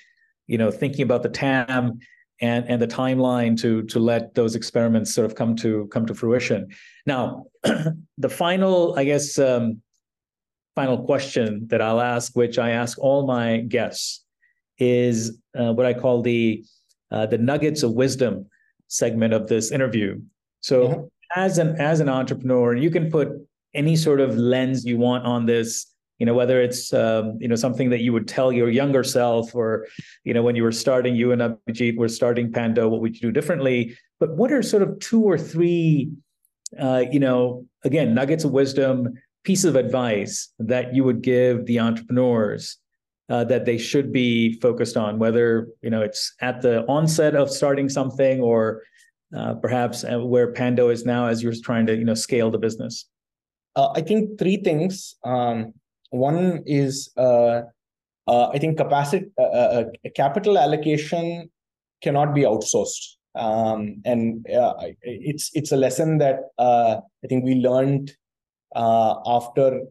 you 0.47 0.57
know 0.57 0.71
thinking 0.71 1.03
about 1.03 1.21
the 1.21 1.29
TAM 1.29 1.99
and 2.41 2.65
and 2.67 2.81
the 2.81 2.87
timeline 2.87 3.59
to 3.61 3.83
to 3.83 3.99
let 3.99 4.33
those 4.33 4.55
experiments 4.55 5.13
sort 5.13 5.25
of 5.25 5.35
come 5.35 5.55
to 5.57 5.87
come 5.87 6.05
to 6.07 6.15
fruition. 6.15 6.67
Now, 7.05 7.45
the 8.17 8.29
final, 8.29 8.95
I 8.97 9.03
guess, 9.03 9.37
um, 9.37 9.81
final 10.75 11.03
question 11.05 11.67
that 11.67 11.81
I'll 11.81 12.01
ask, 12.01 12.35
which 12.35 12.57
I 12.57 12.71
ask 12.71 12.97
all 12.99 13.27
my 13.27 13.57
guests, 13.57 14.25
is 14.79 15.37
uh, 15.57 15.73
what 15.73 15.85
I 15.85 15.93
call 15.93 16.23
the 16.23 16.65
uh, 17.11 17.27
the 17.27 17.37
nuggets 17.37 17.83
of 17.83 17.91
wisdom 17.93 18.47
segment 18.87 19.33
of 19.33 19.47
this 19.47 19.71
interview. 19.71 20.19
So, 20.61 20.87
mm-hmm. 20.87 21.01
as 21.35 21.57
an 21.57 21.75
as 21.79 21.99
an 21.99 22.09
entrepreneur, 22.09 22.75
you 22.75 22.89
can 22.89 23.11
put 23.11 23.29
any 23.73 23.95
sort 23.95 24.19
of 24.19 24.37
lens 24.37 24.85
you 24.85 24.97
want 24.97 25.25
on 25.25 25.45
this 25.45 25.91
you 26.21 26.25
know 26.27 26.35
whether 26.35 26.61
it's 26.61 26.93
um, 26.93 27.39
you 27.41 27.47
know 27.47 27.55
something 27.55 27.89
that 27.89 28.01
you 28.01 28.13
would 28.13 28.27
tell 28.27 28.51
your 28.51 28.69
younger 28.69 29.03
self 29.03 29.55
or 29.55 29.87
you 30.23 30.35
know 30.35 30.43
when 30.43 30.55
you 30.55 30.61
were 30.61 30.71
starting 30.71 31.15
you 31.15 31.31
and 31.31 31.41
Abhijeet 31.41 31.97
were 31.97 32.07
starting 32.07 32.51
pando 32.51 32.87
what 32.87 33.01
would 33.01 33.15
you 33.15 33.21
do 33.21 33.31
differently 33.31 33.97
but 34.19 34.37
what 34.37 34.51
are 34.51 34.61
sort 34.61 34.83
of 34.83 34.99
two 34.99 35.23
or 35.23 35.35
three 35.35 36.11
uh, 36.79 37.03
you 37.11 37.19
know 37.19 37.65
again 37.83 38.13
nuggets 38.13 38.43
of 38.43 38.51
wisdom 38.51 39.13
piece 39.43 39.63
of 39.63 39.75
advice 39.75 40.53
that 40.59 40.93
you 40.93 41.03
would 41.03 41.23
give 41.23 41.65
the 41.65 41.79
entrepreneurs 41.79 42.77
uh, 43.29 43.43
that 43.45 43.65
they 43.65 43.79
should 43.79 44.13
be 44.13 44.59
focused 44.59 44.97
on 44.97 45.17
whether 45.17 45.69
you 45.81 45.89
know 45.89 46.03
it's 46.03 46.35
at 46.39 46.61
the 46.61 46.85
onset 46.85 47.35
of 47.35 47.49
starting 47.49 47.89
something 47.89 48.41
or 48.41 48.83
uh, 49.37 49.53
perhaps 49.55 50.03
uh, 50.03 50.19
where 50.19 50.51
pando 50.53 50.89
is 50.89 51.05
now 51.05 51.27
as 51.27 51.41
you're 51.41 51.53
trying 51.63 51.85
to 51.85 51.95
you 51.95 52.03
know 52.03 52.13
scale 52.13 52.51
the 52.51 52.57
business 52.57 53.07
uh, 53.75 53.89
I 53.95 54.01
think 54.01 54.37
three 54.37 54.57
things. 54.57 55.15
Um, 55.23 55.73
one 56.09 56.63
is, 56.65 57.11
uh, 57.17 57.61
uh, 58.27 58.49
I 58.49 58.57
think, 58.57 58.77
capacity, 58.77 59.27
capital 60.15 60.57
allocation 60.57 61.49
cannot 62.03 62.35
be 62.35 62.41
outsourced, 62.41 63.15
um, 63.35 64.01
and 64.03 64.45
it's 65.01 65.51
it's 65.53 65.71
a 65.71 65.77
lesson 65.77 66.17
that 66.17 66.39
I 66.59 67.27
think 67.29 67.45
we 67.45 67.55
learned 67.55 68.11
after 68.75 69.81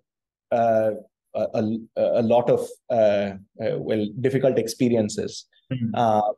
a, 0.51 0.93
a, 1.35 1.62
a, 1.97 2.23
lot 2.23 2.51
of 2.51 2.69
well 2.91 4.07
difficult 4.21 4.59
experiences. 4.59 5.47
Mm-hmm. 5.73 6.31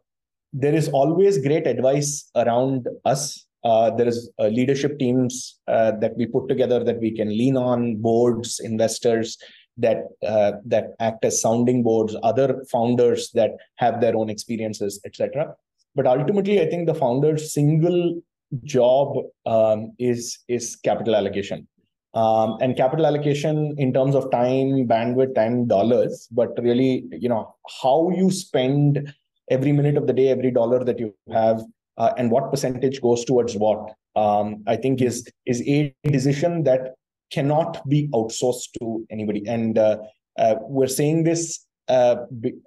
There 0.53 0.75
is 0.75 0.89
always 0.89 1.39
great 1.39 1.67
advice 1.67 2.31
around 2.37 2.89
us 3.05 3.47
uh, 3.65 3.91
there 3.91 4.09
is 4.09 4.31
uh, 4.41 4.49
leadership 4.49 4.99
teams 4.99 5.61
uh, 5.69 5.93
that 6.01 6.17
we 6.17 6.27
put 6.27 6.49
together 6.49 6.83
that 6.83 6.99
we 6.99 7.13
can 7.13 7.29
lean 7.29 7.57
on, 7.57 7.97
boards, 7.97 8.61
investors 8.61 9.39
that 9.77 10.05
uh, 10.27 10.53
that 10.67 10.95
act 11.01 11.25
as 11.25 11.41
sounding 11.41 11.83
boards, 11.83 12.17
other 12.23 12.63
founders 12.71 13.31
that 13.33 13.53
have 13.77 14.01
their 14.01 14.17
own 14.17 14.29
experiences, 14.29 15.01
etc. 15.07 15.55
But 15.95 16.07
ultimately, 16.07 16.61
I 16.61 16.69
think 16.69 16.87
the 16.87 16.95
founder's 16.95 17.55
single 17.55 18.21
job 18.65 19.17
um, 19.47 19.93
is 19.99 20.41
is 20.49 20.77
capital 20.77 21.15
allocation. 21.15 21.69
Um, 22.15 22.59
and 22.61 22.77
capital 22.77 23.07
allocation 23.07 23.75
in 23.79 23.95
terms 23.95 24.15
of 24.15 24.31
time, 24.31 24.87
bandwidth, 24.87 25.39
and 25.39 25.67
dollars, 25.67 26.29
but 26.31 26.51
really, 26.63 27.07
you 27.13 27.31
know, 27.31 27.55
how 27.81 28.11
you 28.11 28.31
spend 28.31 29.15
every 29.51 29.73
minute 29.73 29.97
of 29.97 30.07
the 30.07 30.13
day, 30.13 30.29
every 30.29 30.51
dollar 30.51 30.85
that 30.85 30.99
you 30.99 31.15
have 31.33 31.63
uh, 31.99 32.13
and 32.17 32.31
what 32.31 32.51
percentage 32.51 33.01
goes 33.01 33.25
towards 33.25 33.55
what 33.57 33.95
um, 34.17 34.63
i 34.67 34.77
think 34.77 35.01
is 35.01 35.29
is 35.47 35.63
a 35.67 35.95
decision 36.05 36.63
that 36.65 36.95
cannot 37.31 37.87
be 37.89 38.09
outsourced 38.09 38.69
to 38.79 39.07
anybody. 39.11 39.43
And 39.47 39.79
uh, 39.79 39.97
uh, 40.39 40.57
we're 40.61 40.87
saying 40.87 41.25
this 41.25 41.67
uh, 41.89 42.17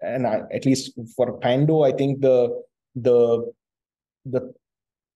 and 0.01 0.25
I, 0.27 0.41
at 0.51 0.65
least 0.65 0.91
for 1.15 1.39
pando 1.39 1.83
i 1.83 1.91
think 1.91 2.21
the 2.21 2.61
the 2.95 3.51
the 4.25 4.53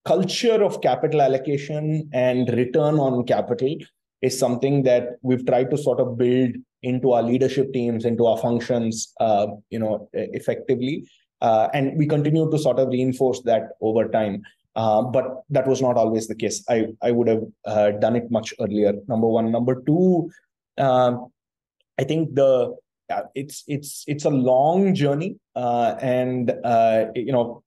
culture 0.06 0.64
of 0.64 0.82
capital 0.82 1.22
allocation 1.22 2.10
and 2.14 2.48
return 2.50 2.98
on 3.00 3.26
capital 3.26 3.76
is 4.22 4.40
something 4.40 4.84
that 4.84 5.18
we've 5.22 5.46
tried 5.46 5.70
to 5.72 5.78
sort 5.78 6.00
of 6.00 6.18
build 6.18 6.52
into 6.82 7.12
our 7.12 7.22
leadership 7.22 7.74
teams 7.74 8.06
into 8.06 8.26
our 8.26 8.38
functions 8.38 9.14
uh, 9.20 9.48
you 9.70 9.78
know 9.78 10.10
effectively 10.14 11.06
uh, 11.42 11.70
and 11.74 11.98
we 11.98 12.06
continue 12.08 12.50
to 12.50 12.58
sort 12.58 12.80
of 12.80 12.90
reinforce 12.90 13.42
that 13.42 13.72
over 13.82 14.08
time. 14.08 14.44
Uh, 14.76 15.02
but 15.02 15.44
that 15.50 15.68
was 15.68 15.82
not 15.82 15.98
always 15.98 16.28
the 16.28 16.36
case. 16.36 16.64
I, 16.70 16.88
I 17.02 17.12
would 17.12 17.28
have 17.28 17.44
uh, 17.66 17.92
done 17.92 18.16
it 18.16 18.32
much 18.32 18.54
earlier. 18.60 18.94
Number 19.08 19.28
one. 19.28 19.52
Number 19.52 19.82
two, 19.82 20.32
um, 20.78 21.32
I 21.98 22.04
think 22.04 22.36
the 22.36 22.76
it's 23.34 23.64
it's 23.68 24.04
it's 24.08 24.26
a 24.26 24.30
long 24.30 24.94
journey, 24.94 25.38
uh, 25.56 25.96
and 26.00 26.54
uh, 26.64 27.06
you 27.16 27.32
know, 27.32 27.64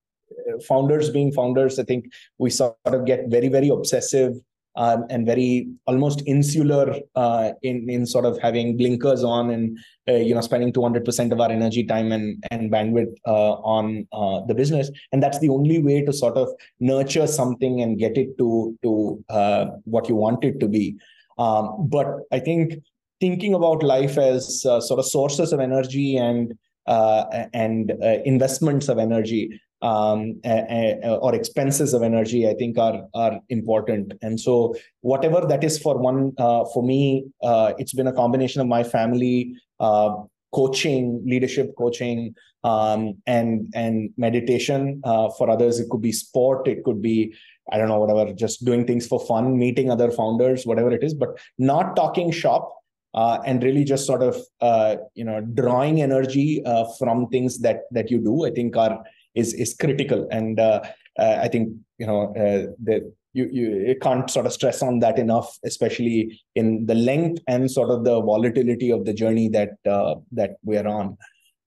founders 0.67 1.11
being 1.11 1.33
founders, 1.33 1.79
I 1.79 1.83
think 1.83 2.07
we 2.39 2.49
sort 2.51 2.77
of 2.85 3.05
get 3.05 3.29
very 3.29 3.49
very 3.49 3.69
obsessive 3.69 4.35
um, 4.77 5.05
and 5.11 5.27
very 5.27 5.69
almost 5.87 6.23
insular 6.27 6.95
uh, 7.15 7.51
in 7.63 7.89
in 7.91 8.07
sort 8.07 8.25
of 8.25 8.39
having 8.41 8.77
blinkers 8.77 9.23
on 9.23 9.51
and 9.51 9.79
uh, 10.09 10.15
you 10.15 10.35
know 10.35 10.41
spending 10.41 10.73
200% 10.73 11.33
of 11.33 11.41
our 11.41 11.51
energy 11.51 11.85
time 11.85 12.13
and 12.13 12.43
and 12.51 12.71
bandwidth 12.73 13.15
uh, 13.27 13.53
on 13.53 14.07
uh, 14.13 14.41
the 14.47 14.55
business. 14.55 14.91
And 15.13 15.23
that's 15.23 15.39
the 15.41 15.51
only 15.51 15.83
way 15.83 16.05
to 16.05 16.13
sort 16.13 16.37
of 16.37 16.49
nurture 16.81 17.27
something 17.27 17.83
and 17.83 17.99
get 17.99 18.17
it 18.17 18.39
to 18.39 18.77
to 18.83 19.25
uh, 19.29 19.67
what 19.85 20.09
you 20.09 20.17
want 20.17 20.45
it 20.45 20.61
to 20.61 20.69
be. 20.69 20.97
Um, 21.39 21.89
but 21.89 22.07
i 22.31 22.39
think 22.39 22.75
thinking 23.19 23.55
about 23.55 23.83
life 23.83 24.19
as 24.19 24.67
uh, 24.67 24.81
sort 24.83 25.01
of 25.01 25.07
sources 25.07 25.51
of 25.53 25.61
energy 25.61 26.17
and 26.17 26.53
and 26.87 27.93
investments 28.27 28.89
of 28.89 28.99
energy 28.99 29.49
um, 29.83 30.41
or 30.45 31.35
expenses 31.35 31.93
of 31.93 32.03
energy, 32.03 32.49
I 32.49 32.55
think 32.55 32.79
are 32.79 33.07
are 33.15 33.41
important. 33.49 34.15
And 34.23 34.41
so, 34.41 34.75
whatever 35.01 35.45
that 35.47 35.65
is 35.65 35.79
for 35.79 35.99
one, 35.99 36.33
uh, 36.39 36.65
for 36.73 36.83
me, 36.83 37.27
uh, 37.43 37.73
it's 37.79 37.93
been 37.93 38.07
a 38.07 38.13
combination 38.13 38.61
of 38.61 38.69
my 38.69 38.85
family, 38.85 39.55
uh, 39.81 40.15
coaching, 40.55 41.23
leadership 41.27 41.75
coaching, 41.77 42.35
um, 42.63 43.15
and 43.27 43.73
and 43.75 44.11
meditation. 44.17 45.01
Uh, 45.05 45.29
for 45.31 45.51
others, 45.51 45.81
it 45.81 45.89
could 45.91 46.03
be 46.03 46.13
sport, 46.13 46.69
it 46.69 46.85
could 46.85 47.03
be 47.03 47.35
I 47.71 47.79
don't 47.79 47.89
know, 47.89 48.01
whatever, 48.01 48.33
just 48.33 48.65
doing 48.65 48.87
things 48.87 49.07
for 49.07 49.21
fun, 49.21 49.59
meeting 49.59 49.91
other 49.91 50.11
founders, 50.11 50.67
whatever 50.67 50.91
it 50.93 51.03
is, 51.03 51.15
but 51.15 51.39
not 51.59 51.97
talking 51.97 52.31
shop. 52.31 52.77
Uh, 53.15 53.39
and 53.45 53.63
really 53.63 53.85
just 53.85 54.07
sort 54.07 54.23
of 54.23 54.39
uh, 54.63 54.97
you 55.15 55.23
know 55.23 55.43
drawing 55.43 56.01
energy 56.01 56.63
uh, 56.65 56.87
from 56.99 57.29
things 57.29 57.59
that 57.59 57.81
that 57.91 58.11
you 58.11 58.19
do 58.19 58.47
i 58.47 58.51
think 58.51 58.75
are 58.75 59.05
is 59.35 59.55
is 59.55 59.75
critical. 59.75 60.29
And 60.31 60.61
uh, 60.61 60.83
uh, 61.19 61.39
I 61.41 61.49
think 61.49 61.75
you 61.99 62.07
know 62.07 62.35
uh, 62.35 62.73
that 62.85 63.03
you 63.33 63.49
you 63.53 63.97
can't 64.01 64.31
sort 64.31 64.47
of 64.47 64.53
stress 64.53 64.83
on 64.83 64.99
that 65.01 65.19
enough, 65.19 65.59
especially 65.65 66.41
in 66.55 66.87
the 66.87 66.95
length 66.95 67.43
and 67.49 67.71
sort 67.71 67.91
of 67.91 68.05
the 68.05 68.21
volatility 68.21 68.91
of 68.91 69.05
the 69.05 69.13
journey 69.13 69.49
that 69.49 69.71
that 69.85 70.57
we're 70.63 70.87
on. 70.87 71.17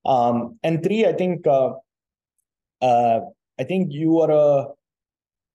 Um, 0.06 0.60
and 0.64 0.84
three, 0.84 1.06
I 1.06 1.14
think 1.14 1.46
I 3.58 3.64
think 3.64 3.94
you 3.94 4.20
are 4.20 4.32
a 4.32 4.68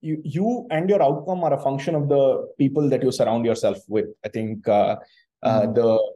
you 0.01 0.21
you 0.25 0.67
and 0.71 0.89
your 0.89 1.03
outcome 1.03 1.45
are 1.45 1.55
a 1.55 1.61
function 1.61 1.95
of 1.95 2.09
the 2.09 2.49
people 2.59 2.89
that 2.89 3.03
you 3.03 3.13
surround 3.13 3.45
yourself 3.45 3.79
with. 3.89 4.07
I 4.25 4.29
think 4.29 4.67
uh, 4.69 4.97
uh, 5.43 5.63
mm-hmm. 5.63 5.75
the 5.75 6.13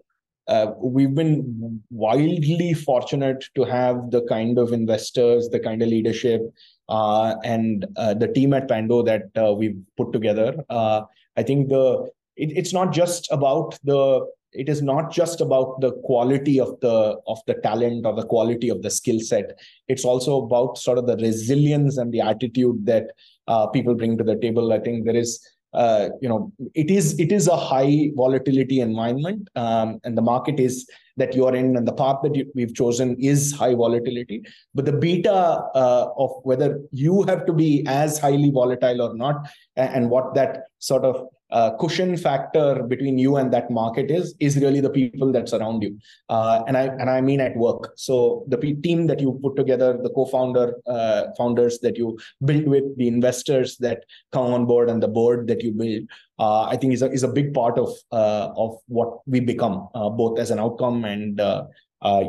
uh, 0.46 0.72
we've 0.78 1.14
been 1.14 1.82
wildly 1.90 2.74
fortunate 2.74 3.44
to 3.54 3.64
have 3.64 4.10
the 4.10 4.22
kind 4.28 4.58
of 4.58 4.72
investors, 4.72 5.48
the 5.48 5.60
kind 5.60 5.82
of 5.82 5.88
leadership, 5.88 6.42
uh, 6.88 7.34
and 7.44 7.86
uh, 7.96 8.14
the 8.14 8.28
team 8.28 8.52
at 8.52 8.68
Pando 8.68 9.02
that 9.02 9.22
uh, 9.36 9.52
we've 9.54 9.80
put 9.96 10.12
together. 10.12 10.54
Uh, 10.68 11.02
I 11.36 11.42
think 11.42 11.68
the 11.68 12.10
it, 12.36 12.52
it's 12.56 12.72
not 12.72 12.92
just 12.92 13.30
about 13.30 13.78
the 13.84 14.26
it 14.52 14.68
is 14.68 14.82
not 14.82 15.10
just 15.10 15.40
about 15.40 15.80
the 15.80 15.92
quality 16.04 16.60
of 16.60 16.78
the 16.80 17.18
of 17.26 17.40
the 17.46 17.54
talent 17.54 18.06
or 18.06 18.14
the 18.14 18.26
quality 18.26 18.68
of 18.68 18.82
the 18.82 18.90
skill 18.90 19.20
set. 19.20 19.58
It's 19.88 20.04
also 20.04 20.44
about 20.44 20.78
sort 20.78 20.98
of 20.98 21.06
the 21.06 21.16
resilience 21.16 21.96
and 21.96 22.12
the 22.12 22.20
attitude 22.20 22.86
that 22.86 23.06
uh, 23.48 23.66
people 23.68 23.94
bring 23.94 24.16
to 24.18 24.24
the 24.24 24.36
table. 24.36 24.72
I 24.72 24.78
think 24.78 25.04
there 25.04 25.16
is 25.16 25.40
uh, 25.74 26.08
you 26.20 26.28
know 26.28 26.52
it 26.74 26.90
is 26.90 27.18
it 27.18 27.32
is 27.32 27.48
a 27.48 27.56
high 27.56 28.10
volatility 28.14 28.80
environment 28.80 29.48
um, 29.56 30.00
and 30.04 30.16
the 30.16 30.22
market 30.22 30.60
is 30.60 30.86
that 31.16 31.34
you 31.34 31.46
are 31.46 31.54
in 31.54 31.76
and 31.76 31.86
the 31.86 31.92
path 31.92 32.16
that 32.22 32.34
you, 32.34 32.50
we've 32.54 32.74
chosen 32.74 33.16
is 33.20 33.52
high 33.52 33.74
volatility. 33.74 34.42
But 34.74 34.84
the 34.84 34.92
beta 34.92 35.32
uh, 35.32 36.08
of 36.16 36.30
whether 36.42 36.80
you 36.90 37.22
have 37.22 37.46
to 37.46 37.52
be 37.52 37.84
as 37.86 38.18
highly 38.18 38.50
volatile 38.50 39.02
or 39.02 39.14
not 39.14 39.48
and, 39.76 39.94
and 39.94 40.10
what 40.10 40.34
that 40.34 40.64
sort 40.78 41.04
of 41.04 41.28
uh, 41.54 41.70
cushion 41.78 42.16
factor 42.16 42.82
between 42.82 43.16
you 43.16 43.36
and 43.36 43.52
that 43.52 43.70
market 43.70 44.10
is 44.10 44.34
is 44.40 44.56
really 44.56 44.80
the 44.80 44.90
people 44.90 45.30
that 45.32 45.48
surround 45.48 45.82
you. 45.84 45.96
Uh, 46.28 46.62
and 46.66 46.76
i 46.76 46.82
and 47.00 47.08
i 47.08 47.20
mean 47.20 47.40
at 47.40 47.56
work. 47.56 47.92
So 47.96 48.44
the 48.48 48.58
team 48.86 49.06
that 49.06 49.20
you 49.20 49.38
put 49.42 49.54
together 49.56 49.90
the 50.02 50.10
co-founder 50.10 50.74
uh, 50.86 51.22
founders 51.38 51.78
that 51.84 51.96
you 51.96 52.18
build 52.44 52.66
with 52.66 52.96
the 52.98 53.06
investors 53.06 53.76
that 53.78 54.04
come 54.32 54.52
on 54.52 54.66
board 54.66 54.90
and 54.90 55.00
the 55.02 55.12
board 55.20 55.46
that 55.46 55.62
you 55.62 55.72
build 55.72 56.02
uh, 56.38 56.64
i 56.64 56.76
think 56.76 56.92
is 56.92 57.02
a, 57.02 57.10
is 57.10 57.22
a 57.22 57.32
big 57.38 57.54
part 57.54 57.78
of 57.78 57.90
uh, 58.10 58.48
of 58.56 58.76
what 58.88 59.20
we 59.26 59.40
become 59.40 59.88
uh, 59.94 60.10
both 60.10 60.38
as 60.38 60.50
an 60.50 60.58
outcome 60.58 61.04
and 61.04 61.40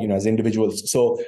you 0.02 0.07
know 0.07 0.15
as 0.15 0.26
individuals. 0.26 0.89
So 0.91 1.19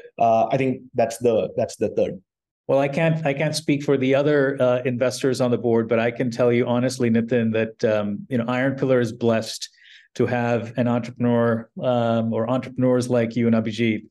i 0.53 0.57
think 0.61 0.81
that's 0.93 1.17
the 1.17 1.35
that's 1.57 1.77
the 1.77 1.89
third 1.97 2.21
Well, 2.67 2.79
I 2.79 2.89
can't 2.89 3.25
I 3.25 3.33
can't 3.33 3.55
speak 3.55 3.83
for 3.83 3.97
the 3.97 4.13
other 4.13 4.61
uh, 4.61 4.81
investors 4.83 5.39
on 5.39 5.51
the 5.51 5.57
board, 5.57 5.87
but 5.87 5.99
I 5.99 6.11
can 6.11 6.29
tell 6.29 6.51
you 6.51 6.67
honestly, 6.67 7.09
Nitin, 7.09 7.53
that 7.53 7.83
um, 7.85 8.25
you 8.29 8.37
know 8.37 8.45
Iron 8.47 8.75
Pillar 8.75 8.99
is 8.99 9.13
blessed 9.13 9.69
to 10.15 10.25
have 10.25 10.73
an 10.77 10.87
entrepreneur 10.87 11.69
um, 11.81 12.33
or 12.33 12.49
entrepreneurs 12.49 13.09
like 13.09 13.35
you 13.35 13.47
and 13.47 13.55
Abhijeet 13.55 14.01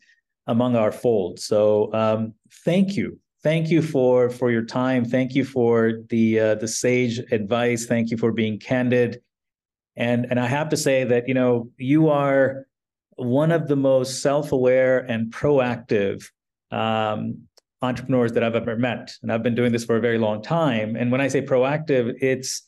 among 0.46 0.74
our 0.74 0.90
fold. 0.92 1.38
So 1.38 1.92
um, 1.92 2.32
thank 2.64 2.96
you, 2.96 3.18
thank 3.42 3.68
you 3.68 3.82
for 3.82 4.30
for 4.30 4.50
your 4.50 4.64
time. 4.64 5.04
Thank 5.04 5.34
you 5.34 5.44
for 5.44 5.92
the 6.08 6.40
uh, 6.40 6.54
the 6.54 6.68
sage 6.68 7.18
advice. 7.30 7.84
Thank 7.84 8.10
you 8.10 8.16
for 8.16 8.32
being 8.32 8.58
candid. 8.58 9.20
And 9.96 10.26
and 10.30 10.40
I 10.40 10.46
have 10.46 10.70
to 10.70 10.78
say 10.78 11.04
that 11.04 11.28
you 11.28 11.34
know 11.34 11.68
you 11.76 12.08
are 12.08 12.66
one 13.16 13.52
of 13.52 13.68
the 13.68 13.76
most 13.76 14.22
self-aware 14.22 14.98
and 14.98 15.30
proactive 15.32 16.24
um, 16.70 17.46
entrepreneurs 17.82 18.32
that 18.32 18.42
I've 18.42 18.54
ever 18.54 18.76
met. 18.76 19.12
And 19.22 19.30
I've 19.30 19.42
been 19.42 19.54
doing 19.54 19.72
this 19.72 19.84
for 19.84 19.96
a 19.96 20.00
very 20.00 20.18
long 20.18 20.42
time. 20.42 20.96
And 20.96 21.12
when 21.12 21.20
I 21.20 21.28
say 21.28 21.42
proactive, 21.42 22.14
it's 22.22 22.62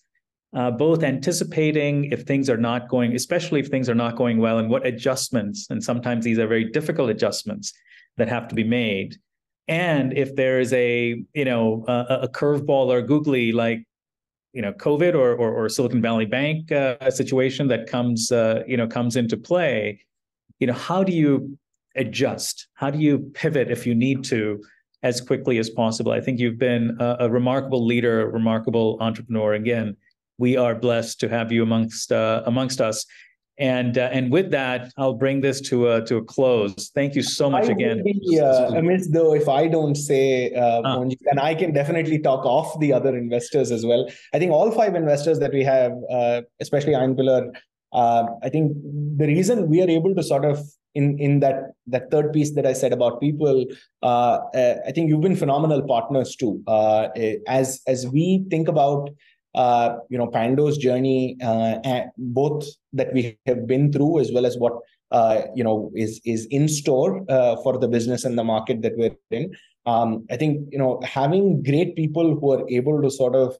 uh, 0.55 0.71
both 0.71 1.03
anticipating 1.03 2.07
if 2.07 2.23
things 2.23 2.49
are 2.49 2.57
not 2.57 2.89
going, 2.89 3.15
especially 3.15 3.61
if 3.61 3.69
things 3.69 3.89
are 3.89 3.95
not 3.95 4.17
going 4.17 4.39
well, 4.39 4.59
and 4.59 4.71
what 4.71 4.87
adjustments, 4.87 5.67
and 5.71 5.83
sometimes 5.83 6.25
these 6.25 6.39
are 6.39 6.47
very 6.47 6.65
difficult 6.71 7.11
adjustments 7.11 7.73
that 8.17 8.29
have 8.29 8.49
to 8.49 8.55
be 8.55 8.65
made. 8.65 9.17
And 9.67 10.17
if 10.17 10.35
there 10.35 10.61
is 10.61 10.73
a, 10.73 11.23
you 11.35 11.45
know, 11.45 11.85
a, 11.87 12.21
a 12.23 12.29
curveball 12.29 12.87
or 12.87 13.03
googly 13.03 13.53
like, 13.53 13.85
you 14.55 14.63
know, 14.63 14.73
COVID 14.73 15.15
or 15.15 15.35
or, 15.35 15.53
or 15.53 15.69
Silicon 15.69 16.01
Valley 16.01 16.25
Bank 16.25 16.73
uh, 16.73 17.11
situation 17.11 17.69
that 17.69 17.87
comes, 17.87 18.33
uh, 18.33 18.63
you 18.67 18.79
know, 18.79 18.87
comes 18.87 19.17
into 19.17 19.37
play, 19.37 20.01
you 20.59 20.67
know, 20.67 20.73
how 20.73 21.05
do 21.05 21.13
you 21.13 21.59
adjust? 21.95 22.69
How 22.75 22.91
do 22.91 22.99
you 22.99 23.19
pivot 23.35 23.71
if 23.71 23.87
you 23.87 23.95
need 23.95 24.25
to? 24.25 24.63
As 25.03 25.21
quickly 25.21 25.59
as 25.59 25.71
possible. 25.71 26.13
I 26.13 26.21
think 26.21 26.39
you've 26.41 26.59
been 26.59 26.97
a, 27.01 27.17
a 27.21 27.31
remarkable 27.31 27.85
leader, 27.85 28.23
a 28.23 28.27
remarkable 28.27 28.99
entrepreneur. 29.01 29.55
Again, 29.55 29.97
we 30.39 30.57
are 30.57 30.75
blessed 30.75 31.21
to 31.21 31.29
have 31.29 31.53
you 31.53 31.63
amongst 31.63 32.13
uh, 32.13 32.43
amongst 32.47 32.81
us. 32.81 33.05
And 33.59 33.99
uh, 33.99 34.09
and 34.13 34.31
with 34.31 34.53
that, 34.53 34.93
I'll 34.97 35.15
bring 35.15 35.41
this 35.41 35.61
to 35.63 35.91
a 35.91 36.05
to 36.07 36.19
a 36.19 36.25
close. 36.25 36.91
Thank 36.95 37.17
you 37.17 37.23
so 37.23 37.51
much 37.51 37.69
again. 37.69 37.99
I 37.99 38.01
again. 38.01 38.21
Be, 38.25 38.41
uh, 38.41 38.73
amiss 38.75 39.09
though 39.09 39.35
if 39.35 39.49
I 39.49 39.67
don't 39.67 39.97
say, 39.97 40.53
uh, 40.53 40.83
ah. 40.85 41.03
and 41.27 41.41
I 41.41 41.57
can 41.57 41.73
definitely 41.73 42.21
talk 42.21 42.45
off 42.45 42.79
the 42.79 42.93
other 42.93 43.17
investors 43.17 43.73
as 43.73 43.85
well. 43.85 44.09
I 44.33 44.39
think 44.39 44.53
all 44.53 44.71
five 44.71 44.95
investors 44.95 45.41
that 45.41 45.53
we 45.53 45.65
have, 45.65 45.93
uh, 46.09 46.43
especially 46.61 46.95
Iron 46.95 47.17
Pillar, 47.17 47.51
uh, 47.93 48.27
I 48.45 48.49
think 48.49 48.77
the 49.17 49.27
reason 49.27 49.69
we 49.69 49.83
are 49.83 49.91
able 49.91 50.15
to 50.15 50.23
sort 50.23 50.45
of 50.45 50.61
in 50.95 51.19
in 51.19 51.41
that 51.41 51.73
that 51.87 52.11
third 52.11 52.33
piece 52.33 52.55
that 52.55 52.67
I 52.67 52.73
said 52.73 52.93
about 52.93 53.21
people, 53.21 53.67
uh, 54.03 54.39
uh, 54.55 54.75
I 54.87 54.93
think 54.93 55.09
you've 55.09 55.21
been 55.21 55.37
phenomenal 55.37 55.83
partners 55.83 56.37
too. 56.37 56.63
Uh, 56.67 57.09
as 57.47 57.81
as 57.87 58.07
we 58.07 58.45
think 58.51 58.69
about 58.69 59.11
uh, 59.55 59.97
you 60.09 60.19
know 60.19 60.27
Pando's 60.27 60.79
journey, 60.79 61.37
uh, 61.43 61.79
both 62.17 62.67
that 62.93 63.13
we 63.13 63.39
have 63.47 63.67
been 63.67 63.93
through 63.93 64.21
as 64.21 64.33
well 64.33 64.47
as 64.47 64.57
what 64.57 64.75
uh, 65.11 65.43
you 65.55 65.65
know 65.65 65.91
is 65.95 66.21
is 66.25 66.47
in 66.47 66.69
store 66.69 67.25
for 67.63 67.79
the 67.79 67.89
business 67.89 68.25
and 68.25 68.39
the 68.39 68.45
market 68.45 68.83
that 68.83 68.97
we're 68.97 69.17
in. 69.31 69.53
Um, 69.87 70.27
I 70.31 70.37
think 70.37 70.69
you 70.71 70.79
know 70.79 71.01
having 71.05 71.63
great 71.63 71.97
people 71.97 72.39
who 72.39 72.53
are 72.53 72.69
able 72.69 73.01
to 73.03 73.11
sort 73.11 73.35
of 73.35 73.57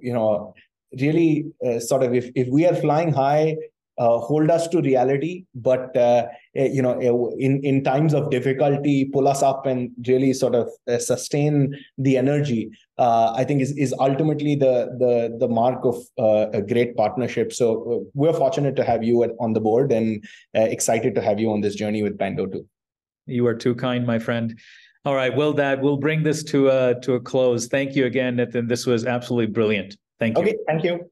you 0.00 0.12
know 0.12 0.54
really 1.00 1.52
sort 1.80 2.02
of 2.02 2.14
if 2.14 2.30
if 2.34 2.48
we 2.48 2.66
are 2.66 2.74
flying 2.74 3.12
high 3.12 3.56
uh, 3.98 4.18
hold 4.18 4.50
us 4.50 4.66
to 4.68 4.80
reality, 4.80 5.44
but 5.54 5.96
uh, 5.96 6.26
eh, 6.56 6.66
you 6.66 6.82
know, 6.82 6.98
eh, 6.98 7.44
in 7.44 7.62
in 7.62 7.84
times 7.84 8.12
of 8.12 8.30
difficulty, 8.30 9.04
pull 9.04 9.28
us 9.28 9.42
up 9.42 9.66
and 9.66 9.90
really 10.08 10.32
sort 10.32 10.54
of 10.54 10.68
uh, 10.88 10.98
sustain 10.98 11.74
the 11.98 12.16
energy. 12.16 12.70
Uh, 12.98 13.32
I 13.36 13.44
think 13.44 13.62
is 13.62 13.72
is 13.76 13.94
ultimately 13.98 14.56
the 14.56 14.90
the 14.98 15.36
the 15.38 15.48
mark 15.48 15.84
of 15.84 15.96
uh, 16.18 16.50
a 16.50 16.62
great 16.62 16.96
partnership. 16.96 17.52
So 17.52 17.92
uh, 17.92 18.10
we're 18.14 18.32
fortunate 18.32 18.76
to 18.76 18.84
have 18.84 19.04
you 19.04 19.22
at, 19.24 19.30
on 19.40 19.52
the 19.52 19.60
board 19.60 19.92
and 19.92 20.24
excited 20.54 21.14
to 21.14 21.22
have 21.22 21.38
you 21.38 21.52
on 21.52 21.60
this 21.60 21.74
journey 21.74 22.02
with 22.02 22.18
Pando 22.18 22.46
too. 22.46 22.66
You 23.26 23.46
are 23.46 23.54
too 23.54 23.74
kind, 23.74 24.06
my 24.06 24.18
friend. 24.18 24.58
All 25.04 25.14
right, 25.14 25.34
well, 25.34 25.52
that 25.54 25.82
we'll 25.82 25.98
bring 25.98 26.22
this 26.22 26.42
to 26.44 26.68
a 26.68 27.00
to 27.02 27.14
a 27.14 27.20
close. 27.20 27.68
Thank 27.68 27.94
you 27.94 28.06
again, 28.06 28.36
Nitin. 28.36 28.68
This 28.68 28.86
was 28.86 29.04
absolutely 29.04 29.52
brilliant. 29.52 29.96
Thank 30.18 30.36
you. 30.36 30.42
Okay, 30.42 30.56
thank 30.66 30.82
you. 30.82 31.10